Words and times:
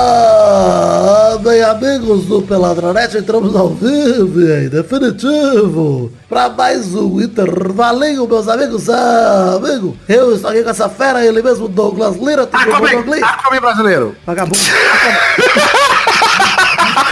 Ah, 0.00 1.36
bem, 1.42 1.62
amigos 1.62 2.24
do 2.24 2.40
Peladronete, 2.40 3.18
entramos 3.18 3.54
ao 3.54 3.68
vivo 3.68 4.40
e 4.40 4.64
em 4.64 4.68
definitivo 4.70 6.10
para 6.26 6.48
mais 6.48 6.94
um 6.94 7.20
intervalinho, 7.20 8.26
meus 8.26 8.48
amigos. 8.48 8.88
Ah, 8.88 9.56
amigo, 9.56 9.94
eu 10.08 10.34
estou 10.34 10.50
aqui 10.50 10.62
com 10.62 10.70
essa 10.70 10.88
fera, 10.88 11.22
ele 11.22 11.42
mesmo, 11.42 11.68
Douglas 11.68 12.16
Lira. 12.16 12.46
tudo 12.46 12.64
bom, 12.64 12.76
Aquaman, 12.76 12.92
Douglas? 12.92 13.22
Aquaman 13.22 13.60
brasileiro. 13.60 14.16
Vagabundo. 14.24 14.58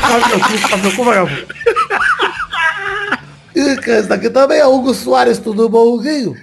Faz 0.00 0.82
meu 0.82 0.92
cu, 0.92 1.04
vagabundo. 1.04 1.46
E 3.54 3.76
quem 3.78 3.94
está 3.96 4.14
aqui 4.14 4.30
também 4.30 4.60
é 4.60 4.66
Hugo 4.66 4.94
Soares, 4.94 5.38
tudo 5.38 5.68
bom, 5.68 5.94
Huguinho? 5.94 6.34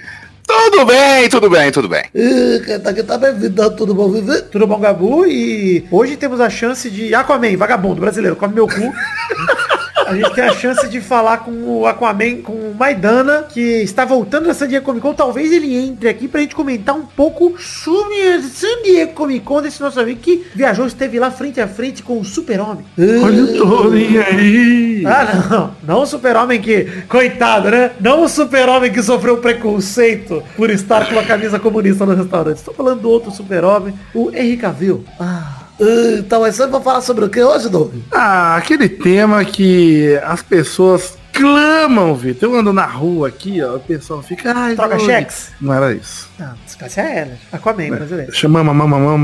Tudo 0.53 0.85
bem, 0.85 1.30
tudo 1.30 1.49
bem, 1.49 1.71
tudo 1.71 1.89
bem. 1.89 2.03
Quem 2.13 2.75
está 2.75 2.91
aqui 2.91 3.02
também, 3.02 3.34
Vidão, 3.34 3.75
tudo 3.75 3.95
bom, 3.95 4.12
Vivi? 4.12 4.39
Tudo 4.43 4.67
bom, 4.67 4.79
Gabu? 4.79 5.26
E 5.26 5.84
hoje 5.89 6.16
temos 6.16 6.39
a 6.39 6.49
chance 6.49 6.91
de 6.91 7.13
Aquaman, 7.16 7.57
vagabundo 7.57 8.02
brasileiro, 8.02 8.35
come 8.35 8.53
meu 8.53 8.67
cu. 8.67 8.73
A 10.05 10.16
gente 10.16 10.34
tem 10.34 10.43
a 10.43 10.53
chance 10.53 10.88
de 10.88 11.02
falar 11.02 11.39
com 11.39 11.52
o 11.52 11.88
Aquaman, 11.88 12.41
com 12.41 12.53
o 12.53 12.75
Maidana, 12.77 13.43
que 13.43 13.59
está 13.59 14.05
voltando 14.05 14.48
da 14.48 14.53
San 14.53 14.67
Diego 14.67 14.85
Comic 14.85 15.02
Con. 15.02 15.13
Talvez 15.13 15.52
ele 15.52 15.76
entre 15.76 16.09
aqui 16.09 16.27
pra 16.27 16.41
gente 16.41 16.55
comentar 16.55 16.95
um 16.95 17.05
pouco 17.05 17.55
sobre 17.59 18.21
a 18.34 18.41
San 18.41 18.81
Diego 18.84 19.13
Comic 19.13 19.45
Con 19.45 19.62
desse 19.62 19.81
nosso 19.81 19.99
amigo 19.99 20.20
que 20.20 20.45
viajou, 20.54 20.85
esteve 20.85 21.20
lá 21.20 21.31
frente 21.31 21.62
a 21.62 21.68
frente 21.68 22.04
com 22.04 22.20
o 22.20 22.26
Super-Homem. 22.26 22.85
Olha 23.24 23.43
o 23.43 23.57
Tony 23.57 24.18
aí. 24.18 25.04
Ah, 25.05 25.48
não. 25.49 25.76
Não 25.84 26.01
o 26.04 26.05
super-homem 26.05 26.62
que... 26.62 26.85
Coitado, 27.07 27.70
né? 27.70 27.91
Não 27.99 28.24
o 28.24 28.29
super-homem 28.29 28.91
que 28.91 29.01
sofreu 29.01 29.37
preconceito 29.37 30.43
por 30.55 30.70
estar 30.70 31.09
com 31.09 31.20
a 31.20 31.24
camisa 31.24 31.59
comunista 31.59 32.05
no 32.05 32.15
restaurante. 32.15 32.57
Estou 32.57 32.74
falando 32.74 33.01
do 33.01 33.09
outro 33.09 33.31
super-homem, 33.31 33.93
o 34.13 34.29
Henry 34.29 34.57
Cavill. 34.57 35.04
Ah... 35.20 35.62
Então, 35.79 36.41
mas 36.41 36.55
você 36.55 36.68
vai 36.68 36.82
falar 36.82 37.02
sobre 37.02 37.26
o 37.26 37.29
que 37.29 37.41
hoje, 37.41 37.70
Doug? 37.70 37.93
Ah, 38.12 38.55
aquele 38.55 38.88
tema 38.88 39.43
que 39.43 40.20
as 40.24 40.41
pessoas 40.41 41.18
clamam, 41.34 42.15
Vitor. 42.15 42.49
Eu 42.49 42.60
ando 42.60 42.71
na 42.71 42.85
rua 42.85 43.27
aqui, 43.27 43.62
ó, 43.62 43.76
o 43.76 43.80
pessoal 43.80 44.21
fica... 44.21 44.54
Ai, 44.55 44.76
Troca 44.76 44.98
Doug." 44.98 45.05
cheques? 45.05 45.52
Não 45.60 45.74
era 45.74 45.93
isso. 45.93 46.30
Não, 46.40 46.54
descanse 46.63 46.99
é 46.99 47.20
ela. 47.20 47.32
Aquaman 47.52 47.90
brasileiro. 47.90 48.32
Chama 48.32 48.63
mamãe, 48.63 49.18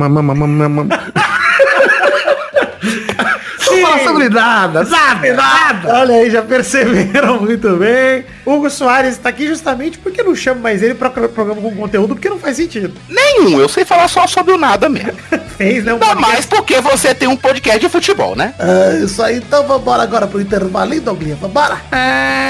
mamãe, 3.81 4.05
mamãe, 4.05 4.30
mamãe, 4.30 4.30
mamãe. 4.30 4.80
Não 4.80 4.83
fala 4.83 4.83
sobre 4.83 4.83
nada, 4.83 4.83
nada, 4.83 5.33
nada. 5.33 5.99
Olha 5.99 6.16
aí, 6.16 6.30
já 6.30 6.41
perceberam 6.41 7.39
muito 7.41 7.75
bem. 7.77 8.25
Hugo 8.45 8.69
Soares 8.69 9.11
está 9.11 9.30
aqui 9.30 9.47
justamente 9.47 9.97
porque 9.97 10.22
não 10.23 10.35
chamo 10.35 10.61
mais 10.61 10.81
ele 10.83 10.94
para 10.94 11.09
programa 11.09 11.61
com 11.61 11.75
conteúdo, 11.75 12.16
porque 12.16 12.30
não 12.30 12.39
faz 12.39 12.57
sentido. 12.57 12.94
Nenhum, 13.07 13.59
eu 13.59 13.69
sei 13.69 13.85
falar 13.85 14.07
só 14.07 14.27
sobre 14.27 14.53
o 14.53 14.57
nada 14.57 14.89
mesmo. 14.89 15.13
Fez, 15.57 15.83
né? 15.83 15.94
Um 15.94 16.00
Ainda 16.02 16.16
mais 16.16 16.45
porque 16.45 16.80
você 16.81 17.13
tem 17.13 17.27
um 17.27 17.35
podcast 17.35 17.80
de 17.80 17.89
futebol, 17.89 18.35
né? 18.35 18.53
É 18.59 19.00
isso 19.03 19.22
aí, 19.22 19.38
então 19.38 19.67
vambora 19.67 20.03
agora 20.03 20.27
pro 20.27 20.41
intervalinho, 20.41 21.02
Douglinha, 21.02 21.35
vambora? 21.35 21.81
É... 21.91 22.50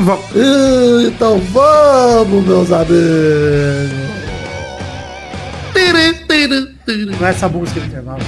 Vamos. 0.00 0.24
Então 1.06 1.38
vamos, 1.52 2.44
meus 2.46 2.72
amigos. 2.72 3.92
Tiri, 5.72 6.14
tiri, 6.26 6.48
tiri, 6.48 6.73
Não 6.86 7.26
é 7.26 7.30
essa 7.30 7.48
música 7.48 7.80
do 7.80 7.86
intervalo. 7.86 8.18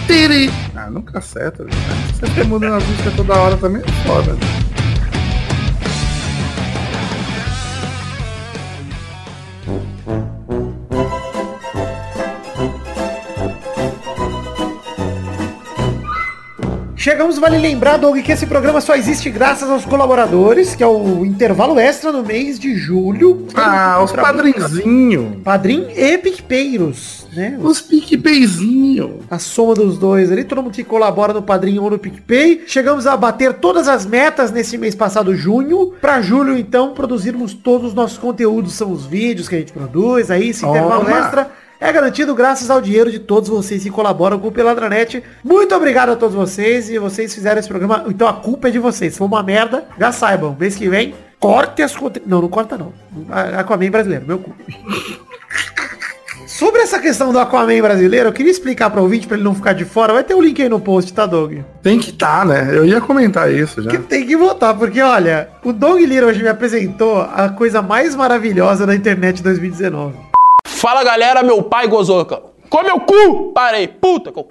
Ah, 0.74 0.88
nunca 0.90 1.18
acerta. 1.18 1.64
né? 1.64 1.70
Você 2.14 2.44
mudando 2.44 2.74
a 2.74 2.80
música 2.80 3.10
toda 3.16 3.34
hora 3.34 3.56
também 3.56 3.82
é 3.82 4.06
foda. 4.06 4.36
Chegamos, 17.06 17.38
vale 17.38 17.56
lembrar, 17.56 17.98
Doug, 17.98 18.18
que 18.18 18.32
esse 18.32 18.48
programa 18.48 18.80
só 18.80 18.96
existe 18.96 19.30
graças 19.30 19.70
aos 19.70 19.84
colaboradores, 19.84 20.74
que 20.74 20.82
é 20.82 20.86
o 20.88 21.24
intervalo 21.24 21.78
extra 21.78 22.10
no 22.10 22.20
mês 22.24 22.58
de 22.58 22.74
julho. 22.74 23.46
Ah, 23.54 24.02
os 24.02 24.10
padrinzinhos. 24.10 25.36
Padrim 25.44 25.86
e 25.94 26.18
PicPeiros, 26.18 27.24
né? 27.32 27.60
Os 27.62 27.80
PicPayzinhos. 27.80 29.20
A 29.30 29.38
soma 29.38 29.74
dos 29.74 29.98
dois 29.98 30.32
ali, 30.32 30.42
todo 30.42 30.64
mundo 30.64 30.72
que 30.72 30.82
colabora 30.82 31.32
no 31.32 31.42
Padrinho 31.42 31.84
ou 31.84 31.90
no 31.90 31.96
PicPay. 31.96 32.64
Chegamos 32.66 33.06
a 33.06 33.16
bater 33.16 33.54
todas 33.54 33.86
as 33.86 34.04
metas 34.04 34.50
nesse 34.50 34.76
mês 34.76 34.96
passado, 34.96 35.32
junho. 35.32 35.92
Pra 36.00 36.20
julho, 36.20 36.58
então, 36.58 36.92
produzirmos 36.92 37.54
todos 37.54 37.90
os 37.90 37.94
nossos 37.94 38.18
conteúdos, 38.18 38.72
são 38.72 38.90
os 38.90 39.06
vídeos 39.06 39.48
que 39.48 39.54
a 39.54 39.58
gente 39.58 39.72
produz, 39.72 40.28
aí 40.28 40.48
esse 40.48 40.66
intervalo 40.66 41.04
Toma. 41.04 41.18
extra. 41.20 41.65
É 41.80 41.92
garantido 41.92 42.34
graças 42.34 42.70
ao 42.70 42.80
dinheiro 42.80 43.10
de 43.10 43.18
todos 43.18 43.48
vocês 43.48 43.82
que 43.82 43.90
colaboram 43.90 44.38
com 44.38 44.48
o 44.48 44.52
Peladranet. 44.52 45.22
Muito 45.44 45.74
obrigado 45.74 46.10
a 46.10 46.16
todos 46.16 46.34
vocês 46.34 46.88
e 46.88 46.98
vocês 46.98 47.34
fizeram 47.34 47.58
esse 47.58 47.68
programa. 47.68 48.04
Então 48.08 48.26
a 48.26 48.32
culpa 48.32 48.68
é 48.68 48.70
de 48.70 48.78
vocês. 48.78 49.12
Se 49.12 49.18
for 49.18 49.26
uma 49.26 49.42
merda, 49.42 49.84
já 49.98 50.10
saibam. 50.10 50.56
Mês 50.58 50.74
que 50.74 50.88
vem, 50.88 51.14
corte 51.38 51.82
as 51.82 51.94
contas. 51.94 52.22
Não, 52.26 52.40
não 52.40 52.48
corta 52.48 52.78
não. 52.78 52.92
Aquaman 53.58 53.90
brasileiro, 53.90 54.26
meu 54.26 54.38
cu. 54.38 54.54
Sobre 56.46 56.80
essa 56.80 56.98
questão 56.98 57.32
do 57.32 57.38
Aquaman 57.38 57.82
brasileiro, 57.82 58.30
eu 58.30 58.32
queria 58.32 58.50
explicar 58.50 58.88
para 58.88 59.00
o 59.00 59.02
ouvinte 59.02 59.26
para 59.26 59.36
ele 59.36 59.44
não 59.44 59.54
ficar 59.54 59.74
de 59.74 59.84
fora. 59.84 60.14
Vai 60.14 60.24
ter 60.24 60.34
o 60.34 60.40
link 60.40 60.62
aí 60.62 60.70
no 60.70 60.80
post, 60.80 61.12
tá, 61.12 61.26
Doug? 61.26 61.58
Tem 61.82 61.98
que 61.98 62.12
tá, 62.12 62.46
né? 62.46 62.70
Eu 62.72 62.86
ia 62.86 63.00
comentar 63.00 63.52
isso 63.52 63.82
já. 63.82 63.90
Que 63.90 63.98
tem 63.98 64.26
que 64.26 64.36
votar, 64.36 64.74
porque 64.74 65.02
olha, 65.02 65.50
o 65.62 65.72
Doug 65.72 66.00
Lira 66.00 66.26
hoje 66.26 66.42
me 66.42 66.48
apresentou 66.48 67.20
a 67.20 67.50
coisa 67.50 67.82
mais 67.82 68.14
maravilhosa 68.14 68.86
da 68.86 68.94
internet 68.94 69.36
de 69.36 69.42
2019. 69.42 70.16
Fala 70.76 71.02
galera, 71.02 71.42
meu 71.42 71.62
pai 71.62 71.88
gozou. 71.88 72.22
Come 72.68 72.84
meu 72.84 73.00
cu! 73.00 73.50
Parei, 73.54 73.88
puta 73.88 74.30
que 74.30 74.38
eu... 74.38 74.46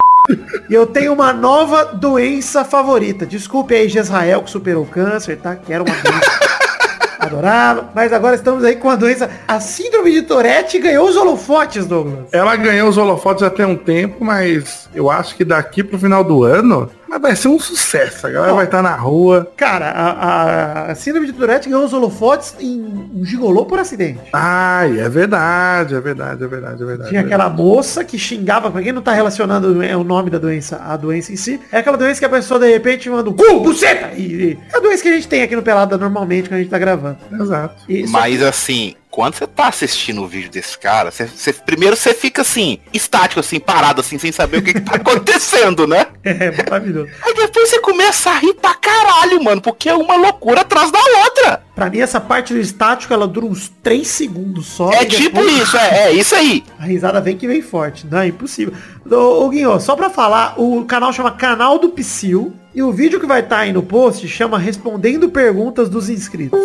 E 0.67 0.73
eu 0.73 0.87
tenho 0.87 1.13
uma 1.13 1.31
nova 1.31 1.85
doença 1.85 2.65
favorita. 2.65 3.27
Desculpe 3.27 3.75
aí, 3.75 3.87
Jezrael, 3.87 4.41
que 4.41 4.49
superou 4.49 4.83
o 4.83 4.87
câncer, 4.87 5.37
tá? 5.37 5.55
Que 5.55 5.71
era 5.71 5.83
uma 5.83 5.95
doença. 5.95 6.39
Adorava. 7.21 7.91
Mas 7.93 8.11
agora 8.11 8.35
estamos 8.35 8.63
aí 8.63 8.75
com 8.75 8.89
a 8.89 8.95
doença. 8.95 9.29
A 9.47 9.59
síndrome 9.59 10.11
de 10.11 10.23
Tourette 10.23 10.79
ganhou 10.79 11.07
os 11.07 11.15
holofotes, 11.15 11.85
Douglas. 11.85 12.25
Ela 12.31 12.55
ganhou 12.55 12.89
os 12.89 12.97
holofotes 12.97 13.47
tem 13.51 13.65
um 13.65 13.77
tempo, 13.77 14.25
mas 14.25 14.89
eu 14.95 15.11
acho 15.11 15.35
que 15.35 15.45
daqui 15.45 15.83
pro 15.83 15.99
final 15.99 16.23
do 16.23 16.43
ano 16.43 16.89
mas 17.07 17.21
vai 17.21 17.35
ser 17.35 17.47
um 17.47 17.59
sucesso. 17.59 18.27
A 18.27 18.29
galera 18.29 18.53
vai 18.53 18.65
estar 18.65 18.81
na 18.81 18.95
rua. 18.95 19.51
Cara, 19.55 19.89
a, 19.91 20.09
a- 20.11 20.91
a 20.91 20.95
síndrome 20.95 21.27
de 21.27 21.33
Tourette 21.33 21.69
ganhou 21.69 21.85
os 21.85 21.93
holofotes 21.93 22.55
em 22.59 22.81
um 23.13 23.23
gigolô 23.25 23.65
por 23.65 23.79
acidente. 23.79 24.19
Ai, 24.33 24.99
é 24.99 25.07
verdade, 25.09 25.95
é 25.95 25.99
verdade, 25.99 26.43
é 26.43 26.47
verdade, 26.47 26.81
é 26.83 26.85
verdade. 26.85 27.09
Tinha 27.09 27.21
aquela 27.21 27.49
moça 27.49 28.03
que 28.03 28.17
xingava, 28.17 28.69
pra 28.71 28.81
quem 28.81 28.91
não 28.91 29.01
tá 29.01 29.13
relacionando 29.13 29.81
é, 29.83 29.95
o 29.95 30.03
nome 30.03 30.29
da 30.29 30.37
doença, 30.37 30.81
a 30.85 30.95
doença 30.97 31.31
em 31.31 31.35
si, 31.35 31.59
é 31.71 31.77
aquela 31.79 31.97
doença 31.97 32.19
que 32.19 32.25
a 32.25 32.29
pessoa 32.29 32.59
de 32.59 32.69
repente 32.71 33.09
manda 33.09 33.29
um 33.29 33.33
cu, 33.33 33.59
buceta! 33.61 34.11
E, 34.15 34.21
e- 34.21 34.59
é 34.73 34.77
a 34.77 34.79
doença 34.79 35.03
que 35.03 35.09
a 35.09 35.13
gente 35.13 35.27
tem 35.27 35.41
aqui 35.43 35.55
no 35.55 35.61
Pelada 35.63 35.97
normalmente 35.97 36.49
quando 36.49 36.59
a 36.59 36.61
gente 36.61 36.69
tá 36.71 36.79
gravando. 36.79 37.17
Exato. 37.39 37.75
E, 37.87 38.05
Mas 38.07 38.41
assim, 38.41 38.95
quando 39.15 39.33
você 39.35 39.47
tá 39.47 39.69
assistindo 39.69 40.21
o 40.21 40.27
vídeo 40.27 40.51
desse 40.51 40.77
cara, 40.77 41.09
você, 41.09 41.25
você- 41.25 41.53
primeiro 41.53 41.95
você 41.95 42.13
fica 42.13 42.41
assim, 42.41 42.79
estático, 42.93 43.39
assim, 43.39 43.61
parado, 43.61 44.01
assim, 44.01 44.19
sem 44.19 44.29
saber 44.29 44.57
o 44.57 44.61
que, 44.61 44.73
que 44.73 44.81
tá 44.81 44.95
acontecendo, 44.99 45.87
né? 45.87 46.07
que- 46.21 46.27
é 46.29 46.51
maravilhoso. 46.51 47.09
Aí 47.23 47.33
depois 47.33 47.69
você 47.69 47.79
começa 47.79 48.29
a 48.31 48.37
rir 48.37 48.53
pra 48.55 48.73
caralho, 48.75 49.41
mano, 49.41 49.61
porque 49.61 49.87
é 49.87 49.93
uma 49.95 50.17
loucura 50.17 50.61
atrás 50.61 50.91
da 50.91 50.99
outra. 51.23 51.63
Pra 51.73 51.89
mim, 51.89 51.99
essa 51.99 52.19
parte 52.19 52.53
do 52.53 52.59
estático, 52.59 53.13
ela 53.13 53.25
dura 53.27 53.45
uns 53.45 53.69
3 53.81 54.05
segundos 54.05 54.65
só. 54.67 54.91
É 54.91 55.03
e 55.03 55.05
tipo 55.05 55.37
depois 55.37 55.61
isso, 55.61 55.77
é, 55.77 55.97
é 56.07 56.11
isso 56.11 56.35
aí. 56.35 56.63
A 56.77 56.83
risada 56.85 57.21
vem 57.21 57.37
que 57.37 57.47
vem 57.47 57.61
forte. 57.61 58.05
Não, 58.05 58.19
é 58.19 58.27
impossível. 58.27 58.73
Ô, 59.09 59.45
ô, 59.45 59.49
Guinho, 59.49 59.79
só 59.79 59.95
pra 59.95 60.09
falar, 60.09 60.59
o 60.59 60.83
canal 60.85 61.13
chama 61.13 61.31
Canal 61.31 61.79
do 61.79 61.89
Psyll. 61.89 62.53
E 62.73 62.83
o 62.83 62.91
vídeo 62.91 63.19
que 63.21 63.25
vai 63.25 63.39
estar 63.39 63.59
aí 63.59 63.71
no 63.71 63.81
post 63.81 64.27
chama 64.27 64.57
Respondendo 64.59 65.29
Perguntas 65.29 65.87
dos 65.89 66.09
Inscritos. 66.09 66.59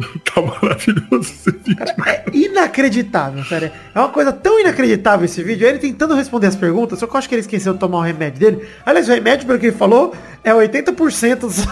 Tá 0.34 0.42
maravilhoso 0.42 1.20
esse 1.32 1.50
vídeo. 1.50 1.84
É 2.06 2.24
inacreditável, 2.32 3.42
sério. 3.44 3.70
É 3.94 3.98
uma 3.98 4.08
coisa 4.10 4.32
tão 4.32 4.60
inacreditável 4.60 5.24
esse 5.24 5.42
vídeo. 5.42 5.66
Ele 5.66 5.78
tentando 5.78 6.14
responder 6.14 6.48
as 6.48 6.56
perguntas, 6.56 6.98
só 6.98 7.06
que 7.06 7.14
eu 7.14 7.18
acho 7.18 7.28
que 7.28 7.34
ele 7.34 7.40
esqueceu 7.40 7.72
de 7.72 7.78
tomar 7.78 7.98
o 7.98 8.02
remédio 8.02 8.38
dele. 8.40 8.68
Aliás, 8.84 9.08
o 9.08 9.12
remédio, 9.12 9.46
pelo 9.46 9.58
que 9.58 9.66
ele 9.66 9.76
falou, 9.76 10.14
é 10.44 10.52
80% 10.52 11.36
dos... 11.40 11.66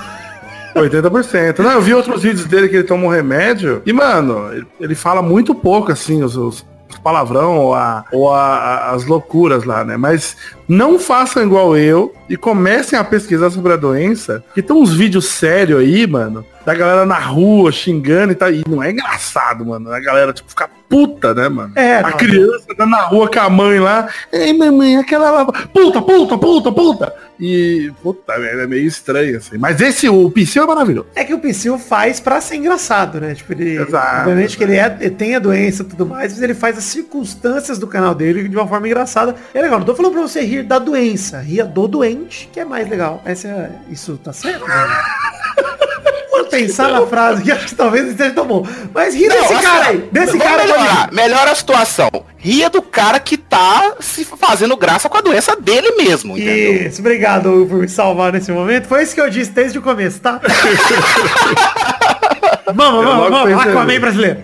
80%. 0.74 1.58
Não, 1.60 1.72
eu 1.72 1.82
vi 1.82 1.94
outros 1.94 2.22
vídeos 2.22 2.46
dele 2.46 2.68
que 2.68 2.76
ele 2.76 2.84
toma 2.84 3.04
um 3.04 3.08
remédio. 3.08 3.82
E, 3.86 3.92
mano, 3.92 4.50
ele, 4.80 4.94
fala 4.94 5.22
muito 5.22 5.54
pouco, 5.54 5.92
assim, 5.92 6.22
os- 6.22 6.36
os 6.36 6.66
palavrão 7.02 7.56
ou, 7.58 7.74
a, 7.74 8.04
ou 8.12 8.32
a- 8.32 8.56
a- 8.56 8.90
as 8.92 9.04
loucuras 9.04 9.64
lá, 9.64 9.84
né? 9.84 9.96
Mas 9.96 10.36
não 10.68 10.98
façam 10.98 11.42
igual 11.42 11.76
eu 11.76 12.14
e 12.28 12.36
comecem 12.36 12.98
a 12.98 13.04
pesquisar 13.04 13.50
sobre 13.50 13.72
a 13.72 13.76
doença. 13.76 14.42
Que 14.54 14.62
tem 14.62 14.74
uns 14.74 14.92
vídeos 14.94 15.26
sérios 15.26 15.80
aí, 15.80 16.06
mano, 16.06 16.44
da 16.64 16.74
galera 16.74 17.04
na 17.04 17.18
rua 17.18 17.70
xingando 17.72 18.32
e 18.32 18.34
tal. 18.34 18.50
E 18.50 18.64
não 18.68 18.82
é 18.82 18.90
engraçado, 18.90 19.64
mano. 19.66 19.92
A 19.92 20.00
galera, 20.00 20.32
tipo, 20.32 20.48
ficar 20.48 20.70
puta, 20.94 21.34
né, 21.34 21.48
mano? 21.48 21.72
É, 21.74 21.96
a 21.96 22.02
não. 22.02 22.16
criança 22.16 22.72
tá 22.76 22.86
na 22.86 23.02
rua 23.02 23.28
com 23.28 23.40
a 23.40 23.50
mãe 23.50 23.80
lá. 23.80 24.08
Ei, 24.32 24.52
mamãe, 24.52 24.96
aquela 24.96 25.28
lá. 25.28 25.44
Puta, 25.44 26.00
puta, 26.00 26.38
puta, 26.38 26.70
puta. 26.70 27.14
E, 27.40 27.92
puta, 28.00 28.38
velho, 28.38 28.60
é 28.60 28.66
meio 28.68 28.86
estranho, 28.86 29.36
assim. 29.36 29.58
Mas 29.58 29.80
esse, 29.80 30.08
o 30.08 30.30
Psyu 30.30 30.62
é 30.62 30.66
maravilhoso. 30.66 31.08
É 31.16 31.24
que 31.24 31.34
o 31.34 31.40
Psyu 31.40 31.76
faz 31.80 32.20
pra 32.20 32.40
ser 32.40 32.56
engraçado, 32.56 33.20
né? 33.20 33.34
Tipo, 33.34 33.54
ele. 33.54 33.76
Exato. 33.76 34.20
Obviamente 34.20 34.56
que 34.56 34.62
ele, 34.62 34.76
é, 34.76 34.96
ele 35.00 35.10
tem 35.10 35.34
a 35.34 35.40
doença 35.40 35.82
e 35.82 35.86
tudo 35.86 36.06
mais, 36.06 36.32
mas 36.32 36.42
ele 36.42 36.54
faz 36.54 36.78
as 36.78 36.84
circunstâncias 36.84 37.76
do 37.76 37.88
canal 37.88 38.14
dele 38.14 38.48
de 38.48 38.56
uma 38.56 38.68
forma 38.68 38.86
engraçada. 38.86 39.34
É 39.52 39.60
legal, 39.60 39.80
não 39.80 39.86
tô 39.86 39.96
falando 39.96 40.12
pra 40.12 40.22
você 40.22 40.42
rir 40.42 40.62
da 40.62 40.78
doença, 40.78 41.40
ria 41.40 41.64
do 41.64 41.88
doente, 41.88 42.48
que 42.52 42.60
é 42.60 42.64
mais 42.64 42.88
legal. 42.88 43.20
Essa 43.24 43.48
é, 43.48 43.70
isso 43.90 44.16
tá 44.22 44.32
certo? 44.32 44.64
Né? 44.64 44.74
Vou 46.34 46.44
pensar 46.46 46.88
na 46.90 47.06
frase 47.06 47.42
que 47.42 47.52
acho 47.52 47.66
que 47.66 47.74
talvez 47.76 48.04
não 48.04 48.10
esteja 48.10 48.32
tão 48.32 48.44
bom. 48.46 48.66
Mas 48.92 49.14
ri 49.14 49.28
desse 49.28 49.54
assim, 49.54 49.62
cara 49.64 49.86
aí. 49.86 50.08
Desse 50.10 50.38
cara 50.38 50.62
melhorar, 50.64 51.12
melhora 51.12 51.50
a 51.52 51.54
situação. 51.54 52.10
Ria 52.36 52.68
do 52.68 52.82
cara 52.82 53.20
que 53.20 53.36
tá 53.36 53.94
se 54.00 54.24
fazendo 54.24 54.76
graça 54.76 55.08
com 55.08 55.16
a 55.16 55.20
doença 55.20 55.54
dele 55.56 55.92
mesmo, 55.92 56.36
entendeu? 56.36 56.88
Isso, 56.88 57.00
obrigado 57.00 57.66
por 57.70 57.78
me 57.78 57.88
salvar 57.88 58.32
nesse 58.32 58.50
momento. 58.50 58.88
Foi 58.88 59.02
isso 59.02 59.14
que 59.14 59.20
eu 59.20 59.30
disse 59.30 59.52
desde 59.52 59.78
o 59.78 59.82
começo, 59.82 60.20
tá? 60.20 60.40
vamos, 62.74 63.02
Eu 63.02 63.04
vamos, 63.04 63.04
logo 63.04 63.30
vamos. 63.30 63.54
pensei 63.54 63.70
Aquaman 63.70 64.00
brasileiro. 64.00 64.38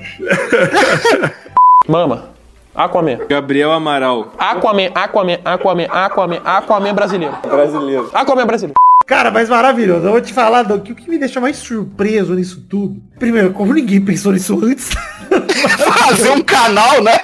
Mama. 1.89 2.31
Aquaman. 2.75 3.19
Gabriel 3.29 3.73
Amaral, 3.73 4.33
Aquaman, 4.39 4.91
Aquaman, 4.95 5.39
Aquaman, 5.45 5.87
Aquaman, 5.91 6.41
Aquaman 6.45 6.95
brasileiro. 6.95 7.35
brasileiro. 7.43 8.11
Aquaman 8.15 8.47
brasileiro. 8.47 8.75
Cara, 9.11 9.29
mas 9.29 9.49
maravilhoso. 9.49 10.07
Eu 10.07 10.12
vou 10.12 10.21
te 10.21 10.33
falar 10.33 10.62
do 10.62 10.81
que 10.81 10.93
o 10.93 10.95
que 10.95 11.11
me 11.11 11.19
deixa 11.19 11.41
mais 11.41 11.57
surpreso 11.57 12.33
nisso 12.33 12.65
tudo. 12.69 13.03
Primeiro, 13.19 13.51
como 13.53 13.75
ninguém 13.75 14.01
pensou 14.01 14.31
nisso 14.31 14.65
antes. 14.65 14.91
Fazer 16.07 16.31
um 16.31 16.41
canal, 16.41 17.03
né? 17.03 17.19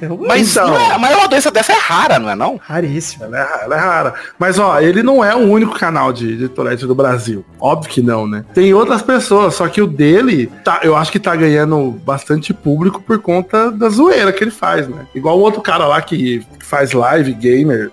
É 0.00 0.06
Mas, 0.08 0.52
Então. 0.52 0.68
não 0.68 0.78
é, 0.78 0.98
mas 0.98 1.16
uma 1.16 1.26
doença 1.26 1.50
dessa 1.50 1.72
é 1.72 1.76
rara, 1.76 2.20
não 2.20 2.30
é 2.30 2.36
não? 2.36 2.60
raríssimo. 2.62 3.24
Ela 3.24 3.40
é, 3.40 3.64
ela 3.64 3.76
é 3.76 3.78
rara. 3.80 4.14
Mas, 4.38 4.56
ó, 4.60 4.80
ele 4.80 5.02
não 5.02 5.24
é 5.24 5.34
o 5.34 5.40
único 5.40 5.76
canal 5.76 6.12
de, 6.12 6.36
de 6.36 6.48
Tourette 6.48 6.86
do 6.86 6.94
Brasil. 6.94 7.44
Óbvio 7.60 7.90
que 7.90 8.00
não, 8.00 8.24
né? 8.28 8.44
Tem 8.54 8.72
outras 8.72 9.02
pessoas, 9.02 9.56
só 9.56 9.66
que 9.66 9.82
o 9.82 9.86
dele, 9.88 10.48
tá, 10.64 10.78
eu 10.84 10.94
acho 10.96 11.10
que 11.10 11.18
tá 11.18 11.34
ganhando 11.34 11.90
bastante 12.04 12.54
público 12.54 13.02
por 13.02 13.18
conta 13.18 13.68
da 13.72 13.88
zoeira 13.88 14.32
que 14.32 14.44
ele 14.44 14.52
faz, 14.52 14.86
né? 14.86 15.06
Igual 15.12 15.38
o 15.38 15.42
outro 15.42 15.60
cara 15.60 15.88
lá 15.88 16.00
que 16.00 16.46
faz 16.60 16.92
live 16.92 17.32
gamer, 17.34 17.90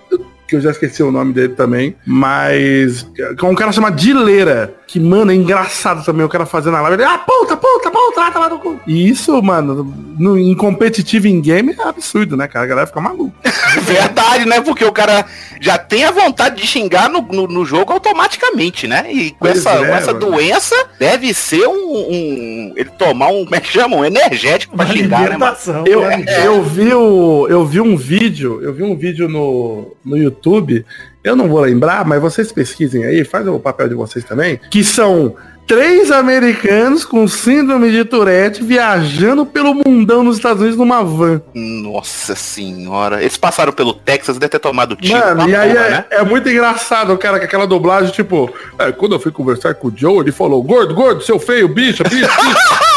que 0.50 0.56
eu 0.56 0.60
já 0.60 0.72
esqueci 0.72 1.02
o 1.02 1.12
nome 1.12 1.32
dele 1.32 1.54
também, 1.54 1.94
mas 2.04 3.06
que 3.14 3.44
é 3.44 3.48
um 3.48 3.54
cara 3.54 3.70
chamado 3.70 3.94
Dileira, 3.96 4.74
que, 4.90 4.98
mano, 4.98 5.30
é 5.30 5.34
engraçado 5.36 6.04
também 6.04 6.26
o 6.26 6.28
cara 6.28 6.44
fazendo 6.44 6.76
a 6.76 6.80
live, 6.80 6.96
ele, 7.00 7.04
ah, 7.04 7.16
puta, 7.18 7.56
puta, 7.56 7.90
puta, 7.92 8.22
ah, 8.22 8.30
tá 8.32 8.40
lá 8.40 8.48
no 8.48 8.58
cu. 8.58 8.80
E 8.88 9.08
isso, 9.08 9.40
mano, 9.40 9.84
no, 10.18 10.36
em 10.36 10.52
competitivo 10.56 11.28
em 11.28 11.40
game 11.40 11.76
é 11.78 11.82
absurdo, 11.88 12.36
né, 12.36 12.48
cara? 12.48 12.64
A 12.64 12.68
galera 12.68 12.86
fica 12.88 13.00
maluca. 13.00 13.32
Verdade, 13.82 14.46
né? 14.46 14.60
Porque 14.60 14.84
o 14.84 14.90
cara 14.90 15.24
já 15.60 15.78
tem 15.78 16.02
a 16.04 16.10
vontade 16.10 16.60
de 16.60 16.66
xingar 16.66 17.08
no, 17.08 17.22
no, 17.22 17.46
no 17.46 17.64
jogo 17.64 17.92
automaticamente, 17.92 18.88
né? 18.88 19.06
E 19.12 19.30
com 19.30 19.36
Pois 19.38 19.58
essa, 19.58 19.70
é, 19.70 19.78
com 19.86 19.94
essa 19.94 20.12
mano. 20.12 20.26
doença, 20.26 20.74
deve 20.98 21.32
ser 21.32 21.68
um, 21.68 21.72
um- 21.72 22.72
Ele 22.76 22.90
tomar 22.98 23.28
um. 23.28 23.44
Como 23.44 23.54
é 23.54 23.60
que 23.60 23.68
chama? 23.68 23.96
Um 23.96 24.04
energético 24.04 24.76
pra 24.76 24.86
Uma 24.86 24.92
xingar, 24.92 25.30
né, 25.30 25.36
mano? 25.36 25.56
Eu, 25.86 26.00
maravilhoso. 26.00 26.40
eu 26.40 26.62
vi 26.64 26.92
o, 26.94 27.46
eu 27.48 27.64
vi 27.64 27.80
um 27.80 27.96
vídeo, 27.96 28.60
eu 28.60 28.74
vi 28.74 28.82
um 28.82 28.96
vídeo 28.96 29.28
no, 29.28 29.94
no 30.04 30.16
YouTube, 30.16 30.84
eu 31.22 31.36
não 31.36 31.48
vou 31.48 31.60
lembrar, 31.60 32.04
mas 32.04 32.20
vocês 32.20 32.50
pesquisem 32.50 33.04
aí, 33.04 33.24
faz 33.24 33.46
o 33.46 33.58
papel 33.58 33.88
de 33.88 33.94
vocês 33.94 34.24
também, 34.24 34.58
que 34.70 34.82
são 34.82 35.36
três 35.70 36.10
americanos 36.10 37.04
com 37.04 37.28
síndrome 37.28 37.92
de 37.92 38.04
Tourette 38.04 38.60
viajando 38.60 39.46
pelo 39.46 39.72
mundão 39.72 40.24
nos 40.24 40.36
Estados 40.36 40.60
Unidos 40.60 40.76
numa 40.76 41.04
van. 41.04 41.40
Nossa 41.54 42.34
senhora. 42.34 43.20
Eles 43.20 43.36
passaram 43.36 43.72
pelo 43.72 43.94
Texas, 43.94 44.36
deve 44.36 44.50
ter 44.50 44.58
tomado 44.58 44.96
tiro. 44.96 45.16
Mano, 45.16 45.48
e 45.48 45.54
aí 45.54 45.72
porra, 45.72 45.84
é, 45.84 45.90
né? 45.90 46.04
é 46.10 46.24
muito 46.24 46.48
engraçado, 46.48 47.16
cara, 47.16 47.38
com 47.38 47.44
aquela 47.44 47.68
dublagem, 47.68 48.10
tipo, 48.10 48.52
é, 48.78 48.90
quando 48.90 49.14
eu 49.14 49.20
fui 49.20 49.30
conversar 49.30 49.74
com 49.74 49.86
o 49.86 49.92
Joe, 49.94 50.18
ele 50.18 50.32
falou, 50.32 50.60
gordo, 50.60 50.92
gordo, 50.92 51.22
seu 51.22 51.38
feio, 51.38 51.68
bicho, 51.68 52.02
bicho, 52.02 52.16
bicho. 52.16 52.80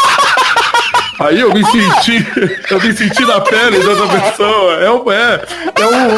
Aí 1.20 1.40
eu 1.40 1.54
me 1.54 1.64
senti, 1.66 2.26
eu 2.70 2.82
me 2.82 2.94
senti 2.94 3.26
na 3.26 3.40
pele 3.42 3.78
dessa 3.80 4.08
pessoa. 4.08 4.74
É 4.76 4.92
um, 4.92 5.12
é, 5.12 5.46
é 5.76 5.86
um, 5.86 6.18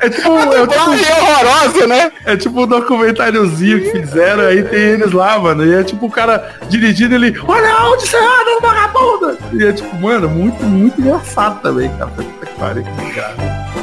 é 0.00 0.08
tipo, 0.08 0.36
é 0.38 0.66
tipo, 0.66 0.92
É 0.94 1.20
horrorosa, 1.20 1.86
né? 1.86 2.12
é 2.24 2.36
tipo 2.36 2.62
um 2.62 2.66
documentáriozinho 2.66 3.80
que 3.80 3.92
fizeram, 3.92 4.44
aí 4.44 4.62
tem 4.62 4.78
eles 4.80 5.12
lá, 5.12 5.38
mano, 5.38 5.64
e 5.64 5.74
é 5.74 5.82
tipo 5.82 6.06
o 6.06 6.10
cara 6.10 6.56
dirigindo 6.68 7.14
ele, 7.14 7.38
olha 7.46 7.76
onde 7.84 8.06
você 8.06 8.16
anda, 8.16 8.60
vagabunda! 8.60 9.38
E 9.52 9.64
é 9.64 9.72
tipo, 9.72 9.94
mano, 9.96 10.28
muito, 10.28 10.62
muito 10.64 11.00
engraçado 11.00 11.60
também, 11.60 11.88
cara. 11.96 12.10
Puta 12.10 12.46
que 12.46 12.54
pariu, 12.54 12.82
que 12.84 13.79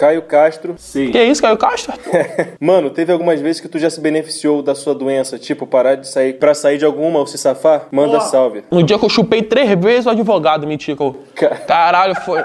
Caio 0.00 0.22
Castro, 0.22 0.76
sei. 0.78 1.10
Que 1.10 1.22
isso, 1.22 1.42
Caio 1.42 1.58
Castro? 1.58 1.92
Mano, 2.58 2.88
teve 2.88 3.12
algumas 3.12 3.38
vezes 3.38 3.60
que 3.60 3.68
tu 3.68 3.78
já 3.78 3.90
se 3.90 4.00
beneficiou 4.00 4.62
da 4.62 4.74
sua 4.74 4.94
doença, 4.94 5.38
tipo 5.38 5.66
parar 5.66 5.96
de 5.96 6.08
sair 6.08 6.32
pra 6.38 6.54
sair 6.54 6.78
de 6.78 6.86
alguma 6.86 7.18
ou 7.18 7.26
se 7.26 7.36
safar? 7.36 7.86
Manda 7.92 8.18
salve. 8.20 8.64
No 8.70 8.82
dia 8.82 8.98
que 8.98 9.04
eu 9.04 9.10
chupei 9.10 9.42
três 9.42 9.68
vezes 9.78 10.06
o 10.06 10.10
advogado, 10.10 10.66
me 10.66 10.78
ticou. 10.78 11.22
Ca- 11.34 11.50
Caralho, 11.50 12.14
foi. 12.14 12.42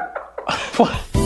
foi. 0.74 0.88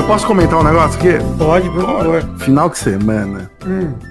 Eu 0.00 0.06
posso 0.06 0.26
comentar 0.26 0.58
um 0.58 0.62
negócio 0.64 0.98
aqui? 0.98 1.22
Pode, 1.36 1.68
por 1.68 1.82
favor. 1.84 2.22
Final 2.38 2.70
de 2.70 2.78
semana, 2.78 3.50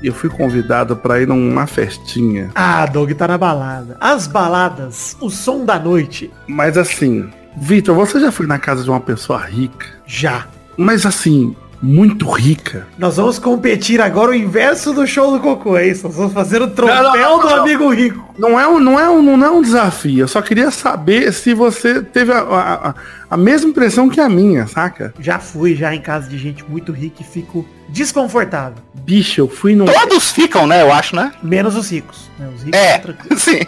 eu 0.03 0.13
fui 0.13 0.29
convidado 0.29 0.95
pra 0.95 1.19
ir 1.19 1.27
numa 1.27 1.65
festinha. 1.65 2.51
Ah, 2.53 2.85
Doug 2.85 3.11
tá 3.13 3.27
na 3.27 3.39
balada. 3.39 3.97
As 3.99 4.27
baladas, 4.27 5.17
o 5.19 5.31
som 5.31 5.65
da 5.65 5.79
noite. 5.79 6.31
Mas 6.47 6.77
assim, 6.77 7.27
Vitor, 7.57 7.95
você 7.95 8.19
já 8.19 8.31
foi 8.31 8.45
na 8.45 8.59
casa 8.59 8.83
de 8.83 8.89
uma 8.91 8.99
pessoa 8.99 9.39
rica? 9.39 9.87
Já. 10.05 10.45
Mas 10.77 11.07
assim, 11.07 11.55
muito 11.81 12.29
rica. 12.29 12.87
Nós 12.97 13.15
vamos 13.17 13.39
competir 13.39 14.01
agora 14.01 14.31
o 14.31 14.35
inverso 14.35 14.93
do 14.93 15.07
show 15.07 15.31
do 15.31 15.39
Cocô, 15.39 15.77
é 15.77 15.87
isso? 15.87 16.03
Nós 16.07 16.15
vamos 16.15 16.33
fazer 16.33 16.61
o 16.61 16.67
troféu 16.67 17.03
Não, 17.03 17.13
não, 17.13 17.19
não, 17.37 17.39
do 17.39 17.49
não. 17.55 17.61
amigo 17.63 17.89
rico. 17.93 18.33
Não 18.37 18.59
é, 18.59 18.67
um, 18.67 18.79
não, 18.79 18.99
é 18.99 19.09
um, 19.09 19.21
não 19.21 19.45
é 19.45 19.49
um 19.51 19.61
desafio. 19.61 20.19
Eu 20.19 20.27
só 20.27 20.41
queria 20.41 20.71
saber 20.71 21.31
se 21.33 21.53
você 21.53 22.01
teve 22.01 22.31
a, 22.31 22.39
a, 22.39 22.89
a- 22.89 22.95
a 23.31 23.37
mesma 23.37 23.69
impressão 23.69 24.09
que 24.09 24.19
a 24.19 24.27
minha, 24.27 24.65
saca? 24.67 25.13
Já 25.19 25.37
fui 25.39 25.75
já 25.75 25.93
em 25.93 26.01
casa 26.01 26.27
de 26.27 26.37
gente 26.37 26.65
muito 26.67 26.91
rica 26.91 27.21
e 27.21 27.23
fico 27.23 27.63
desconfortável. 27.87 28.77
Bicho, 28.95 29.39
eu 29.41 29.47
fui 29.47 29.75
num. 29.75 29.85
Todos 29.85 30.31
ficam, 30.31 30.65
né? 30.65 30.81
Eu 30.81 30.91
acho, 30.91 31.15
né? 31.15 31.31
Menos 31.43 31.75
os 31.75 31.91
ricos. 31.91 32.29
né? 32.39 32.49
Os 32.55 32.63
ricos 32.63 32.79
É, 32.79 32.91
são 32.93 33.01
tranquilos. 33.01 33.37
sim. 33.43 33.59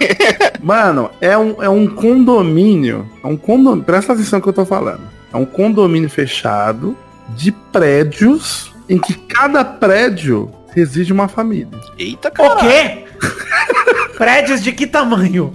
Mano, 0.62 1.12
é 1.22 1.38
um, 1.38 1.62
é 1.62 1.70
um 1.70 1.88
condomínio. 1.88 3.08
É 3.24 3.28
um 3.28 3.38
condomínio. 3.38 3.84
Presta 3.86 4.14
atenção 4.14 4.40
no 4.40 4.44
que 4.44 4.50
eu 4.50 4.54
tô 4.54 4.66
falando. 4.66 5.02
É 5.34 5.38
um 5.38 5.46
condomínio 5.46 6.10
fechado 6.10 6.96
de 7.36 7.52
prédios 7.52 8.72
em 8.90 8.98
que 9.00 9.14
cada 9.14 9.64
prédio 9.64 10.52
reside 10.74 11.12
uma 11.14 11.28
família. 11.28 11.68
Eita, 11.98 12.30
O 12.30 12.32
cara. 12.32 12.56
quê? 12.60 13.06
Prédios 14.18 14.62
de 14.62 14.72
que 14.72 14.86
tamanho? 14.88 15.54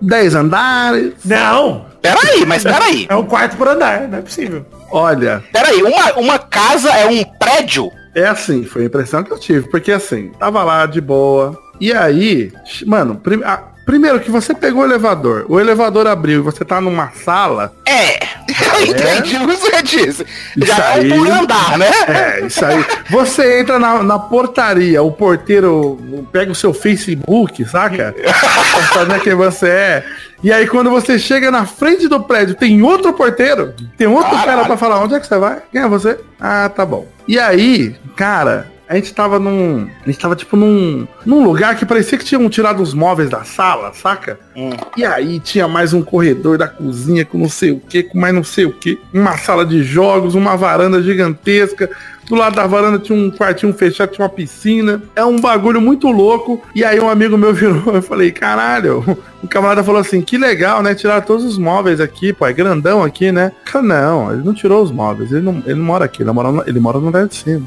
Dez 0.00 0.34
andares. 0.34 1.14
Não! 1.24 1.86
Peraí, 2.00 2.46
mas 2.46 2.62
peraí. 2.62 3.06
É 3.08 3.16
um 3.16 3.24
quarto 3.24 3.56
por 3.56 3.66
andar, 3.68 4.06
não 4.08 4.18
é 4.18 4.22
possível. 4.22 4.64
Olha, 4.90 5.42
Peraí, 5.52 5.82
uma, 5.82 6.12
uma 6.14 6.38
casa 6.38 6.90
é 6.90 7.06
um 7.08 7.24
prédio? 7.38 7.90
É 8.14 8.26
assim, 8.26 8.64
foi 8.64 8.82
a 8.82 8.86
impressão 8.86 9.22
que 9.24 9.32
eu 9.32 9.38
tive. 9.38 9.68
Porque 9.68 9.90
assim, 9.92 10.30
tava 10.38 10.62
lá 10.62 10.86
de 10.86 11.00
boa. 11.00 11.58
E 11.80 11.92
aí, 11.92 12.52
mano, 12.86 13.16
prim- 13.16 13.42
ah, 13.44 13.62
primeiro 13.88 14.20
que 14.20 14.30
você 14.30 14.52
pegou 14.52 14.82
o 14.82 14.84
elevador, 14.84 15.46
o 15.48 15.58
elevador 15.58 16.06
abriu 16.06 16.40
e 16.40 16.42
você 16.42 16.62
tá 16.62 16.78
numa 16.78 17.10
sala. 17.24 17.72
É, 17.86 18.18
eu 18.76 18.86
entendi 18.86 19.36
o 19.38 19.48
que 19.48 19.56
você 19.56 19.82
disse. 19.82 20.26
Isso 20.54 20.66
Já 20.66 20.76
é 20.90 20.92
aí- 20.98 21.10
um 21.12 21.16
por 21.24 21.30
andar, 21.30 21.78
né? 21.78 21.90
É, 22.06 22.46
isso 22.46 22.62
aí. 22.62 22.84
Você 23.08 23.60
entra 23.60 23.78
na, 23.78 24.02
na 24.02 24.18
portaria, 24.18 25.02
o 25.02 25.10
porteiro 25.10 25.98
pega 26.30 26.52
o 26.52 26.54
seu 26.54 26.74
Facebook, 26.74 27.64
saca? 27.64 28.14
pra 28.14 28.82
saber 28.92 29.20
quem 29.22 29.34
você 29.34 29.68
é. 29.68 30.04
E 30.44 30.52
aí 30.52 30.66
quando 30.66 30.90
você 30.90 31.18
chega 31.18 31.50
na 31.50 31.64
frente 31.64 32.06
do 32.08 32.20
prédio, 32.22 32.54
tem 32.54 32.82
outro 32.82 33.14
porteiro, 33.14 33.72
tem 33.96 34.06
outro 34.06 34.24
Caralho. 34.30 34.46
cara 34.46 34.64
pra 34.66 34.76
falar 34.76 35.00
onde 35.02 35.14
é 35.14 35.20
que 35.20 35.26
você 35.26 35.38
vai? 35.38 35.62
Quem 35.72 35.80
é 35.80 35.88
você? 35.88 36.20
Ah, 36.38 36.68
tá 36.68 36.84
bom. 36.84 37.06
E 37.26 37.38
aí, 37.38 37.96
cara, 38.14 38.70
a 38.88 38.94
gente 38.94 39.12
tava 39.12 39.38
num. 39.38 39.88
A 40.02 40.06
gente 40.06 40.18
tava 40.18 40.34
tipo 40.34 40.56
num. 40.56 41.06
num 41.26 41.44
lugar 41.44 41.76
que 41.76 41.84
parecia 41.84 42.16
que 42.16 42.24
tinham 42.24 42.48
tirado 42.48 42.82
os 42.82 42.94
móveis 42.94 43.28
da 43.28 43.44
sala, 43.44 43.92
saca? 43.92 44.40
Hum. 44.56 44.70
E 44.96 45.04
aí 45.04 45.38
tinha 45.38 45.68
mais 45.68 45.92
um 45.92 46.00
corredor 46.00 46.56
da 46.56 46.66
cozinha 46.66 47.24
com 47.24 47.36
não 47.36 47.50
sei 47.50 47.72
o 47.72 47.78
que, 47.78 48.02
com 48.02 48.18
mais 48.18 48.34
não 48.34 48.42
sei 48.42 48.64
o 48.64 48.72
que, 48.72 48.98
uma 49.12 49.36
sala 49.36 49.66
de 49.66 49.82
jogos, 49.82 50.34
uma 50.34 50.56
varanda 50.56 51.02
gigantesca, 51.02 51.90
Do 52.28 52.34
lado 52.34 52.56
da 52.56 52.66
varanda 52.66 52.98
tinha 52.98 53.18
um 53.18 53.30
quartinho 53.30 53.72
fechado, 53.72 54.12
tinha 54.12 54.24
uma 54.24 54.30
piscina. 54.30 55.02
É 55.16 55.24
um 55.24 55.40
bagulho 55.40 55.80
muito 55.80 56.10
louco. 56.10 56.62
E 56.74 56.84
aí 56.84 57.00
um 57.00 57.08
amigo 57.08 57.38
meu 57.38 57.52
virou, 57.54 57.94
eu 57.94 58.02
falei, 58.02 58.30
caralho. 58.30 59.18
O 59.42 59.46
camarada 59.46 59.84
falou 59.84 60.00
assim, 60.00 60.20
que 60.20 60.36
legal, 60.36 60.82
né? 60.82 60.94
Tirar 60.94 61.20
todos 61.20 61.44
os 61.44 61.56
móveis 61.58 62.00
aqui, 62.00 62.32
pô. 62.32 62.44
É 62.46 62.52
grandão 62.52 63.04
aqui, 63.04 63.30
né? 63.30 63.52
Cara, 63.64 63.84
não, 63.84 64.32
ele 64.32 64.42
não 64.42 64.52
tirou 64.52 64.82
os 64.82 64.90
móveis. 64.90 65.30
Ele 65.30 65.42
não, 65.42 65.62
ele 65.64 65.76
não 65.76 65.84
mora 65.84 66.06
aqui, 66.06 66.22
ele 66.22 66.32
mora, 66.32 66.50
no- 66.50 66.64
ele 66.66 66.80
mora 66.80 66.98
no 66.98 67.08
andar 67.08 67.26
de 67.28 67.36
cima. 67.36 67.64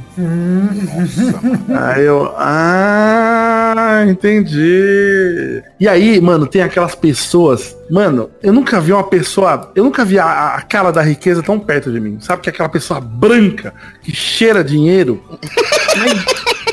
Aí 1.94 2.04
eu, 2.06 2.32
ah, 2.38 4.04
entendi. 4.08 5.64
E 5.80 5.88
aí, 5.88 6.20
mano, 6.20 6.46
tem 6.46 6.62
aquelas 6.62 6.94
pessoas. 6.94 7.76
Mano, 7.90 8.30
eu 8.44 8.52
nunca 8.52 8.80
vi 8.82 8.92
uma 8.92 9.04
pessoa. 9.04 9.72
Eu 9.74 9.84
nunca 9.86 10.04
vi 10.04 10.20
a, 10.20 10.56
a 10.56 10.62
cara 10.62 10.92
da 10.92 11.02
riqueza 11.02 11.42
tão 11.42 11.58
perto 11.60 11.92
de 11.92 12.00
mim. 12.00 12.18
Sabe 12.20 12.42
que 12.42 12.50
é 12.50 12.52
aquela 12.54 12.70
pessoa 12.70 13.00
branca 13.00 13.74
que 14.02 14.14
cheira 14.14 14.64
dinheiro? 14.64 15.24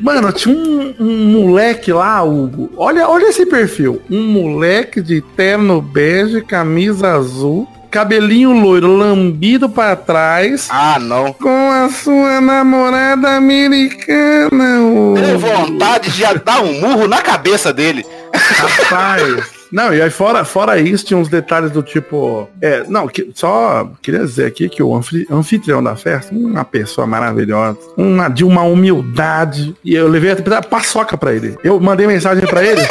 Mano, 0.00 0.32
tinha 0.32 0.56
um, 0.56 0.94
um 0.98 1.26
moleque 1.40 1.92
lá, 1.92 2.22
Hugo. 2.22 2.70
Olha, 2.76 3.08
olha 3.08 3.28
esse 3.28 3.44
perfil. 3.46 4.00
Um 4.10 4.22
moleque 4.22 5.00
de 5.00 5.20
terno 5.20 5.80
bege, 5.82 6.40
camisa 6.40 7.12
azul, 7.12 7.68
cabelinho 7.90 8.52
loiro, 8.52 8.96
lambido 8.96 9.68
pra 9.68 9.94
trás. 9.94 10.68
Ah, 10.70 10.98
não. 10.98 11.32
Com 11.34 11.70
a 11.70 11.88
sua 11.90 12.40
namorada 12.40 13.30
americana, 13.36 14.80
ô. 14.80 15.14
Tenho 15.14 15.38
vontade 15.38 16.10
de 16.10 16.22
dar 16.44 16.62
um 16.62 16.80
murro 16.80 17.06
na 17.06 17.20
cabeça 17.20 17.72
dele. 17.72 18.04
Rapaz. 18.32 19.59
Não, 19.72 19.94
e 19.94 20.02
aí 20.02 20.10
fora, 20.10 20.44
fora 20.44 20.80
isso, 20.80 21.04
tinha 21.04 21.16
uns 21.18 21.28
detalhes 21.28 21.70
do 21.70 21.82
tipo. 21.82 22.48
É, 22.60 22.84
não, 22.88 23.06
que, 23.06 23.30
só 23.34 23.90
queria 24.02 24.20
dizer 24.20 24.46
aqui 24.46 24.68
que 24.68 24.82
o 24.82 24.94
anfi- 24.94 25.26
anfitrião 25.30 25.82
da 25.82 25.94
festa, 25.94 26.34
uma 26.34 26.64
pessoa 26.64 27.06
maravilhosa, 27.06 27.78
uma, 27.96 28.28
de 28.28 28.44
uma 28.44 28.62
humildade. 28.62 29.74
E 29.84 29.94
eu 29.94 30.08
levei 30.08 30.32
até 30.32 30.60
paçoca 30.60 31.16
pra 31.16 31.32
ele. 31.32 31.56
Eu 31.62 31.78
mandei 31.78 32.06
mensagem 32.06 32.44
pra 32.46 32.64
ele. 32.64 32.80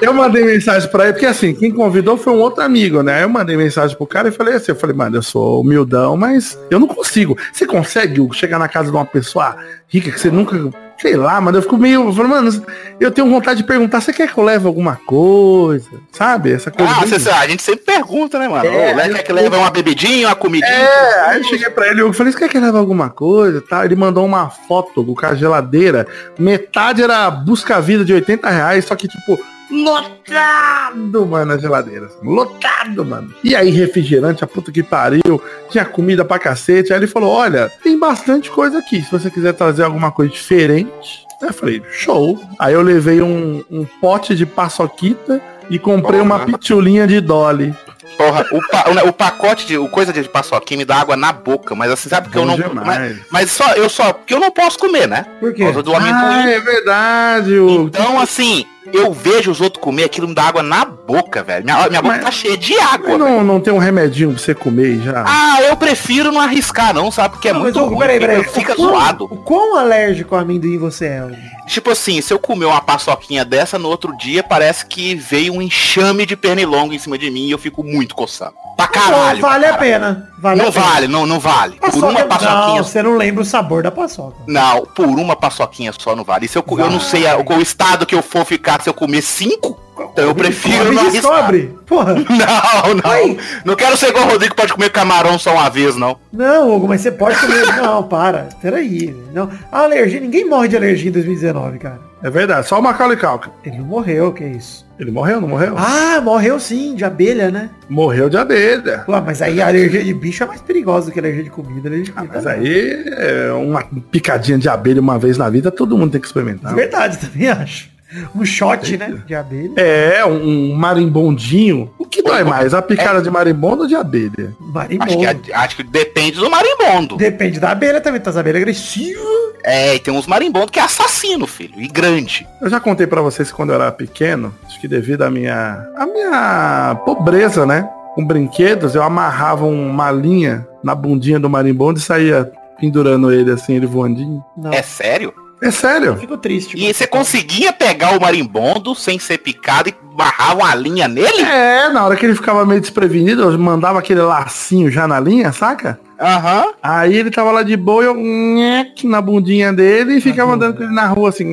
Eu 0.00 0.12
mandei 0.12 0.44
mensagem 0.44 0.90
pra 0.90 1.04
ele, 1.04 1.12
porque 1.12 1.26
assim, 1.26 1.54
quem 1.54 1.70
convidou 1.70 2.16
foi 2.16 2.32
um 2.32 2.40
outro 2.40 2.60
amigo, 2.64 3.04
né? 3.04 3.22
Eu 3.22 3.28
mandei 3.28 3.56
mensagem 3.56 3.96
pro 3.96 4.04
cara 4.04 4.26
e 4.30 4.32
falei 4.32 4.54
assim, 4.54 4.72
eu 4.72 4.76
falei, 4.76 4.96
mano, 4.96 5.16
eu 5.16 5.22
sou 5.22 5.60
humildão, 5.60 6.16
mas 6.16 6.58
eu 6.72 6.80
não 6.80 6.88
consigo. 6.88 7.38
Você 7.52 7.64
consegue 7.64 8.20
Hugo, 8.20 8.34
chegar 8.34 8.58
na 8.58 8.66
casa 8.66 8.90
de 8.90 8.96
uma 8.96 9.04
pessoa 9.06 9.56
rica 9.86 10.10
que 10.10 10.18
você 10.18 10.28
nunca. 10.28 10.56
Sei 11.02 11.16
lá, 11.16 11.40
mas 11.40 11.56
eu 11.56 11.62
fico 11.62 11.76
meio. 11.76 12.06
Eu 12.06 12.12
falo, 12.12 12.28
mano, 12.28 12.64
eu 13.00 13.10
tenho 13.10 13.28
vontade 13.28 13.60
de 13.60 13.66
perguntar, 13.66 14.00
você 14.00 14.12
quer 14.12 14.32
que 14.32 14.38
eu 14.38 14.44
leve 14.44 14.68
alguma 14.68 14.94
coisa? 14.94 15.90
Sabe? 16.12 16.52
Essa 16.52 16.70
coisa. 16.70 16.92
Ah, 16.92 17.40
a 17.40 17.48
gente 17.48 17.60
sempre 17.60 17.84
pergunta, 17.84 18.38
né, 18.38 18.46
mano? 18.46 18.64
É, 18.64 18.92
Ô, 18.92 19.14
quer 19.14 19.24
que 19.24 19.32
leva 19.32 19.58
uma 19.58 19.70
bebidinha, 19.72 20.28
uma 20.28 20.36
comidinha? 20.36 20.70
É, 20.70 21.20
aí 21.26 21.38
eu 21.38 21.44
cheguei 21.44 21.68
pra 21.70 21.88
ele, 21.88 22.02
eu 22.02 22.12
falei, 22.12 22.32
você 22.32 22.38
quer 22.38 22.48
que 22.48 22.60
leve 22.60 22.78
alguma 22.78 23.10
coisa? 23.10 23.60
Tá? 23.60 23.84
Ele 23.84 23.96
mandou 23.96 24.24
uma 24.24 24.48
foto 24.48 25.04
com 25.04 25.26
a 25.26 25.34
geladeira. 25.34 26.06
Metade 26.38 27.02
era 27.02 27.28
busca-vida 27.32 28.04
de 28.04 28.12
80 28.12 28.48
reais, 28.48 28.84
só 28.84 28.94
que 28.94 29.08
tipo, 29.08 29.40
lotado, 29.72 31.26
mano, 31.26 31.52
a 31.52 31.58
geladeira. 31.58 32.06
assim, 32.06 32.16
Lotado, 32.28 33.04
mano. 33.04 33.32
E 33.42 33.54
aí, 33.56 33.70
refrigerante, 33.70 34.44
a 34.44 34.46
puta 34.46 34.70
que 34.72 34.82
pariu, 34.82 35.42
tinha 35.70 35.84
comida 35.84 36.24
pra 36.24 36.38
cacete. 36.38 36.92
Aí 36.92 36.98
ele 36.98 37.06
falou, 37.06 37.30
olha, 37.32 37.70
tem 37.82 37.98
bastante 37.98 38.50
coisa 38.50 38.78
aqui. 38.78 39.02
Se 39.02 39.10
você 39.10 39.30
quiser 39.30 39.52
trazer 39.54 39.84
alguma 39.84 40.10
coisa 40.10 40.32
diferente. 40.32 41.26
Aí 41.40 41.48
eu 41.48 41.52
falei, 41.54 41.82
show. 41.90 42.40
Aí 42.58 42.72
eu 42.74 42.82
levei 42.82 43.20
um, 43.20 43.64
um 43.70 43.84
pote 44.00 44.34
de 44.34 44.46
paçoquita 44.46 45.40
e 45.68 45.78
comprei 45.78 46.20
uma 46.20 46.40
pitulinha 46.40 47.06
de 47.06 47.20
Dolly. 47.20 47.74
Porra, 48.16 48.44
o, 48.52 48.60
pa- 48.68 48.84
o- 48.90 49.08
o 49.08 49.12
pacote 49.12 49.66
de 49.66 49.78
o 49.78 49.88
coisa 49.88 50.12
de 50.12 50.22
paçoquinha 50.28 50.78
me 50.78 50.84
dá 50.84 50.96
água 51.00 51.16
na 51.16 51.32
boca, 51.32 51.74
mas 51.74 51.90
assim, 51.90 52.08
sabe 52.10 52.28
que 52.28 52.36
eu 52.36 52.44
não. 52.44 52.56
Mas, 52.74 53.16
mas 53.30 53.50
só, 53.50 53.72
eu 53.72 53.88
só. 53.88 54.12
Porque 54.12 54.34
eu 54.34 54.38
não 54.40 54.50
posso 54.50 54.78
comer, 54.78 55.08
né? 55.08 55.24
Por 55.40 55.48
Por 55.48 55.54
quê? 55.54 55.64
causa 55.64 55.82
do 55.82 55.94
amendoim. 55.94 56.12
Ah, 56.44 56.50
é 56.50 56.60
verdade. 56.60 57.58
O... 57.58 57.84
Então, 57.84 58.20
assim, 58.20 58.66
eu 58.92 59.12
vejo 59.12 59.50
os 59.50 59.60
outros 59.60 59.82
comer, 59.82 60.04
aquilo 60.04 60.28
me 60.28 60.34
dá 60.34 60.44
água 60.44 60.62
na 60.62 60.84
boca, 60.84 61.42
velho. 61.42 61.64
Minha, 61.64 61.88
minha 61.88 62.02
boca 62.02 62.14
Mas- 62.16 62.24
tá 62.24 62.30
cheia 62.30 62.56
de 62.56 62.78
água. 62.78 63.06
Velho. 63.08 63.18
não, 63.18 63.42
não 63.44 63.60
tem 63.60 63.72
um 63.72 63.78
remedinho 63.78 64.30
pra 64.30 64.38
você 64.38 64.54
comer 64.54 64.96
e 64.96 65.02
já? 65.02 65.24
Ah, 65.26 65.62
eu 65.62 65.76
prefiro 65.76 66.30
não 66.32 66.40
arriscar, 66.40 66.92
não, 66.94 67.10
sabe? 67.10 67.34
Porque 67.34 67.48
é 67.48 67.52
Não, 67.52 67.60
muito 67.60 67.74
mas, 67.76 67.84
Hugo, 67.86 67.94
ruim. 67.96 68.06
peraí, 68.06 68.20
peraí. 68.20 68.44
Fica 68.44 68.72
o 68.72 68.76
quão- 68.76 68.88
zoado. 68.90 69.24
O 69.24 69.36
quão 69.36 69.76
alérgico 69.76 70.34
ao 70.34 70.40
amendoim 70.42 70.78
você 70.78 71.06
é? 71.06 71.22
Tipo 71.66 71.90
assim, 71.90 72.20
se 72.20 72.32
eu 72.32 72.38
comer 72.38 72.66
uma 72.66 72.80
paçoquinha 72.80 73.44
dessa, 73.44 73.78
no 73.78 73.88
outro 73.88 74.16
dia 74.16 74.42
parece 74.42 74.84
que 74.84 75.14
veio 75.14 75.52
um 75.54 75.62
enxame 75.62 76.26
de 76.26 76.36
pernilongo 76.36 76.92
em 76.92 76.98
cima 76.98 77.16
de 77.16 77.30
mim 77.30 77.46
e 77.46 77.50
eu 77.52 77.58
fico 77.58 77.84
muito 77.84 78.14
coçando. 78.14 78.54
Pra 78.76 78.88
caralho. 78.88 79.40
Bom, 79.40 79.48
vale 79.48 79.64
pra 79.66 79.74
a 79.74 79.78
caralho. 79.78 79.78
pena. 79.78 80.28
Vale 80.38 80.60
Não 80.62 80.68
a 80.68 80.72
pena. 80.72 80.84
vale, 80.86 81.08
não, 81.08 81.26
não 81.26 81.38
vale. 81.38 81.72
Por 81.76 81.80
Paçoca- 81.92 82.06
uma 82.08 82.24
paçoquinha 82.24 82.76
Não, 82.78 82.84
você 82.84 83.02
não 83.02 83.16
lembra 83.16 83.42
o 83.42 83.46
sabor 83.46 83.82
da 83.82 83.90
paçoca. 83.92 84.36
Não, 84.46 84.84
por 84.86 85.06
uma 85.06 85.36
paçoquinha 85.36 85.92
só 85.96 86.16
não 86.16 86.24
vale. 86.24 86.48
Se 86.48 86.58
eu, 86.58 86.62
co- 86.62 86.78
eu 86.80 86.90
não 86.90 86.98
sei 87.00 87.26
a- 87.26 87.36
o 87.38 87.60
estado 87.62 88.04
que 88.06 88.14
eu 88.14 88.22
for 88.22 88.44
ficar 88.44 88.82
se 88.82 88.88
eu 88.88 88.94
comer 88.94 89.22
cinco, 89.22 89.78
então 89.94 90.24
eu 90.24 90.34
prefiro 90.34 90.90
Me 90.90 90.94
não 90.96 91.10
descobre. 91.10 91.74
Porra. 91.86 92.14
Não, 92.28 92.94
não. 92.94 93.36
Não 93.64 93.76
quero 93.76 93.96
ser 93.96 94.08
igual 94.08 94.26
o 94.26 94.30
Rodrigo 94.30 94.54
que 94.54 94.60
pode 94.60 94.72
comer 94.72 94.90
camarão 94.90 95.38
só 95.38 95.52
uma 95.52 95.68
vez, 95.68 95.94
não. 95.96 96.16
Não, 96.32 96.74
Hugo, 96.74 96.88
mas 96.88 97.02
você 97.02 97.10
pode 97.12 97.38
comer. 97.38 97.66
Não, 97.76 98.02
para. 98.02 98.48
Peraí. 98.62 99.14
Não. 99.32 99.50
A 99.70 99.80
alergia, 99.80 100.18
ninguém 100.20 100.48
morre 100.48 100.68
de 100.68 100.76
alergia 100.76 101.10
em 101.10 101.12
2019, 101.12 101.78
cara. 101.78 102.00
É 102.22 102.30
verdade, 102.30 102.66
só 102.68 102.78
o 102.78 102.82
Macaulay 102.82 103.16
Culkin. 103.16 103.50
Ele 103.64 103.78
não 103.78 103.84
morreu, 103.84 104.32
que 104.32 104.44
é 104.44 104.48
isso? 104.50 104.86
Ele 104.96 105.10
morreu, 105.10 105.40
não 105.40 105.48
morreu? 105.48 105.74
Ah, 105.76 106.20
morreu 106.22 106.60
sim, 106.60 106.94
de 106.94 107.04
abelha, 107.04 107.50
né? 107.50 107.68
Morreu 107.88 108.28
de 108.30 108.36
abelha. 108.36 109.02
Pô, 109.04 109.20
mas 109.20 109.42
aí 109.42 109.60
a 109.60 109.66
alergia 109.66 110.04
de 110.04 110.14
bicho 110.14 110.44
é 110.44 110.46
mais 110.46 110.60
perigosa 110.62 111.06
do 111.06 111.12
que 111.12 111.18
a 111.18 111.22
alergia 111.22 111.42
de 111.42 111.50
comida. 111.50 111.88
Alergia 111.88 112.04
de 112.06 112.12
Ah, 112.12 112.20
comida 112.20 112.34
mas 112.36 112.44
não. 112.44 112.52
aí 112.52 113.04
é 113.08 113.52
uma 113.52 113.82
picadinha 114.12 114.56
de 114.56 114.68
abelha 114.68 115.00
uma 115.00 115.18
vez 115.18 115.36
na 115.36 115.50
vida, 115.50 115.70
todo 115.72 115.98
mundo 115.98 116.12
tem 116.12 116.20
que 116.20 116.26
experimentar. 116.28 116.72
Verdade, 116.76 117.18
também 117.18 117.48
acho. 117.48 117.90
Um 118.34 118.44
shot, 118.44 118.96
né? 118.96 119.22
De 119.26 119.34
abelha. 119.34 119.72
É, 119.76 120.24
um, 120.24 120.74
marimbondinho. 120.74 121.90
O 121.98 122.04
que 122.04 122.22
dói 122.22 122.44
mais, 122.44 122.74
a 122.74 122.82
picada 122.82 123.22
de 123.22 123.30
marimbondo 123.30 123.82
ou 123.82 123.88
de 123.88 123.94
abelha? 123.94 124.52
Marimbondo. 124.60 125.10
Acho 125.12 125.18
que, 125.40 125.52
é- 125.52 125.54
acho 125.54 125.76
que 125.76 125.82
depende 125.82 126.38
do 126.38 126.50
marimbondo. 126.50 127.16
Depende 127.16 127.58
da 127.58 127.70
abelha 127.70 128.00
também. 128.00 128.20
Tá 128.20 128.30
as 128.30 128.36
abelhas 128.36 128.60
agressivas. 128.62 129.22
É, 129.64 129.94
e 129.94 129.98
tem 130.00 130.12
uns 130.12 130.26
marimbondos 130.26 130.70
que 130.70 130.80
é 130.80 130.82
assassino, 130.82 131.46
filho. 131.46 131.74
E 131.76 131.86
grande. 131.86 132.46
Eu 132.60 132.68
já 132.68 132.80
contei 132.80 133.06
pra 133.06 133.20
vocês 133.22 133.52
quando 133.52 133.70
eu 133.70 133.76
era 133.76 133.92
pequeno, 133.92 134.52
acho 134.66 134.80
que 134.80 134.88
devido 134.88 135.22
à 135.22 135.30
minha, 135.30 135.88
à 135.96 136.04
minha 136.06 137.00
pobreza, 137.04 137.64
né? 137.64 137.88
Com 138.14 138.26
brinquedos, 138.26 138.94
eu 138.94 139.02
amarrava 139.02 139.64
uma 139.64 140.10
linha 140.10 140.66
na 140.82 140.94
bundinha 140.94 141.38
do 141.38 141.48
marimbondo 141.48 141.98
e 141.98 142.02
saía 142.02 142.50
pendurando 142.80 143.32
ele 143.32 143.52
assim, 143.52 143.74
ele 143.76 143.86
voandinho. 143.86 144.42
Não. 144.56 144.72
É 144.72 144.82
sério? 144.82 145.32
É 145.62 145.70
sério. 145.70 146.16
Fico 146.16 146.36
triste. 146.36 146.76
E 146.76 146.92
você 146.92 147.06
conseguia 147.06 147.72
pegar 147.72 148.16
o 148.16 148.20
marimbondo 148.20 148.96
sem 148.96 149.16
ser 149.20 149.38
picado 149.38 149.88
e 149.88 149.94
barrar 150.16 150.56
uma 150.56 150.74
linha 150.74 151.06
nele? 151.06 151.40
É, 151.42 151.88
na 151.88 152.04
hora 152.04 152.16
que 152.16 152.26
ele 152.26 152.34
ficava 152.34 152.66
meio 152.66 152.80
desprevenido, 152.80 153.42
eu 153.42 153.56
mandava 153.56 154.00
aquele 154.00 154.20
lacinho 154.20 154.90
já 154.90 155.06
na 155.06 155.20
linha, 155.20 155.52
saca? 155.52 156.00
Aham. 156.20 156.72
Aí 156.82 157.16
ele 157.16 157.30
tava 157.30 157.52
lá 157.52 157.62
de 157.62 157.76
boa 157.76 158.02
e 158.02 158.06
eu 158.06 158.14
nhec 158.14 159.06
na 159.06 159.20
bundinha 159.20 159.72
dele 159.72 160.16
e 160.16 160.20
ficava 160.20 160.54
andando 160.54 160.76
com 160.76 160.82
ele 160.82 160.92
na 160.92 161.06
rua 161.06 161.28
assim. 161.28 161.46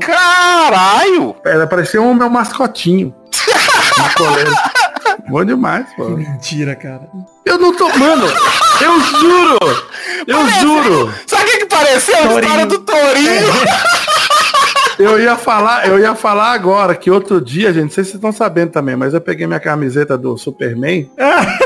Caralho! 0.00 1.36
Era 1.44 1.68
parecia 1.68 2.02
um 2.02 2.14
meu 2.14 2.28
mascotinho. 2.28 3.14
Bom 5.28 5.44
demais, 5.44 5.86
pô. 5.96 6.10
Mentira, 6.10 6.74
cara. 6.74 7.08
Eu 7.44 7.58
não 7.58 7.74
tô. 7.74 7.88
Mano, 7.98 8.26
eu 8.80 9.00
juro! 9.00 9.58
Eu 10.26 10.48
juro! 10.60 11.14
Sabe 11.26 11.42
o 11.42 11.46
que, 11.46 11.58
que 11.58 11.66
pareceu? 11.66 12.16
A 12.16 12.20
Torinho. 12.22 12.40
história 12.40 12.66
do 12.66 12.78
Torinho. 12.78 13.46
Eu 14.98 15.20
ia 15.20 15.36
falar, 15.36 15.86
eu 15.86 15.98
ia 15.98 16.14
falar 16.14 16.52
agora 16.52 16.94
que 16.94 17.10
outro 17.10 17.38
dia, 17.38 17.70
gente, 17.72 17.82
não 17.82 17.90
sei 17.90 18.02
se 18.02 18.10
vocês 18.12 18.14
estão 18.14 18.32
sabendo 18.32 18.70
também, 18.70 18.96
mas 18.96 19.12
eu 19.12 19.20
peguei 19.20 19.46
minha 19.46 19.60
camiseta 19.60 20.16
do 20.16 20.38
Superman. 20.38 21.10
É, 21.18 21.65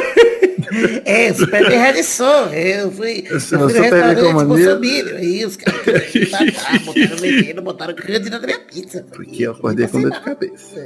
Superman 1.36 1.78
Radisson. 1.78 2.46
Eu 2.52 2.90
fui. 2.90 3.24
Eu 3.28 3.40
sou 3.40 3.58
fui 3.58 3.68
no 3.74 3.80
restaurante. 3.80 4.46
Bolsonaro. 4.46 5.16
Aí 5.16 5.44
os 5.44 5.56
caras 5.56 5.80
tá, 6.30 6.78
botaram 6.84 7.16
veneno, 7.16 7.62
botaram 7.62 7.94
candy 7.94 8.30
na 8.30 8.38
minha 8.38 8.58
pizza. 8.58 9.04
Porque 9.10 9.42
eu 9.42 9.52
acordei 9.52 9.86
com 9.86 10.00
dor 10.02 10.10
de 10.10 10.20
cabeça. 10.20 10.80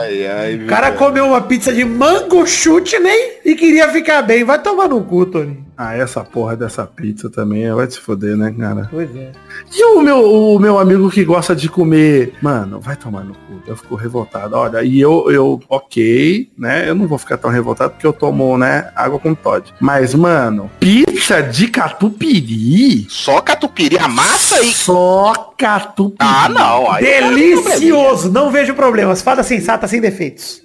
ai, 0.00 0.26
ai, 0.26 0.54
O 0.56 0.66
cara 0.66 0.92
comeu 0.92 1.26
uma 1.26 1.42
pizza 1.42 1.72
de 1.72 1.84
mango 1.84 2.46
chute, 2.46 2.98
nem 2.98 3.38
e 3.44 3.54
queria 3.54 3.88
ficar 3.88 4.22
bem. 4.22 4.44
Vai 4.44 4.60
tomar 4.62 4.88
no 4.88 5.02
cu, 5.04 5.26
Tony. 5.26 5.69
Ah, 5.82 5.96
essa 5.96 6.22
porra 6.22 6.54
dessa 6.54 6.86
pizza 6.86 7.30
também 7.30 7.72
vai 7.72 7.90
se 7.90 7.98
foder, 7.98 8.36
né, 8.36 8.52
cara? 8.52 8.86
Pois 8.90 9.16
é. 9.16 9.32
E 9.74 9.82
o 9.82 10.02
meu, 10.02 10.30
o 10.30 10.58
meu 10.58 10.78
amigo 10.78 11.10
que 11.10 11.24
gosta 11.24 11.56
de 11.56 11.70
comer, 11.70 12.34
mano, 12.42 12.78
vai 12.78 12.96
tomar 12.96 13.24
no 13.24 13.32
cu. 13.32 13.62
Eu 13.66 13.74
fico 13.74 13.94
revoltado. 13.94 14.54
Olha, 14.54 14.82
e 14.82 15.00
eu, 15.00 15.30
eu, 15.30 15.58
ok, 15.70 16.50
né? 16.58 16.86
Eu 16.86 16.94
não 16.94 17.06
vou 17.08 17.16
ficar 17.16 17.38
tão 17.38 17.48
revoltado 17.48 17.92
porque 17.92 18.06
eu 18.06 18.12
tomo, 18.12 18.58
né, 18.58 18.92
água 18.94 19.18
com 19.18 19.34
Todd. 19.34 19.72
Mas, 19.80 20.14
mano, 20.14 20.70
pizza 20.78 21.40
de 21.42 21.68
catupiry? 21.68 23.06
Só 23.08 23.40
catupiry, 23.40 23.96
a 23.96 24.06
massa 24.06 24.60
e... 24.60 24.74
Só 24.74 25.49
catupiry. 25.60 26.16
Ah, 26.18 26.48
não. 26.48 26.90
Aí 26.90 27.04
Delicioso. 27.04 28.30
Não 28.32 28.50
vejo 28.50 28.74
problemas. 28.74 29.20
Fada 29.22 29.42
sensata 29.42 29.86
sem 29.86 30.00
defeitos. 30.00 30.62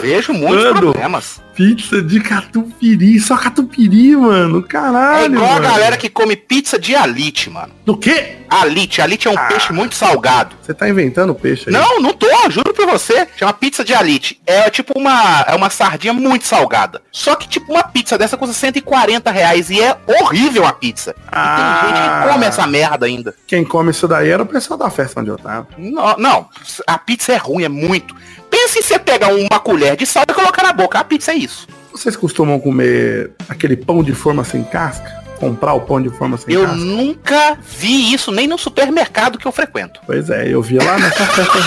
vejo 0.00 0.32
muitos 0.32 0.64
Mano. 0.64 0.80
problemas. 0.80 1.40
Pizza 1.54 2.00
de 2.00 2.18
catupiry, 2.18 3.20
só 3.20 3.36
catupiry, 3.36 4.16
mano. 4.16 4.60
É 4.60 4.62
Caralho. 4.68 5.34
igual 5.34 5.50
a 5.50 5.52
mano. 5.54 5.68
galera 5.68 5.96
que 5.98 6.08
come 6.08 6.34
pizza 6.34 6.78
de 6.78 6.94
alite, 6.94 7.50
mano. 7.50 7.72
Do 7.84 7.94
quê? 7.96 8.38
Alite, 8.48 9.02
alite 9.02 9.28
é 9.28 9.30
um 9.30 9.36
peixe 9.48 9.70
muito 9.72 9.94
salgado. 9.94 10.56
Você 10.62 10.72
tá 10.72 10.88
inventando 10.88 11.34
peixe 11.34 11.64
aí. 11.68 11.72
Não, 11.72 12.00
não 12.00 12.12
tô, 12.14 12.26
juro 12.50 12.72
pra 12.72 12.86
você. 12.86 13.28
Chama 13.36 13.52
pizza 13.52 13.84
de 13.84 13.92
alite. 13.92 14.40
É 14.46 14.70
tipo 14.70 14.98
uma, 14.98 15.44
é 15.46 15.54
uma 15.54 15.68
sardinha 15.68 16.12
muito 16.14 16.46
salgada. 16.46 17.02
Só 17.12 17.34
que 17.36 17.46
tipo 17.46 17.70
uma 17.70 17.82
pizza 17.82 18.16
dessa 18.16 18.36
custa 18.36 18.54
140 18.54 19.30
reais 19.30 19.68
e 19.68 19.78
é 19.80 19.94
horrível 20.06 20.66
a 20.66 20.72
pizza. 20.72 21.14
E 21.18 21.24
Ah. 21.30 21.80
tem 21.84 21.94
gente 21.96 22.02
que 22.02 22.32
come 22.32 22.46
essa 22.46 22.66
merda 22.66 23.04
ainda. 23.06 23.34
Quem 23.52 23.64
come 23.66 23.90
isso 23.90 24.08
daí 24.08 24.30
era 24.30 24.42
o 24.42 24.46
pessoal 24.46 24.78
da 24.78 24.88
festa 24.88 25.20
onde 25.20 25.28
eu 25.28 25.36
tava. 25.36 25.66
Não, 25.76 26.16
não, 26.16 26.48
a 26.86 26.96
pizza 26.96 27.32
é 27.34 27.36
ruim, 27.36 27.64
é 27.64 27.68
muito. 27.68 28.16
Pensa 28.48 28.78
em 28.78 28.82
você 28.82 28.98
pegar 28.98 29.28
uma 29.28 29.60
colher 29.60 29.94
de 29.94 30.06
sal 30.06 30.24
e 30.26 30.32
colocar 30.32 30.62
na 30.62 30.72
boca. 30.72 30.98
A 30.98 31.04
pizza 31.04 31.32
é 31.32 31.34
isso. 31.34 31.68
Vocês 31.92 32.16
costumam 32.16 32.58
comer 32.58 33.32
aquele 33.50 33.76
pão 33.76 34.02
de 34.02 34.14
forma 34.14 34.42
sem 34.42 34.64
casca? 34.64 35.22
Comprar 35.38 35.74
o 35.74 35.82
pão 35.82 36.00
de 36.00 36.08
forma 36.08 36.38
sem 36.38 36.54
Eu 36.54 36.62
casca? 36.62 36.76
nunca 36.78 37.58
vi 37.62 38.14
isso 38.14 38.32
nem 38.32 38.48
no 38.48 38.56
supermercado 38.56 39.36
que 39.38 39.44
eu 39.46 39.52
frequento. 39.52 40.00
Pois 40.06 40.30
é, 40.30 40.48
eu 40.48 40.62
vi 40.62 40.78
lá 40.78 40.96
nessa 40.98 41.26
festa. 41.28 41.58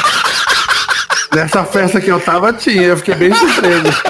nessa 1.36 1.66
festa 1.66 2.02
que 2.02 2.10
eu 2.12 2.20
tava 2.20 2.52
tinha, 2.52 2.82
eu 2.82 2.98
fiquei 2.98 3.14
bem 3.14 3.32
surpreso. 3.32 4.02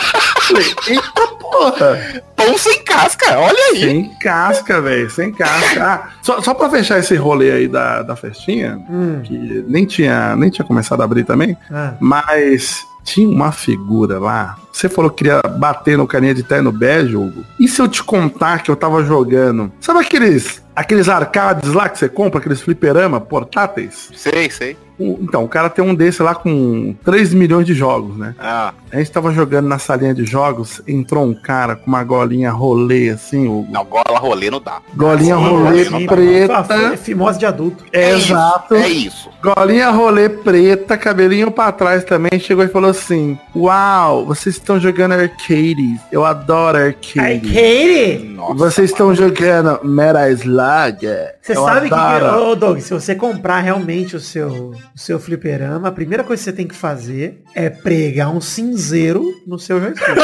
Falei, 0.48 0.66
eita 0.88 1.28
porra! 1.40 2.24
Pão 2.36 2.58
sem 2.58 2.84
casca, 2.84 3.40
olha 3.40 3.58
aí. 3.74 3.80
Sem 3.82 4.10
casca, 4.20 4.82
velho, 4.82 5.10
sem 5.10 5.32
casca. 5.32 5.84
Ah, 5.84 6.10
só, 6.22 6.42
só 6.42 6.54
pra 6.54 6.70
fechar 6.70 7.00
esse 7.00 7.16
rolê 7.16 7.52
aí 7.52 7.68
da, 7.68 8.02
da 8.04 8.16
festinha, 8.16 8.80
Hum. 8.90 9.22
que 9.24 9.64
nem 9.68 9.86
tinha, 9.86 10.36
nem 10.36 10.50
tinha 10.50 10.66
começado 10.66 11.02
a 11.02 11.06
abrir 11.06 11.24
também, 11.24 11.58
Ah. 11.72 11.94
mas 12.00 12.86
tinha 13.04 13.28
uma 13.30 13.52
figura 13.52 14.20
lá. 14.20 14.58
Você 14.72 14.90
falou 14.90 15.10
que 15.10 15.24
queria 15.24 15.42
bater 15.42 15.98
no 15.98 16.06
carinha 16.08 16.34
de 16.34 16.44
terno 16.44 16.72
bege, 16.72 17.16
Hugo. 17.16 17.46
E 17.60 17.68
se 17.68 17.82
eu 17.82 17.88
te 17.88 18.04
contar 18.04 18.62
que 18.62 18.70
eu 18.70 18.76
tava 18.76 19.04
jogando? 19.04 19.72
Sabe 19.80 20.00
aqueles, 20.00 20.62
aqueles 20.76 21.08
arcades 21.08 21.72
lá 21.74 21.88
que 21.88 21.98
você 22.00 22.10
compra, 22.10 22.40
aqueles 22.40 22.62
fliperama 22.62 23.22
portáteis? 23.22 24.10
Sei, 24.16 24.50
sei. 24.50 24.76
O- 24.98 25.20
Então, 25.22 25.44
o 25.44 25.48
cara 25.48 25.70
tem 25.70 25.84
um 25.84 25.94
desse 25.96 26.22
lá 26.24 26.34
com 26.36 26.96
3 27.04 27.34
milhões 27.34 27.66
de 27.66 27.74
jogos, 27.74 28.18
né? 28.18 28.34
Ah, 28.40 28.74
A 28.92 28.98
gente 28.98 29.12
tava 29.12 29.34
jogando 29.34 29.68
na 29.68 29.78
salinha 29.78 30.14
de 30.14 30.24
jogos, 30.26 30.82
entrou 30.88 31.26
um 31.26 31.34
cara 31.34 31.76
com 31.76 31.88
uma 31.88 32.04
golinha 32.04 32.50
rolê 32.52 33.10
assim, 33.10 33.46
o 33.48 33.66
não, 33.70 33.84
gola 33.84 34.18
rolê 34.20 34.50
não 34.50 34.62
dá. 34.62 34.82
golinha 34.96 35.36
rolê 35.36 35.84
sim, 35.86 36.06
preta. 36.06 36.66
É 36.94 36.96
fimose 36.98 37.38
de 37.38 37.46
adulto. 37.46 37.84
É 37.92 38.14
isso, 38.16 38.32
Exato. 38.32 38.76
É 38.76 38.88
isso. 38.88 39.30
Golinha 39.44 39.90
rolê 39.92 40.30
preta, 40.30 40.98
cabelinho 40.98 41.52
pra 41.52 41.72
trás 41.74 42.04
também, 42.06 42.40
chegou 42.40 42.64
e 42.64 42.68
falou 42.70 42.90
assim: 42.92 43.38
Uau, 43.56 44.26
vocês 44.26 44.56
estão 44.56 44.80
jogando 44.80 45.12
arcades. 45.14 46.00
Eu 46.12 46.24
adoro 46.26 46.78
Ai, 46.78 46.88
arcade. 46.88 47.40
Katie! 47.54 48.32
Nossa, 48.34 48.54
Vocês 48.56 48.90
estão 48.92 49.14
jogando 49.14 49.80
Meta 49.84 50.30
Slug. 50.32 51.06
Você 51.42 51.54
sabe 51.56 51.90
que, 51.90 51.94
adoro. 51.94 52.52
ô 52.52 52.56
Doug, 52.56 52.80
se 52.80 52.94
você 52.94 53.14
comprar 53.16 53.60
realmente 53.60 54.16
o 54.16 54.20
seu, 54.20 54.74
o 54.94 55.00
seu 55.00 55.20
fliperama, 55.20 55.88
a 55.88 55.92
primeira 55.92 56.24
coisa 56.24 56.42
que 56.42 56.50
você 56.50 56.54
tem 56.56 56.68
que 56.68 56.76
fazer 56.76 57.42
é 57.54 57.70
pregar 57.70 58.30
um 58.36 58.42
cinzeiro 58.42 59.42
no 59.48 59.58
seu 59.58 59.80
joystick. 59.80 60.06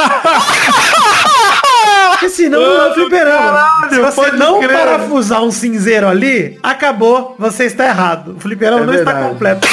Porque 2.11 2.29
senão 2.29 2.61
não 2.61 2.85
é 2.85 2.93
fliperama. 2.93 3.39
caralho, 3.39 3.89
Se 3.95 3.99
você 3.99 4.31
não 4.33 4.59
crer. 4.59 4.71
parafusar 4.77 5.43
um 5.43 5.49
cinzeiro 5.51 6.07
ali, 6.07 6.59
acabou, 6.61 7.35
você 7.39 7.63
está 7.65 7.87
errado. 7.87 8.35
O 8.37 8.39
fliperama 8.39 8.83
É 8.83 8.85
não 8.85 8.93
está 8.93 9.11
verdade. 9.11 9.29
completo. 9.33 9.67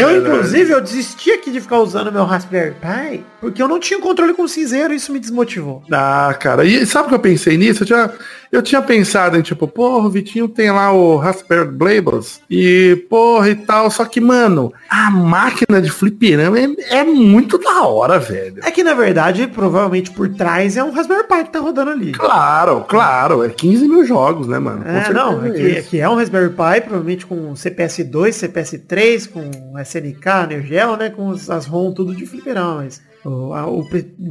eu, 0.00 0.08
verdade. 0.08 0.18
inclusive, 0.18 0.70
eu 0.72 0.80
desisti 0.82 1.30
aqui 1.30 1.50
de 1.50 1.62
ficar 1.62 1.78
usando 1.78 2.12
meu 2.12 2.24
Raspberry 2.24 2.74
Pi, 2.74 3.24
porque 3.40 3.62
eu 3.62 3.68
não 3.68 3.80
tinha 3.80 3.98
controle 4.00 4.34
com 4.34 4.46
cinzeiro 4.46 4.92
e 4.92 4.96
isso 4.96 5.12
me 5.12 5.18
desmotivou. 5.18 5.82
Ah, 5.90 6.34
cara, 6.38 6.62
e 6.66 6.84
sabe 6.84 7.08
que 7.08 7.14
eu 7.14 7.18
pensei 7.20 7.56
nisso? 7.56 7.84
Eu 7.84 7.86
tinha, 7.86 8.10
eu 8.54 8.62
tinha 8.62 8.80
pensado 8.80 9.36
em 9.36 9.42
tipo, 9.42 9.66
porra, 9.66 10.06
o 10.06 10.10
Vitinho 10.10 10.48
tem 10.48 10.70
lá 10.70 10.92
o 10.92 11.16
Raspberry 11.16 11.70
Labels 11.70 12.40
e 12.48 13.04
porra 13.10 13.50
e 13.50 13.56
tal, 13.56 13.90
só 13.90 14.04
que, 14.04 14.20
mano, 14.20 14.72
a 14.88 15.10
máquina 15.10 15.82
de 15.82 15.90
fliperama 15.90 16.58
é, 16.58 16.68
é 16.90 17.04
muito 17.04 17.58
da 17.58 17.82
hora, 17.82 18.18
velho. 18.18 18.60
É 18.62 18.70
que, 18.70 18.84
na 18.84 18.94
verdade, 18.94 19.48
provavelmente 19.48 20.12
por 20.12 20.28
trás 20.28 20.76
é 20.76 20.84
um 20.84 20.92
Raspberry 20.92 21.26
Pi 21.26 21.44
que 21.44 21.50
tá 21.50 21.58
rodando 21.58 21.90
ali. 21.90 22.12
Claro, 22.12 22.84
claro, 22.88 23.44
é 23.44 23.48
15 23.48 23.88
mil 23.88 24.06
jogos, 24.06 24.46
né, 24.46 24.58
mano? 24.58 24.84
É, 24.86 25.12
não, 25.12 25.44
é 25.44 25.50
que, 25.50 25.76
é 25.76 25.82
que 25.82 26.00
é 26.00 26.08
um 26.08 26.14
Raspberry 26.14 26.50
Pi, 26.50 26.80
provavelmente 26.82 27.26
com 27.26 27.56
CPS 27.56 28.04
2, 28.04 28.36
CPS 28.36 28.78
3, 28.78 29.26
com 29.26 29.50
SNK, 29.80 30.46
Nergel, 30.48 30.96
né, 30.96 31.10
com 31.10 31.30
as 31.30 31.66
ROM 31.66 31.92
tudo 31.92 32.14
de 32.14 32.24
fliperama, 32.24 32.84
mas 32.84 33.02
o, 33.24 33.52
a- 33.54 33.66
o 33.66 33.84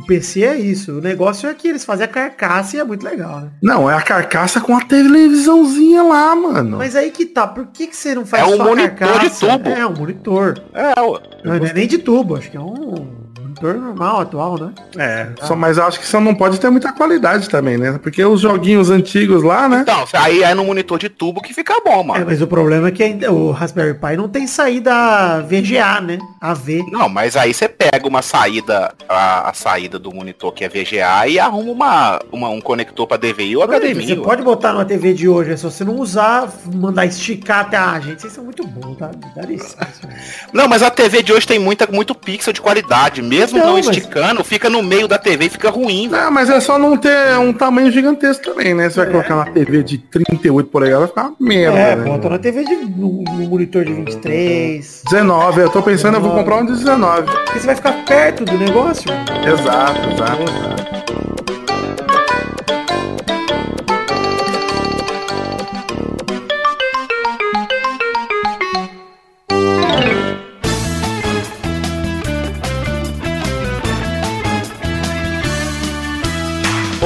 PC 0.08 0.44
é 0.44 0.56
isso. 0.58 0.98
O 0.98 1.02
negócio 1.02 1.50
é 1.50 1.54
que 1.54 1.68
eles 1.68 1.84
fazem 1.84 2.06
a 2.06 2.08
carcaça 2.08 2.78
e 2.78 2.80
é 2.80 2.84
muito 2.84 3.04
legal, 3.04 3.42
né? 3.42 3.52
Não, 3.62 3.90
é 3.90 3.96
a 3.96 4.02
carcaça 4.02 4.62
com 4.62 4.76
a 4.78 4.82
televisãozinzinha 4.82 6.04
lá, 6.04 6.36
mano. 6.36 6.78
Mas 6.78 6.96
aí 6.96 7.12
que 7.12 7.26
tá, 7.26 7.48
por 7.48 7.68
que, 7.68 7.88
que 7.88 7.96
você 7.96 8.14
não 8.16 8.26
faz 8.26 8.44
É 8.44 8.46
um 8.54 8.58
só 8.58 8.62
a 8.64 8.66
monitor 8.66 8.90
de 8.92 8.96
carcaça? 9.00 9.48
tubo. 9.58 9.70
É, 9.70 9.88
um 9.88 9.94
monitor. 9.96 10.64
É, 10.74 11.02
ué. 11.02 11.20
Não, 11.44 11.58
não 11.60 11.66
é 11.66 11.74
nem 11.74 11.88
de 11.88 11.98
tubo, 11.98 12.36
acho 12.36 12.50
que 12.52 12.58
é 12.58 12.62
um 12.62 13.23
monitor 13.62 13.74
normal, 13.82 14.22
atual, 14.22 14.58
né? 14.60 14.72
É, 14.98 15.28
só, 15.46 15.56
mas 15.56 15.78
eu 15.78 15.84
acho 15.86 16.00
que 16.00 16.06
isso 16.06 16.20
não 16.20 16.34
pode 16.36 16.60
ter 16.60 16.70
muita 16.70 16.92
qualidade 16.92 17.50
também, 17.50 17.78
né? 17.78 18.00
Porque 18.02 18.24
os 18.24 18.42
joguinhos 18.42 18.90
antigos 18.90 19.44
lá, 19.44 19.68
né? 19.70 19.80
Então, 19.82 20.06
aí 20.14 20.44
é 20.44 20.54
no 20.54 20.66
monitor 20.66 20.98
de 21.00 21.10
tubo 21.10 21.42
que 21.42 21.54
fica 21.54 21.76
bom, 21.86 22.02
É, 22.02 22.04
mano. 22.04 22.26
mas 22.28 22.42
o 22.42 22.48
problema 22.48 22.88
é 22.88 22.92
que 22.92 23.04
ainda 23.04 23.32
o 23.32 23.52
Raspberry 23.52 23.94
Pi 23.94 24.18
não 24.18 24.28
tem 24.28 24.48
saída 24.48 25.42
VGA, 25.42 26.02
né? 26.02 26.18
AV. 26.42 26.84
Não, 26.92 27.08
mas 27.08 27.36
aí 27.38 27.54
você 27.54 27.70
pega 27.70 28.08
uma 28.08 28.22
saída, 28.22 28.94
a, 29.08 29.50
a 29.50 29.54
saída 29.54 29.98
do 29.98 30.14
monitor 30.14 30.52
que 30.52 30.64
é 30.64 30.70
VGA 30.70 31.28
e 31.28 31.40
arruma 31.40 31.72
uma, 31.72 32.20
uma- 32.32 32.50
um 32.50 32.60
conector 32.62 33.08
pra 33.08 33.18
DVI 33.18 33.56
ou 33.56 33.64
HDMI. 33.64 34.08
Você 34.08 34.16
pode 34.16 34.42
botar 34.44 34.74
numa 34.74 34.86
TV 34.86 35.14
de 35.14 35.28
hoje, 35.30 35.52
é 35.52 35.58
só 35.58 35.70
você 35.70 35.84
não 35.84 35.96
usar, 35.96 36.50
mandar 36.74 37.06
esticar 37.06 37.62
até 37.62 37.78
a 37.78 38.00
gente. 38.00 38.22
Vocês 38.22 38.34
são 38.34 38.44
muito 38.44 38.66
bons, 38.68 38.98
tá? 38.98 39.12
Dá 39.36 39.44
licença. 39.44 39.78
Não, 40.54 40.68
mas 40.68 40.84
a 40.84 40.90
TV 40.90 41.24
de 41.24 41.34
hoje 41.34 41.48
tem 41.48 41.58
muita, 41.60 41.88
muito 41.88 42.14
pixel 42.14 42.54
de 42.54 42.62
qualidade. 42.62 43.22
Mesmo 43.22 43.53
Então, 43.58 43.68
não 43.68 43.76
mas- 43.76 43.88
esticando, 43.88 44.44
fica 44.44 44.70
no 44.70 44.82
meio 44.84 45.08
da 45.08 45.18
TV 45.18 45.46
e 45.46 45.50
fica 45.50 45.70
ruim. 45.70 46.08
Não, 46.08 46.32
mas 46.32 46.50
é 46.50 46.60
só 46.60 46.78
não 46.80 46.98
ter 46.98 47.38
um 47.40 47.54
tamanho 47.54 47.92
gigantesco 47.92 48.44
também, 48.44 48.74
né? 48.74 48.90
Você 48.90 49.00
vai 49.02 49.10
colocar 49.12 49.36
na 49.36 49.46
TV 49.46 49.84
de 49.84 49.98
38 49.98 50.70
polegadas, 50.70 51.00
vai 51.02 51.08
ficar 51.10 51.24
uma 51.24 51.36
merda, 51.40 51.78
É, 51.78 51.96
né? 51.96 52.04
bota 52.06 52.30
na 52.30 52.40
TV 52.40 52.64
de 52.64 52.76
no, 52.76 53.24
no 53.24 53.50
monitor 53.50 53.84
de 53.86 53.94
23. 53.94 55.02
19, 55.10 55.62
eu 55.62 55.70
tô 55.70 55.82
pensando, 55.82 56.16
eu 56.16 56.22
vou 56.22 56.32
comprar 56.32 56.58
um 56.58 56.66
de 56.66 56.74
19. 56.74 57.24
Porque 57.24 57.60
você 57.60 57.66
vai 57.68 57.76
ficar 57.76 57.94
perto 58.06 58.46
do 58.46 58.58
negócio. 58.58 59.10
Exato, 59.12 60.00
exato, 60.14 60.42
exato. 60.44 61.03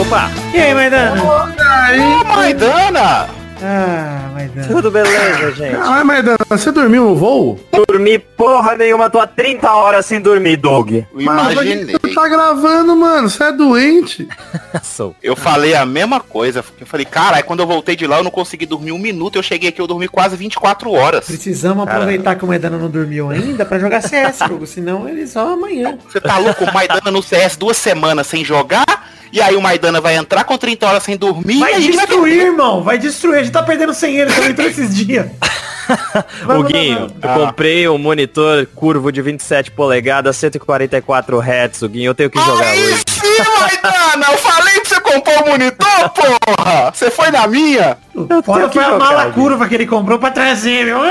Opa, 0.08 0.32
E 0.54 0.60
aí, 0.60 0.74
Maidana? 0.74 1.22
Ô, 1.22 2.36
Maidana! 2.36 3.28
Ah, 3.62 4.30
Maidana. 4.34 4.68
tudo 4.68 4.92
beleza, 4.92 5.52
gente? 5.52 5.76
Caralho, 5.76 6.06
Maidana, 6.06 6.38
você 6.48 6.72
dormiu 6.72 7.06
no 7.06 7.16
voo? 7.16 7.60
Dormi 7.88 8.20
porra 8.20 8.76
nenhuma, 8.76 9.10
tô 9.10 9.20
há 9.20 9.26
30 9.26 9.70
horas 9.70 10.06
sem 10.06 10.22
dormir, 10.22 10.58
Doug. 10.58 10.92
Imaginei. 11.18 11.98
Você 12.00 12.14
tá 12.14 12.28
gravando, 12.30 12.96
mano, 12.96 13.30
você 13.30 13.46
é 13.46 13.52
doente. 13.52 14.28
Sou. 14.84 15.16
Eu 15.24 15.36
falei 15.36 15.74
a 15.74 15.86
mesma 15.86 16.20
coisa. 16.20 16.64
Eu 16.80 16.86
falei, 16.86 17.06
cara, 17.06 17.42
quando 17.42 17.62
eu 17.62 17.68
voltei 17.68 17.96
de 17.96 18.06
lá 18.06 18.18
eu 18.18 18.24
não 18.24 18.32
consegui 18.32 18.66
dormir 18.68 18.92
um 18.92 19.00
minuto. 19.00 19.38
Eu 19.38 19.44
cheguei 19.44 19.70
aqui, 19.70 19.82
eu 19.82 19.88
dormi 19.88 20.08
quase 20.08 20.36
24 20.38 20.92
horas. 20.92 21.26
Precisamos 21.26 21.86
aproveitar 21.88 22.36
que 22.36 22.46
o 22.46 22.48
Maidana 22.48 22.78
não 22.78 22.90
dormiu 22.90 23.30
ainda 23.32 23.66
pra 23.66 23.80
jogar 23.80 24.02
CS, 24.02 24.38
jogo, 24.48 24.68
senão 24.68 25.10
ele 25.10 25.26
só 25.28 25.54
amanhã. 25.54 25.98
Você 26.08 26.22
tá 26.22 26.38
louco? 26.38 26.64
O 26.64 26.74
Maidana 26.74 27.10
no 27.12 27.24
CS 27.24 27.58
duas 27.58 27.76
semanas 27.76 28.28
sem 28.28 28.46
jogar. 28.46 28.86
E 29.32 29.42
aí 29.42 29.56
o 29.56 29.62
Maidana 29.62 30.00
vai 30.02 30.16
entrar 30.16 30.44
com 30.44 30.58
30 30.58 30.88
horas 30.88 31.04
sem 31.04 31.18
dormir. 31.18 31.60
Vai 31.60 31.74
e 31.74 31.82
gente 31.82 31.96
vai 31.96 32.06
destruir, 32.08 32.40
irmão. 32.40 32.84
Vai 32.84 32.98
destruir. 32.98 33.40
A 33.40 33.44
gente 33.44 33.52
tá 33.52 33.64
perdendo 33.64 33.94
sem 33.94 34.18
ele 34.18 34.32
também 34.32 34.54
todos 34.54 34.72
esses 34.72 34.96
dias. 34.96 35.28
O 36.58 36.64
Guinho, 36.64 37.08
eu 37.22 37.30
Ah. 37.30 37.34
comprei 37.34 37.88
um 37.90 37.98
monitor 37.98 38.66
curvo 38.76 39.12
de 39.12 39.22
27 39.22 39.72
polegadas, 39.72 40.36
144 40.38 41.40
Hz, 41.40 41.82
o 41.84 41.90
Guinho, 41.90 42.10
eu 42.10 42.16
tenho 42.16 42.30
que 42.30 42.40
jogar 42.40 42.66
Aí 42.68 42.84
hoje. 42.94 43.04
sim, 43.08 43.38
Maidana! 43.60 44.26
Eu 44.32 44.38
falei 44.38 44.80
pra 44.82 44.90
você 44.90 45.02
comprar 45.02 45.44
o 45.44 45.48
monitor, 45.50 46.10
porra! 46.10 46.92
Você 46.94 47.10
foi 47.12 47.32
na 47.32 47.48
minha? 47.48 47.98
vai. 48.16 48.42
Fora 48.44 48.60
tenho 48.60 48.70
que 48.70 48.80
foi 48.80 48.94
a 48.94 48.98
mala 48.98 49.22
Guinho. 49.24 49.34
curva 49.34 49.68
que 49.68 49.76
ele 49.76 49.86
comprou 49.88 50.18
pra 50.20 50.32
trazer, 50.32 50.86
meu. 50.86 51.00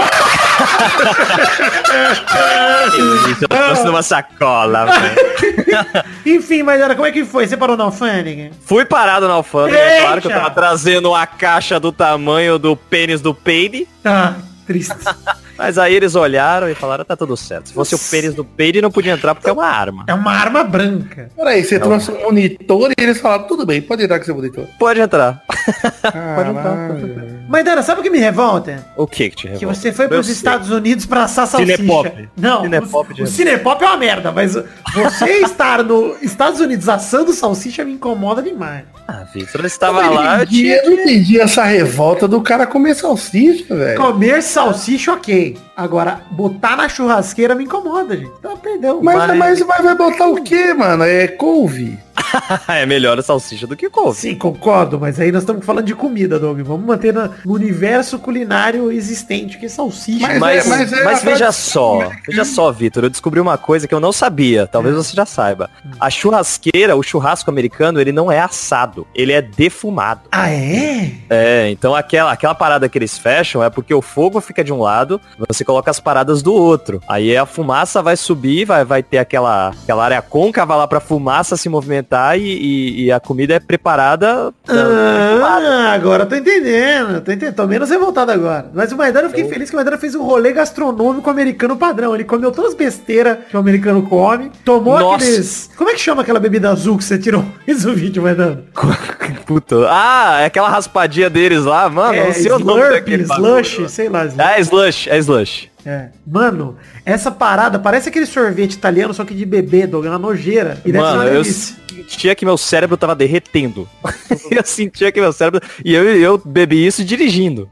Isso, 3.31 3.45
eu 3.45 3.49
trouxe 3.49 3.85
numa 3.85 4.03
sacola, 4.03 4.87
velho. 4.93 6.05
Enfim, 6.25 6.63
Maidana, 6.63 6.95
como 6.95 7.07
é 7.07 7.13
que 7.13 7.25
foi? 7.25 7.47
Você 7.47 7.57
parou 7.57 7.77
na 7.77 7.85
alfândega? 7.85 8.51
Fui 8.65 8.85
parado 8.85 9.29
na 9.29 9.35
alfândega, 9.35 9.79
é 9.79 10.01
claro 10.03 10.21
que 10.21 10.27
eu 10.29 10.33
tava 10.33 10.51
trazendo 10.51 11.11
uma 11.11 11.27
caixa 11.27 11.79
do 11.79 11.93
tamanho 11.93 12.59
do 12.59 12.77
pênis 12.77 13.21
do 13.21 13.35
peide. 13.35 13.87
Tá. 14.03 14.35
Triste. 14.67 14.95
Mas 15.57 15.79
aí 15.79 15.95
eles 15.95 16.15
olharam 16.15 16.69
e 16.69 16.75
falaram, 16.75 17.03
tá 17.05 17.17
tudo 17.17 17.35
certo. 17.37 17.69
Se 17.69 17.75
fosse 17.75 17.95
o 17.95 17.99
pênis 17.99 18.35
do 18.35 18.45
Peide, 18.45 18.83
não 18.83 18.91
podia 18.91 19.13
entrar 19.13 19.35
porque 19.35 19.49
é 19.49 19.53
uma 19.53 19.65
arma. 19.67 20.05
É 20.07 20.13
uma 20.13 20.33
arma 20.33 20.63
branca. 20.63 21.31
Peraí, 21.35 21.65
você 21.65 21.79
trouxe 21.79 22.11
um 22.11 22.21
monitor 22.25 22.91
e 22.91 23.03
eles 23.03 23.19
falaram, 23.21 23.45
tudo 23.47 23.65
bem, 23.65 23.81
pode 23.81 24.03
entrar 24.05 24.19
com 24.19 24.25
seu 24.27 24.35
monitor. 24.35 24.67
Pode 24.79 25.01
entrar. 25.01 25.43
Caralho. 26.03 27.37
Mas, 27.49 27.65
Dana, 27.65 27.83
sabe 27.83 28.01
o 28.01 28.05
que 28.05 28.11
me 28.11 28.19
revolta? 28.19 28.85
O 28.97 29.07
que 29.07 29.31
que 29.31 29.37
te 29.37 29.43
Que 29.43 29.49
revolta? 29.55 29.75
você 29.75 29.93
foi 29.93 30.09
pros. 30.09 30.29
Estados 30.29 30.71
Unidos 30.71 31.07
pra 31.07 31.25
assar 31.25 31.47
salsicha. 31.47 31.77
Cinepop. 31.77 32.29
Não, 32.37 32.63
Cinepop 32.63 33.21
o, 33.21 33.25
o 33.25 33.27
Cinepop 33.27 33.83
é 33.83 33.87
uma 33.87 33.97
merda, 33.97 34.31
mas 34.33 34.55
você 34.93 35.31
estar 35.41 35.83
nos 35.83 36.21
Estados 36.23 36.61
Unidos 36.61 36.89
assando 36.89 37.33
salsicha 37.33 37.85
me 37.85 37.93
incomoda 37.93 38.43
demais. 38.43 38.85
Ah, 39.09 39.25
Vitor, 39.33 39.61
ele 39.61 39.69
estava 39.69 40.09
lá, 40.11 40.37
eu 40.39 40.41
Eu 40.41 40.47
tinha... 40.47 40.83
não 40.83 40.93
entendi 40.93 41.41
essa 41.41 41.63
revolta 41.63 42.27
do 42.27 42.41
cara 42.43 42.67
comer 42.67 42.95
salsicha, 42.97 43.73
velho. 43.75 44.01
Comer 44.01 44.43
salsicha, 44.43 45.13
ok. 45.13 45.57
Agora, 45.77 46.23
botar 46.31 46.77
na 46.77 46.89
churrasqueira 46.89 47.55
me 47.55 47.65
incomoda, 47.65 48.17
gente. 48.17 48.33
Então, 48.39 48.57
perdão. 48.57 49.01
Mas, 49.03 49.17
Mas- 49.17 49.39
mas, 49.39 49.63
mas 49.63 49.85
vai 49.85 49.95
botar 49.95 50.27
o 50.27 50.43
quê, 50.43 50.75
mano? 50.75 51.05
É 51.05 51.29
couve. 51.29 51.99
é 52.69 52.87
melhor 52.87 53.19
a 53.19 53.23
salsicha 53.23 53.67
do 53.67 53.77
que 53.77 53.89
couve. 53.91 54.19
Sim, 54.19 54.35
concordo, 54.35 54.99
mas 54.99 55.19
aí 55.21 55.31
nós 55.33 55.43
estamos 55.43 55.65
falando 55.65 55.85
de 55.87 55.95
comida, 55.95 56.39
Doug. 56.39 56.61
Vamos 56.61 56.87
manter 56.87 57.13
na- 57.13 57.31
no 57.45 57.53
universo 57.55 58.19
culinário 58.19 58.91
existente, 58.93 59.59
que 59.59 59.67
é 59.67 59.69
salsicha. 59.69 60.27
Mas 60.27 60.39
Mas, 60.39 60.67
é- 60.67 60.69
mas, 60.69 61.05
mas 61.05 61.23
é 61.23 61.31
veja 61.31 61.53
só, 61.53 62.11
veja 62.27 62.45
só, 62.45 62.71
Vitor, 62.73 63.05
eu 63.05 63.11
descobri 63.11 63.41
uma 63.41 63.59
coisa 63.59 63.87
que 63.89 63.95
eu 63.95 64.01
não 64.01 64.13
sabia, 64.13 64.67
talvez 64.67 64.95
você 64.95 65.15
já 65.15 65.27
saiba. 65.27 65.71
A 66.01 66.09
churrasqueira, 66.11 66.97
o 66.97 67.03
churrasco 67.03 67.51
americano, 67.51 68.01
ele 68.01 68.13
não 68.13 68.31
é 68.31 68.39
assado, 68.41 69.07
ele 69.15 69.33
é 69.33 69.43
defumado. 69.43 70.23
Ah, 70.31 70.51
é? 70.51 71.13
É, 71.31 71.71
então 71.71 71.95
aquela, 71.95 72.33
aquela 72.33 72.55
parada 72.55 72.89
que 72.89 72.99
eles 72.99 73.19
fecham 73.19 73.63
é 73.63 73.71
porque 73.71 73.93
o 73.95 74.03
fogo 74.03 74.41
fica 74.41 74.63
de 74.63 74.73
um 74.73 74.81
lado, 74.81 75.21
você 75.49 75.65
coloca 75.65 75.91
as 75.91 76.01
paradas 76.01 76.43
do 76.43 76.53
outro. 76.53 77.01
Aí 77.09 77.37
a 77.37 77.47
fumaça 77.47 78.03
vai 78.03 78.17
subir, 78.17 78.65
vai, 78.65 78.85
vai 78.85 79.03
ter 79.03 79.19
aquela, 79.19 79.69
aquela 79.69 80.05
área 80.05 80.23
côncava 80.23 80.77
lá 80.77 80.87
pra 80.87 81.01
fumaça 81.01 81.57
se 81.57 81.69
movimentar 81.69 82.16
e, 82.37 82.43
e- 82.43 83.05
e 83.07 83.13
a 83.13 83.21
comida 83.21 83.55
é 83.55 83.61
preparada. 83.61 84.53
Ah, 84.69 85.93
agora 85.95 86.25
eu 86.25 86.29
tô 86.29 86.35
entendendo. 86.37 87.21
Tô 87.21 87.33
entendendo. 87.33 87.55
Tô 87.55 87.67
menos 87.67 87.91
revoltado 87.91 88.33
agora. 88.33 88.71
Mas 88.75 88.93
o 88.93 88.97
Maidana, 88.97 89.27
eu 89.27 89.31
fiquei 89.31 89.49
feliz 89.49 89.69
que 89.71 89.77
o 89.77 89.79
Maidana 89.79 89.99
fez 89.99 90.15
um 90.15 90.23
rolê 90.23 90.53
gastronômico 90.53 91.29
americano 91.29 91.77
padrão. 91.77 92.15
Ele 92.15 92.25
comeu 92.25 92.51
todas 92.53 92.71
as 92.73 92.77
besteiras 92.77 93.39
que 93.49 93.57
o 93.57 93.61
americano 93.61 94.03
come. 94.03 94.51
Tomou 94.65 94.99
Nossa. 94.99 95.25
aqueles... 95.25 95.71
Como 95.77 95.91
é 95.91 95.95
que 95.95 96.01
chama 96.01 96.23
aquela 96.23 96.41
bebida 96.41 96.71
azul 96.71 96.97
que 96.99 97.05
você 97.05 97.19
tirou 97.19 97.45
isso 97.67 97.89
no 97.89 97.95
vídeo, 97.95 98.23
Maidana? 98.23 98.63
Puta. 99.47 99.77
Ah, 99.89 100.39
é 100.41 100.47
aquela 100.47 100.69
raspadinha 100.69 101.31
deles 101.31 101.65
lá, 101.65 101.89
mano. 101.89 102.15
é, 102.15 102.27
não 102.27 102.33
sei 102.33 102.51
o 102.51 102.59
nome 102.59 102.83
bagulho. 102.83 103.25
Slush, 103.27 103.89
sei 103.91 104.09
lá. 104.09 104.25
Slush. 104.27 104.41
É 104.41 104.61
slush, 104.61 105.09
é 105.11 105.19
slush. 105.19 105.69
É. 105.87 106.09
Mano, 106.27 106.77
essa 107.05 107.31
parada 107.31 107.79
parece 107.79 108.09
aquele 108.09 108.27
sorvete 108.27 108.73
italiano, 108.73 109.15
só 109.15 109.25
que 109.25 109.33
de 109.33 109.47
bebê, 109.47 109.87
Doug, 109.87 110.07
na 110.07 110.19
nojeira. 110.19 110.83
E 110.85 110.93
Mano, 110.93 111.23
uma 111.23 111.29
eu 111.29 111.45
sentia 111.45 112.35
que 112.35 112.45
meu 112.45 112.59
cérebro 112.59 112.97
tava 112.97 113.15
derretendo. 113.15 113.89
eu 114.51 114.65
sentia 114.65 115.13
que 115.13 115.21
meu 115.21 115.33
cérebro. 115.33 115.61
E 115.85 115.95
eu, 115.95 116.03
eu 116.17 116.43
bebi 116.45 116.85
isso 116.85 117.05
dirigindo. 117.05 117.71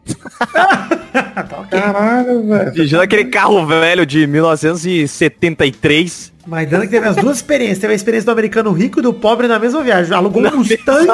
Tá. 0.52 0.88
Caralho, 1.68 2.46
velho. 2.46 2.70
Dirigindo 2.72 3.02
aquele 3.02 3.24
carro 3.24 3.66
velho 3.66 4.06
de 4.06 4.28
1973. 4.28 6.32
Maidana 6.46 6.84
que 6.84 6.92
teve 6.92 7.08
as 7.08 7.16
duas 7.16 7.38
experiências. 7.38 7.80
Teve 7.80 7.94
a 7.94 7.96
experiência 7.96 8.26
do 8.26 8.32
americano 8.32 8.70
rico 8.70 9.00
e 9.00 9.02
do 9.02 9.12
pobre 9.12 9.48
na 9.48 9.58
mesma 9.58 9.82
viagem. 9.82 10.14
Alugou 10.14 10.40
um 10.40 10.44
Na 10.44 10.52
mesma 10.52 10.76
Mustang 10.76 11.08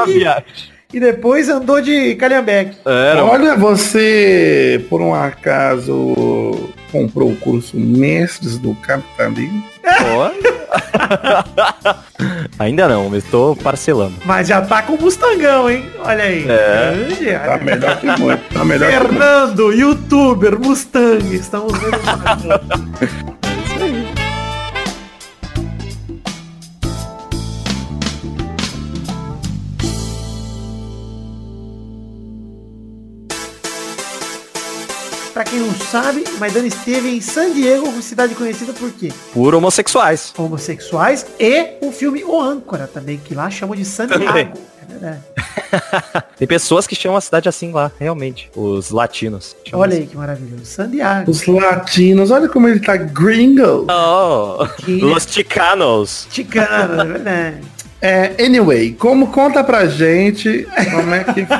e 0.93 0.99
depois 0.99 1.49
andou 1.49 1.81
de 1.81 2.17
calhambeque. 2.17 2.77
Era, 2.85 3.25
Olha, 3.25 3.57
você, 3.57 4.85
por 4.91 5.01
um 5.01 5.15
acaso, 5.15 6.75
comprou 6.91 7.31
o 7.31 7.37
curso 7.37 7.77
Mestres 7.77 8.59
do 8.59 8.75
Capitalismo? 8.77 9.63
Ainda 12.59 12.89
não, 12.89 13.09
mas 13.09 13.25
tô 13.25 13.57
parcelando. 13.57 14.15
Mas 14.25 14.49
já 14.49 14.61
tá 14.61 14.83
com 14.83 14.95
o 14.95 15.01
Mustangão, 15.01 15.71
hein? 15.71 15.85
Olha 16.05 16.25
aí. 16.25 16.47
É. 16.49 17.39
Tá 17.39 17.59
melhor 17.59 17.99
que 17.99 18.07
muito. 18.21 18.43
Tá 18.53 18.65
melhor 18.65 18.91
que 18.91 18.99
muito. 18.99 19.11
Fernando, 19.11 19.73
youtuber, 19.73 20.59
Mustang. 20.59 21.35
Estamos 21.35 21.73
vendo. 21.79 23.31
Pra 35.41 35.49
quem 35.51 35.61
não 35.61 35.73
sabe, 35.73 36.23
Maidana 36.39 36.67
esteve 36.67 37.17
em 37.17 37.21
San 37.23 37.55
Diego, 37.55 37.91
cidade 38.03 38.35
conhecida 38.35 38.75
por 38.75 38.91
quê? 38.93 39.11
Por 39.33 39.55
homossexuais. 39.55 40.35
Homossexuais 40.37 41.25
e 41.41 41.79
o 41.81 41.91
filme 41.91 42.23
O 42.23 42.39
Âncora 42.39 42.87
também, 42.87 43.17
que 43.17 43.35
lá 43.35 43.49
chamam 43.49 43.75
de 43.75 43.87
San 43.87 44.07
Também. 44.07 44.31
Diego. 44.31 44.59
É 44.83 44.85
verdade. 44.93 45.21
Tem 46.37 46.47
pessoas 46.47 46.87
que 46.87 46.95
chamam 46.95 47.17
a 47.17 47.23
cidade 47.23 47.49
assim 47.49 47.73
lá, 47.73 47.91
realmente. 47.99 48.51
Os 48.55 48.91
latinos. 48.91 49.57
Olha 49.73 49.95
assim. 49.95 50.03
aí 50.03 50.07
que 50.09 50.17
maravilhoso. 50.19 50.67
San 50.67 50.91
Diego. 50.91 51.31
Os 51.31 51.47
latinos, 51.47 52.31
olha 52.31 52.47
como 52.47 52.69
ele 52.69 52.81
tá 52.81 52.99
gringo. 52.99 53.87
Oh, 53.91 54.67
Que- 54.85 55.01
Los 55.01 55.25
Chicanos. 55.25 56.29
Ticano, 56.31 57.01
é 57.01 57.05
verdade. 57.07 57.57
É, 58.03 58.45
anyway, 58.45 58.93
como 58.93 59.29
conta 59.29 59.65
pra 59.65 59.87
gente 59.87 60.67
como 60.91 61.15
é 61.15 61.25
que... 61.25 61.47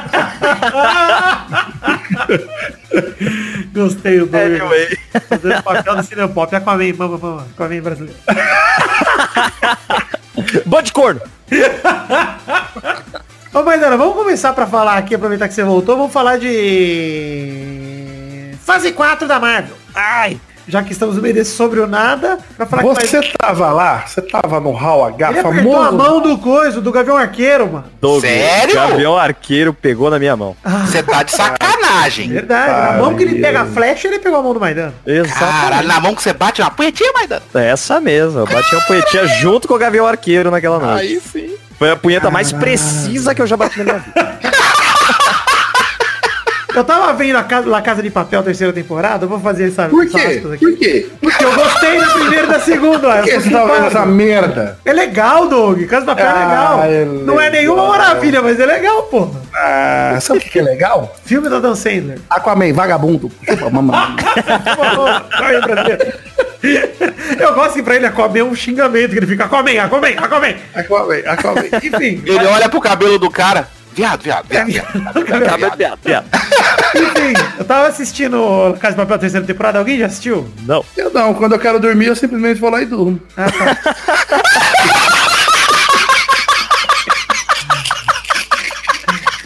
Gostei 3.73 4.21
do 4.21 4.37
Anyway. 4.37 4.99
Fazendo 5.29 5.63
papel 5.63 5.97
do 5.97 6.03
Cinepop. 6.03 6.55
Aquaman, 6.55 6.93
mama, 6.97 7.19
mama. 7.19 7.47
Aquaman 7.55 7.81
brasileiro. 7.81 8.19
Band 10.67 10.83
de 10.83 10.93
corno. 10.93 11.21
Ô, 13.53 13.63
Maidana, 13.65 13.97
vamos 13.97 14.15
começar 14.15 14.53
pra 14.53 14.65
falar 14.67 14.97
aqui, 14.97 15.13
aproveitar 15.15 15.49
que 15.49 15.55
você 15.55 15.65
voltou, 15.65 15.97
vamos 15.97 16.13
falar 16.13 16.39
de... 16.39 18.53
Fase 18.65 18.93
4 18.93 19.27
da 19.27 19.41
Marvel. 19.41 19.75
Ai! 19.93 20.41
Já 20.69 20.83
que 20.83 20.93
estamos 20.93 21.17
no 21.17 21.23
meio 21.23 21.35
desse 21.35 21.53
sobre 21.53 21.81
o 21.81 21.87
nada, 21.87 22.39
pra 22.57 22.67
falar 22.67 22.83
que 22.95 23.07
Você 23.07 23.21
tava 23.39 23.71
lá? 23.73 24.05
Você 24.07 24.23
tava 24.23 24.61
no 24.61 24.71
Hall 24.73 25.05
H, 25.07 25.31
Ele 25.31 25.39
apertou 25.41 25.81
a 25.81 25.87
famoso? 25.87 25.97
mão 25.97 26.21
do 26.21 26.39
coiso, 26.39 26.81
do 26.81 26.93
Gavião 26.93 27.17
Arqueiro, 27.17 27.67
mano. 27.73 27.85
Doug, 28.01 28.21
Sério? 28.21 28.75
Gavião 28.75 29.17
Arqueiro 29.17 29.73
pegou 29.75 30.11
na 30.11 30.19
minha 30.19 30.37
mão. 30.37 30.57
Você 30.87 31.03
tá 31.03 31.23
de 31.23 31.33
sacanagem. 31.33 32.29
Verdade, 32.29 32.93
na 32.97 33.03
mão 33.03 33.15
que 33.17 33.23
ele 33.23 33.41
pega 33.41 33.63
a 33.63 33.67
flecha, 33.67 34.09
ele 34.09 34.19
pegou 34.19 34.39
a 34.39 34.43
mão 34.43 34.55
do 34.55 34.61
Maidana. 34.61 34.95
Caralho, 35.39 35.89
na 35.89 36.01
mão 36.01 36.15
que 36.15 36.23
você 36.23 36.33
bate 36.33 36.61
uma 36.61 36.71
punhetinha, 36.71 37.13
Maidana. 37.13 37.43
É 37.55 37.71
Essa 37.71 38.01
mesmo. 38.01 38.41
Eu 38.41 38.47
bati 38.47 38.75
uma 38.75 38.85
punhetinha 38.85 39.27
junto 39.27 39.67
com 39.67 39.75
o 39.75 39.79
Gavião 39.79 40.07
Arqueiro 40.07 40.51
naquela 40.51 40.79
noite. 40.79 41.01
Aí 41.01 41.21
sim. 41.21 41.55
Foi 41.79 41.91
a 41.91 41.97
punheta 41.97 42.31
mais 42.31 42.53
precisa 42.53 43.35
que 43.35 43.41
eu 43.41 43.47
já 43.47 43.57
bati 43.57 43.79
na 43.79 43.85
minha 43.85 43.99
vida. 43.99 44.39
Eu 46.75 46.85
tava 46.85 47.13
vendo 47.15 47.37
a 47.37 47.43
casa, 47.43 47.69
La 47.69 47.83
Casa 47.83 48.03
de 48.03 48.11
Papel, 48.11 48.43
terceira 48.43 48.73
temporada, 48.73 49.25
eu 49.25 49.29
vou 49.29 49.41
fazer 49.41 49.69
essa 49.69 49.89
Por 49.89 50.07
quê? 50.07 50.41
Por 50.43 50.77
quê? 50.77 51.07
Porque 51.21 51.45
eu 51.45 51.53
gostei 51.55 51.99
da 52.01 52.07
primeira 52.09 52.45
e 52.45 52.49
da 52.49 52.61
segunda. 52.61 53.17
Por 53.17 53.25
que 53.25 53.41
você 53.41 53.51
tava 53.51 53.75
vendo 53.75 53.87
essa 53.89 54.07
merda? 54.07 54.79
É 54.85 54.93
legal, 54.93 55.49
Doug. 55.49 55.83
Casa 55.87 56.01
de 56.03 56.07
Papel 56.07 56.27
é 56.27 56.29
Ah, 56.29 56.35
legal. 56.35 56.83
é 56.85 57.05
Não 57.05 57.41
é 57.41 57.51
legal. 57.51 57.61
nenhuma 57.61 57.89
maravilha, 57.89 58.41
mas 58.43 58.59
é 58.61 58.67
legal, 58.67 59.03
porra. 59.05 59.41
Ah, 59.55 60.19
sabe 60.21 60.39
o 60.39 60.43
que 60.43 60.51
que 60.51 60.59
é 60.59 60.63
legal? 60.63 61.15
Filme 61.25 61.49
do 61.49 61.57
Adam 61.57 61.75
Sandler. 61.75 62.19
Aquaman, 62.31 62.73
vagabundo. 62.73 63.31
Chupa, 63.49 63.69
mamãe. 63.71 63.99
Eu 67.41 67.55
gosto 67.55 67.75
que 67.75 67.83
pra 67.83 67.97
ele 67.97 68.07
Aquaman 68.07 68.39
é 68.39 68.45
um 68.45 68.55
xingamento, 68.55 69.11
que 69.13 69.19
ele 69.19 69.27
fica 69.27 69.45
Aquaman, 69.45 69.81
Aquaman, 69.81 70.09
Aquaman. 70.09 70.55
Aquaman, 70.75 71.17
Aquaman. 71.27 71.65
Enfim, 71.83 72.23
Ele 72.27 72.47
olha 72.47 72.69
pro 72.69 72.81
cabelo 72.81 73.19
do 73.19 73.31
cara. 73.31 73.69
Viado, 73.93 74.23
viado, 74.23 74.47
viado, 74.47 74.67
viado. 74.67 75.77
Viado, 75.77 75.99
viado. 76.05 76.29
enfim, 76.95 77.35
eu 77.59 77.65
tava 77.65 77.89
assistindo 77.89 78.77
Casa 78.81 78.95
de 78.95 79.01
Papel, 79.03 79.19
terceira 79.19 79.47
temporada. 79.47 79.79
Alguém 79.79 79.99
já 79.99 80.07
assistiu? 80.07 80.49
Não. 80.63 80.85
Eu 80.97 81.11
não, 81.11 81.35
quando 81.35 81.53
eu 81.53 81.59
quero 81.59 81.81
dormir, 81.81 82.07
eu 82.07 82.17
simplesmente 82.17 82.61
vou 82.61 82.71
lá 82.71 82.81
e 82.83 82.87
durmo. 82.87 83.21
Ah, 83.37 83.51
tá. 83.51 83.77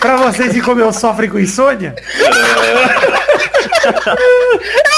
pra 0.05 0.17
vocês 0.17 0.53
que 0.53 0.61
como 0.61 0.83
eu 0.83 0.93
sofrem 0.93 1.31
com 1.31 1.39
insônia, 1.39 1.95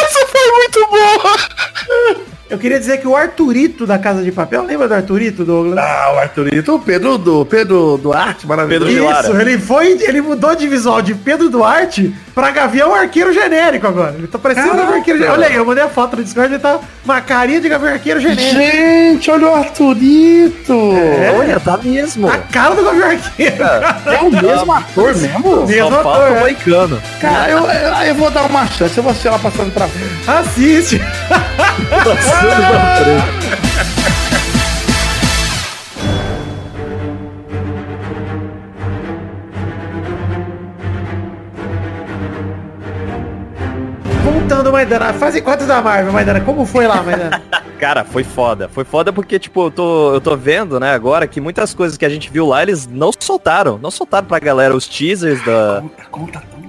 Essa 0.01 0.27
foi 0.27 0.51
muito 0.51 0.87
boa. 0.89 2.27
Eu 2.49 2.59
queria 2.59 2.79
dizer 2.79 2.99
que 2.99 3.09
o 3.09 3.17
Arthurito 3.17 3.85
da 3.85 3.99
Casa 3.99 4.23
de 4.23 4.31
Papel, 4.31 4.63
lembra 4.65 4.87
do 4.87 4.95
Arthurito, 4.95 5.45
Douglas? 5.45 5.77
Ah, 5.79 6.13
o 6.15 6.19
Arthurito, 6.19 6.77
o 6.77 6.79
Pedro 6.79 7.19
do 7.19 7.45
Pedro 7.45 7.99
Duarte, 8.01 8.47
maravilhoso. 8.47 8.87
Pedro. 8.87 9.21
Isso, 9.21 9.41
ele 9.41 9.59
foi, 9.59 9.99
ele 10.01 10.21
mudou 10.21 10.55
de 10.55 10.69
visual 10.69 11.03
de 11.03 11.13
Pedro 11.15 11.49
Duarte 11.49 12.15
pra 12.33 12.53
Gavião 12.53 12.95
Arqueiro 12.95 13.33
genérico 13.33 13.89
agora. 13.89 14.15
Ele 14.17 14.29
tá 14.29 14.39
parecendo 14.39 14.75
um 14.75 14.77
Gavião 14.77 14.95
Arqueiro 14.95 15.19
genérico. 15.19 15.41
Olha 15.41 15.49
aí, 15.49 15.57
eu 15.57 15.65
mandei 15.65 15.83
a 15.83 15.89
foto 15.89 16.17
no 16.17 16.23
Discord, 16.23 16.53
ele 16.53 16.63
tá 16.63 16.79
uma 17.05 17.21
carinha 17.21 17.61
de 17.61 17.69
Gavião 17.69 17.93
Arqueiro 17.93 18.21
genérico. 18.21 18.55
Gente, 18.55 19.29
olha 19.29 19.49
o 19.49 19.55
Arthurito. 19.55 20.79
Olha, 21.37 21.59
tá 21.59 21.77
mesmo. 21.79 22.29
A 22.29 22.39
cara 22.39 22.77
do 22.77 22.85
Gavião 22.85 23.11
Arqueiro. 23.11 23.65
É 23.65 24.23
o 24.23 24.31
mesmo 24.31 24.73
ator 24.73 25.17
mesmo? 25.17 25.67
Mesmo 25.67 25.91
Só 25.91 26.01
ator, 26.01 26.37
é. 26.37 26.41
moicano. 26.41 27.03
Cara, 27.21 27.51
eu, 27.51 27.59
eu, 27.59 27.93
eu 28.07 28.15
vou 28.15 28.31
dar 28.31 28.45
uma 28.45 28.67
chance. 28.69 28.97
Eu 28.97 29.03
vou 29.03 29.11
assistir 29.11 29.27
ela 29.29 29.39
passando 29.41 29.73
pra 29.73 29.89
frente. 29.89 30.31
Assiste. 30.31 31.01
Passando 32.37 32.69
pra 32.69 32.97
frente. 32.97 33.37
Voltando, 44.23 44.71
Maidana. 44.73 45.13
Fase 45.15 45.41
4 45.41 45.67
da 45.67 45.81
Marvel, 45.81 46.13
Maidana. 46.13 46.41
Como 46.41 46.67
foi 46.67 46.87
lá, 46.87 47.03
Maidana? 47.03 47.43
Cara, 47.81 48.05
foi 48.05 48.25
foda. 48.25 48.69
Foi 48.69 48.85
foda 48.85 49.13
porque, 49.13 49.39
tipo, 49.39 49.67
eu 49.67 49.71
tô, 49.71 50.15
eu 50.15 50.21
tô 50.21 50.37
vendo, 50.37 50.81
né, 50.81 50.93
agora 50.93 51.27
que 51.27 51.41
muitas 51.43 51.75
coisas 51.75 51.99
que 51.99 52.07
a 52.07 52.09
gente 52.09 52.31
viu 52.31 52.47
lá, 52.47 52.63
eles 52.63 52.87
não 52.87 53.11
soltaram. 53.19 53.79
Não 53.79 53.91
soltaram 53.91 54.27
pra 54.27 54.39
galera 54.39 54.75
os 54.75 54.87
teasers 54.87 55.45
da, 55.45 55.83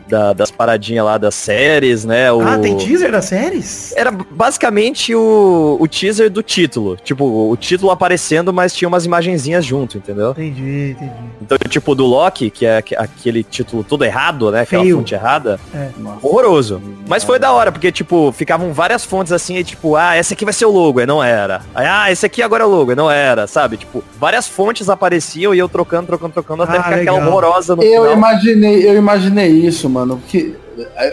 da- 0.10 0.34
das 0.34 0.50
paradinhas 0.52 1.06
lá 1.06 1.18
das 1.18 1.36
séries, 1.36 2.06
né? 2.06 2.32
O... 2.32 2.42
Ah, 2.42 2.58
tem 2.58 2.76
teaser 2.78 3.12
das 3.12 3.26
séries? 3.26 3.94
Era 3.96 4.12
basicamente 4.12 5.14
o, 5.14 5.78
o 5.80 5.88
teaser 5.88 6.30
do 6.30 6.42
título. 6.42 6.98
Tipo, 7.04 7.26
o 7.52 7.56
título 7.58 7.92
aparecendo, 7.92 8.54
mas 8.54 8.74
tinha 8.74 8.88
umas 8.88 9.06
imagenzinhas 9.06 9.66
junto, 9.66 9.98
entendeu? 9.98 10.32
Entendi, 10.32 10.96
entendi. 10.98 11.12
Então, 11.42 11.58
tipo, 11.70 11.94
do 11.96 12.06
Loki, 12.06 12.50
que 12.50 12.66
é 12.66 12.78
aque- 12.78 12.96
aquele 12.96 13.44
título 13.44 13.84
todo 13.84 14.04
errado, 14.06 14.52
né? 14.52 14.62
Aquela 14.62 14.84
Feio. 14.84 14.98
fonte 14.98 15.14
errada. 15.14 15.60
É. 15.74 15.90
Horroroso. 16.22 16.82
Mas 17.08 17.24
foi 17.24 17.40
da 17.40 17.52
hora, 17.52 17.72
porque, 17.72 17.92
tipo, 17.92 18.32
ficavam 18.32 18.74
várias 18.74 19.04
fontes 19.06 19.32
assim, 19.34 19.58
e 19.58 19.64
tipo, 19.64 19.96
ah, 19.96 20.18
esse 20.18 20.34
aqui 20.34 20.44
vai 20.46 20.54
ser 20.54 20.66
o 20.66 20.72
logo, 20.72 21.00
e 21.02 21.06
não 21.06 21.24
era. 21.24 21.62
Aí, 21.74 21.86
ah, 21.86 22.12
esse 22.12 22.26
aqui 22.26 22.42
agora 22.42 22.64
é 22.64 22.68
o 22.68 22.70
logo, 22.70 22.92
e 22.92 22.96
não 22.96 23.10
era, 23.10 23.48
sabe? 23.48 23.78
Tipo, 23.78 24.04
várias 24.20 24.48
fontes 24.48 24.90
apareciam 24.90 25.54
e 25.54 25.60
eu 25.60 25.68
trocando, 25.70 26.08
trocando, 26.08 26.34
trocando, 26.34 26.64
até 26.64 26.78
Ah, 26.78 26.84
ficar 26.84 26.96
aquela 26.98 27.18
legal. 27.18 27.30
horrorosa 27.30 27.76
no 27.76 27.84
Eu 27.84 28.02
final. 28.04 28.18
imaginei, 28.18 28.88
eu 28.90 28.96
imaginei 28.98 29.48
isso, 29.50 29.90
mano. 29.90 29.97
Que, 30.28 30.56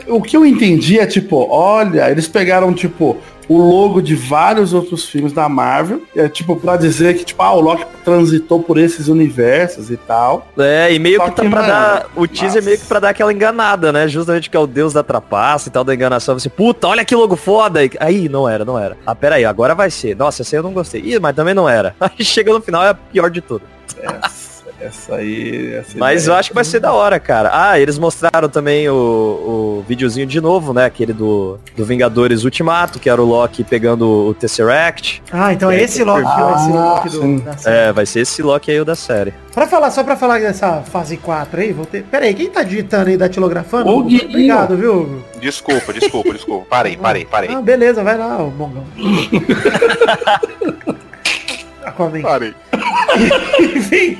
o 0.08 0.20
que 0.20 0.36
eu 0.36 0.44
entendi 0.44 0.98
é 0.98 1.06
tipo, 1.06 1.46
olha, 1.50 2.10
eles 2.10 2.28
pegaram, 2.28 2.72
tipo, 2.74 3.16
o 3.48 3.58
logo 3.58 4.00
de 4.00 4.14
vários 4.14 4.72
outros 4.72 5.04
filmes 5.06 5.32
da 5.32 5.48
Marvel, 5.48 6.02
é, 6.16 6.28
tipo, 6.28 6.56
pra 6.56 6.76
dizer 6.76 7.14
que, 7.16 7.24
tipo, 7.24 7.42
ah, 7.42 7.52
o 7.52 7.60
Loki 7.60 7.84
transitou 8.04 8.62
por 8.62 8.78
esses 8.78 9.08
universos 9.08 9.90
e 9.90 9.96
tal. 9.96 10.48
É, 10.58 10.92
e 10.92 10.98
meio 10.98 11.16
Só 11.16 11.24
que 11.28 11.36
tá 11.36 11.42
que, 11.42 11.48
pra 11.50 11.60
mano, 11.60 11.72
dar. 11.72 12.06
O 12.16 12.26
teaser 12.26 12.56
nossa. 12.56 12.62
meio 12.62 12.78
que 12.78 12.86
pra 12.86 13.00
dar 13.00 13.10
aquela 13.10 13.32
enganada, 13.32 13.92
né? 13.92 14.08
Justamente 14.08 14.48
que 14.48 14.56
é 14.56 14.60
o 14.60 14.66
deus 14.66 14.92
da 14.92 15.02
trapaça 15.02 15.68
e 15.68 15.72
tal, 15.72 15.84
da 15.84 15.94
enganação. 15.94 16.38
Você, 16.38 16.48
puta, 16.48 16.88
olha 16.88 17.04
que 17.04 17.14
logo 17.14 17.36
foda. 17.36 17.84
E- 17.84 17.90
Aí, 18.00 18.28
não 18.28 18.48
era, 18.48 18.64
não 18.64 18.78
era. 18.78 18.96
Ah, 19.06 19.14
pera 19.14 19.36
aí, 19.36 19.44
agora 19.44 19.74
vai 19.74 19.90
ser. 19.90 20.16
Nossa, 20.16 20.42
essa 20.42 20.56
aí 20.56 20.58
eu 20.58 20.62
não 20.62 20.72
gostei. 20.72 21.02
Ih, 21.02 21.18
mas 21.18 21.34
também 21.36 21.52
não 21.54 21.68
era. 21.68 21.94
Aí 22.00 22.24
chega 22.24 22.52
no 22.52 22.60
final, 22.62 22.82
é 22.82 22.90
a 22.90 22.94
pior 22.94 23.30
de 23.30 23.40
tudo. 23.40 23.62
Essa, 24.02 24.53
essa 24.80 25.16
aí. 25.16 25.74
Essa 25.74 25.98
Mas 25.98 26.26
eu 26.26 26.34
acho 26.34 26.50
que 26.50 26.54
vai 26.54 26.64
ser 26.64 26.80
da 26.80 26.92
hora, 26.92 27.18
cara. 27.20 27.50
Ah, 27.52 27.78
eles 27.78 27.98
mostraram 27.98 28.48
também 28.48 28.88
o, 28.88 28.94
o 28.94 29.84
videozinho 29.88 30.26
de 30.26 30.40
novo, 30.40 30.72
né? 30.72 30.84
Aquele 30.84 31.12
do, 31.12 31.58
do 31.76 31.84
Vingadores 31.84 32.44
Ultimato, 32.44 32.98
que 32.98 33.08
era 33.08 33.20
o 33.20 33.24
Loki 33.24 33.64
pegando 33.64 34.08
o 34.08 34.34
Tesseract. 34.34 35.22
Ah, 35.32 35.52
então 35.52 35.70
é 35.70 35.82
esse 35.82 36.02
Loki 36.02 36.22
que 36.22 36.42
vai 36.42 36.58
ser 36.58 36.70
o 36.70 36.74
Loki 36.74 37.08
do, 37.10 37.40
da 37.40 37.56
série. 37.56 37.76
É, 37.76 37.92
vai 37.92 38.06
ser 38.06 38.20
esse 38.20 38.42
Loki 38.42 38.70
aí 38.70 38.80
o 38.80 38.84
da 38.84 38.96
série. 38.96 39.34
Pra 39.52 39.68
falar, 39.68 39.90
só 39.90 40.02
pra 40.02 40.16
falar 40.16 40.40
dessa 40.40 40.82
fase 40.82 41.16
4 41.16 41.60
aí, 41.60 41.72
vou 41.72 41.86
ter... 41.86 42.02
Pera 42.02 42.24
aí, 42.24 42.34
quem 42.34 42.50
tá 42.50 42.62
digitando 42.62 43.10
aí, 43.10 43.16
datilografando? 43.16 43.88
Ô. 43.88 44.00
Obrigado, 44.00 44.76
viu? 44.76 45.02
Hugo? 45.02 45.24
Desculpa, 45.40 45.92
desculpa, 45.92 46.32
desculpa. 46.32 46.66
Parei, 46.68 46.96
parei, 46.96 47.24
parei. 47.24 47.54
Ah, 47.54 47.60
beleza, 47.60 48.02
vai 48.02 48.16
lá, 48.16 48.38
ô 48.38 48.50
Mongão. 48.50 48.84
Aquaman. 51.84 52.22
Parei. 52.22 52.54
Enfim, 53.76 54.18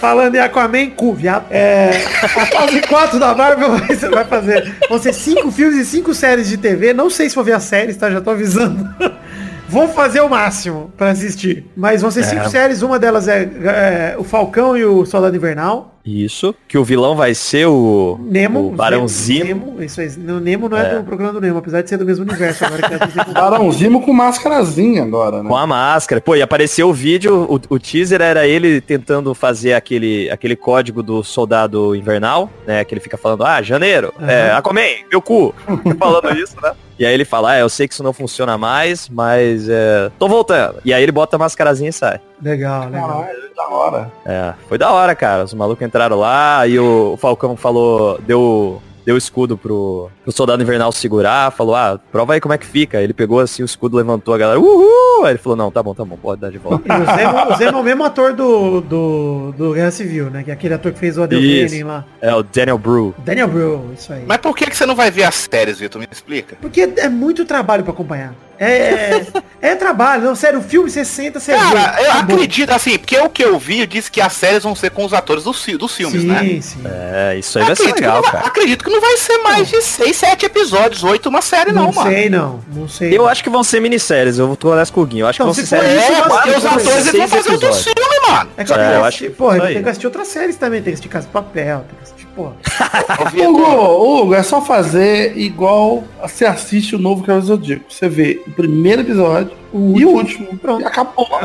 falando 0.00 0.34
em 0.34 0.38
Aquaman, 0.38 0.90
cu, 0.90 1.14
viado. 1.14 1.46
É, 1.50 1.90
a 2.22 2.28
fase 2.28 2.80
4 2.82 3.18
da 3.18 3.34
Marvel 3.34 3.76
vai, 3.78 3.96
vai 3.96 4.24
fazer. 4.24 4.74
Vão 4.88 4.98
ser 4.98 5.12
5 5.12 5.50
filmes 5.50 5.78
e 5.78 5.84
5 5.84 6.14
séries 6.14 6.48
de 6.48 6.56
TV. 6.56 6.92
Não 6.92 7.08
sei 7.10 7.28
se 7.28 7.34
vou 7.34 7.44
ver 7.44 7.52
as 7.52 7.64
séries, 7.64 7.96
tá? 7.96 8.10
Já 8.10 8.20
tô 8.20 8.30
avisando. 8.30 8.88
Vou 9.66 9.88
fazer 9.88 10.20
o 10.20 10.28
máximo 10.28 10.92
pra 10.96 11.10
assistir. 11.10 11.64
Mas 11.74 12.02
vão 12.02 12.10
ser 12.10 12.22
5 12.22 12.48
séries. 12.48 12.82
Uma 12.82 12.98
delas 12.98 13.26
é, 13.26 13.42
é, 13.42 14.14
o 14.16 14.22
Falcão 14.22 14.76
e 14.76 14.84
o 14.84 15.04
Soldado 15.04 15.34
Invernal. 15.34 15.93
Isso. 16.04 16.54
Que 16.68 16.76
o 16.76 16.84
vilão 16.84 17.16
vai 17.16 17.34
ser 17.34 17.66
o. 17.66 18.18
Nemo. 18.22 18.66
O 18.68 18.70
Barão 18.70 19.08
Zimo. 19.08 19.44
Nemo, 19.44 19.82
isso 19.82 20.00
aí. 20.00 20.10
No 20.18 20.38
Nemo 20.38 20.68
não 20.68 20.76
é, 20.76 20.96
do 20.98 21.04
Procurando 21.04 21.40
Nemo, 21.40 21.58
apesar 21.58 21.80
de 21.82 21.88
ser 21.88 21.96
do 21.96 22.04
mesmo 22.04 22.24
universo. 22.24 22.64
Agora 22.64 22.82
que 22.88 22.94
é 22.94 23.24
do- 23.24 23.32
Barãozimo 23.32 24.02
com 24.02 24.12
máscarazinha 24.12 25.02
agora, 25.02 25.42
né? 25.42 25.48
Com 25.48 25.56
a 25.56 25.66
máscara. 25.66 26.20
Pô, 26.20 26.36
e 26.36 26.42
apareceu 26.42 26.88
o 26.88 26.92
vídeo, 26.92 27.46
o, 27.48 27.74
o 27.74 27.78
teaser 27.78 28.20
era 28.20 28.46
ele 28.46 28.80
tentando 28.82 29.34
fazer 29.34 29.72
aquele, 29.72 30.30
aquele 30.30 30.56
código 30.56 31.02
do 31.02 31.22
soldado 31.24 31.94
invernal, 31.94 32.50
né? 32.66 32.84
Que 32.84 32.92
ele 32.92 33.00
fica 33.00 33.16
falando, 33.16 33.44
ah, 33.44 33.62
janeiro, 33.62 34.12
é, 34.20 34.50
Aquaman, 34.52 34.82
meu 35.10 35.22
cu. 35.22 35.54
Falando 35.98 36.30
isso, 36.38 36.56
né? 36.62 36.72
E 36.98 37.04
aí 37.04 37.12
ele 37.12 37.24
fala, 37.24 37.52
ah, 37.52 37.58
eu 37.58 37.68
sei 37.68 37.88
que 37.88 37.94
isso 37.94 38.04
não 38.04 38.12
funciona 38.12 38.56
mais, 38.56 39.08
mas 39.08 39.68
é, 39.68 40.10
tô 40.18 40.28
voltando. 40.28 40.76
E 40.84 40.92
aí 40.94 41.02
ele 41.02 41.10
bota 41.10 41.34
a 41.34 41.38
mascarazinha 41.38 41.90
e 41.90 41.92
sai. 41.92 42.20
Legal, 42.44 42.90
legal. 42.90 43.08
Caralho, 43.08 43.54
da 43.56 43.68
hora. 43.68 44.12
É, 44.26 44.54
foi 44.68 44.76
da 44.76 44.92
hora, 44.92 45.14
cara. 45.14 45.44
Os 45.44 45.54
malucos 45.54 45.84
entraram 45.84 46.18
lá 46.18 46.66
e 46.66 46.78
o, 46.78 47.16
Falcão 47.16 47.56
falou, 47.56 48.20
deu, 48.26 48.82
deu 49.06 49.14
o 49.14 49.18
escudo 49.18 49.56
pro, 49.56 50.10
pro 50.22 50.30
soldado 50.30 50.62
invernal 50.62 50.92
segurar, 50.92 51.50
falou, 51.52 51.74
ah, 51.74 51.98
prova 52.12 52.34
aí 52.34 52.40
como 52.42 52.52
é 52.52 52.58
que 52.58 52.66
fica. 52.66 53.00
Ele 53.00 53.14
pegou 53.14 53.40
assim 53.40 53.62
o 53.62 53.64
escudo, 53.64 53.96
levantou 53.96 54.34
a 54.34 54.38
galera, 54.38 54.60
uhul! 54.60 55.24
Aí 55.24 55.32
ele 55.32 55.38
falou, 55.38 55.56
não, 55.56 55.70
tá 55.70 55.82
bom, 55.82 55.94
tá 55.94 56.04
bom, 56.04 56.18
pode 56.18 56.42
dar 56.42 56.50
de 56.50 56.58
volta. 56.58 56.86
E 56.86 57.00
o 57.00 57.16
Zemo, 57.16 57.52
o 57.54 57.56
Zemo 57.56 57.78
é 57.78 57.80
o 57.80 57.84
mesmo 57.84 58.04
ator 58.04 58.34
do, 58.34 58.82
do, 58.82 59.54
do 59.56 59.72
Guerra 59.72 59.90
Civil, 59.90 60.28
né? 60.28 60.42
Que 60.42 60.50
é 60.50 60.54
aquele 60.54 60.74
ator 60.74 60.92
que 60.92 60.98
fez 60.98 61.16
o 61.16 61.22
Adel 61.22 61.40
Isso. 61.40 61.70
Kenning 61.74 61.84
lá. 61.84 62.04
É 62.20 62.34
o 62.34 62.42
Daniel 62.42 62.76
Bru. 62.76 63.14
Daniel 63.24 63.48
Bro, 63.48 63.90
isso 63.96 64.12
aí. 64.12 64.24
Mas 64.26 64.36
por 64.36 64.54
que, 64.54 64.66
que 64.66 64.76
você 64.76 64.84
não 64.84 64.94
vai 64.94 65.10
ver 65.10 65.24
as 65.24 65.34
séries, 65.50 65.78
Vitor? 65.78 65.98
Me 65.98 66.06
explica. 66.12 66.56
Porque 66.60 66.92
é 66.98 67.08
muito 67.08 67.46
trabalho 67.46 67.82
pra 67.82 67.94
acompanhar. 67.94 68.34
É, 68.58 69.22
é 69.60 69.74
trabalho, 69.74 70.22
não, 70.24 70.34
sério, 70.34 70.58
o 70.60 70.62
filme 70.62 70.90
você 70.90 71.04
senta, 71.04 71.40
você 71.40 71.52
Cara, 71.52 71.92
vê. 71.92 72.02
eu 72.06 72.10
acabou. 72.12 72.36
acredito, 72.36 72.70
assim, 72.70 72.98
porque 72.98 73.16
o 73.18 73.28
que 73.28 73.44
eu 73.44 73.58
vi 73.58 73.86
disse 73.86 74.10
que 74.10 74.20
as 74.20 74.32
séries 74.32 74.62
vão 74.62 74.74
ser 74.74 74.90
com 74.90 75.04
os 75.04 75.12
atores 75.12 75.44
dos, 75.44 75.64
dos 75.78 75.94
filmes, 75.94 76.20
sim, 76.22 76.26
né? 76.28 76.60
sim. 76.62 76.80
É, 76.84 77.36
isso 77.38 77.58
aí 77.58 77.64
vai 77.64 77.74
ser 77.76 77.82
Acredito 77.82 78.00
legal, 78.02 78.14
não 78.16 78.22
vai, 78.22 78.32
cara. 78.32 78.46
acredito 78.46 78.84
que 78.84 78.90
não 78.90 79.00
vai 79.00 79.16
ser 79.16 79.38
mais 79.38 79.68
de 79.68 79.82
6, 79.82 80.16
7 80.16 80.46
episódios, 80.46 81.02
8 81.02 81.28
uma 81.28 81.42
série, 81.42 81.72
não, 81.72 81.86
Não, 81.86 81.92
mano. 81.92 82.10
sei, 82.10 82.30
não. 82.30 82.60
Não 82.72 82.88
sei. 82.88 83.16
Eu 83.16 83.26
acho 83.28 83.42
que 83.42 83.50
vão 83.50 83.64
ser 83.64 83.80
minisséries, 83.80 84.38
eu 84.38 84.54
tô 84.56 84.70
honesto 84.70 84.92
com 84.92 85.00
o 85.00 85.06
Guinho. 85.06 85.24
Eu 85.24 85.28
acho 85.28 85.42
Não, 85.42 85.52
que 85.52 85.54
vão 85.56 85.64
se 85.64 85.68
ser 85.68 85.76
for 85.76 85.84
séries 85.84 86.02
É, 86.02 86.10
mas 86.20 86.22
porque 86.28 86.50
os 86.50 86.64
atores 86.64 86.84
vão 86.84 87.28
fazer 87.28 87.50
outros 87.52 87.78
episódios. 87.78 87.84
filmes, 87.84 88.28
mano. 88.28 88.50
É 88.56 88.64
que 88.64 88.72
É, 88.72 88.76
tem 88.76 88.84
que 88.86 88.92
eu 88.94 89.04
assistir- 89.04 89.04
acho 89.04 89.18
que 89.18 89.30
porra, 89.38 89.60
tem 89.66 89.82
que 89.82 89.88
assistir 89.88 90.06
outras 90.06 90.28
séries 90.28 90.56
também, 90.56 90.80
tem 90.80 90.84
que 90.92 90.94
assistir 90.94 91.08
Casa 91.08 91.26
de 91.26 91.32
Papel, 91.32 91.78
tem 91.88 91.96
que 91.98 92.02
assistir, 92.04 92.13
porra. 92.34 92.56
Hugo, 93.34 94.22
Hugo, 94.22 94.34
é 94.34 94.42
só 94.42 94.60
fazer 94.60 95.36
igual 95.36 96.04
você 96.20 96.44
assiste 96.44 96.96
o 96.96 96.98
novo 96.98 97.22
Cavaleiro 97.22 97.56
do 97.56 97.56
Zodíaco. 97.56 97.84
Você 97.88 98.08
vê 98.08 98.42
o 98.46 98.50
primeiro 98.50 99.02
episódio 99.02 99.52
e 99.72 100.04
o 100.04 100.10
último. 100.10 100.58
Pronto. 100.58 100.82
E 100.82 100.84
acabou. 100.84 101.28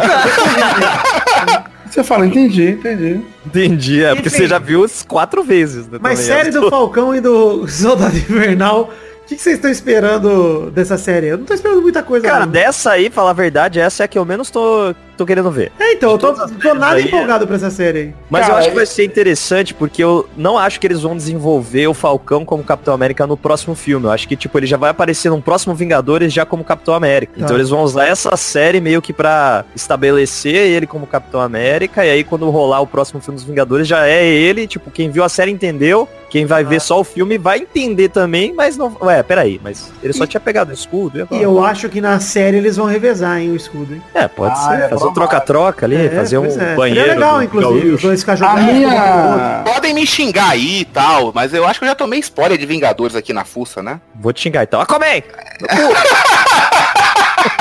você 1.90 2.04
fala, 2.04 2.26
entendi, 2.26 2.72
entendi. 2.72 3.22
Entendi, 3.46 4.04
é 4.04 4.14
porque 4.16 4.28
Enfim. 4.28 4.38
você 4.38 4.48
já 4.48 4.60
viu 4.60 4.82
os 4.82 5.04
quatro 5.04 5.44
vezes. 5.44 5.88
Né, 5.88 5.98
Mas 6.02 6.20
série 6.20 6.52
do 6.52 6.70
Falcão 6.70 7.16
e 7.16 7.22
do 7.22 7.68
Soldado 7.68 8.16
Invernal, 8.16 8.92
o 9.24 9.26
que, 9.28 9.36
que 9.36 9.42
vocês 9.42 9.56
estão 9.56 9.70
esperando 9.70 10.72
dessa 10.72 10.98
série? 10.98 11.28
Eu 11.28 11.38
não 11.38 11.46
tô 11.46 11.54
esperando 11.54 11.82
muita 11.82 12.04
coisa. 12.04 12.28
Cara, 12.28 12.46
não. 12.46 12.52
dessa 12.52 12.92
aí, 12.92 13.10
falar 13.10 13.32
a 13.32 13.34
verdade, 13.34 13.80
essa 13.80 14.04
é 14.04 14.06
a 14.06 14.08
que 14.08 14.18
eu 14.18 14.26
menos 14.26 14.50
tô, 14.50 14.94
tô 15.20 15.26
querendo 15.26 15.52
ver. 15.52 15.72
É, 15.80 15.94
então, 15.94 16.12
eu 16.12 16.18
tô, 16.18 16.34
tô 16.34 16.74
nada 16.74 16.96
aí, 16.96 17.06
empolgado 17.06 17.46
pra 17.46 17.56
essa 17.56 17.70
série 17.70 18.00
aí. 18.00 18.14
Mas 18.30 18.42
Cara, 18.42 18.54
eu 18.54 18.58
acho 18.58 18.68
que 18.70 18.74
é- 18.74 18.76
vai 18.76 18.86
ser 18.86 19.06
interessante 19.06 19.74
porque 19.74 20.04
eu 20.04 20.28
não 20.36 20.58
acho 20.58 20.80
que 20.80 20.88
eles 20.88 21.02
vão 21.02 21.16
desenvolver 21.16 21.88
o 21.88 21.94
Falcão 21.94 22.44
como 22.44 22.64
Capitão 22.64 22.94
América 22.94 23.28
no 23.28 23.38
próximo 23.38 23.76
filme. 23.76 24.06
Eu 24.08 24.12
acho 24.12 24.28
que, 24.28 24.36
tipo, 24.36 24.58
ele 24.58 24.66
já 24.68 24.78
vai 24.78 24.90
aparecer 24.90 25.30
num 25.30 25.42
próximo 25.42 25.76
Vingadores 25.76 26.34
já 26.34 26.46
como 26.46 26.64
Capitão 26.64 26.94
América. 26.94 27.34
Tá. 27.38 27.42
Então 27.44 27.56
eles 27.56 27.70
vão 27.70 27.82
usar 27.84 28.06
essa 28.08 28.36
série 28.38 28.82
meio 28.82 29.02
que 29.02 29.14
pra 29.14 29.64
estabelecer 29.76 30.56
ele 30.56 30.88
como 30.88 31.06
Capitão 31.08 31.42
América. 31.42 32.06
E 32.06 32.10
aí 32.10 32.24
quando 32.24 32.50
rolar 32.50 32.82
o 32.82 32.88
próximo 32.88 33.20
filme 33.22 33.36
dos 33.36 33.44
Vingadores 33.44 33.88
já 33.88 34.08
é 34.08 34.26
ele. 34.26 34.68
Tipo, 34.68 34.90
quem 34.92 35.10
viu 35.10 35.24
a 35.24 35.30
série 35.30 35.52
entendeu. 35.52 36.08
Quem 36.30 36.46
vai 36.46 36.64
Ah. 36.64 36.68
ver 36.68 36.80
só 36.80 37.00
o 37.00 37.04
filme 37.04 37.40
vai 37.40 37.58
entender 37.60 38.10
também, 38.10 38.54
mas 38.54 38.78
não. 38.78 38.96
Ué, 39.02 39.24
peraí, 39.24 39.60
mas 39.64 39.92
ele 40.04 40.14
só 40.14 40.28
tinha 40.28 40.40
pegado 40.40 40.70
o 40.70 40.74
escudo. 40.74 41.18
E, 41.18 41.20
E 41.22 41.24
agora? 41.24 41.42
eu 41.44 41.64
acho 41.66 41.90
que 41.90 42.00
na 42.00 42.20
série 42.20 42.58
eles 42.58 42.78
vão 42.78 42.86
revezar, 42.86 43.40
hein, 43.42 43.50
o 43.50 43.56
escudo, 43.56 43.96
hein? 43.96 44.02
É, 44.14 44.28
pode 44.28 44.54
Ah, 44.54 44.70
ser. 44.70 44.82
é 44.84 44.88
um 45.10 45.14
troca-troca 45.14 45.86
ali, 45.86 45.96
É, 45.96 46.10
fazer 46.10 46.38
um 46.38 46.46
é. 46.46 46.76
banheiro. 46.76 47.02
Seria 47.02 47.14
legal, 47.16 47.38
do 47.38 47.44
inclusive, 47.44 47.90
os 47.90 48.02
dois 48.02 48.20
ficar 48.22 48.38
minha. 48.64 49.64
podem 49.66 49.94
me 49.94 50.06
xingar 50.06 50.50
aí 50.52 50.82
e 50.82 50.86
tal, 50.86 51.32
mas 51.34 51.54
eu 51.54 51.66
acho 51.68 51.80
que 51.80 51.86
eu 51.86 51.90
já 51.90 51.96
tomei 51.96 52.20
spoiler 52.20 52.58
de 52.58 52.66
Vingadores 52.66 53.16
aqui 53.16 53.34
na 53.34 53.44
fuça, 53.46 53.82
né? 53.84 54.00
Vou 54.16 54.32
te 54.34 54.42
xingar 54.42 54.64
então. 54.64 54.80
Aquaman! 54.82 55.22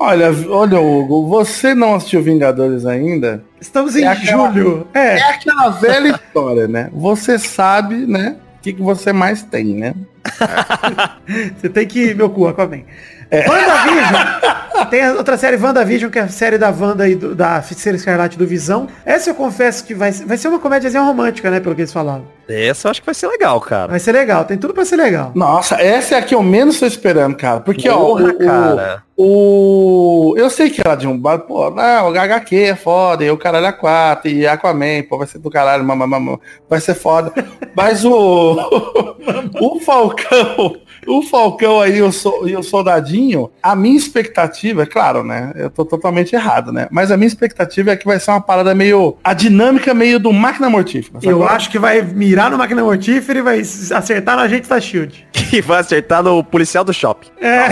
Olha, 0.00 0.28
olha, 0.48 0.80
Hugo, 0.80 1.26
você 1.26 1.74
não 1.74 1.96
assistiu 1.96 2.22
Vingadores 2.22 2.86
ainda? 2.86 3.42
Estamos 3.60 3.96
em 3.96 4.04
É 4.04 4.06
aquela- 4.08 4.52
julho. 4.52 4.86
É. 4.94 5.18
É 5.18 5.22
aquela 5.30 5.70
velha 5.70 6.08
história, 6.10 6.68
né? 6.68 6.88
Você 6.92 7.36
sabe, 7.36 8.06
né? 8.06 8.36
O 8.58 8.62
que, 8.62 8.72
que 8.74 8.80
você 8.82 9.12
mais 9.12 9.42
tem, 9.42 9.74
né? 9.74 9.94
Você 11.58 11.68
tem 11.68 11.86
que 11.86 11.98
ir, 12.10 12.14
meu 12.14 12.28
cu, 12.30 12.46
Aquaman. 12.46 12.82
WandaVision. 13.30 14.88
Tem 14.90 15.02
a 15.04 15.12
outra 15.14 15.36
série, 15.36 15.56
WandaVision, 15.56 16.10
que 16.10 16.18
é 16.18 16.22
a 16.22 16.28
série 16.28 16.56
da 16.56 16.70
Wanda 16.70 17.08
e 17.08 17.14
do- 17.14 17.34
da 17.34 17.60
Feiticeira 17.60 17.96
Escarlate 17.96 18.38
do 18.38 18.46
Visão. 18.46 18.86
Essa 19.04 19.30
eu 19.30 19.34
confesso 19.34 19.84
que 19.84 19.92
vai, 19.94 20.12
vai 20.12 20.36
ser 20.38 20.48
uma 20.48 20.58
comédiazinha 20.58 21.02
romântica, 21.02 21.50
né? 21.50 21.58
Pelo 21.60 21.74
que 21.74 21.80
eles 21.82 21.92
falaram. 21.92 22.24
Essa 22.48 22.86
eu 22.86 22.90
acho 22.92 23.00
que 23.00 23.06
vai 23.06 23.14
ser 23.14 23.26
legal, 23.26 23.60
cara. 23.60 23.88
Vai 23.90 24.00
ser 24.00 24.12
legal, 24.12 24.44
tem 24.44 24.56
tudo 24.56 24.72
pra 24.72 24.84
ser 24.84 24.96
legal. 24.96 25.32
Nossa, 25.34 25.74
essa 25.82 26.14
é 26.14 26.18
a 26.18 26.22
que 26.22 26.34
eu 26.34 26.42
menos 26.42 26.78
tô 26.80 26.86
esperando, 26.86 27.36
cara. 27.36 27.60
Porque, 27.60 27.88
ó, 27.90 27.98
Porra, 27.98 28.24
o, 28.24 28.28
o- 28.28 28.38
cara. 28.38 29.02
o- 29.16 30.34
Eu 30.38 30.48
sei 30.48 30.70
que 30.70 30.80
ela 30.82 30.94
de 30.94 31.06
um 31.06 31.18
bar, 31.18 31.40
pô, 31.40 31.70
não, 31.70 32.10
o 32.12 32.18
HQ 32.18 32.56
é 32.56 32.74
foda, 32.76 33.24
e 33.24 33.30
o 33.30 33.36
caralho 33.36 33.66
é 33.66 33.72
4, 33.72 34.30
e 34.30 34.46
Aquaman, 34.46 35.02
pô, 35.08 35.18
vai 35.18 35.26
ser 35.26 35.38
do 35.40 35.50
caralho, 35.50 35.84
mamamama, 35.84 36.38
vai 36.70 36.80
ser 36.80 36.94
foda. 36.94 37.32
Mas 37.76 38.04
o. 38.04 38.56
o 39.60 39.80
Falcão. 39.80 40.76
O 41.08 41.22
Falcão 41.22 41.80
aí 41.80 42.02
o 42.02 42.12
so- 42.12 42.46
e 42.46 42.54
o 42.56 42.62
Soldadinho, 42.62 43.50
a 43.62 43.74
minha 43.74 43.96
expectativa, 43.96 44.82
é 44.82 44.86
claro, 44.86 45.24
né? 45.24 45.52
Eu 45.56 45.70
tô 45.70 45.84
totalmente 45.84 46.34
errado, 46.34 46.72
né? 46.72 46.86
Mas 46.90 47.10
a 47.10 47.16
minha 47.16 47.26
expectativa 47.26 47.90
é 47.92 47.96
que 47.96 48.04
vai 48.06 48.20
ser 48.20 48.30
uma 48.30 48.40
parada 48.40 48.74
meio. 48.74 49.16
A 49.24 49.32
dinâmica 49.32 49.94
meio 49.94 50.18
do 50.20 50.32
máquina 50.32 50.68
mortífera. 50.68 51.18
Eu 51.22 51.38
sacou? 51.40 51.46
acho 51.46 51.70
que 51.70 51.78
vai 51.78 52.02
mirar 52.02 52.50
no 52.50 52.58
máquina 52.58 52.82
mortífera 52.84 53.38
e 53.38 53.42
vai 53.42 53.58
acertar 53.60 54.36
na 54.36 54.46
gente 54.48 54.68
da 54.68 54.80
Shield. 54.80 55.26
Que 55.32 55.60
vai 55.62 55.80
acertar 55.80 56.22
no 56.22 56.44
policial 56.44 56.84
do 56.84 56.92
shopping. 56.92 57.28
É, 57.40 57.68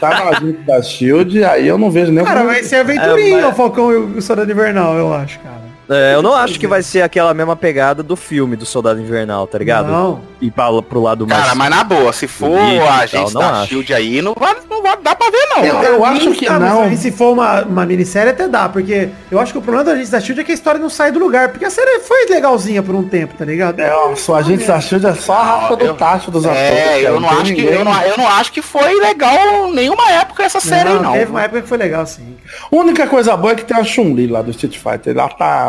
Tá 0.00 0.24
na 0.24 0.38
gente 0.40 0.58
da 0.62 0.80
Shield, 0.82 1.42
aí 1.44 1.66
eu 1.66 1.76
não 1.78 1.90
vejo 1.90 2.12
nem 2.12 2.22
o 2.22 2.26
cara, 2.26 2.44
vai 2.44 2.62
ser 2.62 2.76
aventurinha 2.76 3.38
É, 3.38 3.42
mas- 3.42 3.52
o 3.52 3.56
Falcão 3.56 3.90
e 3.92 3.96
o 4.18 4.22
Soldado 4.22 4.50
Invernal, 4.52 4.94
eu 4.96 5.12
acho, 5.12 5.38
cara. 5.40 5.67
É, 5.90 6.14
eu 6.14 6.22
não 6.22 6.34
acho 6.34 6.58
que 6.60 6.66
vai 6.66 6.82
ser 6.82 7.02
aquela 7.02 7.32
mesma 7.32 7.56
pegada 7.56 8.02
do 8.02 8.14
filme 8.14 8.56
do 8.56 8.66
Soldado 8.66 9.00
Invernal, 9.00 9.46
tá 9.46 9.58
ligado? 9.58 9.88
Não. 9.90 10.20
E 10.40 10.50
pra, 10.50 10.66
pro 10.82 11.02
lado 11.02 11.26
mais. 11.26 11.42
Cara, 11.42 11.54
mas 11.54 11.70
na 11.70 11.82
boa, 11.82 12.12
se 12.12 12.28
for 12.28 12.56
a 12.58 13.06
gente 13.06 13.12
tal, 13.12 13.30
não 13.32 13.40
da 13.40 13.60
acho. 13.60 13.68
Shield 13.68 13.94
aí, 13.94 14.20
não 14.22 14.34
vai, 14.38 14.54
não 14.70 14.82
vai 14.82 14.96
dar 14.98 15.16
pra 15.16 15.30
ver, 15.30 15.46
não. 15.56 15.64
Eu- 15.64 15.82
eu 15.82 16.04
acho 16.04 16.30
que 16.32 16.46
Ah, 16.46 16.60
mas 16.60 16.72
não. 16.74 16.82
aí 16.82 16.96
se 16.96 17.10
for 17.10 17.32
uma, 17.32 17.62
uma 17.62 17.86
minissérie 17.86 18.30
até 18.30 18.46
dá, 18.46 18.68
porque 18.68 19.08
eu 19.30 19.40
acho 19.40 19.52
que 19.52 19.58
o 19.58 19.62
problema 19.62 19.84
da 19.84 19.96
gente 19.96 20.10
da 20.10 20.20
Shield 20.20 20.40
é 20.40 20.44
que 20.44 20.52
a 20.52 20.54
história 20.54 20.78
não 20.78 20.90
sai 20.90 21.10
do 21.10 21.18
lugar, 21.18 21.48
porque 21.48 21.64
a 21.64 21.70
série 21.70 22.00
foi 22.00 22.26
legalzinha 22.26 22.82
por 22.82 22.94
um 22.94 23.02
tempo, 23.08 23.34
tá 23.36 23.44
ligado? 23.44 23.80
É, 23.80 23.92
ó, 23.92 24.14
só 24.14 24.36
a 24.36 24.42
gente 24.42 24.64
da 24.66 24.78
Shield 24.80 25.06
é 25.06 25.14
só 25.14 25.32
a 25.32 25.42
rafa 25.42 25.76
do 25.76 25.94
tacho 25.94 26.30
dos 26.30 26.44
atores. 26.44 26.62
É, 26.62 27.00
eu 27.08 27.18
não, 27.18 27.28
acho 27.30 27.54
que, 27.54 27.64
eu, 27.64 27.84
não, 27.84 28.02
eu 28.02 28.16
não 28.18 28.28
acho 28.28 28.52
que 28.52 28.62
foi 28.62 28.94
legal 29.00 29.72
nenhuma 29.72 30.08
época 30.12 30.42
essa 30.44 30.60
série 30.60 30.90
aí, 30.90 30.98
não. 31.02 31.12
Teve 31.12 31.30
uma 31.30 31.42
época 31.42 31.62
que 31.62 31.68
foi 31.68 31.78
legal, 31.78 32.06
sim. 32.06 32.36
A 32.70 32.76
única 32.76 33.06
coisa 33.06 33.36
boa 33.36 33.52
é 33.52 33.56
que 33.56 33.64
tem 33.64 33.76
a 33.76 33.82
Chun-Li 33.84 34.26
lá 34.26 34.42
do 34.42 34.50
Street 34.50 34.76
Fighter. 34.78 35.16
Ela 35.16 35.28
tá. 35.28 35.68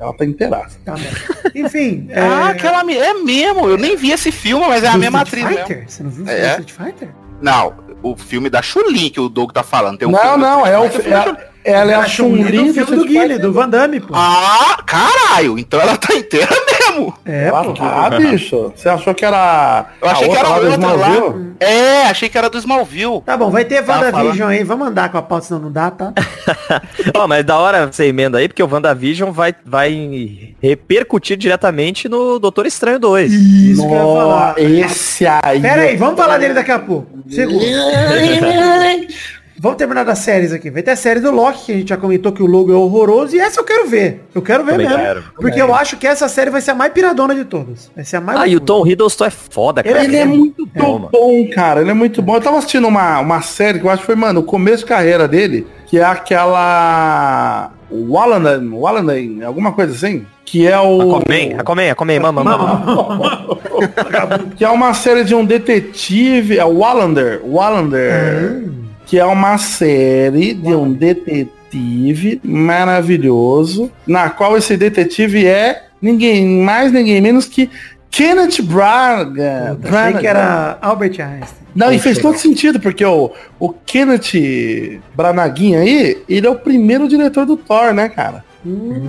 Ela 0.00 0.12
tá 0.14 0.24
inteiraça. 0.24 0.78
Tá. 0.84 0.94
Enfim, 1.54 2.06
é... 2.10 2.20
Ah, 2.20 2.48
aquela 2.48 2.80
é 2.80 3.14
mesmo, 3.14 3.68
eu 3.68 3.76
nem 3.78 3.96
vi 3.96 4.10
esse 4.10 4.32
filme, 4.32 4.66
mas 4.66 4.82
é 4.82 4.88
a 4.88 4.92
do 4.92 4.98
mesma 4.98 5.22
Street 5.22 5.44
atriz 5.44 5.58
Fighter? 5.58 5.76
mesmo. 5.76 5.90
Você 5.90 6.02
não 6.02 6.10
viu 6.10 6.24
o 6.24 6.28
É. 6.30 6.48
Street 6.60 6.72
Fighter? 6.72 7.08
Não, 7.40 7.74
o 8.02 8.16
filme 8.16 8.48
da 8.50 8.62
Chulin 8.62 9.10
que 9.10 9.20
o 9.20 9.28
Doug 9.28 9.50
tá 9.52 9.62
falando. 9.62 9.98
Tem 9.98 10.08
um 10.08 10.12
Não, 10.12 10.36
não, 10.36 10.66
é 10.66 10.78
o. 10.78 10.84
É, 10.84 11.51
ela 11.64 11.92
é 11.92 11.94
a 11.94 12.02
do 12.02 12.08
Chun-Li 12.08 12.72
filme 12.72 12.96
do 12.96 13.04
Guile, 13.04 13.38
do 13.38 13.52
Van 13.52 13.68
Damme, 13.68 14.00
pô. 14.00 14.14
Ah, 14.14 14.82
caralho, 14.84 15.58
então 15.58 15.80
ela 15.80 15.96
tá 15.96 16.14
inteira 16.14 16.50
mesmo. 16.70 17.14
é, 17.24 17.50
pô. 17.50 17.72
tá, 17.72 18.10
bicho. 18.10 18.72
Você 18.74 18.88
achou 18.88 19.14
que 19.14 19.24
era. 19.24 19.86
Eu 20.00 20.08
achei 20.08 20.28
que 20.28 20.36
era 20.36 20.48
lá 20.48 20.58
do 20.58 20.70
outra 20.70 20.92
lá. 20.92 21.12
É, 21.60 22.02
achei 22.06 22.28
que 22.28 22.36
era 22.36 22.50
do 22.50 22.58
Smallville. 22.58 23.20
Tá 23.24 23.36
bom, 23.36 23.50
vai 23.50 23.64
ter 23.64 23.84
WandaVision 23.86 24.48
aí. 24.48 24.64
Vamos 24.64 24.88
andar 24.88 25.10
com 25.10 25.18
a 25.18 25.22
pauta, 25.22 25.46
senão 25.46 25.60
não 25.60 25.72
dá, 25.72 25.90
tá? 25.90 26.12
Ó, 27.14 27.28
mas 27.28 27.44
da 27.44 27.56
hora 27.58 27.86
você 27.86 28.06
emenda 28.06 28.38
aí, 28.38 28.48
porque 28.48 28.62
o 28.62 28.68
WandaVision 28.68 29.30
vai, 29.30 29.54
vai 29.64 30.56
repercutir 30.60 31.36
diretamente 31.36 32.08
no 32.08 32.38
Doutor 32.38 32.66
Estranho 32.66 32.98
2. 32.98 33.32
Isso 33.32 33.86
que 33.86 33.92
eu 33.92 33.96
ia 33.96 33.98
falar. 33.98 34.54
Esse 34.58 35.26
aí. 35.26 35.60
Pera 35.60 35.82
aí, 35.82 35.96
vamos 35.96 36.16
falar 36.16 36.38
dele 36.38 36.54
daqui 36.54 36.72
a 36.72 36.78
pouco. 36.78 37.08
Segura. 37.28 37.62
Vamos 39.62 39.78
terminar 39.78 40.04
das 40.04 40.18
séries 40.18 40.52
aqui. 40.52 40.70
Vai 40.72 40.82
ter 40.82 40.90
a 40.90 40.96
série 40.96 41.20
do 41.20 41.30
Loki, 41.30 41.66
que 41.66 41.72
a 41.72 41.74
gente 41.76 41.88
já 41.90 41.96
comentou 41.96 42.32
que 42.32 42.42
o 42.42 42.46
logo 42.46 42.72
é 42.72 42.74
horroroso, 42.74 43.36
e 43.36 43.38
essa 43.38 43.60
eu 43.60 43.64
quero 43.64 43.86
ver. 43.86 44.24
Eu 44.34 44.42
quero 44.42 44.64
ver 44.64 44.72
Também 44.72 44.88
mesmo. 44.88 45.00
quero. 45.00 45.24
Porque 45.36 45.62
eu 45.62 45.72
acho 45.72 45.96
que 45.98 46.04
essa 46.04 46.28
série 46.28 46.50
vai 46.50 46.60
ser 46.60 46.72
a 46.72 46.74
mais 46.74 46.92
piradona 46.92 47.32
de 47.32 47.44
todas. 47.44 47.88
Vai 47.94 48.04
ser 48.04 48.16
a 48.16 48.20
mais 48.20 48.40
Ah, 48.40 48.48
e 48.48 48.56
o. 48.56 48.60
Tom 48.60 48.84
Hiddleston 48.84 49.24
é 49.26 49.30
foda, 49.30 49.80
cara. 49.84 50.02
Ele 50.02 50.16
é 50.16 50.24
muito 50.24 50.66
bom, 50.66 50.98
mano. 50.98 51.10
bom, 51.12 51.48
cara. 51.54 51.80
Ele 51.80 51.90
é 51.90 51.94
muito 51.94 52.20
bom. 52.20 52.34
Eu 52.34 52.40
tava 52.40 52.58
assistindo 52.58 52.88
uma, 52.88 53.20
uma 53.20 53.40
série 53.40 53.78
que 53.78 53.86
eu 53.86 53.90
acho 53.90 54.00
que 54.00 54.06
foi, 54.06 54.16
mano, 54.16 54.40
o 54.40 54.42
começo 54.42 54.78
de 54.78 54.86
carreira 54.86 55.28
dele, 55.28 55.64
que 55.86 55.96
é 55.96 56.02
aquela. 56.04 57.70
Wallander, 57.88 58.60
Wallander, 58.74 59.46
alguma 59.46 59.70
coisa 59.70 59.92
assim. 59.92 60.26
Que 60.44 60.66
é 60.66 60.80
o. 60.80 61.18
Aquaman, 61.18 61.60
Aquaman, 61.60 61.90
Aquaman, 61.92 62.18
mama, 62.20 62.42
mama. 62.42 63.58
que 64.58 64.64
é 64.64 64.68
uma 64.68 64.92
série 64.92 65.22
de 65.22 65.36
um 65.36 65.44
detetive, 65.44 66.58
é 66.58 66.64
o 66.64 66.78
Wallander, 66.78 67.40
Wallander, 67.44 68.64
que 69.12 69.18
é 69.18 69.26
uma 69.26 69.58
série 69.58 70.54
de 70.54 70.74
um 70.74 70.90
detetive 70.90 72.40
maravilhoso, 72.42 73.92
na 74.06 74.30
qual 74.30 74.56
esse 74.56 74.74
detetive 74.74 75.44
é 75.46 75.84
ninguém 76.00 76.46
mais, 76.46 76.90
ninguém 76.90 77.20
menos 77.20 77.44
que 77.44 77.68
Kenneth 78.10 78.62
Braga. 78.62 79.76
Puta, 79.82 79.98
achei 79.98 80.18
que 80.18 80.26
era 80.26 80.78
Albert 80.80 81.20
Einstein. 81.20 81.62
Não, 81.74 81.92
e 81.92 81.98
fez 81.98 82.16
todo 82.16 82.38
sentido, 82.38 82.80
porque 82.80 83.04
o, 83.04 83.30
o 83.60 83.68
Kenneth 83.68 85.02
Branaguinha 85.14 85.80
aí, 85.80 86.22
ele 86.26 86.46
é 86.46 86.50
o 86.50 86.56
primeiro 86.56 87.06
diretor 87.06 87.44
do 87.44 87.58
Thor, 87.58 87.92
né, 87.92 88.08
cara? 88.08 88.42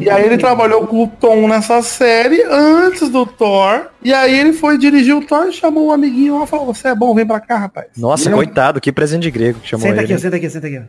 E 0.01 0.09
aí 0.09 0.25
ele 0.25 0.37
trabalhou 0.37 0.85
com 0.85 1.03
o 1.03 1.07
Tom 1.07 1.47
nessa 1.47 1.81
série 1.81 2.43
antes 2.43 3.07
do 3.07 3.25
Thor. 3.25 3.85
E 4.03 4.13
aí 4.13 4.37
ele 4.39 4.53
foi 4.53 4.77
dirigir 4.77 5.15
o 5.15 5.21
Thor 5.25 5.47
e 5.47 5.53
chamou 5.53 5.87
um 5.87 5.91
amiguinho 5.91 6.37
lá 6.37 6.43
e 6.43 6.47
falou, 6.47 6.65
você 6.65 6.89
é 6.89 6.95
bom, 6.95 7.13
vem 7.15 7.25
pra 7.25 7.39
cá, 7.39 7.57
rapaz. 7.57 7.87
Nossa, 7.97 8.25
Ele 8.27 8.33
é 8.33 8.35
um- 8.35 8.37
coitado, 8.39 8.81
que 8.81 8.91
presente 8.91 9.23
de 9.23 9.31
grego 9.31 9.59
que 9.59 9.67
chamou 9.67 9.83
Senta 9.87 9.97
ele. 10.01 10.05
aqui, 10.05 10.13
ó, 10.13 10.17
senta 10.17 10.35
aqui, 10.35 10.49
senta 10.49 10.67
aqui. 10.67 10.81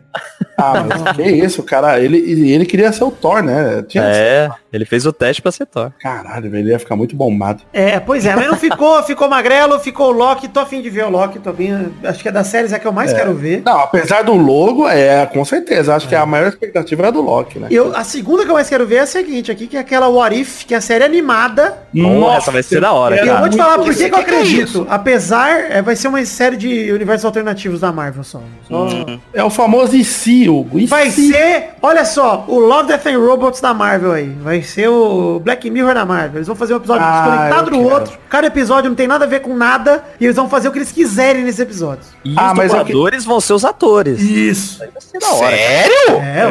Ah, 0.57 0.85
mas 0.89 1.03
que 1.17 1.23
isso, 1.23 1.63
cara. 1.63 2.01
Ele, 2.01 2.19
ele 2.53 2.67
queria 2.67 2.93
ser 2.93 3.05
o 3.05 3.11
Thor, 3.11 3.43
né? 3.43 3.83
Tinha... 3.89 4.03
É, 4.05 4.51
ele 4.73 4.85
fez 4.85 5.07
o 5.07 5.13
teste 5.13 5.41
pra 5.43 5.53
ser 5.53 5.67
Thor. 5.67 5.93
Caralho, 6.01 6.51
velho, 6.51 6.63
ele 6.63 6.71
ia 6.71 6.79
ficar 6.79 6.97
muito 6.97 7.15
bombado. 7.17 7.63
É, 7.73 7.99
pois 8.01 8.25
é, 8.27 8.35
mas 8.35 8.47
não 8.49 8.57
ficou, 8.57 9.03
ficou 9.03 9.29
magrelo, 9.29 9.79
ficou 9.79 10.09
o 10.09 10.13
Loki, 10.13 10.49
tô 10.49 10.61
afim 10.61 10.81
de 10.83 10.91
ver 10.91 11.05
o 11.05 11.11
Loki, 11.11 11.39
tô 11.39 11.53
bem, 11.53 11.93
acho 12.05 12.23
que 12.23 12.29
é 12.29 12.33
das 12.33 12.47
séries 12.49 12.73
é 12.73 12.79
que 12.79 12.87
eu 12.87 12.93
mais 12.93 13.13
quero 13.13 13.35
ver. 13.35 13.63
Não, 13.65 13.79
apesar 13.81 14.23
do 14.23 14.35
logo, 14.35 14.89
é, 14.89 15.25
com 15.27 15.45
certeza. 15.45 15.95
Acho 15.95 16.09
que 16.09 16.15
a 16.15 16.25
maior 16.27 16.49
expectativa 16.49 17.03
era 17.03 17.13
do 17.13 17.21
Loki, 17.21 17.59
né? 17.59 17.69
Eu, 17.71 17.95
a 17.95 18.05
segunda 18.05 18.45
que 18.45 18.51
eu 18.51 18.55
mais 18.55 18.69
quero 18.69 18.87
ver 18.87 18.97
é 18.97 19.01
a 19.01 19.07
seguinte 19.07 19.51
aqui, 19.51 19.67
que 19.67 19.77
é 19.77 19.81
aquela 19.81 20.09
What 20.09 20.35
If, 20.41 20.65
que 20.65 20.75
é 20.75 20.77
a 20.77 20.81
série 20.81 21.05
animada. 21.05 21.79
Nossa, 21.93 22.37
essa 22.39 22.51
vai 22.51 22.63
ser 22.63 22.81
da 22.81 22.93
hora, 22.93 23.04
E 23.13 23.19
eu 23.19 23.27
cara. 23.27 23.41
vou 23.41 23.49
te 23.49 23.57
falar 23.57 23.79
por 23.79 23.95
que, 23.95 23.95
que 23.95 24.05
eu 24.05 24.19
que 24.19 24.25
que 24.25 24.31
é 24.31 24.35
acredito. 24.39 24.87
Apesar, 24.89 25.51
é, 25.71 25.83
vai 25.83 25.97
ser 25.97 26.09
uma 26.09 26.25
série 26.25 26.57
de 26.57 26.93
universos 26.93 27.25
alternativos 27.25 27.81
da 27.81 27.93
Marvel 27.93 28.25
só. 28.25 28.41
Só- 28.69 28.89
É 29.33 29.43
o 29.43 29.51
famoso 29.51 29.95
IC, 29.97 30.49
Hugo. 30.49 30.79
IC. 30.79 30.87
Vai 30.89 31.11
ser, 31.11 31.71
olha 31.83 32.05
só, 32.05 32.45
o 32.49 32.59
Love, 32.59 32.89
Death 32.89 33.07
and 33.07 33.19
Robots 33.19 33.61
da 33.61 33.75
Marvel 33.75 34.13
aí. 34.13 34.29
Vai 34.41 34.63
ser 34.63 34.89
o 34.89 35.41
Black 35.41 35.69
Mirror 35.71 35.95
da 35.95 36.05
Marvel. 36.05 36.37
Eles 36.39 36.47
vão 36.47 36.57
fazer 36.57 36.75
um 36.75 36.79
episódio 36.79 37.05
Ah, 37.05 37.23
desconectado 37.27 37.71
eu 37.71 37.83
do 37.83 37.89
outro. 37.93 38.19
Cada 38.31 38.47
episódio 38.47 38.89
não 38.91 38.97
tem 38.97 39.07
nada 39.07 39.25
a 39.25 39.29
ver 39.29 39.41
com 39.41 39.55
nada. 39.57 40.05
E 40.21 40.25
eles 40.25 40.37
vão 40.37 40.49
fazer 40.49 40.69
o 40.69 40.73
que 40.73 40.79
eles 40.79 40.93
quiserem 40.93 41.43
nesses 41.45 41.61
episódios. 41.61 42.07
E 42.25 42.35
Ah, 42.37 42.53
os 42.53 42.59
mas 42.59 42.73
eu 42.73 42.79
dubladores 42.79 43.25
vão 43.25 43.41
ser 43.41 43.53
os 43.53 43.65
atores. 43.65 44.21
Isso. 44.21 44.79
Vai 44.79 44.89
ser 44.99 45.19
da 45.19 45.29
hora. 45.33 45.57
Sério? 45.57 46.17
É, 46.23 46.43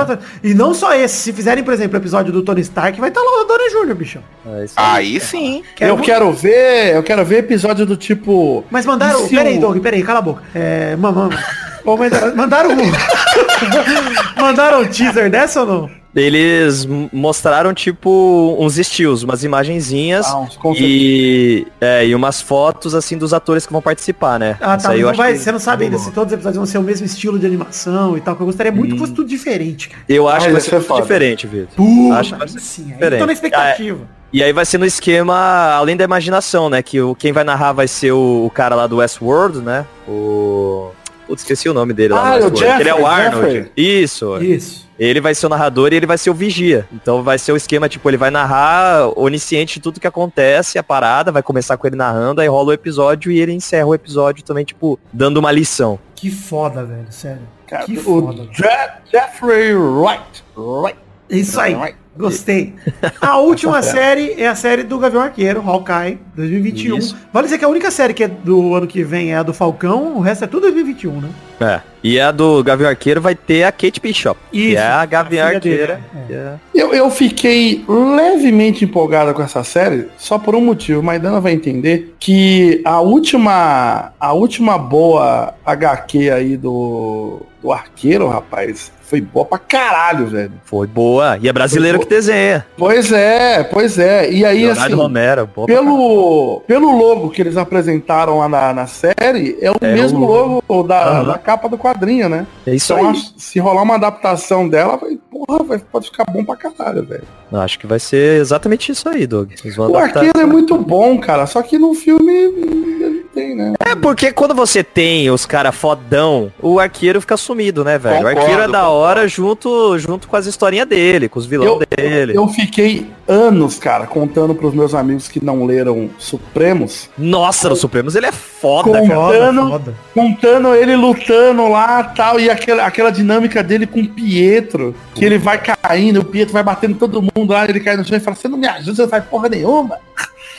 atores. 0.00 0.24
E 0.42 0.54
não 0.54 0.72
só 0.74 0.94
esse. 0.94 1.16
Se 1.18 1.32
fizerem, 1.32 1.62
por 1.64 1.72
exemplo, 1.74 1.98
o 1.98 2.00
episódio 2.00 2.32
do 2.32 2.42
Tony 2.42 2.60
Stark, 2.60 2.98
vai 3.00 3.08
estar 3.08 3.20
lá 3.20 3.42
o 3.42 3.44
Downey 3.44 3.70
Jr., 3.70 3.94
bichão. 3.94 4.22
É 4.46 4.64
isso 4.64 4.74
aí. 4.76 4.96
Aí 4.98 5.20
sim. 5.20 5.62
Eu 5.88 5.98
quero 5.98 6.32
ver, 6.32 6.94
eu 6.96 7.02
quero 7.02 7.24
ver 7.24 7.38
episódio 7.38 7.84
do 7.86 7.96
tipo. 7.96 8.64
Mas 8.70 8.84
mandaram. 8.86 9.20
se 9.26 9.34
Peraí, 9.36 9.58
o- 9.58 9.60
Doug, 9.60 9.78
peraí, 9.82 10.02
cala 10.02 10.18
a 10.18 10.22
boca. 10.22 10.42
É. 10.54 10.96
Mamãe. 10.96 11.30
Mandaram. 11.84 12.36
Mandaram 12.36 12.70
mandaram 14.38 14.80
um 14.82 14.86
teaser 14.86 15.30
dessa 15.30 15.60
ou 15.60 15.66
não? 15.66 15.90
Eles 16.14 16.86
mostraram, 17.12 17.72
tipo, 17.74 18.56
uns 18.58 18.78
estilos, 18.78 19.22
umas 19.22 19.44
imagenzinhas 19.44 20.26
Ah, 20.26 20.38
uns 20.38 20.58
e, 20.80 21.66
é, 21.80 22.06
e 22.06 22.14
umas 22.14 22.40
fotos, 22.40 22.94
assim, 22.94 23.16
dos 23.18 23.32
atores 23.34 23.66
que 23.66 23.72
vão 23.72 23.82
participar, 23.82 24.38
né? 24.38 24.56
Ah, 24.60 24.76
Isso 24.76 24.86
tá. 24.86 24.92
aí 24.92 24.96
mas 24.96 25.00
eu 25.00 25.02
não 25.04 25.10
acho 25.10 25.18
vai, 25.18 25.32
que- 25.34 25.38
você 25.38 25.52
não 25.52 25.58
sabe 25.58 25.84
ainda 25.84 25.98
se 25.98 26.10
todos 26.10 26.32
os 26.32 26.34
episódios 26.34 26.56
vão 26.56 26.66
ser 26.66 26.78
o 26.78 26.82
mesmo 26.82 27.06
estilo 27.06 27.38
de 27.38 27.46
animação 27.46 28.16
e 28.16 28.20
tal. 28.20 28.34
Que 28.34 28.42
eu 28.42 28.46
gostaria 28.46 28.72
muito 28.72 28.94
que 28.94 28.98
fosse 28.98 29.12
tudo 29.12 29.28
diferente, 29.28 29.90
cara. 29.90 30.02
Eu 30.08 30.26
acho 30.28 30.44
Ah, 30.44 30.46
que 30.46 30.52
vai 30.52 30.60
ser 30.60 30.68
é 30.68 30.78
tudo 30.78 30.86
foda. 30.86 31.02
diferente, 31.02 31.46
Vitor. 31.46 31.68
Puta, 31.76 32.14
Acho 32.16 32.32
que 32.32 32.38
vai 32.38 32.48
ser 32.48 32.60
sim, 32.60 32.84
diferente. 32.84 33.20
tô 33.20 33.26
na 33.26 33.32
expectativa. 33.32 34.18
E 34.30 34.42
aí 34.42 34.52
vai 34.52 34.64
ser 34.66 34.76
no 34.76 34.84
esquema, 34.84 35.72
além 35.74 35.96
da 35.96 36.04
imaginação, 36.04 36.68
né? 36.68 36.82
Que 36.82 37.00
o, 37.00 37.14
quem 37.14 37.32
vai 37.32 37.44
narrar 37.44 37.72
vai 37.72 37.88
ser 37.88 38.12
o, 38.12 38.44
o 38.44 38.50
cara 38.50 38.74
lá 38.74 38.86
do 38.86 38.96
Westworld, 38.96 39.58
né? 39.60 39.86
O... 40.06 40.90
Putz, 41.28 41.42
esqueci 41.42 41.68
o 41.68 41.74
nome 41.74 41.92
dele 41.92 42.14
lá. 42.14 42.32
Ah, 42.34 42.38
no 42.40 42.44
é 42.44 42.46
o 42.48 42.50
que 42.50 42.64
Ele 42.64 42.88
é 42.88 42.94
o 42.94 42.98
Jeffrey, 42.98 43.04
Arnold. 43.26 43.52
Jeffrey. 43.54 43.72
Isso. 43.76 44.36
Isso. 44.42 44.88
Ele 44.98 45.20
vai 45.20 45.32
ser 45.32 45.46
o 45.46 45.48
narrador 45.48 45.92
e 45.92 45.96
ele 45.96 46.06
vai 46.06 46.18
ser 46.18 46.28
o 46.30 46.34
vigia. 46.34 46.88
Então 46.92 47.22
vai 47.22 47.38
ser 47.38 47.52
o 47.52 47.56
esquema, 47.56 47.88
tipo, 47.88 48.08
ele 48.10 48.16
vai 48.16 48.30
narrar 48.30 49.08
onisciente 49.16 49.74
de 49.74 49.80
tudo 49.80 50.00
que 50.00 50.06
acontece, 50.08 50.76
a 50.76 50.82
parada, 50.82 51.30
vai 51.30 51.40
começar 51.42 51.76
com 51.76 51.86
ele 51.86 51.94
narrando, 51.94 52.40
aí 52.40 52.48
rola 52.48 52.70
o 52.70 52.72
episódio 52.72 53.30
e 53.30 53.38
ele 53.38 53.52
encerra 53.52 53.86
o 53.86 53.94
episódio 53.94 54.42
também, 54.42 54.64
tipo, 54.64 54.98
dando 55.12 55.36
uma 55.36 55.52
lição. 55.52 56.00
Que 56.16 56.30
foda, 56.32 56.84
velho, 56.84 57.06
sério. 57.10 57.42
Cara, 57.68 57.84
Que 57.84 57.96
o 57.98 58.02
foda. 58.02 58.48
Je- 58.50 58.90
Jeffrey 59.12 59.72
Wright. 59.76 60.42
Wright. 60.56 60.98
Isso 61.30 61.60
aí. 61.60 61.74
Right. 61.74 61.96
Gostei. 62.18 62.74
A 63.20 63.36
última 63.40 63.80
série 63.82 64.34
é 64.36 64.48
a 64.48 64.54
série 64.54 64.82
do 64.82 64.98
Gavião 64.98 65.22
Arqueiro, 65.22 65.62
Hawkeye, 65.64 66.18
2021. 66.34 66.98
Isso. 66.98 67.16
Vale 67.32 67.46
dizer 67.46 67.58
que 67.58 67.64
a 67.64 67.68
única 67.68 67.90
série 67.90 68.12
que 68.12 68.24
é 68.24 68.28
do 68.28 68.74
ano 68.74 68.86
que 68.86 69.02
vem 69.04 69.32
é 69.32 69.36
a 69.36 69.42
do 69.42 69.54
Falcão, 69.54 70.16
o 70.16 70.20
resto 70.20 70.44
é 70.44 70.46
tudo 70.46 70.62
2021, 70.62 71.20
né? 71.20 71.28
É. 71.60 71.80
E 72.04 72.20
a 72.20 72.30
do 72.30 72.62
Gavião 72.62 72.88
Arqueiro 72.88 73.20
vai 73.20 73.34
ter 73.34 73.64
a 73.64 73.72
Kate 73.72 74.00
Bishop. 74.00 74.38
que 74.52 74.58
Isso, 74.58 74.78
é 74.78 74.86
a 74.86 75.04
Gavião 75.04 75.46
a 75.46 75.50
Arqueira. 75.50 76.00
dele, 76.14 76.32
é. 76.32 76.56
que 76.72 76.78
é- 76.78 76.82
Eu, 76.84 76.94
eu 76.94 77.10
fiquei 77.10 77.84
levemente 77.88 78.84
empolgada 78.84 79.34
com 79.34 79.42
essa 79.42 79.64
série, 79.64 80.08
só 80.16 80.38
por 80.38 80.54
um 80.54 80.60
motivo. 80.60 81.02
Maidana 81.02 81.40
vai 81.40 81.52
entender 81.52 82.14
que 82.20 82.80
a 82.84 83.00
última, 83.00 84.12
a 84.18 84.32
última 84.32 84.78
boa 84.78 85.54
HQ 85.66 86.30
aí 86.30 86.56
do, 86.56 87.40
do 87.60 87.72
arqueiro, 87.72 88.28
rapaz, 88.28 88.92
foi 89.02 89.20
boa 89.20 89.44
pra 89.44 89.58
caralho, 89.58 90.26
velho. 90.26 90.52
Foi 90.64 90.86
boa. 90.86 91.38
E 91.40 91.48
é 91.48 91.52
brasileiro 91.52 91.98
que 91.98 92.06
desenha. 92.08 92.66
Pois 92.76 93.12
é, 93.12 93.62
pois 93.64 93.98
é. 93.98 94.30
E 94.30 94.44
aí, 94.44 94.64
Leonardo 94.64 94.82
assim, 94.94 94.94
Romero. 95.02 95.48
Pelo, 95.66 96.62
pelo 96.66 96.96
logo 96.96 97.30
que 97.30 97.42
eles 97.42 97.56
apresentaram 97.56 98.38
lá 98.38 98.48
na, 98.48 98.72
na 98.72 98.86
série, 98.86 99.56
é 99.60 99.70
o 99.70 99.76
É 99.80 99.92
mesmo 99.94 100.24
o- 100.24 100.28
logo 100.28 100.82
da, 100.84 101.02
Aham. 101.20 101.24
da 101.28 101.38
capa 101.38 101.68
do 101.68 101.78
quadrinho, 101.78 102.28
né? 102.28 102.46
É 102.66 102.74
isso 102.74 102.92
Então, 102.92 103.06
aí. 103.06 103.12
acho- 103.12 103.32
se 103.36 103.58
rolar 103.58 103.82
uma 103.82 103.94
adaptação 103.96 104.68
dela, 104.68 104.96
vai, 104.96 105.16
porra, 105.30 105.64
vai, 105.64 105.78
pode 105.78 106.06
ficar 106.10 106.24
bom 106.30 106.44
pra 106.44 106.56
caralho, 106.56 107.04
velho. 107.04 107.24
Acho 107.52 107.78
que 107.78 107.86
vai 107.86 107.98
ser 107.98 108.40
exatamente 108.40 108.92
isso 108.92 109.08
aí, 109.08 109.26
Doug. 109.26 109.52
O 109.78 109.96
arqueiro 109.96 110.38
é 110.40 110.44
muito 110.46 110.76
bom, 110.76 111.18
cara, 111.18 111.46
só 111.46 111.62
que 111.62 111.78
no 111.78 111.94
filme 111.94 113.17
tem, 113.38 113.54
né? 113.54 113.72
É 113.80 113.94
porque 113.94 114.32
quando 114.32 114.54
você 114.54 114.82
tem 114.82 115.30
os 115.30 115.46
cara 115.46 115.70
fodão, 115.72 116.52
o 116.60 116.78
arqueiro 116.80 117.20
fica 117.20 117.36
sumido, 117.36 117.84
né, 117.84 117.98
velho? 117.98 118.24
o 118.24 118.28
arqueiro 118.28 118.62
é 118.62 118.68
da 118.68 118.80
concordo. 118.80 118.90
hora 118.92 119.28
junto, 119.28 119.98
junto 119.98 120.26
com 120.28 120.36
as 120.36 120.46
historinhas 120.46 120.86
dele, 120.88 121.28
com 121.28 121.38
os 121.38 121.46
vilão 121.46 121.78
dele. 121.96 122.36
Eu 122.36 122.48
fiquei 122.48 123.06
anos, 123.26 123.78
cara, 123.78 124.06
contando 124.06 124.54
pros 124.54 124.74
meus 124.74 124.94
amigos 124.94 125.28
que 125.28 125.44
não 125.44 125.64
leram 125.66 126.10
Supremos, 126.18 127.10
Nossa, 127.16 127.68
no 127.68 127.76
Supremos 127.76 128.14
ele 128.16 128.26
é 128.26 128.32
foda, 128.32 129.00
Com- 129.00 129.08
cara. 129.08 129.20
Contando- 129.20 129.68
foda. 129.70 129.94
contando 130.14 130.74
ele 130.74 130.96
lutando 130.96 131.68
lá 131.68 132.02
tal, 132.04 132.40
e 132.40 132.48
aquela, 132.50 132.84
aquela 132.86 133.10
dinâmica 133.10 133.62
dele 133.62 133.86
com 133.86 134.00
o 134.00 134.08
Pietro, 134.08 134.94
que 135.14 135.24
ele 135.24 135.38
vai 135.38 135.60
caindo, 135.62 136.20
o 136.20 136.24
Pietro 136.24 136.52
vai 136.52 136.62
batendo 136.62 136.96
todo 136.96 137.20
mundo 137.22 137.52
lá, 137.52 137.64
ele 137.68 137.80
cai 137.80 137.96
no 137.96 138.04
chão 138.04 138.16
e 138.16 138.20
fala, 138.20 138.36
você 138.36 138.48
não 138.48 138.58
me 138.58 138.66
ajuda, 138.66 138.94
você 138.96 139.02
não 139.02 139.08
faz 139.08 139.24
porra 139.24 139.48
nenhuma. 139.48 139.98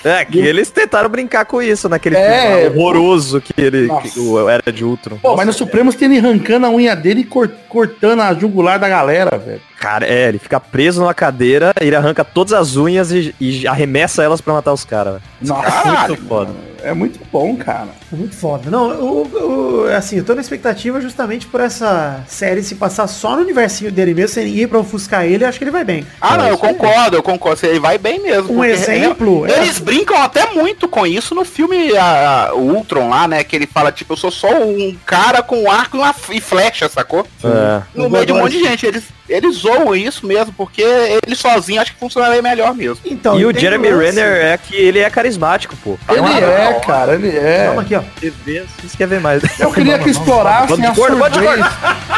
É, 0.04 0.24
que 0.24 0.40
eles 0.40 0.70
tentaram 0.72 1.10
brincar 1.10 1.46
com 1.46 1.62
isso 1.62 1.90
naquele 1.90 2.16
É, 2.16 2.62
filme 2.62 2.78
horroroso 2.80 3.42
que 3.42 3.54
ele 3.58 3.88
Nossa. 3.88 4.08
que 4.08 4.20
Era 4.50 4.72
de 4.72 4.86
Ultron. 4.86 5.18
Pô, 5.18 5.36
mas 5.36 5.46
no 5.46 5.54
Supremos 5.54 5.96
tem 5.96 6.08
ele 6.08 6.26
arrancando 6.26 6.66
a 6.66 6.70
unha 6.70 6.96
dele 6.96 7.22
e 7.22 7.26
cor- 7.26 7.52
cortando 7.68 8.22
a 8.22 8.34
jugular 8.34 8.80
da 8.80 8.88
galera, 8.88 9.38
velho. 9.38 9.62
Cara, 9.80 10.06
é, 10.06 10.28
ele 10.28 10.40
fica 10.40 10.60
preso 10.60 11.00
numa 11.02 11.14
cadeira, 11.14 11.72
ele 11.80 11.96
arranca 11.96 12.24
todas 12.26 12.54
as 12.54 12.76
unhas 12.76 13.12
e, 13.12 13.34
e 13.40 13.68
arremessa 13.68 14.22
elas 14.24 14.42
pra 14.42 14.54
matar 14.54 14.74
os 14.74 14.84
caras. 14.84 15.14
velho. 15.14 15.24
Nossa, 15.42 15.72
Caralho, 15.72 16.08
Muito 16.16 16.28
foda. 16.28 16.52
é 16.84 16.94
muito 16.94 17.20
bom, 17.32 17.56
cara. 17.56 17.88
Muito 18.12 18.36
foda. 18.36 18.70
Não, 18.70 18.90
o, 19.00 19.86
o- 19.86 19.96
assim, 19.96 20.18
eu 20.18 20.24
tô 20.26 20.36
na 20.36 20.42
expectativa 20.42 21.00
justamente 21.00 21.48
por 21.48 21.62
essa 21.62 22.22
série 22.28 22.62
se 22.62 22.76
passar 22.76 23.08
só 23.08 23.36
no 23.38 23.44
universinho 23.44 23.90
dele 23.92 24.14
mesmo, 24.14 24.34
sem 24.34 24.46
ninguém 24.46 24.68
pra 24.68 24.80
ofuscar 24.80 25.24
ele, 25.26 25.46
eu 25.46 25.48
acho 25.50 25.58
que 25.58 25.64
ele 25.64 25.72
vai 25.72 25.86
bem. 25.86 26.06
Ah, 26.20 26.38
não, 26.38 26.46
É, 26.46 26.52
eu 26.52 26.58
concordo, 26.58 27.16
eu 27.16 27.24
concordo. 27.24 27.66
Ele 27.66 27.80
vai 27.80 27.98
bem 27.98 28.20
mesmo. 28.20 28.54
Um 28.60 28.64
exemplo 28.66 29.46
é- 29.48 29.52
é- 29.54 29.62
Eles 29.64 29.80
brincam 29.80 30.22
até 30.22 30.46
muito 30.54 30.90
com 30.90 31.08
isso 31.08 31.34
no 31.34 31.46
filme 31.46 31.96
a, 31.96 32.50
a- 32.50 32.54
o 32.54 32.76
Ultron 32.76 33.08
lá, 33.10 33.28
né? 33.30 33.44
Que 33.46 33.56
ele 33.56 33.66
fala, 33.68 33.92
tipo, 33.94 34.12
eu 34.14 34.18
sou 34.18 34.32
só 34.32 34.50
um 34.62 34.94
cara 35.06 35.42
com 35.42 35.72
arco 35.72 35.96
e, 35.96 36.00
uma, 36.02 36.14
e 36.32 36.42
flecha, 36.42 36.90
sacou? 36.90 37.26
É. 37.44 37.82
No 37.96 38.10
meio 38.10 38.26
de 38.26 38.34
um 38.34 38.38
monte 38.40 38.58
de 38.58 38.64
gente. 38.64 38.86
Eles, 38.86 39.04
eles 39.30 39.56
zoam 39.58 39.96
isso 39.96 40.26
mesmo, 40.26 40.54
porque 40.58 40.82
ele 40.82 41.36
sozinho 41.36 41.82
acho 41.82 41.94
que 41.94 42.00
funcionaria 42.00 42.42
melhor 42.42 42.74
mesmo. 42.74 43.00
Então, 43.06 43.40
E 43.40 43.46
o 43.46 43.58
Jeremy 43.58 43.90
lance- 43.90 44.06
Renner 44.20 44.46
é 44.46 44.58
que 44.58 44.76
ele 44.76 45.00
é 45.00 45.10
carismático, 45.10 45.76
pô. 45.84 45.98
Ele 46.10 46.20
é, 46.44 46.80
cara, 46.86 47.14
ele 47.16 47.30
é. 47.30 47.66
Calma 47.68 47.82
aqui, 47.84 47.96
ó. 47.96 48.02
Vocês 48.20 48.96
querem 48.98 49.10
ver 49.16 49.20
mais. 49.22 49.42
Eu 49.60 49.72
queria 49.72 50.00
que 50.00 50.10
explorassem 50.10 50.68
Vamos 50.78 50.86
a 50.86 50.92
vamos 50.94 51.34
surdez. 51.36 51.66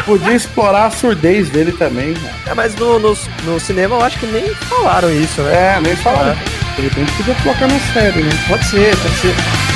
Podia 0.06 0.32
explorar 0.34 0.86
a 0.86 0.90
surdez 0.90 1.48
dele 1.50 1.72
também, 1.72 2.14
cara. 2.14 2.34
É, 2.46 2.54
mas 2.54 2.74
no, 2.76 2.98
no, 2.98 3.16
no 3.44 3.60
cinema 3.60 3.96
eu 3.96 4.02
acho 4.02 4.18
que 4.18 4.26
nem 4.26 4.52
falaram 4.54 5.10
isso, 5.12 5.40
né? 5.42 5.76
É, 5.76 5.80
nem 5.80 5.94
falar. 5.96 6.36
De 6.76 6.82
repente 6.82 7.12
podia 7.12 7.34
colocar 7.42 7.68
na 7.68 7.78
série, 7.92 8.22
né? 8.22 8.30
Pode 8.48 8.64
ser, 8.64 8.96
pode 8.96 9.14
ser. 9.16 9.71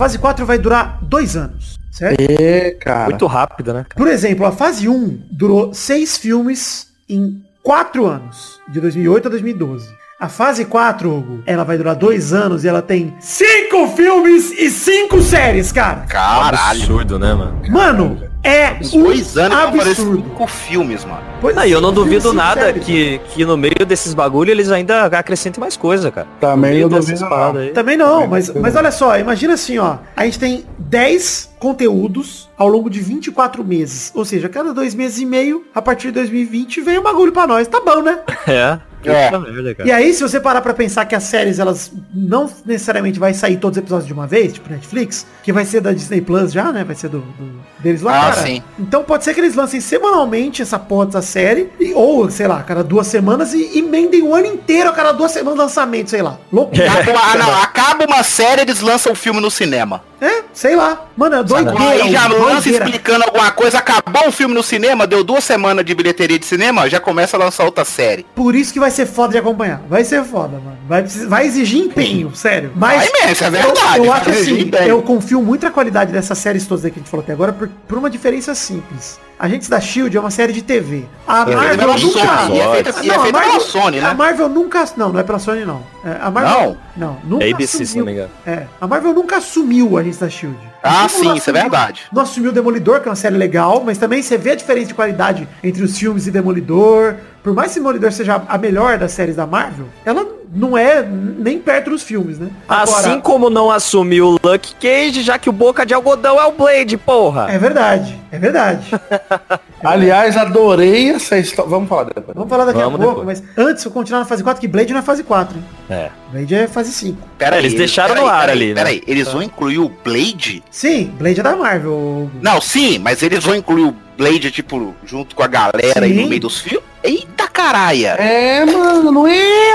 Fase 0.00 0.18
4 0.18 0.46
vai 0.46 0.58
durar 0.58 0.98
dois 1.02 1.36
anos, 1.36 1.78
certo? 1.92 2.18
É, 2.18 2.70
cara. 2.70 3.10
Muito 3.10 3.26
rápido, 3.26 3.74
né? 3.74 3.84
cara? 3.86 4.02
Por 4.02 4.08
exemplo, 4.08 4.46
a 4.46 4.52
fase 4.52 4.88
1 4.88 5.26
durou 5.30 5.74
seis 5.74 6.16
filmes 6.16 6.86
em 7.06 7.44
quatro 7.62 8.06
anos, 8.06 8.58
de 8.66 8.80
2008 8.80 9.26
a 9.26 9.30
2012. 9.30 9.99
A 10.20 10.28
fase 10.28 10.66
4, 10.66 11.10
Hugo, 11.10 11.42
ela 11.46 11.64
vai 11.64 11.78
durar 11.78 11.94
dois 11.96 12.34
anos 12.34 12.62
e 12.62 12.68
ela 12.68 12.82
tem 12.82 13.14
cinco 13.18 13.88
filmes 13.96 14.52
e 14.52 14.68
cinco 14.70 15.22
séries, 15.22 15.72
cara. 15.72 16.00
Caralho. 16.06 16.58
Absurdo, 16.82 17.18
né, 17.18 17.32
mano? 17.32 17.62
Mano, 17.70 18.22
é 18.44 18.76
um 18.92 19.02
dois 19.04 19.38
anos 19.38 19.58
absurdo. 19.58 20.22
cinco 20.22 20.46
filmes, 20.46 21.06
mano. 21.06 21.22
Pois 21.40 21.56
Não, 21.56 21.64
e 21.64 21.72
eu 21.72 21.80
não 21.80 21.90
duvido 21.90 22.34
nada 22.34 22.60
séries. 22.66 22.84
que, 22.84 23.18
que 23.30 23.46
no 23.46 23.56
meio 23.56 23.86
desses 23.86 24.12
bagulho 24.12 24.50
eles 24.50 24.70
ainda 24.70 25.06
acrescentem 25.06 25.58
mais 25.58 25.74
coisa, 25.74 26.10
cara. 26.10 26.26
Também 26.38 26.76
eu 26.80 26.88
duvido 26.90 27.20
não. 27.20 27.56
aí. 27.56 27.70
Também 27.70 27.96
não, 27.96 28.12
Também 28.16 28.28
mas, 28.28 28.48
não. 28.54 28.60
mas 28.60 28.76
olha 28.76 28.90
só, 28.90 29.18
imagina 29.18 29.54
assim, 29.54 29.78
ó. 29.78 29.96
A 30.14 30.26
gente 30.26 30.38
tem 30.38 30.66
10 30.78 31.54
conteúdos 31.58 32.50
ao 32.58 32.68
longo 32.68 32.90
de 32.90 33.00
24 33.00 33.64
meses. 33.64 34.12
Ou 34.14 34.26
seja, 34.26 34.50
cada 34.50 34.74
dois 34.74 34.94
meses 34.94 35.18
e 35.18 35.24
meio, 35.24 35.64
a 35.74 35.80
partir 35.80 36.08
de 36.08 36.12
2020, 36.14 36.82
vem 36.82 36.98
um 36.98 37.02
bagulho 37.02 37.32
pra 37.32 37.46
nós. 37.46 37.66
Tá 37.66 37.80
bom, 37.80 38.02
né? 38.02 38.18
É. 38.46 38.78
É. 39.04 39.30
Merda, 39.30 39.74
cara. 39.74 39.88
E 39.88 39.92
aí, 39.92 40.12
se 40.12 40.22
você 40.22 40.38
parar 40.40 40.60
pra 40.60 40.74
pensar 40.74 41.04
que 41.06 41.14
as 41.14 41.22
séries, 41.24 41.58
elas 41.58 41.90
não 42.14 42.50
necessariamente 42.66 43.18
vai 43.18 43.32
sair 43.34 43.56
todos 43.56 43.76
os 43.76 43.82
episódios 43.82 44.06
de 44.06 44.12
uma 44.12 44.26
vez, 44.26 44.52
tipo 44.54 44.70
Netflix, 44.70 45.26
que 45.42 45.52
vai 45.52 45.64
ser 45.64 45.80
da 45.80 45.92
Disney 45.92 46.20
Plus 46.20 46.52
já, 46.52 46.70
né? 46.72 46.84
Vai 46.84 46.94
ser 46.96 47.08
do, 47.08 47.20
do- 47.20 47.60
deles 47.78 48.02
lá, 48.02 48.16
Ah, 48.28 48.30
cara. 48.32 48.46
sim. 48.46 48.62
Então 48.78 49.02
pode 49.02 49.24
ser 49.24 49.32
que 49.34 49.40
eles 49.40 49.54
lancem 49.54 49.80
semanalmente 49.80 50.60
essa 50.62 50.78
porra 50.78 51.06
dessa 51.06 51.22
série, 51.22 51.70
e- 51.80 51.92
ou, 51.94 52.30
sei 52.30 52.46
lá, 52.46 52.58
a 52.58 52.62
cada 52.62 52.82
duas 52.84 53.06
semanas 53.06 53.54
e 53.54 53.78
emendem 53.78 54.22
o 54.22 54.34
ano 54.34 54.46
inteiro 54.46 54.90
a 54.90 54.92
cada 54.92 55.12
duas 55.12 55.32
semanas 55.32 55.54
de 55.58 55.62
lançamento, 55.64 56.10
sei 56.10 56.22
lá. 56.22 56.38
Loucura. 56.52 56.90
Acaba 57.00 57.10
uma, 57.12 57.32
ah, 57.32 57.36
não, 57.36 57.62
acaba 57.62 58.04
uma 58.06 58.22
série, 58.22 58.62
eles 58.62 58.80
lançam 58.80 59.12
o 59.12 59.14
filme 59.14 59.40
no 59.40 59.50
cinema. 59.50 60.02
É, 60.20 60.42
sei 60.52 60.76
lá. 60.76 61.06
Mano, 61.16 61.36
é 61.36 61.42
doideira. 61.42 61.78
Aí 61.80 62.12
já 62.12 62.26
lança 62.28 62.68
explicando 62.68 63.24
alguma 63.24 63.50
coisa, 63.52 63.78
acabou 63.78 64.28
o 64.28 64.32
filme 64.32 64.54
no 64.54 64.62
cinema, 64.62 65.06
deu 65.06 65.24
duas 65.24 65.42
semanas 65.42 65.82
de 65.82 65.94
bilheteria 65.94 66.38
de 66.38 66.44
cinema, 66.44 66.90
já 66.90 67.00
começa 67.00 67.38
a 67.38 67.40
lançar 67.40 67.64
outra 67.64 67.86
série. 67.86 68.26
Por 68.34 68.54
isso 68.54 68.70
que 68.70 68.78
vai 68.78 68.89
ser 68.90 69.06
foda 69.06 69.32
de 69.32 69.38
acompanhar. 69.38 69.80
Vai 69.88 70.04
ser 70.04 70.22
foda, 70.24 70.58
mano. 70.58 70.76
Vai, 70.88 71.02
vai 71.04 71.46
exigir 71.46 71.80
empenho, 71.84 72.34
sério. 72.36 72.72
Mas 72.74 73.08
Vai 73.10 73.26
mesmo, 73.28 73.44
é 73.44 73.48
eu- 73.48 73.52
verdade, 73.52 73.98
Eu, 73.98 74.04
vai 74.06 74.20
acho 74.20 74.30
exigir 74.30 74.74
assim, 74.74 74.86
eu 74.88 75.02
confio 75.02 75.42
muito 75.42 75.64
na 75.64 75.70
qualidade 75.70 76.12
dessas 76.12 76.36
séries 76.38 76.66
todas 76.66 76.82
que 76.82 76.90
a 76.90 76.94
gente 77.00 77.08
falou 77.08 77.22
até 77.22 77.32
agora 77.32 77.52
por, 77.52 77.68
por 77.86 77.98
uma 77.98 78.10
diferença 78.10 78.54
simples. 78.54 79.18
Agentes 79.40 79.70
da 79.70 79.80
Shield 79.80 80.14
é 80.14 80.20
uma 80.20 80.30
série 80.30 80.52
de 80.52 80.60
TV. 80.60 81.06
A 81.26 81.50
É, 81.50 81.54
Marvel 81.56 81.78
pela 81.78 81.94
nunca. 81.98 82.18
Sony, 82.18 82.56
e 82.56 82.60
é 82.60 82.70
feita- 82.72 82.90
e 83.02 83.08
é 83.08 83.12
Não, 83.12 83.20
a 83.20 83.22
feita 83.22 83.38
pela 83.38 83.52
Marvel- 83.52 83.60
Sony, 83.60 84.00
né? 84.00 84.06
A 84.06 84.14
Marvel 84.14 84.48
nunca. 84.50 84.84
Não, 84.98 85.08
não 85.12 85.18
é 85.20 85.22
pela 85.22 85.38
Sony, 85.38 85.64
não. 85.64 85.82
É, 86.04 86.16
a 86.20 86.30
Marvel, 86.30 86.76
não, 86.94 87.16
nunca 87.24 87.44
É 87.46 87.50
ABC, 87.52 87.86
se 87.86 87.96
não 87.98 88.04
me 88.04 88.12
assumiu. 88.12 88.12
engano. 88.12 88.30
É, 88.46 88.66
a 88.78 88.86
Marvel 88.86 89.14
nunca 89.14 89.36
assumiu 89.38 89.96
a 89.96 90.00
Agentes 90.02 90.18
da 90.18 90.28
Shield. 90.28 90.58
Ah, 90.82 91.02
não 91.02 91.08
sim, 91.08 91.16
isso 91.16 91.28
é 91.28 91.32
assumiu- 91.38 91.62
verdade. 91.62 92.02
não 92.12 92.22
assumiu 92.22 92.52
Demolidor, 92.52 93.00
que 93.00 93.08
é 93.08 93.10
uma 93.10 93.16
série 93.16 93.36
legal, 93.36 93.82
mas 93.84 93.96
também 93.96 94.22
você 94.22 94.36
vê 94.36 94.50
a 94.50 94.54
diferença 94.54 94.88
de 94.88 94.94
qualidade 94.94 95.48
entre 95.64 95.82
os 95.82 95.96
filmes 95.98 96.26
e 96.26 96.30
Demolidor. 96.30 97.14
Por 97.42 97.54
mais 97.54 97.72
que 97.72 97.78
Demolidor 97.80 98.12
seja 98.12 98.42
a 98.46 98.58
melhor 98.58 98.98
das 98.98 99.12
séries 99.12 99.36
da 99.36 99.46
Marvel, 99.46 99.86
ela 100.04 100.26
não 100.52 100.76
é 100.76 101.02
nem 101.02 101.58
perto 101.58 101.90
dos 101.90 102.02
filmes, 102.02 102.38
né? 102.38 102.48
Assim 102.68 103.20
como 103.20 103.48
não 103.48 103.70
assumiu 103.70 104.30
o 104.30 104.38
Lucky 104.42 104.74
Cage, 104.74 105.22
já 105.22 105.38
que 105.38 105.48
o 105.48 105.52
Boca 105.52 105.86
de 105.86 105.94
Algodão 105.94 106.40
é 106.40 106.44
o 106.46 106.52
Blade, 106.52 106.96
porra. 106.96 107.50
É 107.50 107.58
verdade, 107.58 108.18
é 108.32 108.38
verdade. 108.38 108.86
Aliás, 109.82 110.36
adorei 110.36 111.10
essa 111.10 111.38
história. 111.38 111.70
Vamos 111.70 111.88
falar 111.88 112.04
depois. 112.04 112.34
Vamos 112.34 112.50
falar 112.50 112.64
daqui 112.64 112.80
Vamos 112.80 113.00
a 113.00 113.02
pouco, 113.02 113.20
depois. 113.20 113.40
mas 113.40 113.58
antes 113.66 113.84
eu 113.84 113.90
continuar 113.90 114.20
na 114.20 114.26
fase 114.26 114.42
4, 114.42 114.60
que 114.60 114.68
Blade 114.68 114.92
não 114.92 115.00
é 115.00 115.02
fase 115.02 115.22
4, 115.22 115.56
hein? 115.56 115.64
É. 115.88 116.10
Blade 116.32 116.54
é 116.54 116.66
fase 116.66 116.92
5. 116.92 117.16
Pera 117.38 117.56
Eles 117.56 117.72
aí, 117.72 117.78
deixaram 117.78 118.14
pera 118.14 118.26
no 118.26 118.30
aí, 118.30 118.34
ar 118.34 118.40
pera 118.40 118.52
ali, 118.52 118.64
aí, 118.64 118.74
né? 118.74 118.82
Peraí, 118.82 119.02
eles 119.06 119.28
vão 119.28 119.42
incluir 119.42 119.78
o 119.78 119.88
Blade? 120.04 120.62
Sim, 120.70 121.12
Blade 121.18 121.40
é 121.40 121.42
da 121.42 121.56
Marvel. 121.56 122.30
Não, 122.42 122.60
sim, 122.60 122.98
mas 122.98 123.22
eles 123.22 123.44
vão 123.44 123.54
incluir 123.54 123.84
o 123.84 123.96
Blade, 124.18 124.50
tipo, 124.50 124.94
junto 125.06 125.34
com 125.34 125.42
a 125.42 125.46
galera 125.46 126.04
aí 126.04 126.14
Sim. 126.14 126.22
no 126.22 126.28
meio 126.28 126.40
dos 126.42 126.60
filmes? 126.60 126.89
Eita 127.02 127.48
caralha! 127.48 128.16
É, 128.18 128.64
mano, 128.64 129.26
é 129.26 129.70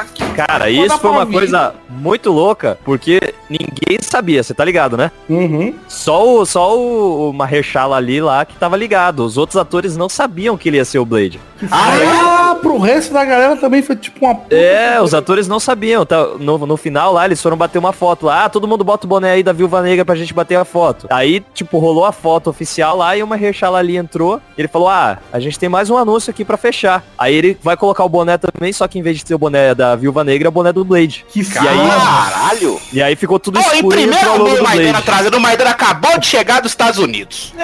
o. 0.00 0.34
Cara, 0.34 0.70
isso 0.70 0.98
foi 0.98 1.10
uma 1.10 1.26
coisa 1.26 1.74
muito 1.88 2.30
louca, 2.32 2.78
porque 2.84 3.34
ninguém 3.48 3.98
sabia, 4.00 4.42
você 4.42 4.54
tá 4.54 4.64
ligado, 4.64 4.96
né? 4.96 5.10
Uhum. 5.28 5.74
Só 5.88 6.26
o, 6.26 6.46
só 6.46 6.76
o, 6.76 7.30
o 7.30 7.32
Mahershala 7.32 7.96
ali 7.96 8.20
lá 8.20 8.44
que 8.44 8.56
tava 8.56 8.76
ligado. 8.76 9.24
Os 9.24 9.36
outros 9.36 9.56
atores 9.56 9.96
não 9.96 10.08
sabiam 10.08 10.56
que 10.56 10.68
ele 10.68 10.78
ia 10.78 10.84
ser 10.84 10.98
o 10.98 11.04
Blade. 11.04 11.40
Ah, 11.70 12.56
pro 12.60 12.78
resto 12.78 13.12
da 13.12 13.24
galera 13.24 13.56
também 13.56 13.82
foi 13.82 13.96
tipo 13.96 14.24
uma 14.24 14.40
É, 14.50 15.00
os 15.00 15.14
atores 15.14 15.46
não 15.46 15.60
sabiam. 15.60 16.04
Tá, 16.04 16.26
no, 16.38 16.58
no 16.66 16.76
final 16.76 17.12
lá, 17.12 17.24
eles 17.24 17.40
foram 17.40 17.56
bater 17.56 17.78
uma 17.78 17.92
foto 17.92 18.26
lá. 18.26 18.44
Ah, 18.44 18.48
todo 18.48 18.66
mundo 18.66 18.84
bota 18.84 19.06
o 19.06 19.08
boné 19.08 19.32
aí 19.32 19.42
da 19.42 19.52
Viúva 19.52 19.82
Negra 19.82 20.04
pra 20.04 20.14
gente 20.14 20.34
bater 20.34 20.56
a 20.56 20.64
foto. 20.64 21.06
Aí, 21.10 21.44
tipo, 21.52 21.78
rolou 21.78 22.04
a 22.04 22.12
foto 22.12 22.50
oficial 22.50 22.96
lá 22.96 23.16
e 23.16 23.22
o 23.22 23.26
Mahershala 23.26 23.78
ali 23.78 23.96
entrou. 23.96 24.40
Ele 24.56 24.68
falou, 24.68 24.88
ah, 24.88 25.18
a 25.32 25.38
gente 25.38 25.58
tem 25.58 25.68
mais 25.68 25.90
um 25.90 25.96
anúncio 25.96 26.30
aqui 26.30 26.44
pra 26.44 26.56
fechar. 26.56 27.04
Aí 27.18 27.34
ele 27.34 27.58
vai 27.62 27.76
colocar 27.76 28.04
o 28.04 28.08
boné 28.08 28.38
também, 28.38 28.72
só 28.72 28.88
que 28.88 28.98
em 28.98 29.02
vez 29.02 29.18
de 29.18 29.28
ser 29.28 29.34
o 29.34 29.38
boné 29.38 29.74
da 29.74 29.81
Viúva 29.96 30.24
Negra, 30.24 30.48
é 30.48 30.50
o 30.50 30.52
boné 30.52 30.72
do 30.72 30.84
Blade. 30.84 31.24
Que 31.28 31.40
E 31.40 31.58
aí, 31.58 31.88
Caralho! 31.88 32.80
e 32.92 33.02
aí 33.02 33.16
ficou 33.16 33.38
tudo 33.38 33.58
em 33.58 33.62
escuro 33.62 33.98
e 33.98 34.04
entrou 34.04 34.20
primeira 34.20 34.32
o 34.32 34.56
do 34.56 34.62
Maidana 34.62 34.92
Blade. 34.92 35.06
trazendo, 35.06 35.36
o 35.36 35.40
Maidana 35.40 35.70
acabou 35.70 36.18
de 36.18 36.26
chegar 36.26 36.60
dos 36.60 36.72
Estados 36.72 36.98
Unidos. 36.98 37.52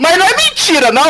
Mas 0.00 0.18
não 0.18 0.26
é 0.26 0.36
mentira, 0.36 0.90
não. 0.90 1.04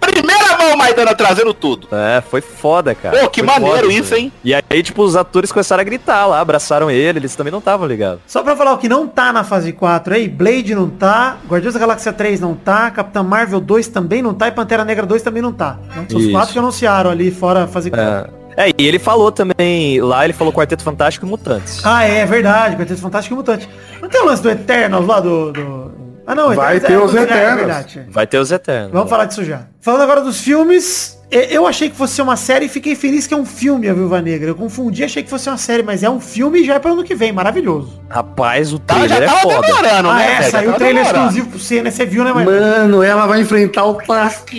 Primeira 0.00 0.58
mão, 0.58 0.76
Maidana 0.76 1.14
trazendo 1.14 1.52
tudo. 1.54 1.88
É, 1.92 2.20
foi 2.20 2.40
foda, 2.40 2.94
cara. 2.94 3.18
Pô, 3.18 3.28
que 3.30 3.40
Foi 3.40 3.46
maneiro 3.46 3.82
foda 3.86 3.92
isso, 3.92 4.14
hein? 4.14 4.32
E 4.44 4.54
aí, 4.54 4.82
tipo, 4.82 5.02
os 5.02 5.16
atores 5.16 5.52
começaram 5.52 5.80
a 5.80 5.84
gritar 5.84 6.26
lá, 6.26 6.40
abraçaram 6.40 6.90
ele, 6.90 7.18
eles 7.18 7.34
também 7.36 7.50
não 7.50 7.58
estavam 7.60 7.86
ligados. 7.86 8.20
Só 8.26 8.42
pra 8.42 8.56
falar 8.56 8.72
o 8.72 8.78
que 8.78 8.88
não 8.88 9.06
tá 9.06 9.32
na 9.32 9.44
fase 9.44 9.72
4 9.72 10.14
aí, 10.14 10.28
Blade 10.28 10.74
não 10.74 10.88
tá, 10.88 11.36
Guardiões 11.48 11.74
da 11.74 11.80
Galáxia 11.80 12.12
3 12.12 12.40
não 12.40 12.54
tá, 12.54 12.90
Capitã 12.90 13.22
Marvel 13.22 13.60
2 13.60 13.88
também 13.88 14.22
não 14.22 14.34
tá 14.34 14.48
e 14.48 14.52
Pantera 14.52 14.84
Negra 14.84 15.06
2 15.06 15.22
também 15.22 15.42
não 15.42 15.52
tá. 15.52 15.78
Então, 15.92 16.06
são 16.10 16.18
os 16.18 16.24
Isso. 16.24 16.32
quatro 16.32 16.52
que 16.52 16.58
anunciaram 16.58 17.10
ali 17.10 17.30
fora 17.30 17.64
a 17.64 17.66
fase 17.66 17.90
4. 17.90 18.34
É. 18.36 18.40
É, 18.56 18.68
e 18.76 18.86
ele 18.86 18.98
falou 18.98 19.30
também, 19.30 20.00
lá 20.00 20.24
ele 20.24 20.32
falou 20.34 20.52
Quarteto 20.52 20.82
Fantástico 20.82 21.24
e 21.24 21.28
Mutantes. 21.28 21.80
Ah, 21.86 22.04
é, 22.04 22.18
é 22.18 22.26
verdade, 22.26 22.76
Quarteto 22.76 23.00
Fantástico 23.00 23.34
e 23.34 23.36
Mutante. 23.36 23.68
Não 24.02 24.08
tem 24.08 24.20
o 24.20 24.24
lance 24.26 24.42
do 24.42 24.50
Eternals 24.50 25.06
lá 25.06 25.20
do... 25.20 25.52
do- 25.52 26.09
Ah, 26.26 26.34
não, 26.34 26.54
Vai 26.54 26.76
Eternos 26.76 27.12
ter 27.12 27.18
é, 27.18 27.22
os 27.22 27.30
é, 27.30 27.34
Eternos. 27.34 27.96
É. 27.96 28.06
Vai 28.08 28.26
ter 28.26 28.38
os 28.38 28.52
Eternos. 28.52 28.92
Vamos 28.92 29.10
falar 29.10 29.24
disso 29.26 29.44
já. 29.44 29.62
Falando 29.80 30.02
agora 30.02 30.20
dos 30.20 30.40
filmes, 30.40 31.19
eu 31.30 31.66
achei 31.66 31.88
que 31.88 31.96
fosse 31.96 32.14
ser 32.14 32.22
uma 32.22 32.36
série 32.36 32.66
e 32.66 32.68
fiquei 32.68 32.94
feliz 32.96 33.26
que 33.26 33.34
é 33.34 33.36
um 33.36 33.46
filme, 33.46 33.88
a 33.88 33.94
Viúva 33.94 34.20
Negra. 34.20 34.50
Eu 34.50 34.54
confundi, 34.54 35.04
achei 35.04 35.22
que 35.22 35.30
fosse 35.30 35.48
uma 35.48 35.56
série, 35.56 35.82
mas 35.82 36.02
é 36.02 36.10
um 36.10 36.20
filme 36.20 36.60
e 36.60 36.64
já 36.64 36.74
é 36.74 36.78
para 36.78 36.90
ano 36.92 37.04
que 37.04 37.14
vem, 37.14 37.32
maravilhoso. 37.32 38.00
Rapaz, 38.08 38.72
o 38.72 38.78
Tá, 38.80 38.94
trailer 38.94 39.28
já 39.28 39.36
é 39.36 39.40
foda. 39.40 39.60
demorando, 39.66 40.10
ah, 40.10 40.14
né? 40.14 40.38
é, 40.38 40.42
saiu 40.42 40.70
o 40.70 40.74
trailer 40.74 41.04
demorando. 41.04 41.26
exclusivo 41.28 41.48
pro 41.50 41.58
CNN, 41.60 41.90
você 41.90 42.04
viu, 42.06 42.24
né, 42.24 42.32
mas... 42.34 42.44
Mano, 42.44 43.02
ela 43.02 43.26
vai 43.26 43.40
enfrentar 43.40 43.84
o 43.86 43.94
Task. 43.94 44.50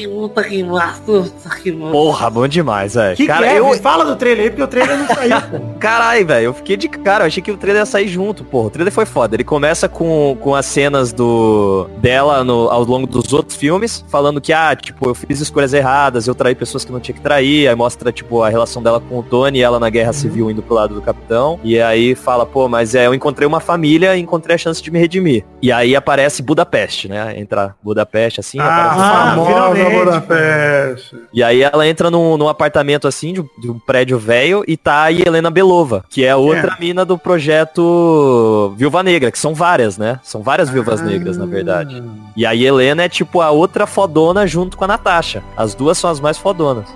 Porra, 1.91 2.29
bom 2.29 2.47
demais, 2.47 2.93
velho. 2.93 3.17
Que 3.17 3.27
Cara, 3.27 3.47
que 3.47 3.53
é? 3.53 3.59
eu... 3.59 3.73
Fala 3.81 4.05
do 4.05 4.15
trailer 4.15 4.45
aí, 4.45 4.49
porque 4.51 4.63
o 4.63 4.67
trailer 4.67 4.97
não 4.97 5.07
saiu, 5.07 5.41
pô. 5.41 5.59
Caralho, 5.79 6.25
velho, 6.25 6.45
eu 6.45 6.53
fiquei 6.53 6.77
de 6.77 6.87
cara, 6.87 7.23
eu 7.23 7.27
achei 7.27 7.41
que 7.43 7.51
o 7.51 7.57
trailer 7.57 7.81
ia 7.81 7.85
sair 7.85 8.07
junto, 8.07 8.43
porra. 8.43 8.67
O 8.67 8.69
trailer 8.69 8.93
foi 8.93 9.05
foda. 9.05 9.35
Ele 9.35 9.43
começa 9.43 9.89
com, 9.89 10.37
com 10.39 10.55
as 10.55 10.65
cenas 10.65 11.11
do 11.11 11.89
dela 11.97 12.43
no, 12.43 12.69
ao 12.69 12.83
longo 12.83 13.07
dos 13.07 13.33
outros 13.33 13.57
filmes, 13.57 14.05
falando 14.09 14.39
que, 14.39 14.53
ah, 14.53 14.75
tipo, 14.75 15.09
eu 15.09 15.15
fiz 15.15 15.39
escolhas 15.41 15.73
erradas, 15.73 16.27
eu 16.27 16.35
traí 16.35 16.55
pessoas 16.61 16.85
que 16.85 16.91
não 16.91 16.99
tinha 16.99 17.15
que 17.15 17.21
trair, 17.21 17.67
aí 17.67 17.73
mostra, 17.75 18.11
tipo, 18.11 18.43
a 18.43 18.47
relação 18.49 18.83
dela 18.83 18.99
com 19.01 19.17
o 19.17 19.23
Tony 19.23 19.57
e 19.57 19.61
ela 19.63 19.79
na 19.79 19.89
guerra 19.89 20.13
civil 20.13 20.51
indo 20.51 20.61
pro 20.61 20.75
lado 20.75 20.93
do 20.93 21.01
capitão. 21.01 21.59
E 21.63 21.81
aí 21.81 22.13
fala, 22.13 22.45
pô, 22.45 22.69
mas 22.69 22.93
é, 22.93 23.07
eu 23.07 23.15
encontrei 23.15 23.47
uma 23.47 23.59
família 23.59 24.15
e 24.15 24.21
encontrei 24.21 24.53
a 24.53 24.57
chance 24.59 24.79
de 24.79 24.91
me 24.91 24.99
redimir. 24.99 25.43
E 25.59 25.71
aí 25.71 25.95
aparece 25.95 26.43
Budapeste, 26.43 27.07
né? 27.09 27.33
Entra 27.39 27.73
Budapeste 27.81 28.39
assim, 28.41 28.59
Ah, 28.59 28.65
aparece 28.67 29.01
Ah, 29.01 29.29
famosa. 29.31 29.89
Budapeste. 29.89 31.15
e 31.33 31.41
aí 31.43 31.63
ela 31.63 31.87
entra 31.87 32.11
num, 32.11 32.37
num 32.37 32.47
apartamento 32.47 33.07
assim, 33.07 33.33
de, 33.33 33.41
um- 33.41 33.47
de 33.59 33.71
um 33.71 33.79
prédio 33.79 34.19
velho, 34.19 34.63
e 34.67 34.77
tá 34.77 35.03
a 35.05 35.11
Helena 35.11 35.49
Belova, 35.49 36.05
que 36.11 36.23
é 36.23 36.35
outra 36.35 36.77
mina 36.79 37.03
do 37.03 37.17
projeto 37.17 38.73
Viúva 38.77 39.01
Negra, 39.03 39.31
que 39.31 39.39
são 39.39 39.53
várias, 39.55 39.97
né? 39.97 40.19
São 40.23 40.41
várias 40.41 40.69
viúvas 40.69 41.01
negras, 41.01 41.37
na 41.37 41.45
verdade. 41.47 42.03
E 42.37 42.45
a 42.45 42.55
Helena 42.55 43.03
é 43.03 43.09
tipo 43.09 43.41
a 43.41 43.49
outra 43.49 43.87
fodona 43.87 44.45
junto 44.45 44.77
com 44.77 44.83
a 44.83 44.87
Natasha. 44.87 45.43
As 45.57 45.73
duas 45.73 45.97
são 45.97 46.09
as 46.09 46.19
mais 46.19 46.37
fodonas. 46.37 46.50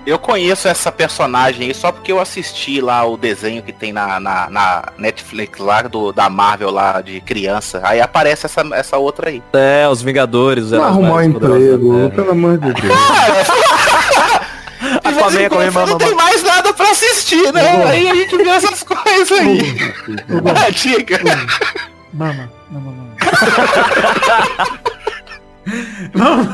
Eu 0.06 0.18
conheço 0.18 0.68
essa 0.68 0.90
personagem 0.92 1.66
aí 1.68 1.74
só 1.74 1.90
porque 1.92 2.12
eu 2.12 2.20
assisti 2.20 2.80
lá 2.80 3.04
o 3.04 3.16
desenho 3.16 3.62
que 3.62 3.72
tem 3.72 3.92
na, 3.92 4.18
na, 4.20 4.50
na 4.50 4.84
Netflix 4.98 5.58
lá, 5.58 5.82
do, 5.82 6.12
da 6.12 6.28
Marvel 6.28 6.70
lá 6.70 7.00
de 7.00 7.20
criança. 7.20 7.80
Aí 7.84 8.00
aparece 8.00 8.46
essa, 8.46 8.62
essa 8.72 8.96
outra 8.98 9.28
aí. 9.30 9.42
É, 9.52 9.88
os 9.88 10.02
Vingadores, 10.02 10.72
heróis 10.72 10.88
arrumar 10.88 11.14
um 11.14 11.22
emprego, 11.22 11.94
Terra. 11.96 12.10
pelo 12.10 12.30
amor 12.30 12.58
de 12.58 12.72
Deus. 12.72 12.98
De 15.06 15.44
Aquaman, 15.44 15.48
quando 15.48 15.68
Aquaman, 15.68 15.70
você 15.70 15.78
não 15.78 15.86
mamãe. 15.86 15.98
tem 15.98 16.14
mais 16.14 16.42
nada 16.42 16.72
pra 16.72 16.90
assistir, 16.90 17.52
né? 17.52 17.84
Aí 17.86 18.08
a 18.08 18.14
gente 18.14 18.36
vê 18.36 18.48
essas 18.50 18.82
coisas 18.82 19.32
aí. 19.32 19.58
Ah, 20.54 20.70
diga. 20.70 21.18
Mama, 22.12 22.50
mama, 22.70 22.92
mama. 22.92 23.16
Vamos. 26.14 26.46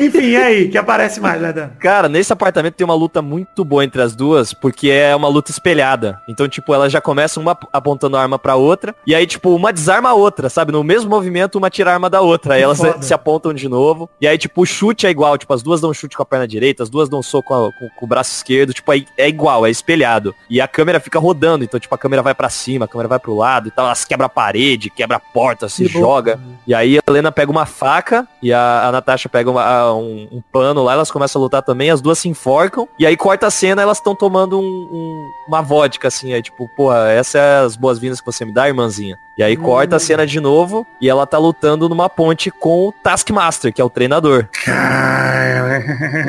Enfim, 0.00 0.22
e 0.30 0.36
aí, 0.36 0.68
que 0.68 0.78
aparece 0.78 1.20
mais, 1.20 1.40
né, 1.40 1.52
Dan? 1.52 1.68
Cara, 1.78 2.08
nesse 2.08 2.32
apartamento 2.32 2.74
tem 2.74 2.84
uma 2.84 2.94
luta 2.94 3.22
muito 3.22 3.64
boa 3.64 3.84
entre 3.84 4.02
as 4.02 4.14
duas, 4.14 4.52
porque 4.52 4.88
é 4.90 5.14
uma 5.16 5.28
luta 5.28 5.50
espelhada. 5.50 6.20
Então, 6.28 6.48
tipo, 6.48 6.72
elas 6.74 6.92
já 6.92 7.00
começam 7.00 7.42
uma 7.42 7.56
apontando 7.72 8.16
a 8.16 8.22
arma 8.22 8.38
pra 8.38 8.54
outra, 8.56 8.94
e 9.06 9.14
aí, 9.14 9.26
tipo, 9.26 9.54
uma 9.54 9.72
desarma 9.72 10.10
a 10.10 10.14
outra, 10.14 10.48
sabe? 10.50 10.72
No 10.72 10.84
mesmo 10.84 11.08
movimento, 11.10 11.56
uma 11.56 11.70
tira 11.70 11.90
a 11.90 11.94
arma 11.94 12.10
da 12.10 12.20
outra. 12.20 12.54
Aí 12.54 12.62
elas 12.62 12.78
foda. 12.78 13.00
se 13.02 13.14
apontam 13.14 13.52
de 13.54 13.68
novo. 13.68 14.08
E 14.20 14.26
aí, 14.26 14.36
tipo, 14.38 14.62
o 14.62 14.66
chute 14.66 15.06
é 15.06 15.10
igual. 15.10 15.36
Tipo, 15.38 15.54
as 15.54 15.62
duas 15.62 15.80
dão 15.80 15.90
um 15.90 15.94
chute 15.94 16.16
com 16.16 16.22
a 16.22 16.26
perna 16.26 16.46
direita, 16.46 16.82
as 16.82 16.90
duas 16.90 17.08
dão 17.08 17.20
um 17.20 17.22
soco 17.22 17.48
com, 17.48 17.54
a- 17.68 17.72
com- 17.72 17.88
com 17.98 18.04
o 18.04 18.08
braço 18.08 18.32
esquerdo. 18.32 18.72
Tipo, 18.74 18.92
é, 18.92 19.04
é 19.16 19.28
igual, 19.28 19.66
é 19.66 19.70
espelhado. 19.70 20.34
E 20.50 20.60
a 20.60 20.68
câmera 20.68 21.00
fica 21.00 21.18
rodando. 21.18 21.64
Então, 21.64 21.78
tipo, 21.80 21.94
a 21.94 21.98
câmera 21.98 22.22
vai 22.22 22.34
pra 22.34 22.48
cima, 22.50 22.84
a 22.84 22.88
câmera 22.88 23.08
vai 23.08 23.18
pro 23.18 23.34
lado 23.36 23.68
e 23.68 23.70
tal. 23.70 23.86
Elas 23.86 24.04
quebra 24.04 24.26
a 24.26 24.28
parede, 24.28 24.90
quebra 24.90 25.16
a 25.16 25.20
porta, 25.20 25.68
se 25.68 25.84
Que 25.86 25.92
bom. 25.94 26.00
joga. 26.00 26.38
E 26.66 26.74
aí 26.74 26.98
a 26.98 27.02
Helena 27.08 27.30
pega 27.32 27.50
uma 27.50 27.66
faca 27.66 28.01
e 28.42 28.52
a, 28.52 28.88
a 28.88 28.92
Natasha 28.92 29.28
pega 29.28 29.50
uma- 29.50 29.92
um, 29.94 30.28
um 30.32 30.42
pano 30.52 30.82
lá, 30.82 30.92
elas 30.94 31.10
começam 31.10 31.40
a 31.40 31.42
lutar 31.44 31.62
também, 31.62 31.90
as 31.90 32.00
duas 32.00 32.18
se 32.18 32.28
enforcam, 32.28 32.88
e 32.98 33.06
aí 33.06 33.16
corta 33.16 33.46
a 33.46 33.50
cena, 33.50 33.82
elas 33.82 33.98
estão 33.98 34.14
tomando 34.14 34.58
um- 34.58 34.62
um- 34.62 35.30
uma 35.48 35.62
vodka, 35.62 36.08
assim, 36.08 36.32
aí 36.32 36.42
tipo, 36.42 36.68
porra, 36.76 37.10
essa 37.10 37.38
é 37.38 37.58
as 37.64 37.76
boas-vindas 37.76 38.20
que 38.20 38.26
você 38.26 38.44
me 38.44 38.52
dá, 38.52 38.66
irmãzinha. 38.68 39.18
E 39.36 39.42
aí 39.42 39.56
corta 39.56 39.96
a 39.96 39.98
cena 39.98 40.26
de 40.26 40.38
novo, 40.40 40.86
e 41.00 41.08
ela 41.08 41.26
tá 41.26 41.38
lutando 41.38 41.88
numa 41.88 42.08
ponte 42.08 42.50
com 42.50 42.88
o 42.88 42.92
Taskmaster, 43.02 43.72
que 43.72 43.80
é 43.80 43.84
o 43.84 43.88
treinador. 43.90 44.46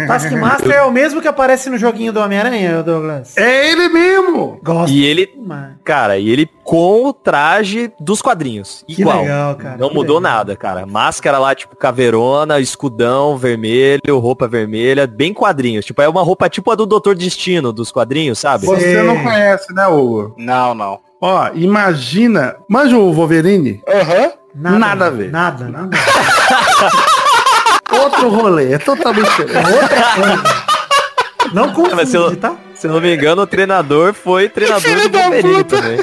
O 0.04 0.08
Taskmaster 0.08 0.72
é 0.72 0.84
o 0.84 0.92
mesmo 0.92 1.22
que 1.22 1.28
aparece 1.28 1.70
no 1.70 1.78
joguinho 1.78 2.14
do 2.14 2.20
Homem-Aranha, 2.20 2.82
Douglas? 2.82 3.36
É 3.38 3.70
ele 3.70 3.90
mesmo! 3.90 4.58
Gosto. 4.64 4.94
E 4.94 5.06
ele, 5.06 5.26
demais. 5.28 5.74
cara, 5.84 6.18
e 6.18 6.30
ele 6.30 6.50
com 6.64 7.06
o 7.08 7.14
traje 7.14 7.92
dos 8.00 8.22
quadrinhos, 8.22 8.86
Que 8.88 9.02
igual. 9.02 9.22
legal, 9.22 9.56
cara. 9.56 9.78
Não 9.78 9.90
que 9.90 9.96
mudou 9.96 10.18
legal. 10.20 10.32
nada, 10.38 10.56
cara. 10.56 10.86
Máscara 10.86 11.38
lá, 11.38 11.54
tipo, 11.54 11.76
caveirona, 11.76 12.60
escudão 12.60 13.38
vermelho, 13.38 14.18
roupa 14.20 14.48
vermelha, 14.48 15.06
bem 15.06 15.34
quadrinhos. 15.34 15.84
Tipo, 15.86 16.02
é 16.02 16.08
uma 16.08 16.24
roupa 16.24 16.50
tipo 16.50 16.72
a 16.72 16.76
do 16.76 16.86
Doutor 16.86 17.16
Destino 17.16 17.74
dos 17.74 17.92
quadrinhos, 17.92 18.40
sabe? 18.40 18.66
Você 18.66 18.94
Sei. 18.94 19.04
não 19.04 19.22
conhece, 19.22 19.74
né, 19.74 19.88
Hugo? 19.88 20.34
Não, 20.38 20.74
não. 20.74 21.00
Ó, 21.26 21.50
imagina. 21.54 22.56
Manja 22.68 22.98
o 22.98 23.14
Wolverine? 23.14 23.82
Aham. 23.88 24.32
Nada, 24.54 24.78
Nada 24.80 25.06
a 25.06 25.10
ver. 25.10 25.32
Nada, 25.32 25.70
nada. 25.70 25.98
Outro 27.98 28.28
rolê, 28.30 28.74
é 28.74 28.78
totalmente 28.78 29.30
diferente. 29.38 29.64
Não 31.54 31.68
mas 31.96 32.10
se 32.10 32.18
eu- 32.18 32.24
confunde, 32.24 32.42
tá? 32.42 32.56
Se 32.76 32.88
eu 32.88 32.92
não 32.92 33.00
me 33.00 33.16
engano, 33.16 33.42
o 33.44 33.48
treinador 33.48 34.14
foi 34.14 34.50
treinador 34.50 34.82
do 35.10 35.18
Wolverine 35.18 35.64
também. 35.64 36.00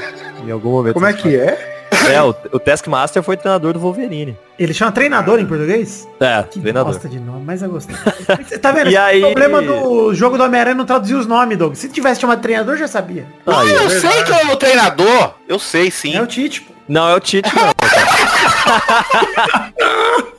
Em 0.47 0.51
algum 0.51 0.71
momento. 0.71 0.95
Como 0.95 1.05
é 1.07 1.13
que 1.13 1.37
é? 1.37 1.70
É, 2.13 2.23
o, 2.23 2.35
o 2.53 2.59
Taskmaster 2.59 3.23
foi 3.23 3.37
treinador 3.37 3.73
do 3.73 3.81
Wolverine. 3.81 4.37
Ele 4.59 4.75
chama 4.75 4.93
treinador 4.93 5.39
em 5.39 5.47
português? 5.47 6.07
É, 6.21 6.43
Que 6.43 6.61
treinador. 6.61 6.93
bosta 6.93 7.09
de 7.09 7.19
nome, 7.19 7.43
mas 7.45 7.63
eu 7.63 7.71
gostei. 7.71 7.97
Você 8.47 8.59
tá 8.59 8.73
vendo? 8.73 8.91
E 8.91 8.97
é 8.97 8.99
aí- 8.99 9.21
O 9.23 9.33
problema 9.33 9.61
do 9.63 10.15
jogo 10.15 10.37
do 10.39 10.45
Homem-Aranha 10.45 10.75
é 10.75 10.77
não 10.77 10.85
traduzir 10.87 11.15
os 11.15 11.27
nomes, 11.27 11.57
Doug. 11.59 11.75
Se 11.75 11.89
tivesse 11.89 12.21
chamado 12.21 12.41
treinador, 12.41 12.77
já 12.77 12.89
sabia. 12.89 13.27
Ah, 13.47 13.61
Aí, 13.61 13.73
ó. 13.73 13.83
eu 13.83 13.91
sei 13.91 14.23
que 14.23 14.33
é 14.33 14.53
o 14.53 14.57
treinador. 14.57 15.35
Eu 15.49 15.59
sei, 15.59 15.91
sim. 15.91 16.15
É 16.15 16.23
o 16.23 16.27
Tite, 16.27 16.63
pô. 16.63 16.73
Não, 16.89 17.09
é 17.09 17.15
o 17.15 17.21
Tite, 17.21 17.49
não. 17.55 17.71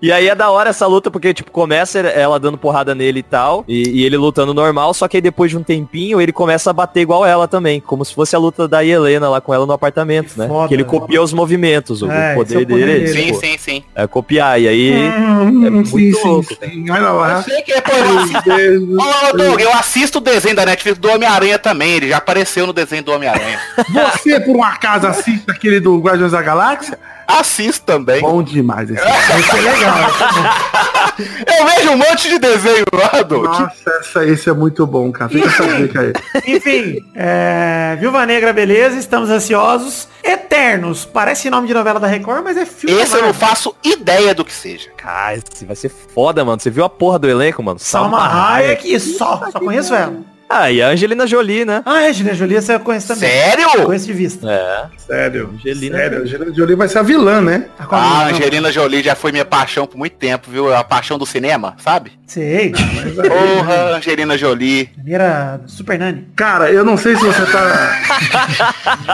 E 0.00 0.12
aí 0.12 0.28
é 0.28 0.34
da 0.34 0.50
hora 0.50 0.70
essa 0.70 0.86
luta, 0.86 1.10
porque, 1.10 1.34
tipo, 1.34 1.50
começa 1.50 1.98
ela 2.00 2.38
dando 2.38 2.56
porrada 2.56 2.94
nele 2.94 3.20
e 3.20 3.22
tal, 3.22 3.64
e, 3.68 4.00
e 4.00 4.04
ele 4.04 4.16
lutando 4.16 4.54
normal, 4.54 4.94
só 4.94 5.06
que 5.08 5.16
aí 5.16 5.20
depois 5.20 5.50
de 5.50 5.56
um 5.58 5.62
tempinho 5.62 6.20
ele 6.20 6.32
começa 6.32 6.70
a 6.70 6.72
bater 6.72 7.00
igual 7.00 7.24
ela 7.26 7.46
também, 7.48 7.80
como 7.80 8.04
se 8.04 8.14
fosse 8.14 8.34
a 8.36 8.38
luta 8.38 8.66
da 8.68 8.84
Helena 8.84 9.28
lá 9.28 9.40
com 9.40 9.52
ela 9.52 9.66
no 9.66 9.72
apartamento, 9.72 10.34
Que 10.34 10.38
né? 10.40 10.48
foda, 10.48 10.68
que 10.68 10.74
ele 10.74 10.82
né? 10.84 10.88
copia 10.88 11.22
os 11.22 11.32
movimentos, 11.32 12.02
o, 12.02 12.10
É, 12.10 12.36
o 12.36 12.42
esse 12.42 12.54
é 12.56 12.58
poder 12.58 12.62
o 12.64 12.66
poder 12.68 12.86
dele, 12.86 13.00
dele. 13.06 13.12
Sim, 13.18 13.26
tipo, 13.26 13.40
sim, 13.40 13.58
sim. 13.58 13.84
é 13.94 14.06
copiar, 14.06 14.60
e 14.60 14.68
aí... 14.68 14.92
Hum, 14.92 15.66
é 15.66 15.70
muito 15.70 15.88
sim, 15.90 16.12
sim, 16.12 16.28
louco, 16.28 16.48
sim. 16.54 16.90
Olha 16.90 17.00
Eu 17.00 17.16
lá. 17.16 17.42
sei 17.42 17.62
que 17.62 17.72
é 17.72 17.80
por 17.80 17.92
isso. 17.92 18.92
Ô, 19.32 19.36
Doug, 19.36 19.60
eu 19.60 19.72
assisto 19.72 20.18
o 20.18 20.20
desenho 20.20 20.56
da 20.56 20.64
Netflix 20.66 20.98
do 20.98 21.08
Homem-Aranha 21.10 21.58
também. 21.58 21.92
Ele 21.96 22.08
já 22.08 22.18
apareceu 22.18 22.66
no 22.66 22.72
desenho 22.72 23.02
do 23.02 23.12
Homem-Aranha. 23.12 23.58
Você, 23.92 24.40
por 24.40 24.56
um 24.56 24.62
acaso, 24.64 25.06
assiste 25.06 25.50
aquele 25.50 25.80
do 25.80 25.98
Guardiões 25.98 26.32
da 26.32 26.42
Galáxia? 26.42 26.98
Assisto 27.38 27.84
também. 27.84 28.20
Bom 28.20 28.42
demais 28.42 28.90
esse. 28.90 29.02
Isso 29.02 29.56
é 29.56 29.60
legal. 29.60 29.98
é. 29.98 31.02
Eu 31.58 31.66
vejo 31.66 31.90
um 31.90 31.96
monte 31.96 32.28
de 32.28 32.38
desenho 32.38 32.84
lá. 32.92 33.10
Nossa, 33.28 33.90
essa, 34.00 34.24
esse 34.24 34.48
é 34.48 34.52
muito 34.52 34.86
bom, 34.86 35.12
cara. 35.12 35.30
Fica 35.30 35.46
essa 35.46 35.66
dica 35.76 36.00
aí. 36.00 36.12
Enfim, 36.46 37.04
é... 37.14 37.96
Viúva 38.00 38.24
Negra, 38.24 38.52
beleza, 38.52 38.98
estamos 38.98 39.28
ansiosos. 39.28 40.08
Eternos, 40.22 41.04
parece 41.04 41.50
nome 41.50 41.66
de 41.66 41.74
novela 41.74 42.00
da 42.00 42.06
Record, 42.06 42.42
mas 42.44 42.56
é 42.56 42.64
filme. 42.64 43.00
Esse 43.00 43.16
eu 43.16 43.22
não 43.22 43.34
faço 43.34 43.74
ideia 43.82 44.34
do 44.34 44.44
que 44.44 44.52
seja. 44.52 44.90
Cara, 44.96 45.36
esse 45.36 45.64
vai 45.64 45.76
ser 45.76 45.90
foda, 45.90 46.44
mano. 46.44 46.60
Você 46.60 46.70
viu 46.70 46.84
a 46.84 46.88
porra 46.88 47.18
do 47.18 47.28
elenco, 47.28 47.62
mano? 47.62 47.78
Salma 47.78 48.18
Hayek, 48.26 48.98
só, 49.00 49.50
só 49.50 49.60
conheço 49.60 49.94
ela. 49.94 50.16
Ah, 50.54 50.70
e 50.70 50.82
a 50.82 50.88
Angelina 50.88 51.26
Jolie, 51.26 51.64
né? 51.64 51.82
Ah, 51.86 52.02
é, 52.02 52.10
Angelina 52.10 52.34
Jolie, 52.34 52.58
eu 52.68 52.80
conheço 52.80 53.08
também. 53.08 53.26
Sério? 53.26 53.86
Conheço 53.86 54.04
de 54.04 54.12
vista. 54.12 54.50
É. 54.50 54.84
Sério. 54.98 55.50
Angelina 55.54 55.96
Sério, 55.96 56.22
Angelina 56.22 56.54
Jolie 56.54 56.76
vai 56.76 56.88
ser 56.88 56.98
a 56.98 57.02
vilã, 57.02 57.40
né? 57.40 57.64
Ah, 57.78 58.26
não. 58.28 58.36
Angelina 58.36 58.70
Jolie 58.70 59.02
já 59.02 59.14
foi 59.14 59.32
minha 59.32 59.46
paixão 59.46 59.86
por 59.86 59.96
muito 59.96 60.14
tempo, 60.16 60.50
viu? 60.50 60.74
A 60.74 60.84
paixão 60.84 61.16
do 61.16 61.24
cinema, 61.24 61.74
sabe? 61.78 62.12
Sei. 62.26 62.70
Porra, 63.16 63.96
Angelina 63.96 64.36
Jolie. 64.36 64.88
Primeira 64.88 65.62
Super 65.66 65.98
Nani. 65.98 66.28
Cara, 66.36 66.70
eu 66.70 66.84
não 66.84 66.98
sei 66.98 67.16
se 67.16 67.24
você 67.24 67.46
tá. 67.46 67.98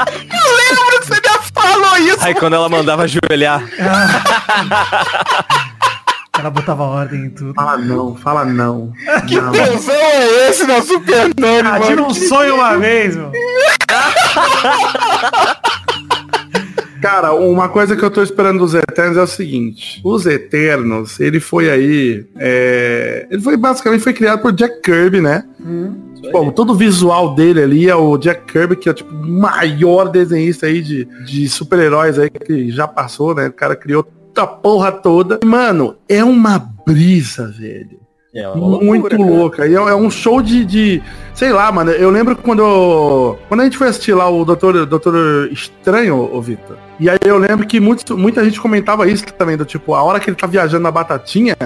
Eu 0.18 0.56
lembro 0.56 1.00
que 1.00 1.06
você 1.06 1.20
já 1.24 1.38
falou 1.54 1.96
isso. 1.98 2.18
Aí 2.20 2.34
quando 2.34 2.54
ela 2.54 2.68
mandava 2.68 3.04
ajoelhar. 3.04 3.62
Ela 6.38 6.50
botava 6.50 6.82
ordem 6.84 7.24
em 7.26 7.30
tudo. 7.30 7.54
Fala 7.54 7.76
não, 7.76 8.14
fala 8.14 8.44
não. 8.44 8.92
Que 9.26 9.40
Não. 9.40 9.50
tesão 9.52 9.94
é 9.94 10.48
esse 10.50 10.64
na 10.66 10.80
Super 10.82 11.30
Nani, 11.38 11.68
Ah, 11.68 11.78
mano? 11.80 12.06
um 12.06 12.14
sonho 12.14 12.54
uma 12.54 12.76
vez, 12.78 13.16
meu. 13.16 13.32
Cara, 17.00 17.32
uma 17.32 17.68
coisa 17.68 17.94
que 17.96 18.04
eu 18.04 18.10
tô 18.10 18.20
esperando 18.22 18.58
dos 18.58 18.74
Eternos 18.74 19.16
é 19.16 19.22
o 19.22 19.26
seguinte. 19.26 20.00
Os 20.04 20.26
Eternos, 20.26 21.20
ele 21.20 21.38
foi 21.38 21.70
aí. 21.70 22.26
é, 22.36 23.24
Ele 23.30 23.40
foi 23.40 23.56
basicamente 23.56 24.00
foi 24.02 24.12
criado 24.12 24.40
por 24.42 24.50
Jack 24.52 24.80
Kirby, 24.82 25.20
né? 25.20 25.44
Bom, 26.32 26.50
todo 26.50 26.72
o 26.72 26.74
visual 26.76 27.36
dele 27.36 27.62
ali 27.62 27.88
é 27.88 27.94
o 27.94 28.18
Jack 28.18 28.52
Kirby, 28.52 28.74
que 28.74 28.88
é 28.88 28.92
tipo 28.92 29.14
o 29.14 29.28
maior 29.28 30.08
desenhista 30.08 30.66
aí 30.66 30.82
de, 30.82 31.04
de 31.24 31.48
super-heróis 31.48 32.18
aí 32.18 32.28
que 32.30 32.68
já 32.72 32.88
passou, 32.88 33.32
né? 33.32 33.46
O 33.46 33.52
cara 33.52 33.76
criou 33.76 34.04
a 34.36 34.46
porra 34.46 34.92
toda. 34.92 35.40
Mano, 35.44 35.96
é 36.08 36.22
uma 36.22 36.58
brisa, 36.86 37.48
velho. 37.48 37.98
É 38.34 38.46
muito 38.54 39.16
louca. 39.16 39.66
E 39.66 39.72
é, 39.74 39.76
é 39.78 39.94
um 39.94 40.10
show 40.10 40.40
de, 40.42 40.64
de- 40.64 41.02
Sei 41.34 41.50
lá, 41.52 41.72
mano. 41.72 41.90
Eu 41.90 42.10
lembro 42.10 42.36
quando 42.36 42.60
eu- 42.60 43.38
Quando 43.48 43.60
a 43.62 43.64
gente 43.64 43.76
foi 43.78 43.88
assistir 43.88 44.12
lá 44.12 44.28
o 44.28 44.44
Doutor, 44.44 44.84
Doutor 44.86 45.48
Estranho, 45.50 46.16
ô 46.32 46.40
Vitor. 46.40 46.76
E 47.00 47.08
aí 47.08 47.18
eu 47.24 47.38
lembro 47.38 47.66
que 47.66 47.80
muito, 47.80 48.16
muita 48.18 48.44
gente 48.44 48.60
comentava 48.60 49.08
isso 49.08 49.24
também, 49.36 49.56
do 49.56 49.64
tipo, 49.64 49.94
a 49.94 50.02
hora 50.02 50.20
que 50.20 50.28
ele 50.30 50.36
tá 50.36 50.46
viajando 50.46 50.82
na 50.82 50.90
batatinha, 50.90 51.56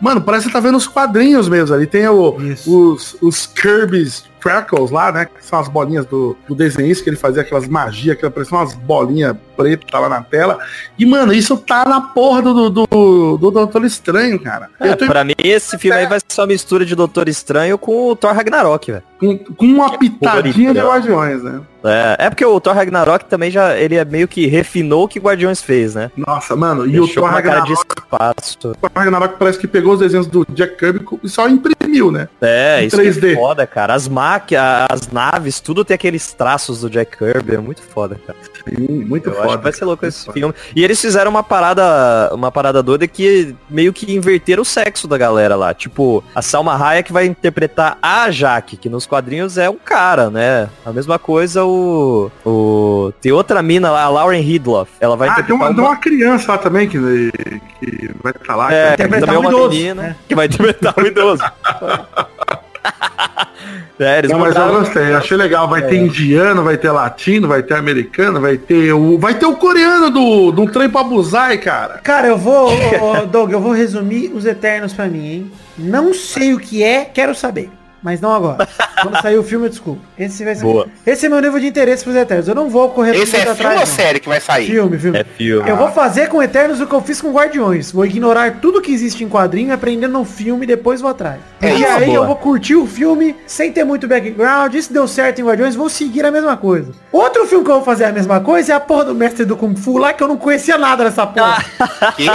mano, 0.00 0.20
parece 0.20 0.46
que 0.46 0.52
tá 0.52 0.60
vendo 0.60 0.76
os 0.76 0.86
quadrinhos 0.86 1.48
mesmo. 1.48 1.74
Ali 1.74 1.86
tem 1.86 2.06
o, 2.08 2.36
os, 2.66 3.16
os 3.22 3.46
Kirby's 3.46 4.24
Crackles 4.40 4.90
lá, 4.90 5.12
né? 5.12 5.26
Que 5.26 5.44
são 5.44 5.58
as 5.58 5.68
bolinhas 5.68 6.06
do, 6.06 6.36
do 6.48 6.54
desenhista 6.54 7.04
que 7.04 7.10
ele 7.10 7.16
fazia 7.16 7.42
aquelas 7.42 7.68
magias, 7.68 8.16
que 8.16 8.28
parecia 8.30 8.56
umas 8.56 8.74
bolinhas 8.74 9.36
pretas 9.56 10.00
lá 10.00 10.08
na 10.08 10.22
tela. 10.22 10.58
E, 10.98 11.04
mano, 11.04 11.32
isso 11.32 11.56
tá 11.56 11.84
na 11.84 12.00
porra 12.00 12.42
do, 12.42 12.70
do, 12.70 12.86
do, 12.86 13.36
do 13.38 13.50
Doutor 13.50 13.84
Estranho, 13.84 14.38
cara. 14.40 14.68
É, 14.80 14.94
tô 14.96 15.06
pra 15.06 15.22
mim, 15.24 15.34
esse 15.38 15.76
filme 15.78 15.96
aí 15.96 16.06
vai 16.06 16.18
ser 16.26 16.40
uma 16.40 16.46
mistura 16.46 16.84
de 16.84 16.94
Doutor 16.94 17.28
Estranho 17.28 17.76
com 17.78 18.08
o 18.08 18.16
Thor 18.16 18.32
Ragnarok, 18.32 18.90
velho. 18.92 19.02
com, 19.18 19.38
com 19.38 19.64
uma 19.66 19.96
pitadinha 19.98 20.72
de. 20.72 20.80
Guardiões, 20.80 21.42
né? 21.42 21.60
É, 21.82 22.26
é 22.26 22.30
porque 22.30 22.44
o 22.44 22.60
Thor 22.60 22.74
Ragnarok 22.74 23.24
também 23.24 23.50
já, 23.50 23.74
ele 23.76 23.96
é 23.96 24.04
meio 24.04 24.28
que 24.28 24.46
refinou 24.46 25.04
o 25.04 25.08
que 25.08 25.18
Guardiões 25.18 25.62
fez, 25.62 25.94
né? 25.94 26.10
Nossa, 26.16 26.54
mano, 26.54 26.86
e 26.86 26.90
Deixou 26.92 27.06
o 27.06 27.26
Thor 27.26 27.30
Ragnarok, 27.30 27.72
espaço. 27.72 28.58
o 28.64 28.74
Thor 28.74 28.90
Ragnarok 28.94 29.36
parece 29.38 29.58
que 29.58 29.66
pegou 29.66 29.94
os 29.94 30.00
desenhos 30.00 30.26
do 30.26 30.46
Jack 30.52 30.76
Kirby 30.76 31.04
e 31.22 31.28
só 31.28 31.48
imprimiu, 31.48 32.10
né? 32.10 32.28
É, 32.40 32.82
Em 32.82 32.86
isso 32.86 32.96
que 32.98 33.02
3D. 33.08 33.32
é 33.32 33.34
foda, 33.34 33.66
cara. 33.66 33.94
As 33.94 34.08
as 34.36 35.08
naves, 35.10 35.60
tudo 35.60 35.84
tem 35.84 35.94
aqueles 35.94 36.32
traços 36.32 36.80
do 36.80 36.90
Jack 36.90 37.16
Kirby, 37.16 37.54
é 37.54 37.58
muito 37.58 37.82
foda, 37.82 38.18
cara. 38.26 38.38
Sim, 38.68 39.04
muito 39.04 39.28
Eu 39.30 39.34
foda. 39.34 39.46
acho 39.48 39.56
que 39.58 39.62
vai 39.64 39.72
ser 39.72 39.84
louco 39.84 40.06
esse 40.06 40.24
foda. 40.26 40.32
filme. 40.38 40.54
E 40.76 40.84
eles 40.84 41.00
fizeram 41.00 41.30
uma 41.30 41.42
parada, 41.42 42.30
uma 42.34 42.52
parada 42.52 42.82
doida 42.82 43.06
que 43.08 43.54
meio 43.68 43.92
que 43.92 44.14
inverteram 44.14 44.62
o 44.62 44.64
sexo 44.64 45.08
da 45.08 45.16
galera 45.16 45.56
lá. 45.56 45.72
Tipo, 45.72 46.22
a 46.34 46.42
Salma 46.42 46.74
Hayek 46.76 47.12
vai 47.12 47.26
interpretar 47.26 47.98
a 48.02 48.30
Jaque, 48.30 48.76
que 48.76 48.88
nos 48.88 49.06
quadrinhos 49.06 49.56
é 49.58 49.68
um 49.70 49.76
cara, 49.78 50.28
né? 50.30 50.68
A 50.84 50.92
mesma 50.92 51.18
coisa 51.18 51.64
o, 51.64 52.30
o 52.44 53.12
tem 53.20 53.32
outra 53.32 53.62
mina 53.62 53.90
lá, 53.90 54.02
a 54.04 54.08
Lauren 54.08 54.40
Hidloff. 54.42 54.90
Ela 55.00 55.16
vai 55.16 55.28
Ah, 55.28 55.34
tem 55.34 55.44
interpretar 55.44 55.68
uma, 55.70 55.74
tem 55.76 55.84
uma 55.84 55.96
criança 55.96 56.52
lá 56.52 56.58
também 56.58 56.88
que, 56.88 56.98
que 57.80 58.10
vai 58.22 58.32
estar 58.32 58.56
lá. 58.56 58.72
É, 58.72 58.88
que 58.88 59.02
interpretar 59.02 59.20
também 59.20 59.34
é 59.34 59.38
um 59.38 59.40
uma 59.40 59.50
idoso, 59.50 59.68
menina 59.70 60.02
né? 60.02 60.16
que 60.28 60.34
vai 60.34 60.46
interpretar 60.46 60.94
um 60.98 61.06
idoso. 61.06 61.42
é, 63.98 64.18
eles 64.18 64.30
Não, 64.30 64.38
mas 64.38 64.56
eu 64.56 64.68
gostei, 64.68 65.12
achei 65.14 65.36
legal. 65.36 65.68
Vai 65.68 65.80
É. 65.82 65.86
ter 65.86 65.96
indiano, 65.96 66.62
vai 66.62 66.76
ter 66.76 66.90
latino, 66.90 67.46
vai 67.48 67.62
ter 67.62 67.74
americano, 67.74 68.40
vai 68.40 68.56
ter 68.56 68.92
o. 68.92 69.18
Vai 69.18 69.34
ter 69.34 69.46
o 69.46 69.56
coreano 69.56 70.10
do, 70.10 70.50
do 70.52 70.66
trem 70.70 70.88
pra 70.88 71.02
Buzai, 71.02 71.58
cara. 71.58 71.98
Cara, 72.02 72.28
eu 72.28 72.38
vou, 72.38 72.70
ô, 73.00 73.26
Doug, 73.26 73.52
eu 73.52 73.60
vou 73.60 73.72
resumir 73.72 74.30
os 74.34 74.46
Eternos 74.46 74.92
pra 74.92 75.06
mim, 75.06 75.26
hein? 75.32 75.52
Não 75.78 76.12
sei 76.14 76.54
o 76.54 76.58
que 76.58 76.82
é, 76.82 77.04
quero 77.04 77.34
saber. 77.34 77.70
Mas 78.02 78.20
não 78.20 78.32
agora. 78.32 78.66
Quando 79.02 79.20
sair 79.20 79.38
o 79.38 79.42
filme, 79.42 79.66
eu 79.66 79.70
desculpo. 79.70 80.00
Esse 80.18 80.44
vai 80.44 80.54
ser. 80.54 80.62
Boa. 80.62 80.86
Esse 81.06 81.26
é 81.26 81.28
meu 81.28 81.40
nível 81.40 81.58
de 81.58 81.66
interesse 81.66 82.04
pros 82.04 82.16
Eternos. 82.16 82.48
Eu 82.48 82.54
não 82.54 82.68
vou 82.68 82.90
correr 82.90 83.16
Esse 83.16 83.36
é 83.36 83.44
muito 83.44 83.56
filme 83.56 83.74
ou 83.74 83.80
não. 83.80 83.86
série 83.86 84.20
que 84.20 84.28
vai 84.28 84.40
sair? 84.40 84.66
Filme, 84.66 84.98
filme. 84.98 85.18
É 85.18 85.24
filme. 85.24 85.68
Eu 85.68 85.76
vou 85.76 85.90
fazer 85.90 86.28
com 86.28 86.42
Eternos 86.42 86.80
o 86.80 86.86
que 86.86 86.94
eu 86.94 87.00
fiz 87.00 87.20
com 87.20 87.32
Guardiões. 87.32 87.92
Vou 87.92 88.04
ignorar 88.04 88.58
tudo 88.60 88.80
que 88.80 88.92
existe 88.92 89.24
em 89.24 89.28
quadrinho, 89.28 89.72
aprendendo 89.72 90.12
no 90.12 90.24
filme 90.24 90.64
e 90.64 90.66
depois 90.66 91.00
vou 91.00 91.10
atrás. 91.10 91.40
É 91.60 91.74
isso, 91.74 91.86
aí 91.86 92.06
boa. 92.06 92.16
eu 92.16 92.26
vou 92.26 92.36
curtir 92.36 92.74
o 92.74 92.86
filme 92.86 93.36
sem 93.46 93.72
ter 93.72 93.84
muito 93.84 94.06
background. 94.08 94.74
Isso 94.74 94.92
deu 94.92 95.06
certo 95.08 95.40
em 95.40 95.44
Guardiões, 95.44 95.74
vou 95.74 95.88
seguir 95.88 96.24
a 96.24 96.30
mesma 96.30 96.56
coisa. 96.56 96.92
Outro 97.12 97.46
filme 97.46 97.64
que 97.64 97.70
eu 97.70 97.76
vou 97.76 97.84
fazer 97.84 98.04
a 98.04 98.12
mesma 98.12 98.40
coisa 98.40 98.72
é 98.72 98.76
a 98.76 98.80
porra 98.80 99.06
do 99.06 99.14
Mestre 99.14 99.44
do 99.44 99.56
Kung 99.56 99.74
Fu 99.76 99.98
lá, 99.98 100.12
que 100.12 100.22
eu 100.22 100.28
não 100.28 100.36
conhecia 100.36 100.76
nada 100.78 101.04
dessa 101.04 101.26
porra. 101.26 101.64
Que? 102.16 102.26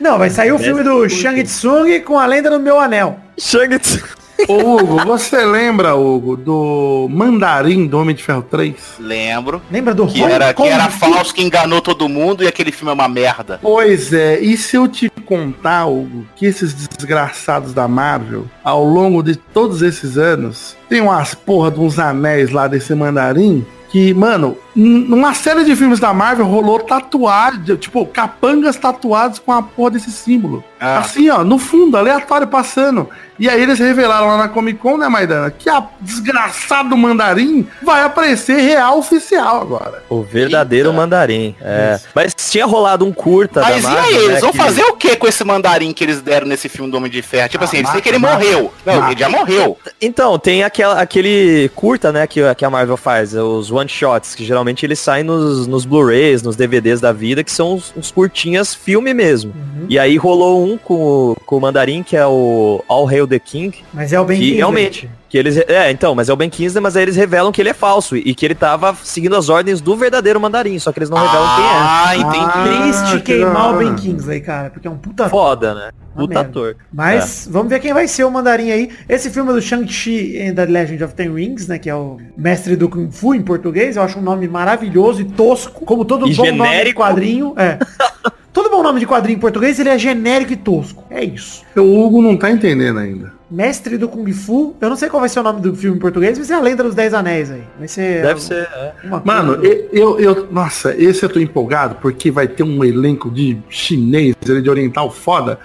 Não, 0.00 0.18
vai 0.18 0.30
sair 0.30 0.52
o 0.52 0.58
filme 0.58 0.82
do 0.82 1.08
Shang 1.08 1.42
Tsung 1.44 2.00
com 2.00 2.18
a 2.18 2.26
lenda 2.26 2.50
do 2.50 2.60
meu 2.60 2.78
anel. 2.78 3.18
Shang 3.38 3.78
Tsung. 3.78 4.02
Ô, 4.48 4.76
Hugo, 4.76 5.04
você 5.04 5.44
lembra, 5.44 5.94
Hugo, 5.94 6.36
do 6.36 7.08
Mandarim 7.10 7.86
do 7.86 7.98
Homem 7.98 8.14
de 8.14 8.22
Ferro 8.22 8.42
3? 8.42 8.74
Lembro. 8.98 9.62
Lembra 9.70 9.94
do 9.94 10.06
Que 10.06 10.22
Hong 10.22 10.32
era, 10.32 10.52
que 10.52 10.62
era 10.62 10.90
falso, 10.90 11.34
que 11.34 11.42
enganou 11.42 11.80
todo 11.80 12.08
mundo 12.08 12.42
e 12.42 12.48
aquele 12.48 12.72
filme 12.72 12.90
é 12.90 12.94
uma 12.94 13.08
merda. 13.08 13.58
Pois 13.62 14.12
é, 14.12 14.40
e 14.40 14.56
se 14.56 14.76
eu 14.76 14.88
te 14.88 15.10
contar, 15.24 15.86
Hugo, 15.86 16.26
que 16.36 16.46
esses 16.46 16.74
desgraçados 16.74 17.72
da 17.72 17.86
Marvel, 17.86 18.46
ao 18.64 18.84
longo 18.84 19.22
de 19.22 19.36
todos 19.36 19.82
esses 19.82 20.18
anos, 20.18 20.76
tem 20.88 21.00
umas 21.00 21.34
porra 21.34 21.70
de 21.70 21.80
uns 21.80 21.98
anéis 21.98 22.50
lá 22.50 22.66
desse 22.66 22.94
mandarim 22.94 23.64
que, 23.92 24.14
mano, 24.14 24.56
numa 24.74 25.34
série 25.34 25.64
de 25.64 25.76
filmes 25.76 26.00
da 26.00 26.12
Marvel 26.14 26.46
rolou 26.46 26.78
tatuagem, 26.80 27.76
tipo, 27.76 28.06
capangas 28.06 28.76
tatuados 28.76 29.38
com 29.38 29.52
a 29.52 29.62
porra 29.62 29.92
desse 29.92 30.10
símbolo. 30.10 30.64
Ah. 30.80 30.98
Assim, 30.98 31.28
ó, 31.30 31.44
no 31.44 31.58
fundo, 31.58 31.96
aleatório 31.96 32.46
passando. 32.46 33.08
E 33.38 33.48
aí 33.48 33.60
eles 33.62 33.78
revelaram 33.78 34.26
lá 34.28 34.36
na 34.36 34.48
Comic 34.48 34.78
Con, 34.78 34.96
né, 34.96 35.08
Maidana, 35.08 35.50
que 35.50 35.68
a 35.68 35.84
desgraçado 36.00 36.96
mandarim 36.96 37.66
vai 37.82 38.02
aparecer 38.02 38.56
real 38.60 38.98
oficial 38.98 39.60
agora. 39.62 40.02
O 40.08 40.22
verdadeiro 40.22 40.88
Eita. 40.90 40.96
mandarim. 41.00 41.54
É. 41.60 41.98
Mas 42.14 42.34
tinha 42.34 42.66
rolado 42.66 43.04
um 43.04 43.12
curta 43.12 43.60
Mas 43.60 43.82
da 43.84 43.90
e 43.90 43.94
Marvel, 43.94 44.04
aí, 44.04 44.16
eles 44.16 44.34
né, 44.34 44.40
vão 44.40 44.52
que- 44.52 44.58
fazer 44.58 44.84
o 44.84 44.96
que 44.96 45.16
com 45.16 45.26
esse 45.26 45.42
mandarim 45.44 45.92
que 45.92 46.04
eles 46.04 46.20
deram 46.20 46.46
nesse 46.46 46.68
filme 46.68 46.90
do 46.90 46.96
Homem 46.96 47.10
de 47.10 47.22
Ferro? 47.22 47.48
Tipo 47.48 47.64
Ah, 47.64 47.66
assim, 47.66 47.76
eles 47.78 47.88
mata, 47.88 47.94
têm 47.94 48.02
que 48.02 48.08
ele 48.08 48.18
mata, 48.18 48.34
morreu. 48.34 48.72
Não, 48.86 49.10
ele 49.10 49.18
já 49.20 49.28
morreu. 49.28 49.78
Então, 50.00 50.38
tem 50.38 50.62
aquela, 50.62 51.00
aquele 51.00 51.70
curta, 51.74 52.12
né, 52.12 52.26
que, 52.26 52.40
que 52.54 52.64
a 52.64 52.70
Marvel 52.70 52.96
faz, 52.96 53.34
os 53.34 53.70
one-shots, 53.70 54.34
que 54.34 54.44
geralmente 54.44 54.61
eles 54.84 54.98
saem 54.98 55.24
nos, 55.24 55.66
nos 55.66 55.84
Blu-rays, 55.84 56.42
nos 56.42 56.56
DVDs 56.56 57.00
da 57.00 57.12
vida, 57.12 57.42
que 57.42 57.50
são 57.50 57.74
uns, 57.74 57.92
uns 57.96 58.10
curtinhas 58.10 58.74
filme 58.74 59.12
mesmo. 59.14 59.52
E 59.88 59.98
aí 59.98 60.16
rolou 60.16 60.64
um 60.64 60.76
com, 60.78 60.94
o- 60.94 61.36
com 61.46 61.56
o 61.56 61.60
Mandarim, 61.60 62.02
que 62.02 62.16
é 62.16 62.26
o 62.26 62.82
All 62.88 63.08
Hail 63.08 63.26
the 63.26 63.38
King, 63.38 63.76
Mas 63.92 64.12
é 64.12 64.20
o 64.20 64.24
Ben 64.24 64.36
que 64.36 64.42
Kingsley. 64.42 64.56
realmente... 64.58 65.10
Que 65.32 65.38
eles, 65.38 65.56
é, 65.56 65.90
então, 65.90 66.14
mas 66.14 66.28
é 66.28 66.32
o 66.34 66.36
Ben 66.36 66.50
Kingsley, 66.50 66.82
mas 66.82 66.94
aí 66.94 67.04
eles 67.04 67.16
revelam 67.16 67.50
que 67.50 67.58
ele 67.62 67.70
é 67.70 67.72
falso 67.72 68.14
e 68.18 68.34
que 68.34 68.44
ele 68.44 68.54
tava 68.54 68.94
seguindo 69.02 69.34
as 69.34 69.48
ordens 69.48 69.80
do 69.80 69.96
verdadeiro 69.96 70.38
Mandarim, 70.38 70.78
só 70.78 70.92
que 70.92 70.98
eles 70.98 71.08
não 71.08 71.16
revelam 71.16 71.48
quem 71.56 71.64
é. 71.64 71.68
Ah, 71.70 72.12
entendi. 72.18 72.36
Ah, 72.38 72.82
Triste 72.82 73.16
que 73.16 73.22
queimar 73.38 73.74
o. 73.74 73.78
Ben 73.78 73.94
Kingsley, 73.94 74.42
cara, 74.42 74.68
porque 74.68 74.86
é 74.86 74.90
um 74.90 74.98
puta 74.98 75.30
Foda, 75.30 75.72
né? 75.74 75.90
Uma 76.14 76.26
Puta 76.26 76.34
merda. 76.34 76.50
ator. 76.50 76.76
Mas 76.92 77.48
vamos 77.50 77.70
ver 77.70 77.80
quem 77.80 77.94
vai 77.94 78.06
ser 78.06 78.24
o 78.24 78.30
mandarim 78.30 78.72
aí. 78.72 78.90
Esse 79.08 79.30
filme 79.30 79.50
é 79.52 79.54
do 79.54 79.62
Shang-Chi 79.62 80.38
and 80.38 80.54
the 80.54 80.66
Legend 80.66 81.02
of 81.02 81.14
Ten 81.14 81.32
Rings, 81.32 81.66
né? 81.66 81.78
Que 81.78 81.88
é 81.88 81.94
o 81.94 82.18
mestre 82.36 82.76
do 82.76 82.86
Kung 82.90 83.10
Fu 83.10 83.34
em 83.34 83.40
português. 83.40 83.96
Eu 83.96 84.02
acho 84.02 84.18
um 84.18 84.22
nome 84.22 84.46
maravilhoso 84.46 85.22
e 85.22 85.24
tosco. 85.24 85.86
Como 85.86 86.04
todo 86.04 86.28
E 86.28 86.34
bom 86.34 86.44
nome 86.44 86.58
de 86.58 86.58
genérico. 86.66 87.00
quadrinho. 87.00 87.54
É. 87.56 87.78
todo 88.52 88.68
bom 88.68 88.82
nome 88.82 89.00
de 89.00 89.06
quadrinho 89.06 89.38
em 89.38 89.40
português, 89.40 89.80
ele 89.80 89.88
é 89.88 89.98
genérico 89.98 90.52
e 90.52 90.56
tosco. 90.56 91.04
É 91.08 91.24
isso. 91.24 91.62
O 91.74 92.04
Hugo 92.04 92.20
não 92.20 92.36
tá 92.36 92.50
entendendo 92.50 92.98
ainda. 92.98 93.32
Mestre 93.52 93.98
do 93.98 94.08
Kung 94.08 94.32
Fu. 94.32 94.74
Eu 94.80 94.88
não 94.88 94.96
sei 94.96 95.08
qual 95.10 95.20
vai 95.20 95.28
ser 95.28 95.40
o 95.40 95.42
nome 95.42 95.60
do 95.60 95.74
filme 95.76 95.96
em 95.96 96.00
português, 96.00 96.38
mas 96.38 96.50
é 96.50 96.54
a 96.54 96.60
Lenda 96.60 96.82
dos 96.82 96.94
Dez 96.94 97.12
Anéis 97.12 97.50
aí. 97.50 97.62
Vai 97.78 97.86
ser. 97.88 98.22
Deve 98.22 98.40
ser. 98.42 98.62
é. 98.74 98.92
uma 99.04 99.22
Mano, 99.24 99.58
coisa- 99.58 99.86
eu, 99.92 100.18
eu, 100.18 100.48
Nossa, 100.50 100.94
esse 100.96 101.22
eu 101.22 101.28
tô 101.28 101.38
empolgado 101.38 101.96
porque 102.00 102.30
vai 102.30 102.48
ter 102.48 102.62
um 102.62 102.82
elenco 102.82 103.30
de 103.30 103.58
chinês, 103.68 104.34
de 104.42 104.70
oriental 104.70 105.10
foda. 105.10 105.58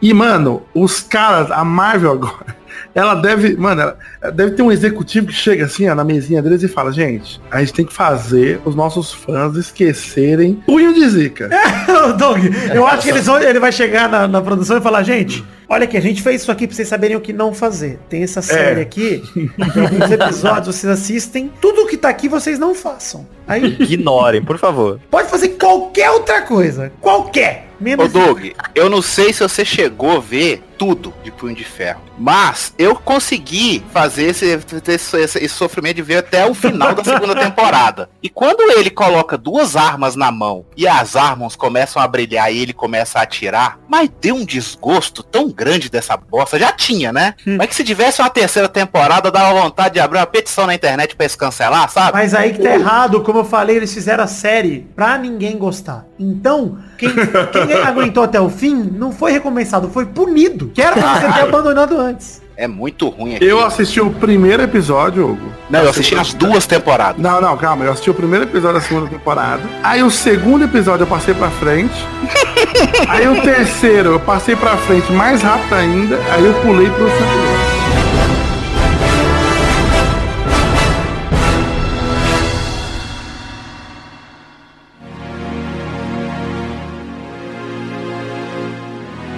E, 0.00 0.12
mano, 0.14 0.62
os 0.74 1.00
caras, 1.00 1.50
a 1.50 1.64
Marvel 1.64 2.12
agora, 2.12 2.56
ela 2.94 3.14
deve. 3.14 3.56
Mano, 3.56 3.80
ela 4.20 4.30
deve 4.32 4.52
ter 4.52 4.62
um 4.62 4.70
executivo 4.72 5.26
que 5.26 5.32
chega 5.34 5.64
assim, 5.66 5.88
ó, 5.88 5.94
na 5.94 6.04
mesinha 6.04 6.40
deles 6.42 6.62
e 6.62 6.68
fala, 6.68 6.92
gente, 6.92 7.40
a 7.50 7.60
gente 7.60 7.72
tem 7.72 7.84
que 7.84 7.92
fazer 7.92 8.60
os 8.64 8.74
nossos 8.74 9.12
fãs 9.12 9.56
esquecerem 9.56 10.54
punho 10.66 10.92
de 10.94 11.08
zica. 11.08 11.50
Ô, 12.08 12.12
Doug, 12.14 12.38
eu 12.74 12.86
acho 12.86 13.02
que 13.04 13.10
eles 13.10 13.26
vão- 13.26 13.40
ele 13.40 13.58
vai 13.60 13.72
chegar 13.72 14.08
na, 14.08 14.26
na 14.28 14.40
produção 14.42 14.76
e 14.78 14.80
falar, 14.80 15.02
gente, 15.02 15.44
olha 15.68 15.84
aqui, 15.84 15.96
a 15.96 16.00
gente 16.00 16.22
fez 16.22 16.42
isso 16.42 16.52
aqui 16.52 16.66
pra 16.66 16.74
vocês 16.76 16.88
saberem 16.88 17.16
o 17.16 17.20
que 17.20 17.32
não 17.32 17.52
fazer. 17.54 17.98
Tem 18.08 18.22
essa 18.22 18.42
série 18.42 18.80
aqui, 18.80 19.22
tem 19.34 19.82
alguns 19.82 20.10
episódios, 20.10 20.76
vocês 20.76 20.92
assistem, 20.92 21.50
tudo 21.60 21.86
que 21.86 21.96
tá 21.96 22.08
aqui 22.08 22.28
vocês 22.28 22.58
não 22.58 22.74
façam. 22.74 23.26
Aí 23.46 23.76
Ignorem, 23.80 24.42
por 24.42 24.58
favor. 24.58 25.00
pode 25.10 25.28
fazer 25.28 25.50
qualquer 25.50 26.10
outra 26.10 26.42
coisa. 26.42 26.92
Qualquer. 27.00 27.65
Ô 27.80 27.84
Menos 27.84 28.12
Doug, 28.12 28.46
eu 28.74 28.88
não 28.88 29.02
sei 29.02 29.32
se 29.32 29.40
você 29.42 29.64
chegou 29.64 30.16
a 30.16 30.20
ver 30.20 30.62
tudo 30.78 31.12
de 31.24 31.30
Punho 31.30 31.54
de 31.56 31.64
Ferro, 31.64 32.02
mas 32.18 32.74
eu 32.78 32.94
consegui 32.96 33.82
fazer 33.94 34.24
esse, 34.24 34.44
esse, 34.88 35.16
esse- 35.16 35.48
sofrimento 35.48 35.96
de 35.96 36.02
ver 36.02 36.18
até 36.18 36.44
o 36.46 36.52
final 36.52 36.94
da 36.94 37.02
segunda 37.02 37.34
temporada. 37.40 38.10
E 38.22 38.28
quando 38.28 38.60
ele 38.72 38.90
coloca 38.90 39.38
duas 39.38 39.74
armas 39.74 40.16
na 40.16 40.30
mão 40.30 40.66
e 40.76 40.86
as 40.86 41.16
armas 41.16 41.56
começam 41.56 42.00
a 42.02 42.06
brilhar 42.06 42.52
e 42.52 42.58
ele 42.58 42.74
começa 42.74 43.18
a 43.18 43.22
atirar, 43.22 43.78
mas 43.88 44.10
deu 44.20 44.34
um 44.34 44.44
desgosto 44.44 45.22
tão 45.22 45.48
grande 45.50 45.88
dessa 45.88 46.14
bosta. 46.14 46.58
Já 46.58 46.72
tinha, 46.72 47.10
né? 47.10 47.34
Mas 47.46 47.68
que 47.68 47.74
se 47.74 47.84
tivesse 47.84 48.20
uma 48.20 48.28
terceira 48.28 48.68
temporada, 48.68 49.30
dava 49.30 49.58
vontade 49.58 49.94
de 49.94 50.00
abrir 50.00 50.18
uma 50.18 50.26
petição 50.26 50.66
na 50.66 50.74
internet 50.74 51.16
pra 51.16 51.24
eles 51.24 51.36
cancelar, 51.36 51.88
sabe? 51.90 52.12
Mas 52.12 52.34
aí 52.34 52.52
que 52.52 52.58
tá 52.62 52.74
errado, 52.74 53.22
como 53.22 53.38
eu 53.38 53.44
falei, 53.44 53.76
eles 53.76 53.94
fizeram 53.94 54.24
a 54.24 54.26
série 54.26 54.86
pra 54.94 55.16
ninguém 55.16 55.56
gostar. 55.56 56.04
Então, 56.18 56.78
quem, 56.96 57.10
quem 57.10 57.82
aguentou 57.82 58.22
até 58.22 58.40
o 58.40 58.48
fim 58.48 58.74
não 58.74 59.12
foi 59.12 59.32
recompensado, 59.32 59.88
foi 59.88 60.06
punido. 60.06 60.70
Que 60.74 60.82
era 60.82 60.96
pra 60.96 61.20
você 61.20 61.32
ter 61.32 61.40
abandonado 61.48 61.98
antes. 61.98 62.42
É 62.56 62.66
muito 62.66 63.08
ruim 63.10 63.36
aqui. 63.36 63.44
Eu 63.44 63.62
assisti 63.64 64.00
o 64.00 64.10
primeiro 64.10 64.62
episódio, 64.62 65.28
Hugo. 65.28 65.52
Não, 65.68 65.80
eu 65.82 65.90
assisti 65.90 66.14
as 66.14 66.32
duas 66.32 66.66
temporadas. 66.66 67.20
Não, 67.20 67.38
não, 67.38 67.54
calma. 67.58 67.84
Eu 67.84 67.92
assisti 67.92 68.08
o 68.08 68.14
primeiro 68.14 68.46
episódio 68.46 68.80
da 68.80 68.80
segunda 68.80 69.10
temporada. 69.10 69.62
Aí 69.82 70.02
o 70.02 70.10
segundo 70.10 70.64
episódio 70.64 71.02
eu 71.02 71.06
passei 71.06 71.34
pra 71.34 71.50
frente. 71.50 71.94
aí 73.08 73.28
o 73.28 73.42
terceiro 73.42 74.12
eu 74.12 74.20
passei 74.20 74.56
pra 74.56 74.74
frente 74.78 75.12
mais 75.12 75.42
rápido 75.42 75.74
ainda. 75.74 76.18
Aí 76.30 76.46
eu 76.46 76.54
pulei 76.62 76.88
pro 76.88 77.10
segundo. 77.10 77.75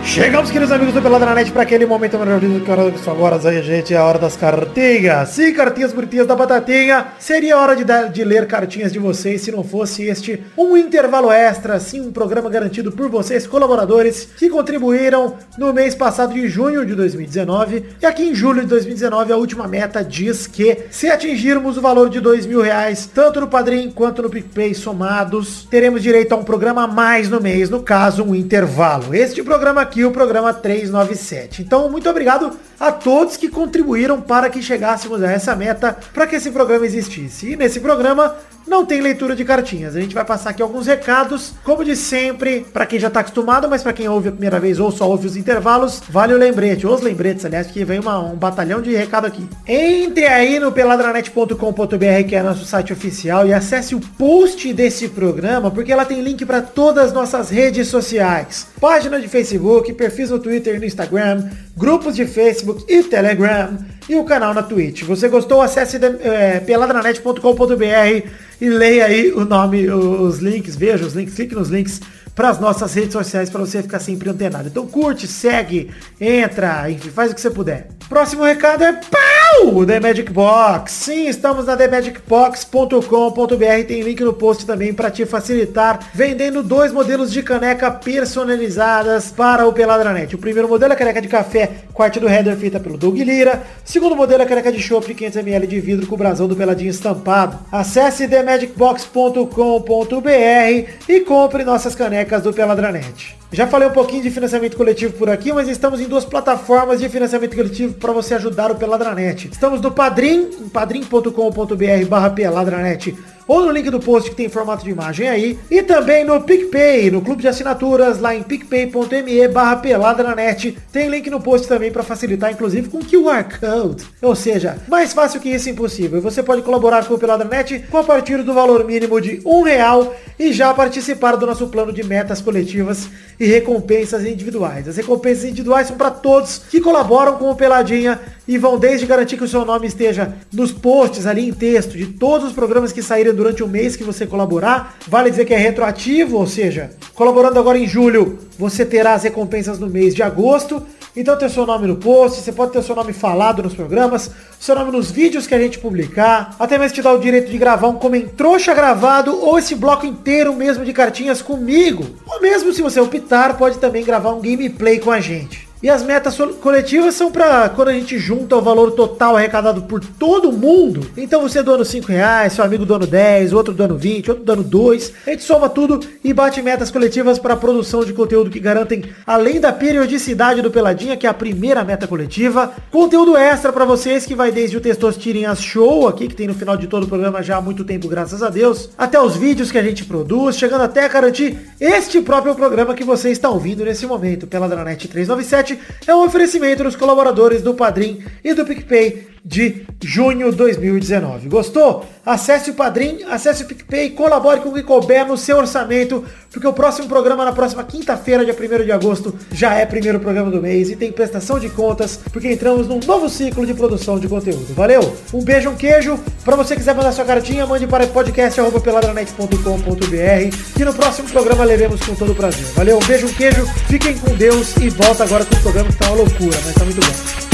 Chegamos, 0.09 0.51
queridos 0.51 0.73
amigos 0.73 0.95
do 0.95 1.03
Pelada 1.03 1.27
na 1.27 1.35
Net, 1.35 1.53
para 1.53 1.63
aquele 1.63 1.85
momento 1.85 2.19
maravilhoso 2.19 2.65
que 2.65 2.71
hora 2.71 2.91
que 2.91 3.11
agora 3.11 3.39
aí, 3.49 3.63
gente, 3.63 3.93
é 3.93 3.99
a 3.99 4.05
hora 4.05 4.19
das 4.19 4.37
cartinhas. 4.37 5.29
Sim, 5.29 5.53
cartinhas 5.53 5.93
bonitinhas 5.93 6.27
da 6.27 6.35
batatinha. 6.35 7.09
Seria 7.19 7.59
hora 7.59 7.77
de, 7.77 7.85
dar- 7.85 8.09
de 8.09 8.25
ler 8.25 8.47
cartinhas 8.47 8.91
de 8.91 8.99
vocês 8.99 9.43
se 9.43 9.53
não 9.53 9.63
fosse 9.63 10.05
este 10.05 10.43
um 10.57 10.77
intervalo 10.79 11.31
extra, 11.31 11.79
sim, 11.79 12.01
um 12.01 12.11
programa 12.11 12.49
garantido 12.49 12.91
por 12.91 13.09
vocês, 13.11 13.47
colaboradores, 13.47 14.31
que 14.39 14.49
contribuíram 14.49 15.35
no 15.59 15.75
mês 15.75 15.95
passado 15.95 16.33
de 16.33 16.49
junho 16.49 16.87
de 16.87 16.95
2019. 16.95 17.85
E 18.01 18.07
aqui 18.07 18.23
em 18.23 18.35
julho 18.35 18.63
de 18.63 18.67
2019, 18.67 19.33
a 19.33 19.37
última 19.37 19.69
meta 19.69 20.03
diz 20.03 20.47
que 20.47 20.87
se 20.91 21.09
atingirmos 21.09 21.77
o 21.77 21.83
valor 21.83 22.09
de 22.09 22.19
dois 22.19 22.47
mil 22.47 22.63
reais, 22.63 23.09
tanto 23.15 23.41
no 23.43 23.47
Padrim 23.47 23.91
quanto 23.91 24.23
no 24.23 24.31
PicPay 24.31 24.75
somados, 24.75 25.69
teremos 25.71 26.03
direito 26.03 26.33
a 26.33 26.37
um 26.37 26.45
programa 26.45 26.85
a 26.85 26.89
mais 26.89 27.29
no 27.29 27.41
mês, 27.41 27.69
no 27.69 27.83
caso, 27.83 28.25
um 28.25 28.35
intervalo. 28.35 29.15
Este 29.15 29.43
programa 29.43 29.83
aqui, 29.83 29.98
o 30.05 30.11
programa 30.11 30.53
397. 30.53 31.63
Então, 31.63 31.91
muito 31.91 32.09
obrigado 32.09 32.57
a 32.79 32.93
todos 32.93 33.37
que 33.37 33.49
contribuíram 33.49 34.21
para 34.21 34.49
que 34.51 34.63
chegássemos 34.63 35.23
a 35.23 35.31
essa 35.31 35.55
meta, 35.57 35.97
para 36.13 36.27
que 36.27 36.37
esse 36.37 36.51
programa 36.51 36.87
existisse. 36.87 37.53
E 37.53 37.57
nesse 37.57 37.81
programa 37.81 38.37
não 38.67 38.85
tem 38.85 39.01
leitura 39.01 39.35
de 39.35 39.45
cartinhas. 39.47 39.97
A 39.97 40.01
gente 40.01 40.15
vai 40.15 40.25
passar 40.25 40.51
aqui 40.51 40.63
alguns 40.63 40.87
recados, 40.87 41.55
como 41.65 41.83
de 41.83 41.97
sempre, 41.97 42.67
para 42.73 42.85
quem 42.85 42.99
já 42.99 43.09
tá 43.09 43.21
acostumado, 43.21 43.67
mas 43.69 43.83
para 43.83 43.95
quem 43.95 44.07
ouve 44.09 44.29
a 44.29 44.33
primeira 44.33 44.61
vez 44.61 44.79
ou 44.79 44.91
só 44.93 45.09
ouve 45.09 45.27
os 45.27 45.37
intervalos, 45.37 46.03
vale 46.11 46.35
o 46.35 46.39
lembrete, 46.39 46.87
os 46.87 47.01
lembretes, 47.01 47.45
aliás, 47.47 47.67
que 47.69 47.83
vem 47.83 47.99
uma- 47.99 48.21
um 48.21 48.37
batalhão 48.37 48.83
de 48.83 48.95
recado 48.95 49.27
aqui. 49.27 49.49
Entre 49.67 50.27
aí 50.27 50.59
no 50.61 50.71
peladranet.com.br, 50.71 52.29
que 52.29 52.37
é 52.37 52.43
nosso 52.43 52.65
site 52.67 52.93
oficial, 52.93 53.47
e 53.47 53.55
acesse 53.55 53.95
o 53.95 54.01
post 54.01 54.71
desse 54.75 55.09
programa, 55.09 55.71
porque 55.71 55.91
ela 55.93 56.05
tem 56.05 56.21
link 56.21 56.45
para 56.45 56.61
todas 56.61 57.07
as 57.07 57.13
nossas 57.13 57.49
redes 57.49 57.89
sociais. 57.89 58.67
Página 58.81 59.19
de 59.19 59.29
Facebook, 59.29 59.93
perfis 59.95 60.31
no 60.31 60.39
Twitter 60.39 60.77
e 60.77 60.79
no 60.79 60.85
Instagram, 60.85 61.49
grupos 61.79 62.17
de 62.17 62.27
Facebook 62.27 62.85
e 62.89 63.05
Telegram 63.05 63.79
e 64.09 64.17
o 64.17 64.25
canal 64.25 64.53
na 64.53 64.63
Twitch. 64.63 65.05
Você 65.05 65.29
gostou? 65.29 65.63
Acesse 65.63 65.97
é, 65.97 66.61
peladranet.com.br 66.61 68.29
e 68.61 68.69
leia 68.69 69.07
aí 69.07 69.33
o 69.33 69.45
nome, 69.45 69.89
os 69.89 70.39
links, 70.39 70.75
veja 70.75 71.07
os 71.07 71.15
links, 71.15 71.35
clique 71.35 71.55
nos 71.55 71.69
links 71.69 72.01
para 72.39 72.51
as 72.51 72.61
nossas 72.61 72.95
redes 72.95 73.15
sociais 73.15 73.51
para 73.51 73.59
você 73.59 73.83
ficar 73.83 73.99
sempre 73.99 74.31
antenado. 74.31 74.69
Então 74.69 74.87
curte, 74.87 75.27
segue, 75.27 75.91
entra, 76.21 76.89
enfim, 76.89 77.11
faz 77.11 77.33
o 77.33 77.35
que 77.35 77.41
você 77.41 77.51
puder. 77.51 77.89
Próximo 78.09 78.45
recado 78.45 78.85
é 78.85 78.93
pau! 78.93 79.85
The 79.85 79.99
Magic 79.99 80.33
Box. 80.33 80.93
Sim, 80.93 81.27
estamos 81.27 81.67
na 81.67 81.77
themagicbox.com.br. 81.77 83.87
Tem 83.87 84.03
link 84.03 84.23
no 84.23 84.33
post 84.33 84.65
também 84.65 84.95
para 84.95 85.11
te 85.11 85.27
facilitar, 85.27 85.99
vendendo 86.15 86.63
dois 86.63 86.93
modelos 86.93 87.33
de 87.33 87.43
caneca 87.43 87.91
personalizadas 87.91 89.33
para 89.33 89.67
o 89.67 89.73
Peladranet. 89.73 90.35
O 90.35 90.39
primeiro 90.39 90.69
modelo 90.69 90.93
é 90.93 90.97
caneca 90.97 91.21
de 91.21 91.29
café, 91.29 91.71
quarto 91.93 92.21
do 92.21 92.29
header 92.29 92.57
feita 92.57 92.79
pelo 92.79 92.97
Doug 92.97 93.19
Lira. 93.19 93.63
O 93.85 93.91
segundo 93.91 94.15
modelo 94.15 94.43
é 94.43 94.47
caneca 94.47 94.71
de 94.71 94.81
chopp 94.81 95.13
de 95.13 95.15
500ml 95.15 95.67
de 95.67 95.81
vidro 95.81 96.07
com 96.07 96.15
o 96.15 96.19
brasão 96.19 96.47
do 96.47 96.55
Peladinho 96.55 96.91
estampado. 96.91 97.59
Acesse 97.73 98.29
themagicbox.com.br 98.29 100.89
e 101.09 101.21
compre 101.21 101.65
nossas 101.65 101.95
canecas 101.95 102.28
do 102.37 102.53
Peladranet. 102.53 103.37
Já 103.51 103.67
falei 103.67 103.89
um 103.89 103.93
pouquinho 103.93 104.23
de 104.23 104.31
financiamento 104.31 104.77
coletivo 104.77 105.15
por 105.15 105.31
aqui, 105.31 105.53
mas 105.53 105.69
estamos 105.69 106.01
em 106.01 106.05
duas 106.05 106.25
plataformas 106.25 107.01
de 107.01 107.09
financiamento 107.09 107.57
coletivo 107.57 107.95
para 107.95 108.13
você 108.13 108.35
ajudar 108.35 108.71
o 108.71 108.75
Peladranet. 108.75 109.49
Estamos 109.51 109.81
no 109.81 109.91
Padrim, 109.91 110.51
padrim.com.br 110.73 112.07
barra 112.09 112.31
Peladranet, 112.31 113.17
ou 113.49 113.65
no 113.65 113.73
link 113.73 113.89
do 113.89 113.99
post 113.99 114.29
que 114.29 114.37
tem 114.37 114.49
formato 114.49 114.85
de 114.85 114.91
imagem 114.91 115.27
aí, 115.27 115.59
e 115.71 115.83
também 115.83 116.25
no 116.25 116.41
PicPay, 116.43 117.11
no 117.11 117.23
clube 117.23 117.41
de 117.41 117.49
assinaturas, 117.49 118.21
lá 118.21 118.35
em 118.35 118.43
picpay.me 118.43 119.49
barra 119.49 119.77
Peladranet. 119.77 120.77
Tem 120.93 121.09
link 121.09 121.31
no 121.31 121.41
post 121.41 121.67
também 121.67 121.91
para 121.91 122.03
facilitar, 122.03 122.53
inclusive 122.53 122.91
com 122.91 122.99
QR 122.99 123.45
Code. 123.59 124.05
Ou 124.21 124.37
seja, 124.37 124.77
mais 124.87 125.15
fácil 125.15 125.41
que 125.41 125.49
isso 125.49 125.71
impossível. 125.71 126.21
Você 126.21 126.43
pode 126.43 126.63
colaborar 126.63 127.07
com 127.07 127.15
o 127.15 127.19
Peladranet 127.19 127.87
com 127.91 127.97
a 127.97 128.05
partir 128.05 128.43
do 128.43 128.53
valor 128.53 128.85
mínimo 128.85 129.21
de 129.21 129.41
um 129.45 129.63
real 129.63 130.15
e 130.39 130.53
já 130.53 130.75
participar 130.75 131.37
do 131.37 131.47
nosso 131.47 131.69
plano 131.69 131.93
de 131.93 132.05
metas 132.05 132.43
coletivas 132.43 133.09
e 133.41 133.47
recompensas 133.47 134.27
individuais. 134.27 134.87
As 134.87 134.97
recompensas 134.97 135.45
individuais 135.45 135.89
são 135.89 135.97
para 135.97 136.11
todos 136.11 136.59
que 136.71 136.81
colaboram 136.81 137.37
com 137.37 137.51
o 137.51 137.57
Peladinha 137.57 138.21
e 138.47 138.57
vão 138.57 138.79
desde 138.79 139.07
garantir 139.07 139.37
que 139.37 139.45
o 139.45 139.49
seu 139.49 139.65
nome 139.65 139.87
esteja 139.87 140.35
nos 140.53 140.73
posts 140.73 141.27
ali 141.27 141.47
em 141.47 141.53
texto 141.53 141.97
de 141.97 142.07
todos 142.07 142.49
os 142.49 142.53
programas 142.53 142.93
que 142.93 143.03
saírem 143.03 143.35
durante 143.39 143.63
o 143.63 143.69
mês 143.69 143.95
que 143.95 144.03
você 144.03 144.27
colaborar. 144.27 144.97
Vale 145.07 145.31
dizer 145.31 145.45
que 145.45 145.55
é 145.55 145.57
retroativo, 145.57 146.37
ou 146.37 146.47
seja, 146.47 146.91
colaborando 147.15 147.59
agora 147.59 147.79
em 147.79 147.87
julho, 147.87 148.39
você 148.59 148.85
terá 148.85 149.15
as 149.15 149.23
recompensas 149.23 149.79
no 149.79 149.87
mês 149.87 150.15
de 150.15 150.23
agosto. 150.23 150.83
Então 151.17 151.37
tem 151.37 151.49
o 151.49 151.51
seu 151.51 151.65
nome 151.65 151.87
no 151.87 151.97
post, 151.97 152.41
você 152.41 152.53
pode 152.53 152.73
ter 152.73 152.79
o 152.79 152.83
seu 152.83 152.95
nome 152.95 153.13
falado 153.13 153.63
nos 153.63 153.75
programas, 153.75 154.31
seu 154.61 154.75
nome 154.75 154.93
nos 154.93 155.11
vídeos 155.11 155.47
que 155.47 155.55
a 155.55 155.59
gente 155.59 155.79
publicar, 155.79 156.55
até 156.59 156.79
mesmo 156.79 156.95
te 156.95 157.03
dá 157.03 157.13
o 157.13 157.19
direito 157.19 157.51
de 157.51 157.59
gravar 157.59 157.89
um 157.89 157.97
Comentrouxa 157.97 158.75
gravado 158.75 159.37
ou 159.37 159.59
esse 159.59 159.75
bloco 159.75 160.07
inteiro 160.07 160.55
mesmo 160.55 160.85
de 160.85 160.93
cartinhas 160.93 161.41
comigo. 161.41 162.05
Ou 162.27 162.41
mesmo 162.41 162.73
se 162.73 162.83
você 162.83 163.01
optar, 163.01 163.57
pode 163.57 163.79
também 163.79 164.05
gravar 164.05 164.33
um 164.33 164.41
gameplay 164.41 164.99
com 164.99 165.11
a 165.11 165.21
gente. 165.21 165.68
E 165.81 165.89
as 165.89 166.03
metas 166.03 166.37
coletivas 166.61 167.15
são 167.15 167.31
para 167.31 167.69
quando 167.69 167.89
a 167.89 167.93
gente 167.93 168.19
junta 168.19 168.57
o 168.57 168.61
valor 168.61 168.91
total 168.91 169.37
arrecadado 169.37 169.83
por 169.83 170.01
todo 170.01 170.51
mundo. 170.51 171.07
Então 171.17 171.41
você 171.41 171.63
doando 171.63 171.85
5 171.85 172.09
reais, 172.09 172.55
seu 172.55 172.65
amigo 172.65 172.85
doando 172.85 173.07
10, 173.07 173.53
outro 173.53 173.73
doando 173.73 173.97
20, 173.97 174.31
outro 174.31 174.45
dando 174.45 174.65
2. 174.65 175.13
A 175.25 175.31
gente 175.31 175.45
soma 175.45 175.69
tudo 175.69 176.01
e 176.25 176.33
bate 176.33 176.61
metas 176.63 176.91
coletivas 176.91 177.39
para 177.39 177.55
a 177.55 177.57
produção 177.57 178.05
de 178.05 178.13
conteúdo 178.13 178.51
que 178.51 178.59
garantem, 178.59 179.05
além 179.25 179.61
da 179.61 179.73
periodicidade 179.73 180.63
do 180.63 180.71
Peladinha, 180.71 181.17
que 181.17 181.29
é 181.29 181.31
a 181.31 181.35
primeira 181.35 181.85
meta 181.85 182.09
coletiva, 182.09 182.73
conteúdo 182.91 183.37
extra 183.37 183.73
para 183.73 183.85
vocês 183.85 184.27
que 184.27 184.35
vai 184.35 184.51
desde 184.51 184.77
o 184.77 184.81
Testosterinhas 184.81 185.63
Show 185.63 186.09
aqui, 186.09 186.27
que 186.27 186.35
tem 186.35 186.49
no 186.49 186.55
final 186.55 186.77
de 186.77 186.89
todo 186.89 187.05
o 187.05 187.09
programa 187.09 187.41
já 187.41 187.57
há 187.57 187.61
muito 187.61 187.85
tempo, 187.85 188.09
graças 188.09 188.43
a 188.43 188.51
Deus, 188.51 188.91
até 188.99 189.21
os 189.21 189.37
vídeos 189.37 189.71
que 189.71 189.79
a 189.79 189.83
gente 189.83 190.05
produz, 190.05 190.57
chegando 190.57 190.83
até 190.83 191.05
a 191.05 191.09
garantir 191.09 191.57
este 191.81 192.21
próprio 192.21 192.57
programa 192.57 192.95
que 192.95 193.05
você 193.05 193.31
está 193.31 193.49
ouvindo 193.49 193.85
nesse 193.85 194.07
momento, 194.07 194.45
pela 194.45 194.69
Dranet 194.69 195.07
397, 195.07 195.68
Escarlate 195.68 195.68
é 196.07 196.15
um 196.15 196.25
oferecimento 196.25 196.85
dos 196.85 196.95
colaboradores 196.95 197.63
do 197.63 197.75
Padrim 197.75 198.25
e 198.45 198.55
do 198.55 198.65
PicPay 198.65 199.29
de 199.45 199.87
junho 200.03 200.53
2019. 200.53 201.49
Gostou? 201.49 202.07
Acesse 202.25 202.71
o 202.71 202.75
Padrim, 202.75 203.23
acesse 203.25 203.63
o 203.63 203.67
PicPay, 203.67 204.11
colabore 204.11 204.61
com 204.61 204.69
o 204.69 204.75
que 204.75 204.83
couber 204.83 205.27
no 205.27 205.37
seu 205.37 205.57
orçamento, 205.57 206.25
porque 206.51 206.67
o 206.67 206.73
próximo 206.73 207.09
programa 207.09 207.45
na 207.45 207.53
próxima 207.53 207.83
quinta-feira, 207.85 208.45
dia 208.45 208.55
1 208.55 208.85
de 208.85 208.93
agosto, 208.93 209.35
já 209.53 209.75
é 209.75 209.87
primeiro 209.87 210.21
programa 210.21 210.51
do 210.51 210.61
mês 210.61 210.91
e 210.91 210.97
tem 210.97 211.11
prestação 211.11 211.59
de 211.59 211.71
contas, 211.71 212.21
porque 212.31 212.53
entramos 212.53 212.87
num 212.87 213.01
novo 213.01 213.29
ciclo 213.29 213.65
de 213.65 213.73
produção 213.73 214.19
de 214.19 214.29
conteúdo. 214.29 214.75
Valeu? 214.75 215.17
Um 215.33 215.43
beijo, 215.43 215.71
um 215.71 215.77
queijo. 215.77 216.19
Pra 216.45 216.55
você 216.55 216.77
quiser 216.77 216.95
mandar 216.95 217.13
sua 217.13 217.25
cartinha, 217.25 217.67
mande 217.67 217.87
para 217.87 218.07
podcast.peladranet.com.br 218.07 220.79
e 220.79 220.85
no 220.85 220.95
próximo 220.95 221.29
programa 221.29 221.65
leremos 221.65 222.01
com 222.01 222.15
todo 222.15 222.35
prazer. 222.35 222.67
Valeu, 222.75 222.99
um 222.99 223.07
beijo, 223.07 223.27
um 223.27 223.33
queijo, 223.33 223.67
fiquem 223.89 224.17
com 224.19 224.35
Deus 224.35 224.77
e 224.77 224.91
volta 224.91 225.25
agora 225.25 225.45
com 225.45 225.55
o 225.55 225.61
programa 225.61 225.91
que 225.91 225.97
tá 225.97 226.09
uma 226.09 226.17
loucura, 226.17 226.59
mas 226.65 226.75
tá 226.75 226.85
muito 226.85 227.01
bom. 227.01 227.48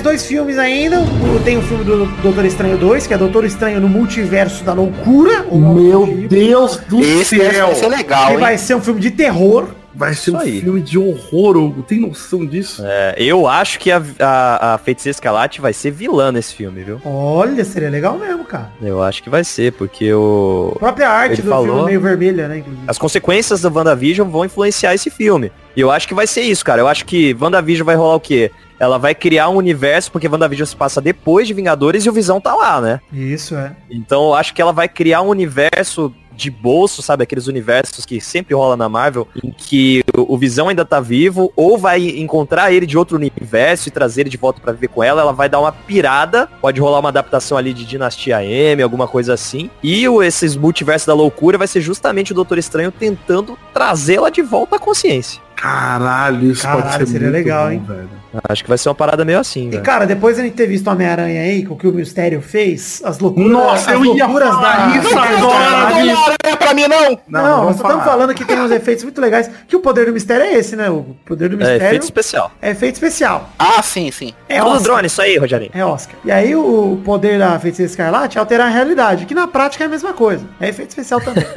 Mais 0.00 0.02
dois 0.02 0.26
filmes 0.26 0.56
ainda. 0.58 0.98
Tem 1.44 1.58
o 1.58 1.62
filme 1.62 1.84
do 1.84 2.06
Doutor 2.22 2.44
Estranho 2.44 2.78
2, 2.78 3.06
que 3.06 3.14
é 3.14 3.18
Doutor 3.18 3.44
Estranho 3.44 3.80
no 3.80 3.88
Multiverso 3.88 4.64
da 4.64 4.72
Loucura. 4.72 5.44
Meu 5.52 6.06
do 6.06 6.12
tipo, 6.16 6.28
Deus 6.28 6.76
do 6.88 7.00
Esse 7.00 7.36
céu! 7.36 7.66
vai 7.66 7.74
ser 7.74 7.88
legal, 7.88 8.26
Que 8.28 8.32
hein? 8.34 8.38
vai 8.40 8.58
ser 8.58 8.74
um 8.76 8.80
filme 8.80 9.00
de 9.00 9.10
terror. 9.10 9.68
Vai 9.92 10.14
ser 10.14 10.30
um 10.30 10.36
Isso 10.38 10.46
aí. 10.46 10.60
filme 10.60 10.80
de 10.80 10.96
horror, 10.98 11.56
Hugo. 11.56 11.82
Tem 11.82 12.00
noção 12.00 12.46
disso? 12.46 12.82
É, 12.86 13.14
eu 13.18 13.46
acho 13.48 13.78
que 13.80 13.90
a, 13.90 14.00
a, 14.20 14.74
a 14.74 14.78
Feiticeira 14.78 15.14
Escarlate 15.14 15.60
vai 15.60 15.72
ser 15.72 15.90
vilã 15.90 16.30
nesse 16.32 16.54
filme, 16.54 16.82
viu? 16.82 17.00
Olha, 17.04 17.64
seria 17.64 17.90
legal 17.90 18.16
mesmo, 18.16 18.44
cara. 18.44 18.70
Eu 18.80 19.02
acho 19.02 19.22
que 19.22 19.28
vai 19.28 19.42
ser, 19.44 19.72
porque 19.72 20.10
o... 20.14 20.72
A 20.76 20.78
própria 20.78 21.10
arte 21.10 21.34
Ele 21.34 21.42
do 21.42 21.48
falou- 21.50 21.66
filme 21.66 21.84
meio 21.86 22.00
vermelha, 22.00 22.46
né, 22.48 22.58
inclusive. 22.58 22.84
as 22.86 22.96
consequências 22.98 23.60
da 23.60 23.68
WandaVision 23.68 24.30
vão 24.30 24.44
influenciar 24.44 24.94
esse 24.94 25.10
filme. 25.10 25.50
E 25.76 25.80
eu 25.80 25.90
acho 25.90 26.06
que 26.08 26.14
vai 26.14 26.26
ser 26.26 26.42
isso, 26.42 26.64
cara. 26.64 26.80
Eu 26.80 26.88
acho 26.88 27.04
que 27.04 27.36
WandaVision 27.38 27.84
vai 27.84 27.96
rolar 27.96 28.14
o 28.14 28.20
quê? 28.20 28.50
Ela 28.80 28.98
vai 28.98 29.14
criar 29.14 29.50
um 29.50 29.56
universo, 29.56 30.10
porque 30.10 30.26
WandaVision 30.26 30.66
se 30.66 30.74
passa 30.74 31.00
depois 31.00 31.46
de 31.46 31.54
Vingadores 31.54 32.06
e 32.06 32.08
o 32.08 32.12
Visão 32.12 32.40
tá 32.40 32.54
lá, 32.54 32.80
né? 32.80 33.00
Isso, 33.12 33.54
é. 33.54 33.76
Então 33.90 34.28
eu 34.28 34.34
acho 34.34 34.54
que 34.54 34.62
ela 34.62 34.72
vai 34.72 34.88
criar 34.88 35.20
um 35.20 35.28
universo 35.28 36.12
de 36.40 36.50
bolso, 36.50 37.02
sabe? 37.02 37.22
Aqueles 37.22 37.46
universos 37.46 38.06
que 38.06 38.18
sempre 38.18 38.54
rola 38.54 38.74
na 38.74 38.88
Marvel, 38.88 39.28
em 39.44 39.50
que 39.50 40.02
o 40.16 40.38
Visão 40.38 40.68
ainda 40.68 40.86
tá 40.86 40.98
vivo, 40.98 41.52
ou 41.54 41.76
vai 41.76 42.00
encontrar 42.18 42.72
ele 42.72 42.86
de 42.86 42.96
outro 42.96 43.16
universo 43.16 43.88
e 43.88 43.92
trazer 43.92 44.22
ele 44.22 44.30
de 44.30 44.38
volta 44.38 44.58
pra 44.58 44.72
viver 44.72 44.88
com 44.88 45.04
ela, 45.04 45.20
ela 45.20 45.32
vai 45.32 45.50
dar 45.50 45.60
uma 45.60 45.70
pirada, 45.70 46.48
pode 46.60 46.80
rolar 46.80 47.00
uma 47.00 47.10
adaptação 47.10 47.58
ali 47.58 47.74
de 47.74 47.84
Dinastia 47.84 48.42
M, 48.42 48.82
alguma 48.82 49.06
coisa 49.06 49.34
assim. 49.34 49.70
E 49.82 50.08
o, 50.08 50.22
esses 50.22 50.56
multiversos 50.56 51.06
da 51.06 51.14
loucura 51.14 51.58
vai 51.58 51.66
ser 51.66 51.82
justamente 51.82 52.32
o 52.32 52.34
Doutor 52.34 52.56
Estranho 52.56 52.90
tentando 52.90 53.58
trazê-la 53.74 54.30
de 54.30 54.40
volta 54.40 54.76
à 54.76 54.78
consciência. 54.78 55.42
Caralho, 55.60 56.50
isso 56.50 56.62
Caralho, 56.62 56.82
pode 56.82 56.96
ser 56.96 57.06
seria 57.06 57.20
muito 57.28 57.32
legal, 57.38 57.64
bom, 57.66 57.70
hein? 57.72 57.84
velho. 57.86 58.20
Acho 58.48 58.62
que 58.62 58.68
vai 58.68 58.78
ser 58.78 58.88
uma 58.88 58.94
parada 58.94 59.24
meio 59.24 59.40
assim, 59.40 59.66
E 59.66 59.70
velho. 59.70 59.82
cara, 59.82 60.06
depois 60.06 60.36
de 60.36 60.42
a 60.42 60.44
gente 60.44 60.54
ter 60.54 60.66
visto 60.68 60.86
Homem-Aranha 60.88 61.40
aí, 61.42 61.66
com 61.66 61.74
o 61.74 61.76
que 61.76 61.88
o 61.88 61.92
Mistério 61.92 62.40
fez, 62.40 63.02
as 63.04 63.18
loucuras. 63.18 63.50
Nossa, 63.50 63.90
as 63.90 63.96
eu 63.96 64.04
ia 64.04 64.24
loucuras 64.24 64.48
falar 64.50 64.96
isso 64.96 65.14
Não, 65.14 65.22
agora, 65.22 65.70
não, 65.90 65.96
bicho. 65.96 66.06
não, 66.06 66.26
não 66.26 66.34
é 66.52 66.56
pra 66.56 66.72
mim, 66.74 66.86
não! 66.86 67.10
Não, 67.28 67.42
Não, 67.42 67.42
nós 67.42 67.56
vamos 67.58 67.76
estamos 67.76 67.94
falar. 67.96 68.04
falando 68.04 68.34
que 68.34 68.44
tem 68.44 68.60
uns 68.60 68.70
efeitos 68.70 69.02
muito 69.02 69.20
legais. 69.20 69.50
Que 69.66 69.74
o 69.74 69.80
poder 69.80 70.06
do 70.06 70.12
mistério 70.12 70.44
é 70.46 70.54
esse, 70.54 70.76
né? 70.76 70.88
O 70.88 71.16
poder 71.26 71.48
do 71.48 71.56
É, 71.56 71.58
mistério 71.58 71.86
efeito 71.86 72.02
especial. 72.04 72.52
é 72.62 72.70
efeito 72.70 72.94
especial. 72.94 73.50
Ah, 73.58 73.82
sim, 73.82 74.10
sim. 74.12 74.32
É 74.48 74.58
Tudo 74.58 74.68
Oscar. 74.70 74.82
drone, 74.84 75.06
isso 75.08 75.20
aí, 75.20 75.36
Rogerinho. 75.36 75.70
É 75.74 75.84
Oscar. 75.84 76.14
E 76.24 76.30
aí 76.30 76.54
o 76.54 77.00
poder 77.04 77.38
da 77.38 77.58
feiticeira 77.58 77.90
escarlate 77.90 78.38
é 78.38 78.40
alterar 78.40 78.68
a 78.68 78.70
realidade, 78.70 79.26
que 79.26 79.34
na 79.34 79.48
prática 79.48 79.82
é 79.82 79.86
a 79.88 79.90
mesma 79.90 80.12
coisa. 80.12 80.44
É 80.60 80.68
efeito 80.68 80.90
especial 80.90 81.20
também. 81.20 81.44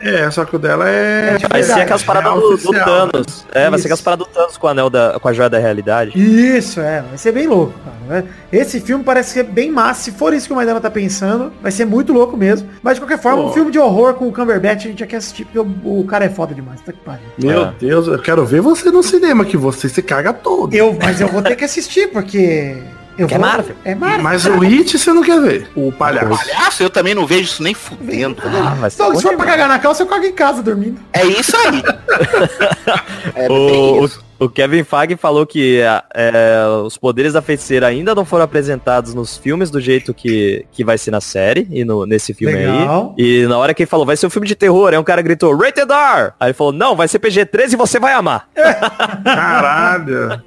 É, 0.00 0.30
só 0.30 0.44
que 0.44 0.54
o 0.54 0.58
dela 0.58 0.88
é. 0.88 1.36
É 1.42 1.48
Vai 1.48 1.62
ser 1.62 1.68
Verdade. 1.68 1.80
aquelas 1.82 2.02
paradas 2.02 2.30
Real 2.32 2.40
do, 2.40 2.48
do 2.48 2.54
oficial. 2.54 2.84
Thanos. 3.10 3.45
É, 3.52 3.68
vai 3.70 3.78
ser 3.78 3.86
aquelas 3.86 4.00
paradas 4.00 4.26
do 4.26 4.32
Thanos 4.32 4.56
com 4.56 4.66
o 4.66 4.70
anel 4.70 4.90
da, 4.90 5.18
com 5.20 5.28
a 5.28 5.32
joia 5.32 5.48
da 5.48 5.58
realidade. 5.58 6.12
Isso, 6.14 6.80
é. 6.80 7.02
Vai 7.02 7.18
ser 7.18 7.32
bem 7.32 7.46
louco, 7.46 7.74
cara. 7.84 8.22
né? 8.22 8.28
Esse 8.52 8.80
filme 8.80 9.02
parece 9.04 9.30
ser 9.32 9.44
bem 9.44 9.70
massa. 9.70 10.02
Se 10.04 10.12
for 10.12 10.32
isso 10.34 10.46
que 10.46 10.52
o 10.52 10.56
Maidana 10.56 10.80
tá 10.80 10.90
pensando, 10.90 11.52
vai 11.62 11.70
ser 11.72 11.84
muito 11.84 12.12
louco 12.12 12.36
mesmo. 12.36 12.68
Mas 12.82 12.94
de 12.94 13.00
qualquer 13.00 13.18
forma, 13.18 13.42
Pô. 13.42 13.48
um 13.48 13.52
filme 13.52 13.70
de 13.70 13.78
horror 13.78 14.14
com 14.14 14.28
o 14.28 14.32
Cumberbatch 14.32 14.84
a 14.86 14.88
gente 14.88 15.00
já 15.00 15.06
quer 15.06 15.16
assistir, 15.16 15.44
porque 15.44 15.58
o, 15.58 16.00
o 16.00 16.04
cara 16.04 16.24
é 16.24 16.28
foda 16.28 16.54
demais. 16.54 16.80
Tá 16.80 16.92
que 16.92 17.00
pariu. 17.00 17.26
Meu 17.38 17.62
É. 17.66 17.72
Deus, 17.78 18.06
eu 18.06 18.18
quero 18.18 18.44
ver 18.44 18.60
você 18.60 18.90
no 18.90 19.02
cinema, 19.02 19.44
que 19.44 19.56
você 19.56 19.88
se 19.88 20.02
caga 20.02 20.32
todo. 20.32 20.74
Eu, 20.74 20.96
mas 21.00 21.20
eu 21.20 21.28
vou 21.28 21.42
ter 21.42 21.56
que 21.56 21.64
assistir, 21.64 22.08
porque. 22.08 22.76
Eu 23.18 23.26
Que 23.26 23.34
é 23.34 23.38
vou- 23.38 23.46
Marvel. 23.46 23.76
É 23.84 23.94
Marvel. 23.94 24.22
Mas 24.22 24.44
o 24.46 24.62
It 24.62 24.98
você 24.98 25.12
não 25.12 25.22
quer 25.22 25.40
ver. 25.40 25.70
O 25.74 25.90
palhaço. 25.90 26.28
Palhaço, 26.28 26.82
eu 26.82 26.90
também 26.90 27.14
não 27.14 27.26
vejo 27.26 27.44
isso 27.44 27.62
nem 27.62 27.72
fudendo. 27.74 28.42
Ah, 28.44 28.90
ser 28.90 28.96
Então, 29.02 29.14
se 29.16 29.22
for 29.22 29.36
pra 29.36 29.46
cagar 29.46 29.68
na 29.68 29.78
calça, 29.78 30.02
eu 30.02 30.06
cago 30.06 30.24
em 30.26 30.32
casa 30.32 30.62
dormindo. 30.62 31.00
É 31.12 31.24
isso 31.24 31.56
aí. 31.56 31.82
É 33.34 33.48
bem 33.48 34.00
O, 34.00 34.04
isso. 34.04 34.24
O- 34.38 34.48
Kevin 34.48 34.84
Feige 34.84 35.16
falou 35.16 35.46
que 35.46 35.82
a- 35.82 36.04
é, 36.14 36.64
os 36.84 36.96
poderes 36.96 37.32
da 37.32 37.42
feiticeira 37.42 37.86
ainda 37.86 38.14
não 38.14 38.24
foram 38.24 38.44
apresentados 38.44 39.14
nos 39.14 39.36
filmes 39.36 39.70
do 39.70 39.80
jeito 39.80 40.12
que, 40.14 40.64
que 40.72 40.84
vai 40.84 40.96
ser 40.98 41.10
na 41.10 41.20
série 41.20 41.66
e 41.70 41.84
no, 41.84 42.06
nesse 42.06 42.32
filme 42.34 42.54
Legal. 42.54 43.14
aí. 43.18 43.42
E 43.42 43.46
na 43.46 43.58
hora 43.58 43.72
que 43.74 43.82
ele 43.82 43.90
falou, 43.90 44.04
vai 44.06 44.16
ser 44.16 44.26
um 44.26 44.30
filme 44.30 44.46
de 44.46 44.54
terror, 44.54 44.92
aí 44.92 44.98
um 44.98 45.04
cara 45.04 45.22
gritou, 45.22 45.56
Rated 45.56 45.90
R! 45.90 46.32
Aí 46.38 46.48
ele 46.48 46.54
falou, 46.54 46.72
não, 46.72 46.94
vai 46.96 47.08
ser 47.08 47.18
PG-13 47.18 47.72
e 47.72 47.76
você 47.76 47.98
vai 47.98 48.12
amar. 48.12 48.48
Caralho. 49.24 50.40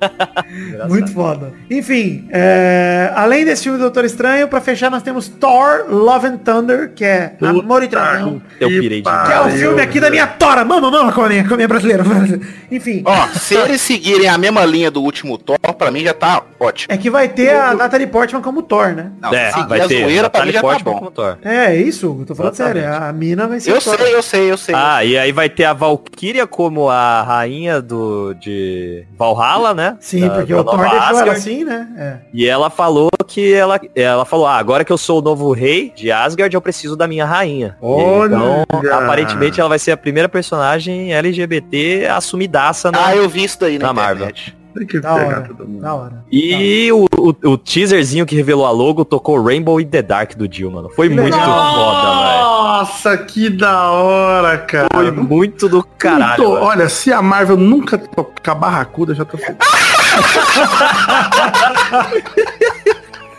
Muito 0.88 1.12
foda. 1.14 1.54
Enfim, 1.70 2.28
é, 2.32 3.12
além 3.16 3.46
desse 3.46 3.64
filme 3.64 3.78
do 3.78 3.84
Doutor 3.84 4.06
Estranho, 4.06 4.48
pra 4.48 4.62
fechar, 4.62 4.90
nós 4.90 5.04
temos 5.04 5.28
Thor 5.28 5.86
Love 5.90 6.28
and 6.28 6.38
Thunder, 6.38 6.92
que 6.94 7.04
é 7.06 7.36
Amor 7.42 7.84
e 7.84 7.88
Trovão. 7.88 8.42
Eu 8.60 8.70
pirei 8.70 9.02
demais. 9.02 9.28
Que 9.28 9.34
é 9.34 9.42
o 9.42 9.50
filme 9.50 9.82
aqui 9.82 10.00
da 10.00 10.10
minha 10.10 10.28
tora. 10.28 10.64
Mama, 10.66 10.90
mama, 10.92 11.12
com 11.12 11.22
a 11.22 11.30
minha, 11.30 11.48
com 11.48 11.54
a 11.54 11.58
minha 11.58 11.68
brasileira. 11.68 12.04
Enfim, 12.72 13.02
Ó, 13.06 13.28
se 13.28 13.56
eles 13.80 13.82
seguirem 13.82 14.27
a 14.27 14.38
mesma 14.38 14.65
linha 14.65 14.91
do 14.91 15.01
último 15.01 15.38
Thor, 15.38 15.57
pra 15.77 15.89
mim 15.89 16.01
já 16.03 16.13
tá 16.13 16.43
ótimo. 16.59 16.93
é 16.93 16.97
que 16.97 17.09
vai 17.09 17.30
ter 17.30 17.55
a 17.55 17.73
Natalie 17.73 18.07
Portman 18.07 18.41
como 18.41 18.61
Thor, 18.61 18.89
né? 18.93 19.11
Não, 19.21 19.34
é, 19.34 19.51
seguir 19.51 19.67
vai 19.67 19.82
a 19.82 19.88
ter. 19.88 20.03
zoeira 20.03 20.30
pra 20.30 20.45
mim 20.45 20.51
Natalie 20.51 20.53
já 20.53 20.61
tá 20.61 20.67
Portman 20.67 20.93
bom. 20.93 20.99
como 20.99 21.11
Thor. 21.11 21.38
É, 21.43 21.75
isso, 21.75 22.17
eu 22.19 22.25
tô 22.25 22.36
falando 22.36 22.53
Exatamente. 22.53 22.84
sério. 22.86 23.03
A 23.03 23.13
mina 23.13 23.47
vai 23.47 23.59
ser 23.59 23.71
Eu 23.71 23.82
Thor. 23.82 23.97
sei, 23.97 24.15
eu 24.15 24.21
sei, 24.23 24.51
eu 24.51 24.57
sei. 24.57 24.75
Ah, 24.75 25.03
e 25.05 25.17
aí 25.17 25.32
vai 25.32 25.49
ter 25.49 25.63
a 25.65 25.73
Valkyria 25.73 26.45
como 26.45 26.89
a 26.89 27.21
rainha 27.23 27.82
do 27.82 28.34
de 28.34 29.05
Valhalla, 29.17 29.73
né? 29.73 29.97
Sim, 29.99 30.21
Da- 30.27 30.30
porque 30.36 30.53
da 30.53 30.59
o 30.61 30.63
Thor 30.63 30.77
nova 30.77 30.89
deixou 30.99 31.19
ela 31.21 31.32
assim, 31.32 31.63
né? 31.63 31.88
É. 31.97 32.13
E 32.34 32.45
ela 32.47 32.69
falou 32.69 33.09
que 33.27 33.53
ela, 33.53 33.80
ela 33.95 34.25
falou, 34.25 34.47
ah, 34.47 34.57
agora 34.57 34.84
que 34.84 34.91
eu 34.91 34.97
sou 34.97 35.19
o 35.19 35.21
novo 35.21 35.51
rei 35.51 35.93
de 35.95 36.11
Asgard, 36.11 36.53
eu 36.53 36.61
preciso 36.61 36.95
da 36.97 37.07
minha 37.07 37.25
rainha. 37.25 37.77
Olha! 37.82 38.36
Então, 38.36 38.65
aparentemente 38.97 39.59
ela 39.59 39.69
vai 39.69 39.80
ser 39.80 39.91
a 39.91 39.97
primeira 39.97 40.27
personagem 40.27 41.13
LGBT 41.13 42.07
assumidaça 42.09 42.91
na... 42.91 43.07
Ah, 43.07 43.15
eu 43.15 43.30
vi 43.30 43.43
isso 43.43 43.59
daí 43.59 43.68
na, 43.78 43.88
Na 43.88 43.93
Marvel. 43.93 44.30
internet. 44.30 44.55
Tem 44.76 44.86
que 44.86 44.99
Da 44.99 45.15
pegar 45.15 45.28
hora. 45.28 45.41
todo 45.47 45.67
mundo. 45.67 45.82
Da 45.82 45.93
hora. 45.95 46.26
E 46.32 46.91
o, 46.91 47.05
o, 47.17 47.30
o 47.49 47.57
teaserzinho 47.57 48.26
que 48.26 48.36
revelou 48.36 48.65
a 48.65 48.72
logo 48.72 49.03
tocou 49.03 49.41
Rainbow 49.43 49.82
in 49.82 49.88
the 49.88 50.01
Dark 50.01 50.36
do 50.36 50.47
Jill, 50.51 50.72
mano. 50.72 50.89
Foi 50.95 51.09
Que 51.09 51.15
muito 51.15 51.34
legal. 51.36 51.74
foda, 51.74 52.39
Nossa, 52.39 53.17
que 53.17 53.49
da 53.49 53.89
hora, 53.91 54.57
cara. 54.59 54.88
velho. 54.93 55.13
Foi 55.15 55.24
muito 55.24 55.67
do 55.67 55.84
caralho. 55.84 56.51
Velho. 56.53 56.63
olha, 56.63 56.88
se 56.88 57.11
a 57.11 57.22
Marvel 57.22 57.57
nunca 57.57 57.97
tocar 57.97 58.55
barracuda, 58.55 59.11
eu 59.11 59.15
já 59.15 59.26
tô 59.26 59.38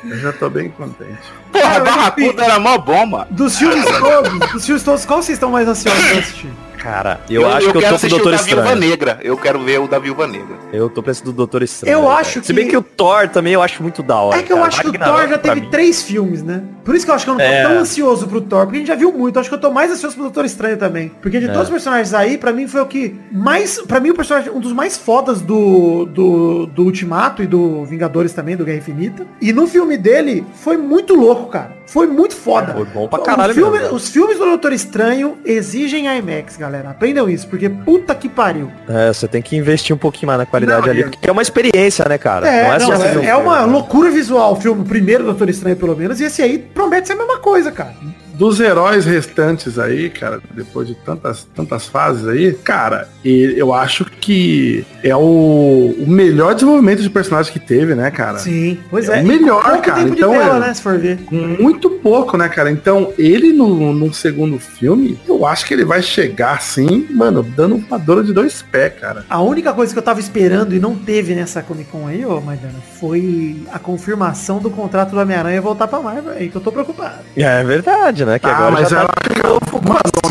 eu 0.05 0.19
já 0.19 0.33
tô 0.33 0.51
bem 0.51 0.71
contente. 0.71 1.19
Porra, 1.53 1.65
Cara, 1.65 1.85
Barracuda 1.85 2.45
era 2.45 2.59
mó 2.59 2.79
bom, 2.79 3.07
mano. 3.07 3.27
Dos 3.31 3.57
filmes 3.59 3.85
todos, 3.85 4.53
dos 4.53 4.65
filmes 4.67 4.83
todos, 4.83 5.05
qual 5.07 5.23
vocês 5.23 5.37
estão 5.37 5.51
mais 5.51 5.69
ansiosos 5.69 6.03
pra 6.09 6.19
assistir? 6.19 6.51
Cara, 6.81 7.21
eu, 7.29 7.47
acho 7.47 7.71
que 7.71 7.77
eu 7.77 7.83
tô 7.83 7.99
com 7.99 8.07
o 8.07 8.09
Doutor 8.09 8.33
da 8.33 8.39
Viúva 8.39 8.63
Estranho. 8.63 8.81
Negra. 8.81 9.19
Eu 9.23 9.37
quero 9.37 9.61
ver 9.61 9.79
o 9.81 9.87
da 9.87 9.99
Viúva 9.99 10.27
Negra. 10.27 10.57
Eu 10.73 10.89
tô 10.89 11.03
pensando 11.03 11.27
do 11.27 11.33
Doutor 11.33 11.63
Estranho. 11.63 11.93
Eu 11.93 12.11
acho 12.11 12.43
Se 12.43 12.53
bem 12.55 12.65
que- 12.65 12.71
que 12.71 12.77
o 12.77 12.83
Thor 12.83 13.29
também 13.29 13.53
eu 13.53 13.61
acho 13.63 13.83
muito 13.83 14.03
da 14.03 14.17
hora. 14.19 14.39
É 14.39 14.43
que 14.43 14.51
eu 14.51 14.57
cara. 14.57 14.69
acho 14.69 14.81
que 14.81 14.89
o 14.89 14.93
Thor 14.93 15.29
já 15.29 15.37
teve 15.37 15.61
mim. 15.61 15.69
três 15.71 16.03
filmes, 16.03 16.43
né? 16.43 16.63
Por 16.83 16.95
isso 16.95 17.05
que 17.05 17.11
eu 17.11 17.15
acho 17.15 17.25
que 17.27 17.31
eu 17.31 17.35
não 17.35 17.39
tô 17.45 17.47
É. 17.47 17.63
tão 17.63 17.79
ansioso 17.79 18.27
pro 18.27 18.41
Thor, 18.41 18.63
porque 18.65 18.77
a 18.77 18.79
gente 18.81 18.89
já 18.89 18.95
viu 18.95 19.13
muito. 19.13 19.37
Eu 19.37 19.41
acho 19.41 19.51
que 19.51 19.55
eu 19.55 19.61
tô 19.61 19.71
mais 19.71 19.93
ansioso 19.93 20.15
pro 20.15 20.25
Doutor 20.25 20.47
Estranho 20.47 20.79
também. 20.79 21.13
Porque 21.21 21.39
de 21.39 21.45
É. 21.45 21.49
todos 21.49 21.65
os 21.65 21.71
personagens 21.71 22.15
aí, 22.15 22.39
pra 22.39 22.51
mim 22.53 22.67
foi 22.67 22.81
o 22.81 22.87
que 22.87 23.15
mais. 23.31 23.79
Pra 23.83 24.01
mim, 24.01 24.11
o 24.11 24.15
personagem, 24.15 24.51
um 24.51 24.59
dos 24.59 24.73
mais 24.73 24.97
fodas 24.97 25.43
do, 25.43 26.07
do, 26.07 26.67
do 26.67 26.85
Ultimato 26.85 27.43
e 27.43 27.47
do 27.47 27.85
Vingadores 27.85 28.33
também, 28.33 28.57
do 28.57 28.65
Guerra 28.65 28.79
Infinita. 28.79 29.27
E 29.41 29.53
no 29.53 29.67
filme 29.67 29.99
dele, 29.99 30.47
foi 30.55 30.79
muito 30.79 31.15
louco, 31.15 31.47
cara. 31.51 31.79
Foi 31.91 32.07
muito 32.07 32.37
foda. 32.37 32.73
Foi 32.73 32.85
bom 32.85 33.09
pra 33.09 33.19
O 33.19 33.23
caralho 33.25 33.53
filme- 33.53 33.71
mesmo, 33.73 33.85
velho. 33.87 33.97
Os 33.97 34.09
filmes 34.09 34.39
do 34.39 34.45
Doutor 34.45 34.73
Estranho 34.73 35.39
exigem 35.45 36.07
IMAX, 36.07 36.57
galera. 36.57 36.91
Aprendam 36.91 37.29
isso, 37.29 37.49
porque 37.49 37.69
puta 37.69 38.15
que 38.15 38.29
pariu. 38.29 38.71
É, 38.89 39.09
você 39.13 39.27
tem 39.27 39.43
que 39.43 39.57
investir 39.57 39.93
um 39.93 39.99
pouquinho 39.99 40.29
mais 40.29 40.39
na 40.39 40.47
qualidade 40.47 40.83
Não, 40.87 40.93
ali, 40.93 41.03
porque 41.03 41.29
é 41.29 41.33
uma 41.33 41.43
experiência, 41.43 42.05
né, 42.09 42.17
cara? 42.17 42.47
É, 42.49 42.63
não 42.69 42.75
é 42.75 42.79
não, 42.79 43.23
é, 43.23 43.27
é 43.27 43.37
uma 43.37 43.65
loucura 43.65 44.09
visual 44.09 44.53
o 44.53 44.57
filme, 44.57 44.83
o 44.83 44.85
primeiro 44.85 45.25
Doutor 45.25 45.51
Estranho, 45.51 45.75
pelo 45.77 45.97
menos, 45.97 46.21
e 46.21 46.25
esse 46.25 46.41
aí 46.41 46.59
promete 46.59 47.09
ser 47.09 47.15
a 47.15 47.17
mesma 47.17 47.39
coisa, 47.39 47.73
cara. 47.73 47.93
Dos 48.41 48.59
heróis 48.59 49.05
restantes 49.05 49.79
aí, 49.79 50.09
cara, 50.09 50.41
depois 50.55 50.89
de 50.89 50.95
tantas, 50.95 51.47
tantas 51.55 51.87
fases 51.87 52.27
aí, 52.27 52.55
cara, 52.55 53.07
eu 53.23 53.75
acho 53.75 54.07
que 54.07 54.83
é 55.05 55.15
o, 55.15 55.95
o 55.99 56.05
melhor 56.09 56.55
desenvolvimento 56.55 57.03
de 57.03 57.11
personagem 57.11 57.53
que 57.53 57.61
teve, 57.61 57.95
né, 57.95 58.11
cara? 58.11 58.39
Sim, 58.39 58.79
pois 58.89 59.11
É 59.11 59.19
é. 59.19 59.23
o 59.23 59.27
melhor, 59.27 59.63
Pouco 59.63 59.83
cara, 59.83 59.99
tempo 59.99 60.11
de 60.13 60.17
então 60.17 60.31
tela, 60.33 60.57
é- 60.57 60.61
né, 60.69 60.73
se 60.75 60.81
for 60.81 60.99
ver. 60.99 61.19
Muito 61.31 61.91
pouco, 61.91 62.39
né, 62.39 62.49
cara? 62.49 62.71
Então, 62.71 63.13
ele 63.19 63.53
no, 63.53 63.93
no 63.93 64.15
segundo 64.15 64.59
filme, 64.59 65.19
eu 65.29 65.45
acho 65.45 65.67
que 65.67 65.75
ele 65.75 65.85
vai 65.85 66.01
chegar 66.01 66.57
assim, 66.57 67.07
mano, 67.11 67.43
dando 67.43 67.75
uma 67.77 67.99
dor 67.99 68.25
de 68.25 68.33
dois 68.33 68.63
pés, 68.63 68.95
cara. 68.99 69.23
A 69.29 69.43
única 69.43 69.75
coisa 69.75 69.93
que 69.93 69.99
eu 69.99 70.03
tava 70.03 70.19
esperando 70.19 70.75
e 70.75 70.81
não 70.81 70.97
teve 70.97 71.35
nessa 71.35 71.63
Comic 71.63 71.91
Con 71.91 72.07
aí, 72.07 72.25
ô 72.25 72.41
Maidana, 72.41 72.79
foi 72.99 73.57
a 73.71 73.79
confirmação 73.79 74.61
do 74.61 74.71
contrato 74.71 75.11
do 75.11 75.21
Homem-Aranha 75.21 75.61
voltar 75.61 75.87
pra 75.87 76.01
Marvel 76.01 76.33
aí, 76.33 76.49
que 76.49 76.57
eu 76.57 76.61
tô 76.63 76.73
preocupado. 76.73 77.19
É 77.37 77.63
verdade, 77.63 78.25
né? 78.25 78.30
Que 78.39 78.47
Ah, 78.47 78.57
agora 78.57 78.71
mas 78.71 78.89
já 78.91 78.99
ela 79.01 79.09
tá... 79.09 79.15
acabou, 79.31 79.61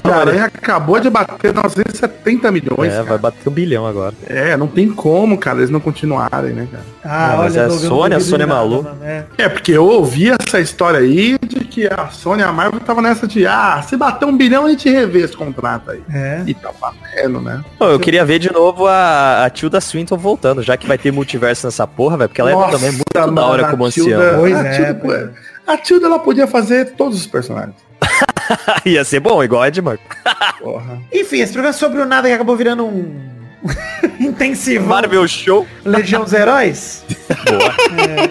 Homem-Aranha 0.04 0.46
acabou 0.46 1.00
de 1.00 1.10
bater 1.10 1.54
970 1.54 2.52
milhões, 2.52 2.92
É, 2.94 2.98
cara. 2.98 3.04
vai 3.04 3.18
bater 3.18 3.50
um 3.50 3.52
bilhão 3.52 3.86
agora. 3.86 4.14
É, 4.28 4.56
não 4.58 4.68
tem 4.68 4.90
como, 4.90 5.38
cara, 5.38 5.60
eles 5.60 5.70
não 5.70 5.80
continuarem, 5.80 6.54
né, 6.54 6.68
cara? 6.72 6.84
Ah, 7.04 7.34
Ah, 7.34 7.38
mas 7.38 7.56
é 7.56 7.64
a 7.64 7.68
não 7.68 7.78
Sony, 7.78 8.16
a 8.16 8.20
Sony 8.20 8.44
é 8.44 8.46
maluca. 8.46 8.96
é. 9.04 9.24
É, 9.38 9.50
porque 9.50 9.72
eu 9.72 9.86
ouvi 9.86 10.30
essa 10.30 10.60
história 10.60 11.00
aí 11.00 11.38
de 11.46 11.60
que 11.66 11.88
a 11.88 12.08
Sony 12.10 12.42
e 12.42 12.46
a 12.46 12.52
Marvel 12.52 12.80
tava 12.80 13.02
nessa 13.02 13.28
de, 13.28 13.46
ah, 13.46 13.82
se 13.88 13.96
bater 13.98 14.26
um 14.26 14.36
bilhão 14.36 14.66
a 14.66 14.70
gente 14.70 14.90
revê 14.90 15.20
esse 15.22 15.36
contrato 15.36 15.92
aí. 15.92 16.02
É. 16.14 16.42
E 16.46 16.54
tá 16.54 16.70
batendo, 16.80 17.42
né? 17.42 17.64
Pô, 17.78 17.86
eu 17.86 18.00
queria 18.00 18.24
ver 18.26 18.40
de 18.40 18.52
novo 18.52 18.88
a, 18.88 19.46
a 19.46 19.50
Tilda 19.50 19.80
Swinton 19.82 20.18
voltando, 20.18 20.62
já 20.64 20.76
que 20.78 20.88
vai 20.88 20.98
ter 20.98 21.12
multiverso 21.12 21.68
nessa 21.68 21.86
porra, 21.86 22.18
velho, 22.18 22.30
porque 22.30 22.42
ela 22.42 22.52
Nossa, 22.52 22.70
é 22.70 22.72
também 22.72 22.92
muito 22.92 23.06
mano, 23.20 23.32
da 23.36 23.46
hora 23.46 23.68
como 23.70 23.86
anciã. 23.86 24.20
Pois 24.40 24.56
a 24.56 24.66
é, 24.68 24.72
Tilda, 24.94 25.34
é. 25.36 25.72
A 25.72 25.78
Tilda, 25.78 26.06
ela 26.08 26.20
podia 26.20 26.48
fazer 26.48 26.94
todos 26.96 27.20
os 27.20 27.28
personagens. 27.28 27.76
Ia 28.86 29.04
ser 29.04 29.20
bom, 29.20 29.44
igual 29.44 29.66
Ed 29.66 29.82
Murphy. 29.82 30.04
Porra. 30.60 31.02
Enfim, 31.12 31.40
esse 31.40 31.54
programa 31.54 31.76
é 31.76 31.78
sobre 31.78 32.02
o 32.02 32.06
nada 32.06 32.28
que 32.28 32.34
acabou 32.34 32.56
virando 32.56 32.86
um 32.86 33.30
intensivo. 34.20 34.88
Marvel 34.88 35.28
Show. 35.28 35.68
Legião 35.86 36.24
dos 36.24 36.34
Heróis. 36.34 37.04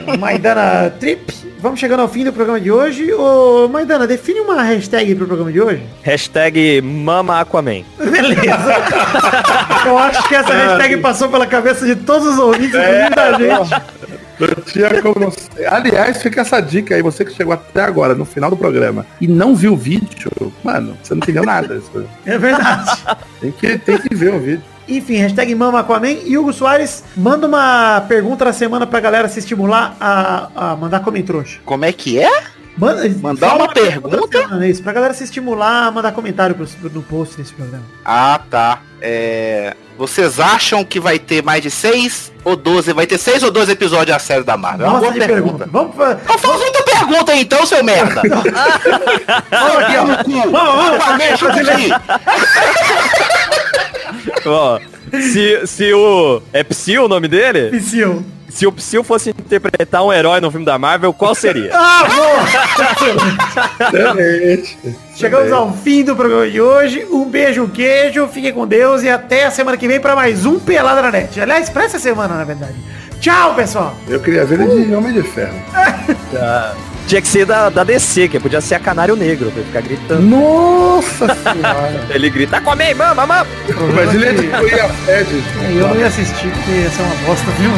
É, 0.07 0.17
Maidana 0.17 0.91
Trip. 0.99 1.49
Vamos 1.61 1.81
chegando 1.81 2.01
ao 2.01 2.09
fim 2.09 2.23
do 2.25 2.33
programa 2.33 2.61
de 2.61 2.71
hoje. 2.71 3.13
Ô, 3.13 3.69
Maidana, 3.69 4.07
define 4.07 4.39
uma 4.41 4.63
hashtag 4.63 5.13
pro 5.17 5.27
programa 5.27 5.51
de 5.51 5.61
hoje. 5.61 5.83
Hashtag 6.03 6.81
Mama 6.81 7.41
Aquaman. 7.41 7.83
Beleza. 7.99 8.77
Eu 9.85 9.99
acho 9.99 10.29
que 10.29 10.37
essa 10.37 10.53
hashtag 10.53 10.99
passou 10.99 11.29
pela 11.29 11.47
cabeça 11.49 11.85
de 11.85 11.97
todos 11.97 12.29
os 12.29 12.39
ouvintes, 12.39 12.75
inclusive 12.75 13.11
da 13.11 13.33
gente. 13.33 13.83
Eu 14.41 14.63
tinha 14.63 15.03
como 15.03 15.19
não. 15.19 15.33
Aliás, 15.69 16.23
fica 16.23 16.43
essa 16.43 16.61
dica 16.61 16.95
aí, 16.95 17.03
você 17.03 17.25
que 17.25 17.33
chegou 17.33 17.53
até 17.53 17.83
agora, 17.83 18.15
no 18.15 18.25
final 18.25 18.51
do 18.51 18.57
programa, 18.57 19.05
e 19.21 19.27
não 19.27 19.55
viu 19.55 19.73
o 19.73 19.77
vídeo, 19.77 20.31
mano, 20.63 20.97
você 21.03 21.15
não 21.15 21.19
entendeu 21.19 21.45
nada. 21.45 21.83
É 22.25 22.39
verdade. 22.39 23.03
Tem 23.41 23.53
que, 23.53 23.79
tem 23.79 23.99
que 23.99 24.15
ver 24.15 24.35
o 24.35 24.41
vídeo. 24.41 24.63
Enfim, 24.89 25.17
hashtag 25.17 25.55
Mama 25.55 25.81
Aquaman. 25.81 26.11
E 26.11 26.39
Hugo 26.39 26.53
Soares, 26.53 27.05
manda 27.17 27.47
uma 27.47 28.01
pergunta 28.09 28.47
da 28.47 28.53
semana 28.53 28.87
pra 28.87 29.01
galera 29.01 29.29
se 29.29 29.39
estimular 29.39 29.95
a, 30.01 30.49
a 30.55 30.77
mandar 30.77 31.01
comentário. 31.01 31.45
Como 31.65 31.85
é 31.85 31.93
que 31.93 32.19
é? 32.19 32.43
Manda, 32.79 33.09
Mandar 33.21 33.49
fala 33.51 33.65
uma 33.65 33.73
pergunta? 33.73 34.39
semana, 34.41 34.67
Isso, 34.69 34.83
pra 34.83 34.93
galera 34.93 35.13
se 35.13 35.25
estimular 35.25 35.87
a 35.87 35.91
mandar 35.91 36.13
comentário 36.13 36.55
pro, 36.55 36.67
no 36.91 37.03
post 37.03 37.37
desse 37.37 37.53
programa. 37.53 37.83
Ah, 38.05 38.41
tá. 38.49 38.81
É, 39.01 39.75
Vocês 39.97 40.39
acham 40.39 40.85
que 40.85 41.01
vai 41.01 41.19
ter 41.19 41.43
mais 41.43 41.61
de 41.63 41.71
6 41.71 42.33
ou 42.45 42.55
12? 42.57 42.93
Vai 42.93 43.07
ter 43.07 43.19
6 43.19 43.43
ou 43.43 43.51
12 43.51 43.73
episódios 43.73 44.09
da 44.17 44.19
série 44.21 44.45
da 44.45 44.57
Marvel? 44.57 44.87
É 44.87 44.91
uma 44.91 45.01
Nossa, 45.01 45.13
boa 45.13 45.27
pergunta. 45.27 45.67
pergunta. 45.67 45.69
Vamos 45.73 45.97
fa- 45.97 46.19
Então 46.23 46.39
faz 46.39 46.61
outra 46.61 46.83
pergunta 46.85 47.33
aí, 47.33 47.41
então, 47.41 47.67
seu 47.67 47.83
merda. 47.83 48.23
Fala 49.51 49.81
aqui, 49.81 49.97
ó, 49.97 50.05
no 50.05 50.25
cu. 50.25 50.57
Aqui. 51.69 51.91
Ó, 54.47 54.79
se, 55.13 55.67
se 55.67 55.93
o... 55.93 56.43
É 56.53 56.63
Psyu 56.65 57.05
o 57.05 57.09
nome 57.09 57.29
dele? 57.29 57.71
Psyu. 57.81 58.25
Se 58.49 58.67
o 58.67 58.73
Psyu 58.73 59.05
fosse 59.05 59.31
interpretar 59.31 60.03
um 60.05 60.13
herói 60.13 60.41
no 60.41 60.51
filme 60.51 60.65
da 60.65 60.79
Marvel, 60.79 61.13
qual 61.13 61.35
seria? 61.35 61.71
Ah. 61.81 62.05
Chegamos 65.15 65.53
ao 65.53 65.73
fim 65.73 66.05
do 66.05 66.15
programa 66.15 66.49
de 66.49 66.61
hoje. 66.61 67.07
Um 67.11 67.25
beijo, 67.25 67.65
um 67.65 67.69
queijo, 67.69 68.29
fiquem 68.29 68.53
com 68.53 68.67
Deus 68.67 69.03
e 69.03 69.09
até 69.09 69.47
a 69.47 69.51
semana 69.51 69.77
que 69.77 69.87
vem 69.89 70.01
para 70.01 70.15
mais 70.15 70.47
um 70.47 70.59
Pelada 70.59 71.03
na 71.03 71.11
Net. 71.11 71.41
Aliás, 71.41 71.69
pra 71.69 71.85
essa 71.85 71.99
semana, 71.99 72.35
na 72.35 72.45
verdade. 72.45 72.75
Tchau, 73.21 73.55
pessoal! 73.55 73.95
Eu 74.09 74.21
queria 74.21 74.45
ver 74.45 74.61
ele 74.61 74.85
de 74.85 74.95
Homem 74.95 75.13
de 75.13 75.23
Ferro. 75.23 75.55
Tinha 77.09 77.23
que 77.23 77.29
ser 77.29 77.47
da, 77.47 77.71
da 77.71 77.83
DC, 77.85 78.29
que 78.29 78.39
podia 78.39 78.61
ser 78.61 78.75
a 78.75 78.81
Canário 78.81 79.17
Negro, 79.17 79.51
pra 79.51 79.61
ele 79.61 79.67
ficar 79.67 79.81
gritando. 79.81 80.23
Nossa 80.23 81.27
senhora. 81.27 82.07
Ele 82.15 82.29
grita, 82.29 82.59
Aquaman, 82.59 82.95
mama, 82.95 83.27
mama! 83.27 83.47
Mas 83.95 84.15
ele 84.15 84.27
é 84.27 84.35
tipo 84.35 84.57
ele 84.57 84.81
a 84.81 84.89
Fed. 84.91 85.43
Eu 85.75 85.89
não 85.89 85.97
ia 85.97 86.07
assistir 86.07 86.49
porque 86.51 86.71
ia 86.71 86.91
ser 86.91 87.03
uma 87.03 87.15
bosta, 87.27 87.51
viu? 87.53 87.71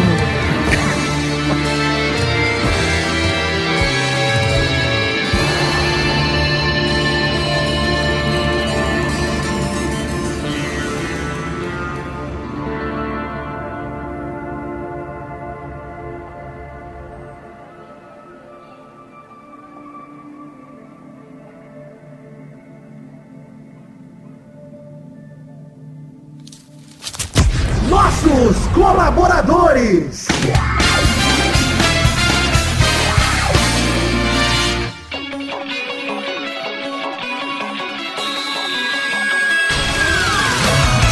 Colaboradores. 29.90 30.28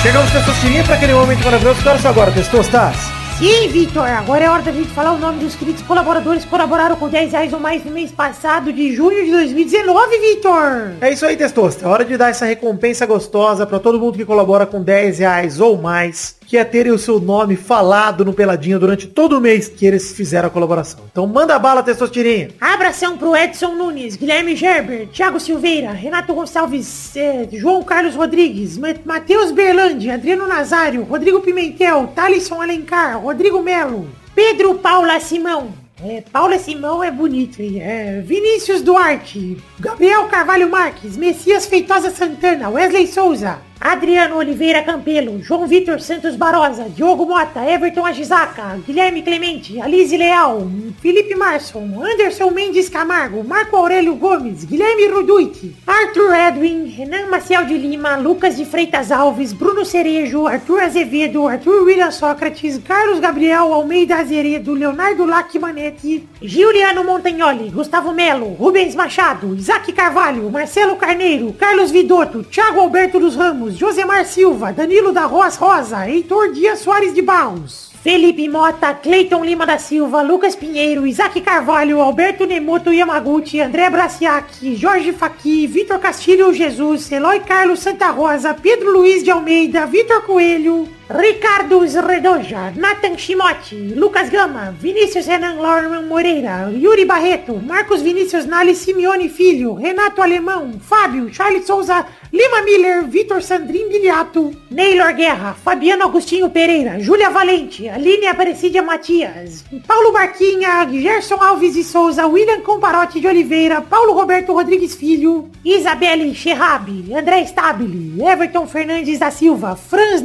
Chegamos, 0.03 0.31
Testosterinha, 0.31 0.85
para 0.85 0.95
aquele 0.95 1.13
momento 1.13 1.45
maravilhoso. 1.45 1.83
Que 1.83 1.89
horas 1.89 2.01
são 2.01 2.11
agora, 2.11 2.31
Testostas? 2.31 2.97
Sim, 3.39 3.69
Vitor, 3.69 4.05
agora 4.09 4.45
é 4.45 4.51
hora 4.51 4.63
da 4.63 4.73
gente 4.73 4.89
falar 4.89 5.13
o 5.13 5.19
nome 5.19 5.39
dos 5.39 5.55
queridos 5.55 5.81
colaboradores 5.83 6.45
que 6.45 6.51
colaboraram 6.51 6.97
com 6.97 7.09
10 7.09 7.31
reais 7.31 7.53
ou 7.53 7.61
mais 7.61 7.85
no 7.85 7.93
mês 7.93 8.11
passado 8.11 8.73
de 8.73 8.93
junho 8.97 9.25
de 9.25 9.31
2019, 9.31 10.19
Vitor. 10.19 10.95
É 11.01 11.13
isso 11.13 11.25
aí, 11.25 11.37
Testosta. 11.37 11.85
É 11.85 11.89
hora 11.89 12.05
de 12.05 12.17
dar 12.17 12.31
essa 12.31 12.47
recompensa 12.47 13.07
gostosa 13.07 13.65
para 13.65 13.79
todo 13.79 14.01
mundo 14.01 14.19
que 14.19 14.25
colabora 14.25 14.67
com 14.67 14.83
10 14.83 15.21
reais 15.21 15.61
ou 15.61 15.81
mais, 15.81 16.35
que 16.49 16.57
é 16.57 16.65
terem 16.65 16.91
o 16.91 16.99
seu 16.99 17.21
nome 17.21 17.57
falado 17.57 18.25
no 18.25 18.33
Peladinha 18.33 18.79
durante 18.79 19.07
todo 19.07 19.37
o 19.37 19.41
mês 19.41 19.69
que 19.69 19.85
eles 19.85 20.13
fizeram 20.13 20.49
a 20.49 20.51
colaboração. 20.51 21.01
Então 21.13 21.27
manda 21.27 21.59
bala, 21.59 21.83
Testostirinha. 21.83 22.49
Abração 22.59 23.19
pro 23.19 23.37
Edson 23.37 23.75
Nunes, 23.75 24.17
Guilherme 24.17 24.57
Gerber, 24.57 25.09
Thiago 25.09 25.39
Silveira, 25.39 25.91
Renato 25.93 26.33
Gonçalves, 26.33 27.15
eh, 27.15 27.47
João 27.53 27.83
Carlos 27.83 28.15
Rodrigues, 28.15 28.79
Ma- 28.79 28.95
Matheus 29.05 29.53
Berlandi, 29.53 30.11
Adriano 30.11 30.47
Nazário, 30.49 31.03
Rodrigo 31.03 31.41
Pimentel, 31.43 32.11
Thalisson 32.15 32.63
Alencar, 32.63 33.21
Rodrigo 33.21 33.61
Melo, 33.63 34.09
Pedro 34.35 34.75
Paula 34.77 35.21
Simão. 35.21 35.69
É, 36.03 36.23
Paula 36.33 36.59
Simão 36.61 37.03
é 37.03 37.11
bonito, 37.11 37.61
hein? 37.61 37.83
É, 37.83 38.23
Vinícius 38.25 38.81
Duarte, 38.83 39.59
Gabriel 39.81 40.25
Carvalho 40.29 40.71
Marques, 40.71 41.17
Messias 41.17 41.67
Feitosa 41.67 42.11
Santana, 42.11 42.71
Wesley 42.71 43.07
Souza, 43.09 43.59
Adriano 43.81 44.37
Oliveira 44.37 44.83
Campelo, 44.83 45.41
João 45.41 45.65
Vitor 45.65 46.01
Santos 46.01 46.35
Barosa, 46.35 46.89
Diogo 46.89 47.25
Mota, 47.25 47.65
Everton 47.65 48.05
Agisaca, 48.05 48.77
Guilherme 48.85 49.23
Clemente, 49.23 49.81
Alize 49.81 50.17
Leal, 50.17 50.69
Felipe 51.01 51.37
Marson, 51.37 52.03
Anderson 52.03 52.51
Mendes 52.51 52.89
Camargo, 52.89 53.45
Marco 53.45 53.77
Aurélio 53.77 54.17
Gomes, 54.17 54.65
Guilherme 54.65 55.07
Ruduit, 55.07 55.77
Arthur 55.87 56.35
Edwin, 56.35 56.93
Renan 56.97 57.31
Maciel 57.31 57.67
de 57.67 57.79
Lima, 57.79 58.17
Lucas 58.17 58.57
de 58.57 58.65
Freitas 58.65 59.13
Alves, 59.13 59.53
Bruno 59.53 59.85
Cerejo, 59.85 60.49
Arthur 60.49 60.81
Azevedo, 60.81 61.47
Arthur 61.47 61.85
William 61.85 62.11
Sócrates, 62.11 62.79
Carlos 62.79 63.21
Gabriel 63.21 63.73
Almeida 63.73 64.19
Azeredo, 64.19 64.75
Leonardo 64.75 65.25
Lacmanetti, 65.25 66.29
Giuliano 66.43 67.05
Montagnoli, 67.05 67.71
Gustavo 67.71 68.13
Melo, 68.13 68.57
Rubens 68.59 68.97
Machado, 68.97 69.55
Isaac 69.55 69.93
Carvalho, 69.93 70.51
Marcelo 70.51 70.97
Carneiro, 70.97 71.53
Carlos 71.53 71.93
Vidotto, 71.93 72.43
Thiago 72.43 72.81
Alberto 72.81 73.21
dos 73.21 73.37
Ramos, 73.37 73.68
Josemar 73.71 74.25
Silva, 74.25 74.73
Danilo 74.73 75.13
da 75.13 75.27
Roas 75.27 75.57
Rosa, 75.57 76.09
Heitor 76.09 76.53
Dias 76.53 76.81
Soares 76.81 77.13
de 77.13 77.23
Barros. 77.23 77.89
Felipe 78.03 78.49
Mota, 78.49 78.95
Cleiton 78.95 79.45
Lima 79.45 79.67
da 79.67 79.77
Silva, 79.77 80.23
Lucas 80.23 80.55
Pinheiro, 80.55 81.07
Isaac 81.07 81.41
Carvalho, 81.41 82.01
Alberto 82.01 82.47
Nemoto 82.47 82.93
Yamaguchi, 82.93 83.59
André 83.59 83.91
Braciac, 83.91 84.47
Jorge 84.81 85.13
Faqui, 85.13 85.67
Vitor 85.67 85.99
Castilho 85.99 86.53
Jesus, 86.53 87.11
Eloy 87.11 87.41
Carlos 87.41 87.81
Santa 87.81 88.11
Rosa, 88.11 88.55
Pedro 88.55 88.93
Luiz 88.93 89.25
de 89.25 89.31
Almeida, 89.33 89.85
Vitor 89.85 90.23
Coelho, 90.23 90.89
Ricardo 91.11 91.81
Redoja, 91.81 92.71
Nathan 92.77 93.17
Shimote, 93.17 93.95
Lucas 93.97 94.29
Gama, 94.29 94.73
Vinícius 94.79 95.27
Renan 95.27 95.57
Lorman 95.57 96.07
Moreira, 96.07 96.71
Yuri 96.71 97.07
Barreto, 97.07 97.55
Marcos 97.55 98.03
Vinícius 98.03 98.45
Nali 98.45 98.75
Simeone 98.75 99.31
Filho, 99.31 99.73
Renato 99.73 100.21
Alemão, 100.21 100.79
Fábio, 100.79 101.33
Charles 101.33 101.65
Souza, 101.65 102.05
Lima 102.31 102.61
Miller, 102.61 103.05
Vitor 103.05 103.43
Sandrin 103.43 103.89
Biliato, 103.89 104.55
Neylor 104.71 105.15
Guerra, 105.15 105.55
Fabiano 105.55 106.05
Agostinho 106.05 106.51
Pereira, 106.51 107.01
Júlia 107.01 107.31
Valente, 107.31 107.89
Aline 107.89 108.27
Aparecida 108.27 108.83
Matias, 108.83 109.65
Paulo 109.87 110.13
Barquinha, 110.13 110.87
Gerson 110.91 111.41
Alves 111.41 111.73
de 111.73 111.85
Souza, 111.85 112.27
William 112.27 112.61
Comparotti 112.61 113.19
de 113.19 113.29
Oliveira, 113.29 113.81
Paulo 113.81 114.13
Roberto 114.13 114.53
Rodrigues 114.53 114.95
Filho, 114.95 115.49
Isabelle 115.65 116.35
Cherrabi, 116.35 117.15
André 117.15 117.47
Stabile, 117.47 118.23
Everton 118.23 118.67
Fernandes 118.67 119.19
da 119.19 119.31
Silva, 119.31 119.75
Franz 119.75 120.21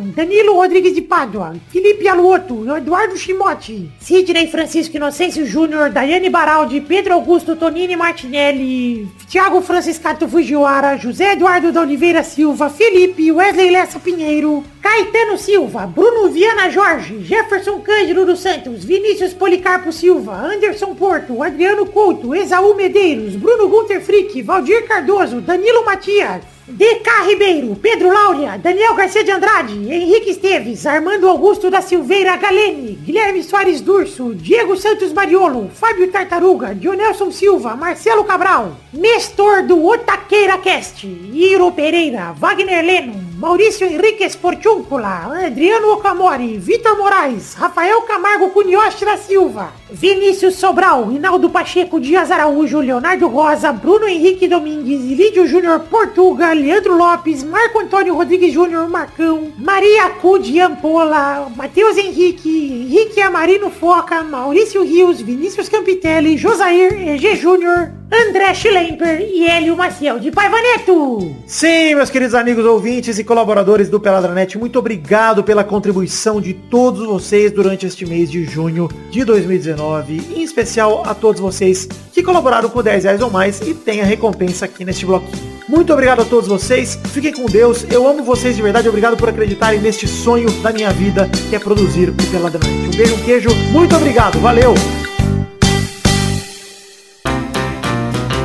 Danilo 0.00 0.54
Rodrigues 0.54 0.94
de 0.94 1.02
Pádua, 1.02 1.54
Felipe 1.70 2.08
Aluoto, 2.08 2.76
Eduardo 2.76 3.16
Chimote, 3.16 3.90
Sidney 4.00 4.48
Francisco 4.48 4.96
Inocêncio 4.96 5.46
Júnior, 5.46 5.90
Daiane 5.90 6.30
Baraldi, 6.30 6.80
Pedro 6.80 7.14
Augusto 7.14 7.56
Tonini 7.56 7.96
Martinelli, 7.96 9.08
Thiago 9.28 9.60
Franciscato 9.62 10.28
Fujiwara, 10.28 10.96
José 10.96 11.32
Eduardo 11.32 11.72
da 11.72 11.80
Oliveira 11.80 12.22
Silva, 12.22 12.68
Felipe, 12.70 13.32
Wesley 13.32 13.70
Lessa 13.70 13.98
Pinheiro, 13.98 14.64
Caetano 14.82 15.36
Silva, 15.36 15.86
Bruno 15.86 16.28
Viana 16.28 16.70
Jorge, 16.70 17.18
Jefferson 17.22 17.80
Cândido 17.80 18.24
dos 18.24 18.40
Santos, 18.40 18.84
Vinícius 18.84 19.34
Policarpo 19.34 19.90
Silva, 19.92 20.32
Anderson 20.32 20.94
Porto, 20.94 21.42
Adriano 21.42 21.86
Couto, 21.86 22.34
Exaú 22.34 22.74
Medeiros, 22.74 23.36
Bruno 23.36 23.68
Gunter 23.68 24.00
Frick, 24.00 24.42
Valdir 24.42 24.86
Cardoso, 24.86 25.40
Danilo 25.40 25.84
Matias, 25.84 26.55
DK 26.68 27.08
Ribeiro, 27.28 27.76
Pedro 27.76 28.12
Laura, 28.12 28.58
Daniel 28.58 28.96
Garcia 28.96 29.22
de 29.22 29.30
Andrade, 29.30 29.72
Henrique 29.72 30.30
Esteves, 30.30 30.84
Armando 30.84 31.28
Augusto 31.28 31.70
da 31.70 31.80
Silveira 31.80 32.36
Galene, 32.36 32.98
Guilherme 33.04 33.40
Soares 33.44 33.80
Durso, 33.80 34.34
Diego 34.34 34.76
Santos 34.76 35.12
Mariolo, 35.12 35.70
Fábio 35.72 36.10
Tartaruga, 36.10 36.74
Dionelson 36.74 37.30
Silva, 37.30 37.76
Marcelo 37.76 38.24
Cabral, 38.24 38.76
Nestor 38.92 39.62
do 39.62 39.86
Otaqueira 39.86 40.58
Cast, 40.58 41.04
Iro 41.04 41.70
Pereira, 41.70 42.32
Wagner 42.32 42.84
Leno, 42.84 43.25
Maurício 43.36 43.86
Henrique 43.86 44.24
Esportúncula, 44.24 45.30
Adriano 45.44 45.92
Okamori, 45.92 46.56
Vitor 46.56 46.96
Moraes, 46.96 47.52
Rafael 47.52 48.00
Camargo 48.02 48.48
Cunhoche 48.48 49.04
da 49.04 49.18
Silva, 49.18 49.74
Vinícius 49.90 50.54
Sobral, 50.54 51.06
Rinaldo 51.06 51.50
Pacheco 51.50 52.00
Dias 52.00 52.30
Araújo, 52.30 52.80
Leonardo 52.80 53.28
Rosa, 53.28 53.72
Bruno 53.72 54.08
Henrique 54.08 54.48
Domingues, 54.48 55.04
Lídio 55.04 55.46
Júnior 55.46 55.80
Portuga, 55.80 56.54
Leandro 56.54 56.96
Lopes, 56.96 57.44
Marco 57.44 57.80
Antônio 57.80 58.14
Rodrigues 58.14 58.54
Júnior 58.54 58.88
Marcão, 58.88 59.52
Maria 59.58 60.08
Cudi 60.08 60.58
Ampola, 60.58 61.52
Matheus 61.54 61.98
Henrique, 61.98 62.48
Henrique 62.48 63.20
Amarino 63.20 63.68
Foca, 63.68 64.24
Maurício 64.24 64.82
Rios, 64.82 65.20
Vinícius 65.20 65.68
Campitelli, 65.68 66.38
Josair 66.38 67.06
EG 67.06 67.36
Júnior, 67.36 67.90
André 68.10 68.54
Schlemper 68.54 69.20
e 69.20 69.46
Hélio 69.46 69.76
Maciel 69.76 70.20
de 70.20 70.30
Paivaneto. 70.30 71.34
Sim, 71.44 71.96
meus 71.96 72.08
queridos 72.08 72.34
amigos 72.34 72.64
ouvintes 72.64 73.18
e 73.18 73.24
colaboradores 73.26 73.90
do 73.90 74.00
Peladranet, 74.00 74.56
muito 74.56 74.78
obrigado 74.78 75.44
pela 75.44 75.64
contribuição 75.64 76.40
de 76.40 76.54
todos 76.54 77.04
vocês 77.04 77.52
durante 77.52 77.84
este 77.84 78.06
mês 78.06 78.30
de 78.30 78.44
junho 78.44 78.88
de 79.10 79.24
2019, 79.24 80.22
em 80.34 80.42
especial 80.42 81.02
a 81.04 81.12
todos 81.12 81.40
vocês 81.40 81.86
que 82.12 82.22
colaboraram 82.22 82.70
com 82.70 82.82
10 82.82 83.04
reais 83.04 83.20
ou 83.20 83.30
mais 83.30 83.60
e 83.60 83.74
tem 83.74 84.00
a 84.00 84.04
recompensa 84.04 84.64
aqui 84.64 84.84
neste 84.84 85.04
bloquinho. 85.04 85.56
Muito 85.68 85.92
obrigado 85.92 86.22
a 86.22 86.24
todos 86.24 86.48
vocês, 86.48 86.98
fiquem 87.06 87.32
com 87.32 87.46
Deus, 87.46 87.84
eu 87.90 88.06
amo 88.06 88.22
vocês 88.22 88.54
de 88.54 88.62
verdade, 88.62 88.88
obrigado 88.88 89.16
por 89.16 89.28
acreditarem 89.28 89.80
neste 89.80 90.06
sonho 90.06 90.48
da 90.62 90.72
minha 90.72 90.90
vida, 90.90 91.28
que 91.50 91.56
é 91.56 91.58
produzir 91.58 92.08
o 92.08 92.14
Peladranet. 92.30 92.86
Um 92.86 92.96
beijo, 92.96 93.14
um 93.16 93.22
queijo, 93.24 93.48
muito 93.72 93.96
obrigado, 93.96 94.38
valeu! 94.38 94.72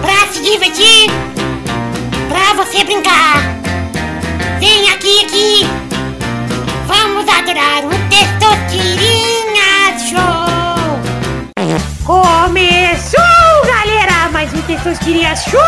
Pra 0.01 0.27
se 0.31 0.41
divertir, 0.41 1.11
pra 2.27 2.53
você 2.55 2.83
brincar. 2.83 3.40
O 7.85 7.89
Testosterinha 8.09 9.97
Show. 10.09 10.51
Começou, 12.03 13.21
galera! 13.65 14.29
Mais 14.31 14.53
um 14.53 14.61
Testosterinha 14.63 15.35
Show 15.35 15.61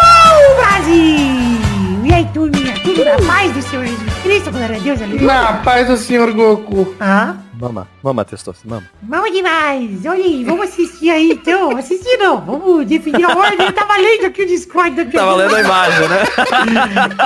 Brasil! 0.57 1.61
E 2.03 2.13
aí, 2.13 2.27
turminha, 2.33 2.73
tudo 2.83 3.05
na 3.05 3.15
paz 3.25 3.53
do 3.53 3.61
Senhor 3.61 3.85
Jesus 3.85 4.13
Cristo, 4.23 4.51
glória 4.51 4.75
a 4.75 4.79
Deus, 4.79 5.01
aleluia. 5.01 5.27
Na 5.27 5.53
paz 5.53 5.87
do 5.87 5.95
senhor 5.97 6.33
Goku. 6.33 6.95
Ah, 6.99 7.35
Mama, 7.63 7.87
mama, 8.03 8.25
testoso, 8.25 8.59
mama. 8.65 8.83
Bom 9.01 9.23
demais! 9.31 10.05
Olha 10.05 10.21
aí, 10.21 10.43
vamos 10.43 10.67
assistir 10.67 11.09
aí 11.09 11.31
então. 11.31 11.77
Assistir 11.77 12.17
não, 12.17 12.41
vamos 12.41 12.85
definir 12.85 13.23
a 13.23 13.29
ordem. 13.29 13.65
Eu 13.65 13.71
tava 13.71 13.95
lendo 13.95 14.25
aqui 14.25 14.41
o 14.41 14.45
Discord 14.45 14.93
daqui. 14.97 15.15
Tava 15.15 15.35
lendo 15.35 15.55
a 15.55 15.61
imagem, 15.61 16.09
né? 16.09 16.23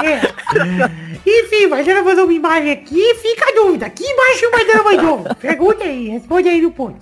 É. 0.06 1.28
Enfim, 1.28 1.66
o 1.66 1.70
Maidana 1.72 2.04
mandou 2.04 2.26
uma 2.26 2.34
imagem 2.34 2.72
aqui 2.72 3.16
fica 3.16 3.50
a 3.50 3.56
dúvida. 3.56 3.90
Que 3.90 4.04
imagem 4.04 4.48
o 4.48 4.52
Maidana 4.52 4.84
mandou? 4.84 5.36
Pergunta 5.42 5.84
aí, 5.84 6.10
responde 6.10 6.48
aí 6.50 6.62
no 6.62 6.70
ponto. 6.70 6.98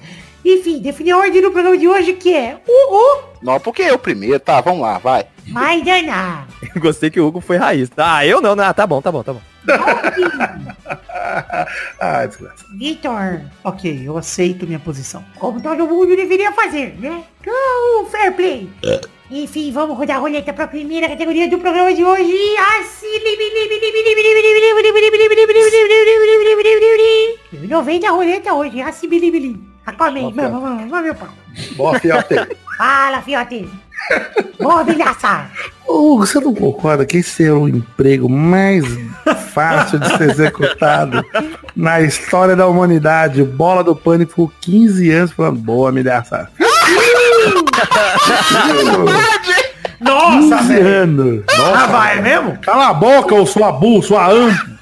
Enfim, 0.45 0.79
definir 0.79 1.11
a 1.11 1.17
ordem 1.17 1.41
do 1.41 1.51
programa 1.51 1.77
de 1.77 1.89
hoje 1.89 2.13
que 2.13 2.33
é 2.33 2.57
Hugo 2.65 3.33
Não, 3.41 3.59
porque 3.59 3.81
eu 3.81 3.99
primeiro, 3.99 4.39
tá? 4.39 4.61
Vamos 4.61 4.79
lá, 4.79 4.97
vai. 4.97 5.25
Maidana. 5.45 6.47
Gostei 6.77 7.09
que 7.09 7.19
o 7.19 7.27
Hugo 7.27 7.41
foi 7.41 7.57
raiz. 7.57 7.89
Ah, 7.97 8.25
eu 8.25 8.39
não, 8.39 8.55
né? 8.55 8.63
Ah, 8.63 8.73
tá 8.73 8.87
bom, 8.87 9.01
tá 9.01 9.11
bom, 9.11 9.23
tá 9.23 9.33
bom. 9.33 9.41
ah, 11.99 12.25
desgraça. 12.25 12.65
Vitor. 12.77 13.41
ok, 13.63 14.03
eu 14.05 14.17
aceito 14.17 14.65
minha 14.65 14.79
posição. 14.79 15.23
Como 15.37 15.61
todo 15.61 15.87
mundo 15.87 16.15
deveria 16.15 16.51
fazer, 16.51 16.95
né? 16.99 17.23
Então, 17.41 18.05
fair 18.09 18.33
play. 18.33 18.69
Enfim, 19.29 19.71
vamos 19.71 19.97
rodar 19.97 20.17
a 20.17 20.19
roleta 20.19 20.53
para 20.53 20.65
a 20.65 20.67
primeira 20.67 21.09
categoria 21.09 21.49
do 21.49 21.57
programa 21.57 21.93
de 21.93 22.03
hoje. 22.03 22.31
Não 27.67 27.83
vem 27.83 27.99
da 27.99 28.11
roleta 28.11 28.53
hoje, 28.53 28.81
Assibilibilim. 28.81 29.67
Aquaman, 29.85 30.31
vamos, 30.31 30.61
vamos, 30.61 30.89
vamos, 30.89 31.05
meu 31.05 31.15
pau. 31.15 31.29
Boa, 31.75 31.99
fiote. 31.99 32.35
Fala, 32.77 33.21
fiote. 33.21 33.69
Boa, 34.59 34.83
bilhaça. 34.83 35.45
Ô, 35.87 36.17
você 36.17 36.39
não 36.39 36.53
concorda 36.53 37.05
que 37.05 37.17
esse 37.17 37.43
é 37.43 37.51
o 37.51 37.67
emprego 37.67 38.27
mais 38.29 38.83
fácil 39.53 39.99
de 39.99 40.17
ser 40.17 40.29
executado 40.31 41.23
na 41.75 42.01
história 42.01 42.55
da 42.55 42.67
humanidade? 42.67 43.43
Bola 43.43 43.83
do 43.83 43.95
Pânico 43.95 44.31
ficou 44.31 44.51
15 44.61 45.11
anos 45.11 45.31
falando, 45.31 45.59
boa, 45.59 45.91
me 45.91 46.07
essa. 46.07 46.49
Nossa, 49.99 50.57
15 50.57 50.73
velho. 50.73 50.87
anos. 50.87 51.43
Ah, 51.59 51.87
vai 51.87 52.21
mesmo? 52.21 52.57
Cala 52.59 52.89
a 52.89 52.93
boca, 52.93 53.35
ô 53.35 53.45
sua 53.45 53.71
bu, 53.71 54.01
sua 54.01 54.29
anta. 54.29 54.74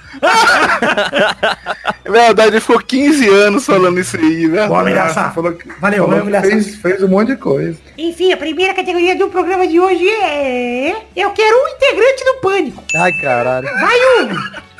É 2.05 2.11
verdade, 2.11 2.49
ele 2.51 2.59
ficou 2.59 2.79
15 2.79 3.27
anos 3.29 3.65
falando 3.65 3.99
isso 3.99 4.17
aí, 4.17 4.47
né? 4.47 4.67
Boa, 4.67 4.83
milhaça. 4.83 5.29
Falou 5.31 5.53
que- 5.53 5.67
Valeu, 5.79 6.05
falou 6.07 6.25
milhaça. 6.25 6.47
fez, 6.49 6.75
fez 6.75 7.03
um 7.03 7.07
monte 7.07 7.29
de 7.29 7.37
coisa. 7.37 7.77
Enfim, 7.97 8.31
a 8.33 8.37
primeira 8.37 8.73
categoria 8.73 9.15
do 9.15 9.29
programa 9.29 9.65
de 9.67 9.79
hoje 9.79 10.07
é... 10.09 10.95
Eu 11.15 11.31
quero 11.31 11.55
um 11.63 11.67
integrante 11.69 12.25
do 12.25 12.33
Pânico. 12.41 12.83
Ai, 12.95 13.11
caralho. 13.21 13.67
Vai, 13.79 13.97
Hugo. 14.23 14.35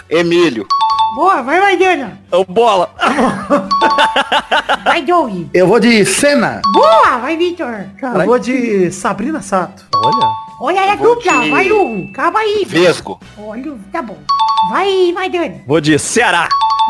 Emílio. 0.10 0.66
Boa, 1.16 1.42
vai, 1.44 1.60
Maidana. 1.60 2.20
Ô, 2.32 2.44
bola. 2.44 2.90
Vai, 4.84 5.02
Doug. 5.04 5.48
Eu 5.54 5.68
vou 5.68 5.80
de 5.80 6.04
cena. 6.06 6.62
Boa, 6.74 7.18
vai, 7.20 7.38
Vitor. 7.38 7.86
Eu 8.02 8.26
vou 8.26 8.40
de 8.40 8.92
Sabrina 8.92 9.42
Sato. 9.42 9.86
Olha. 9.96 10.28
Olha 10.60 10.82
aí 10.82 10.90
a 10.90 10.96
dupla, 10.96 11.42
de- 11.42 11.50
vai, 11.52 11.72
Hugo. 11.72 12.12
Calma 12.14 12.40
aí. 12.40 12.64
Vesgo. 12.66 13.20
Olha, 13.38 13.74
tá 13.92 14.02
bom. 14.02 14.18
Vai, 14.72 15.12
Maidana. 15.14 15.62
Vou 15.68 15.80
de 15.82 15.98
Ceará. 16.00 16.48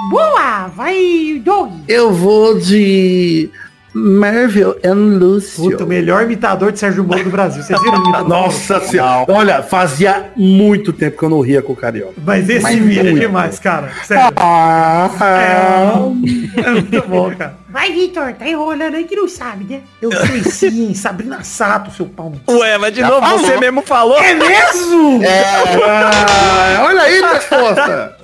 Boa, 0.09 0.68
vai, 0.76 1.41
Doug. 1.43 1.72
Eu 1.88 2.11
vou 2.11 2.57
de 2.59 3.49
Marvel 3.93 4.75
and 4.83 5.17
Lucio. 5.19 5.63
Puta, 5.71 5.83
o 5.83 5.87
melhor 5.87 6.23
imitador 6.23 6.71
de 6.71 6.79
Sérgio 6.79 7.03
Moro 7.03 7.23
do 7.23 7.29
Brasil. 7.29 7.61
Vocês 7.61 7.79
viram 7.81 7.99
o 7.99 8.03
imitador? 8.03 8.27
Nossa 8.29 8.79
senhora. 8.81 9.25
Olha, 9.31 9.61
fazia 9.61 10.31
muito 10.35 10.91
tempo 10.91 11.17
que 11.17 11.23
eu 11.23 11.29
não 11.29 11.41
ria 11.41 11.61
com 11.61 11.73
o 11.73 11.75
Carioca. 11.75 12.13
Mas 12.25 12.49
esse 12.49 12.63
Mas 12.63 12.97
é 12.97 13.03
demais, 13.13 13.59
cara. 13.59 13.91
Sério. 14.03 14.33
Ah, 14.35 15.09
É 16.65 16.71
muito 16.71 17.07
bom, 17.07 17.31
cara. 17.35 17.62
Vai, 17.74 17.91
Vitor. 17.91 18.34
Tá 18.34 18.47
enrolando 18.47 18.93
aí 18.93 19.05
que 19.05 19.15
não 19.15 19.28
sabe, 19.28 19.65
né? 19.65 19.82
Eu 19.99 20.11
fui 20.11 20.43
sim, 20.45 20.93
Sabrina 20.93 21.43
Sato, 21.43 21.89
seu 21.89 22.05
pau. 22.05 22.32
Ué, 22.47 22.78
mas 22.78 22.93
de 22.93 23.01
novo, 23.01 23.28
você 23.39 23.57
mesmo 23.57 23.82
falou. 23.82 24.21
É 24.21 24.36
mesmo? 24.36 25.19
ah, 25.84 26.84
olha 26.86 27.01
aí, 27.01 27.19
resposta. 27.19 28.15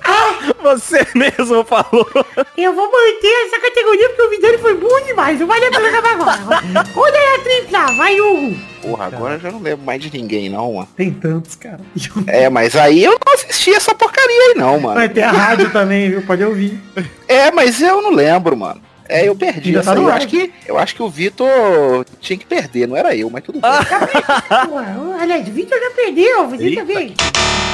Você 0.62 1.04
mesmo 1.16 1.64
falou. 1.64 2.08
Eu 2.56 2.72
vou 2.74 2.92
manter 2.92 3.46
essa 3.46 3.58
categoria 3.58 4.08
porque 4.10 4.22
o 4.22 4.30
Vidani 4.30 4.58
foi 4.58 4.74
bom 4.74 5.00
demais. 5.04 5.40
Não 5.40 5.48
vale 5.48 5.64
a 5.64 5.70
pena 5.70 5.88
acabar 5.88 6.12
agora. 6.12 6.84
Roda 6.94 7.18
aí 7.18 7.34
a 7.34 7.42
tripla. 7.42 7.86
Vai, 7.96 8.20
Hugo. 8.20 8.56
Porra, 8.82 9.06
agora 9.06 9.34
eu 9.34 9.40
já 9.40 9.50
não 9.50 9.60
lembro 9.60 9.84
mais 9.84 10.00
de 10.00 10.12
ninguém, 10.16 10.48
não, 10.48 10.74
mano. 10.74 10.88
Tem 10.96 11.10
tantos, 11.10 11.56
cara. 11.56 11.80
É, 12.28 12.48
mas 12.48 12.76
aí 12.76 13.02
eu 13.02 13.12
não 13.12 13.34
assisti 13.34 13.74
essa 13.74 13.94
porcaria 13.94 14.42
aí 14.48 14.54
não, 14.54 14.78
mano. 14.78 14.94
Mas 14.94 15.12
tem 15.12 15.24
a 15.24 15.32
rádio 15.32 15.70
também, 15.70 16.08
viu? 16.08 16.22
Pode 16.22 16.44
ouvir. 16.44 16.80
É, 17.26 17.50
mas 17.50 17.82
eu 17.82 18.00
não 18.00 18.12
lembro, 18.12 18.56
mano. 18.56 18.80
É, 19.10 19.26
eu 19.26 19.34
perdi. 19.34 19.72
Tá 19.82 19.92
eu, 19.96 20.08
acho 20.08 20.28
que, 20.28 20.52
eu 20.64 20.78
acho 20.78 20.94
que 20.94 21.02
o 21.02 21.10
Vitor 21.10 22.06
tinha 22.20 22.38
que 22.38 22.46
perder, 22.46 22.86
não 22.86 22.96
era 22.96 23.14
eu, 23.14 23.28
mas 23.28 23.42
tudo 23.42 23.60
bem. 23.60 23.70
Aliás, 25.20 25.48
o 25.48 25.50
Vitor 25.50 25.76
já 25.80 25.90
perdeu, 25.90 26.48
você 26.48 26.76
também. 26.76 27.14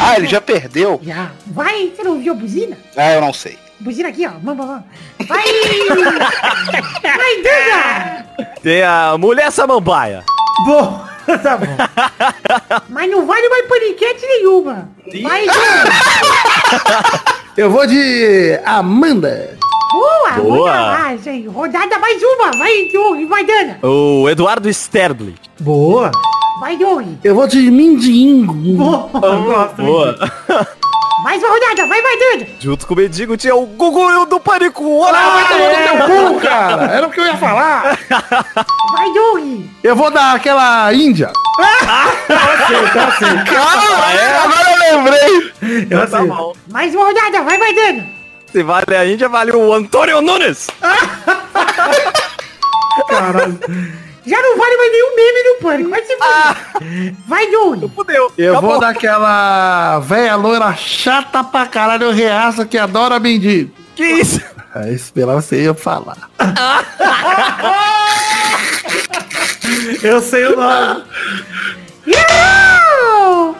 Ah, 0.01 0.17
ele 0.17 0.29
já 0.29 0.41
perdeu? 0.41 0.99
Já. 1.03 1.31
Vai, 1.47 1.93
você 1.95 2.03
não 2.03 2.13
ouviu 2.13 2.33
a 2.33 2.37
buzina? 2.37 2.79
Ah, 2.97 3.13
eu 3.13 3.21
não 3.21 3.35
sei. 3.35 3.59
Buzina 3.79 4.09
aqui, 4.09 4.27
ó. 4.27 4.31
Vamos, 4.43 4.67
vamos. 4.67 4.85
Vai! 5.29 5.45
Vai, 7.03 7.37
Duda! 7.37 8.27
Tem 8.63 8.83
a 8.83 9.19
mulher 9.19 9.53
samambaia. 9.53 10.25
Bom, 10.65 11.05
tá 11.43 11.59
bom. 11.59 11.67
Mas 12.89 13.11
não 13.11 13.27
vale 13.27 13.47
mais 13.51 13.67
paniquete 13.67 14.25
nenhuma. 14.27 14.89
Vai, 15.23 15.45
Duda! 15.45 15.93
Eu 17.59 17.71
vou 17.71 17.87
de 17.87 18.59
Amanda. 18.65 19.59
Boa! 19.97 20.31
Boa. 20.43 20.71
Ah, 20.73 21.17
gente, 21.17 21.49
rodada 21.49 21.99
mais 21.99 22.23
uma! 22.23 22.51
Vai, 22.59 22.89
Doug! 22.93 23.25
Vai, 23.29 23.45
Dana! 23.45 23.79
O 23.83 24.29
Eduardo 24.29 24.69
Sterdley. 24.69 25.35
Boa. 25.61 26.11
Vai, 26.61 26.77
Doug! 26.77 27.07
Eu 27.25 27.35
vou 27.35 27.47
de 27.47 27.71
Mindingo. 27.71 28.53
Boa. 28.53 29.09
Gosto. 29.09 29.83
Boa. 29.83 30.17
Mais 31.25 31.43
uma 31.43 31.49
rodada! 31.51 31.87
Vai, 31.89 32.03
vai, 32.03 32.17
Dana! 32.19 32.47
Junto 32.61 32.87
com 32.87 32.93
o 32.95 32.97
Mendigo 32.99 33.37
tinha 33.39 33.57
o 33.57 33.65
Gugu 33.67 34.27
do 34.27 34.39
Pânico. 34.39 34.99
Olha, 34.99 35.19
Ah, 35.19 35.31
vai 35.31 35.49
tomar 35.49 35.59
no 35.59 35.65
é, 35.73 36.07
teu 36.07 36.35
cu. 36.35 36.41
cara. 36.41 36.83
Era 36.85 37.07
o 37.07 37.11
que 37.11 37.19
eu 37.21 37.25
ia 37.27 37.37
falar. 37.37 37.99
Vai, 38.93 39.13
Doug! 39.13 39.65
Eu 39.83 39.97
vou 39.97 40.11
dar 40.11 40.35
aquela 40.37 40.93
Índia. 40.93 41.33
Agora 44.45 44.71
eu 44.91 44.97
lembrei! 44.99 45.53
Eu 45.91 46.11
Tá 46.11 46.19
sei. 46.19 46.29
bom. 46.29 46.53
Mais 46.71 46.95
uma 46.95 47.05
rodada! 47.07 47.43
Vai, 47.43 47.59
vai, 47.59 47.75
Dana! 47.75 48.07
Se 48.53 48.63
vale 48.63 48.97
a 48.97 49.05
Índia, 49.07 49.29
vale 49.29 49.53
o 49.53 49.73
Antônio 49.73 50.21
Nunes. 50.23 50.69
Caralho. 53.09 53.59
Já 54.27 54.43
não 54.43 54.57
vale 54.59 54.77
mais 54.77 54.93
nenhum 54.93 55.15
meme 55.15 55.43
no 55.45 55.57
pânico! 55.61 55.91
Vai 55.91 56.03
se 56.05 56.17
fuder. 56.17 57.15
Vai, 57.29 57.51
Doug! 57.51 57.85
Fudeu. 57.95 58.33
Eu 58.37 58.53
Acabou. 58.55 58.71
vou 58.73 58.81
daquela 58.81 60.01
velha 60.01 60.35
loira 60.35 60.75
chata 60.75 61.45
pra 61.45 61.67
caralho, 61.67 62.11
reaça 62.11 62.67
que 62.67 62.77
adora 62.77 63.21
mendigo. 63.21 63.71
Que 63.95 64.05
isso? 64.05 64.41
É 64.75 64.97
pela 65.15 65.41
você 65.41 65.63
ia 65.63 65.75
falar. 65.75 66.17
Eu 70.03 70.21
sei 70.21 70.45
o 70.47 70.57
nome. 70.57 71.05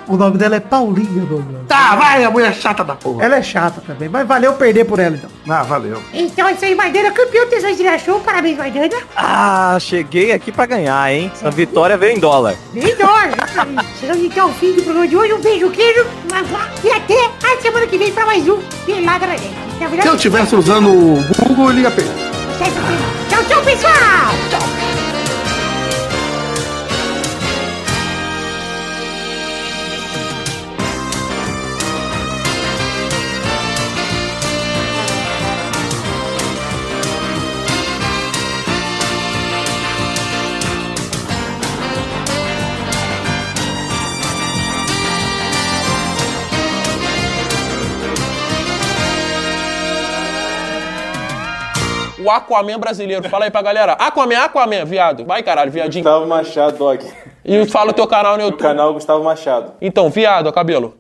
O 0.09 0.17
nome 0.17 0.39
dela 0.39 0.57
é 0.57 0.61
Paulinha, 0.61 1.25
Douglas. 1.27 1.67
Tá, 1.67 1.97
vai, 1.97 2.23
a 2.23 2.31
mulher 2.31 2.55
chata 2.55 2.85
da 2.85 2.95
porra. 2.95 3.25
Ela 3.25 3.37
é 3.37 3.43
chata 3.43 3.83
também, 3.85 4.09
mas 4.09 4.27
valeu 4.27 4.53
perder 4.55 4.85
por 4.85 5.01
ela 5.01 5.17
então. 5.17 5.29
Ah, 5.49 5.65
valeu. 5.65 6.01
Então 6.13 6.47
é 6.47 6.53
isso 6.53 6.65
aí, 6.65 6.75
Maidana, 6.77 7.11
campeão 7.11 7.49
Tesões 7.49 7.77
de 7.77 7.99
Show. 7.99 8.21
Parabéns, 8.21 8.57
Maidana. 8.57 8.89
Ah, 9.17 9.77
cheguei 9.81 10.33
aqui 10.33 10.53
pra 10.53 10.65
ganhar, 10.65 11.13
hein? 11.13 11.31
Essa 11.35 11.51
vitória 11.51 11.97
veio 11.97 12.17
em 12.17 12.21
dólar. 12.21 12.55
É 12.75 12.79
isso 12.79 13.03
aí. 13.03 13.77
Chegamos 13.99 14.25
então 14.25 14.47
ao 14.47 14.55
fim 14.55 14.73
do 14.75 14.83
programa 14.83 15.09
de 15.09 15.17
hoje. 15.17 15.33
Um 15.33 15.41
beijo, 15.41 15.71
queijo. 15.71 16.07
E 16.85 16.91
até 16.91 17.31
a 17.43 17.61
semana 17.61 17.87
que 17.87 17.99
vem 17.99 18.13
pra 18.13 18.27
mais 18.27 18.49
um 18.49 18.61
Pelada 18.85 19.27
na 19.27 19.37
Se 20.03 20.09
eu 20.09 20.17
tivesse 20.17 20.55
usando 20.55 20.89
o 20.89 21.25
Google, 21.49 21.71
ele 21.71 21.81
ia 21.81 21.91
perder. 21.91 22.15
Tchau, 23.29 23.45
tchau, 23.45 23.63
pessoal! 23.63 23.93
Tchau! 24.51 25.06
O 52.27 52.31
Aquaman 52.31 52.77
brasileiro. 52.77 53.29
Fala 53.29 53.45
aí 53.45 53.53
pra 53.53 53.63
galera. 53.63 53.93
Aquaman, 53.93 54.37
Aquaman, 54.39 54.85
viado. 54.85 55.25
Vai, 55.25 55.45
caralho, 55.45 55.71
viadinho. 55.71 56.03
Gustavo 56.03 56.27
Machado, 56.27 56.77
dog. 56.77 57.07
E 57.45 57.65
fala 57.67 57.93
o 57.93 57.95
teu 57.95 58.05
canal 58.09 58.37
no 58.37 58.43
O 58.43 58.47
YouTube. 58.47 58.61
canal 58.63 58.93
Gustavo 58.93 59.23
Machado. 59.23 59.75
Então, 59.81 60.11
viado, 60.11 60.53
cabelo. 60.53 60.97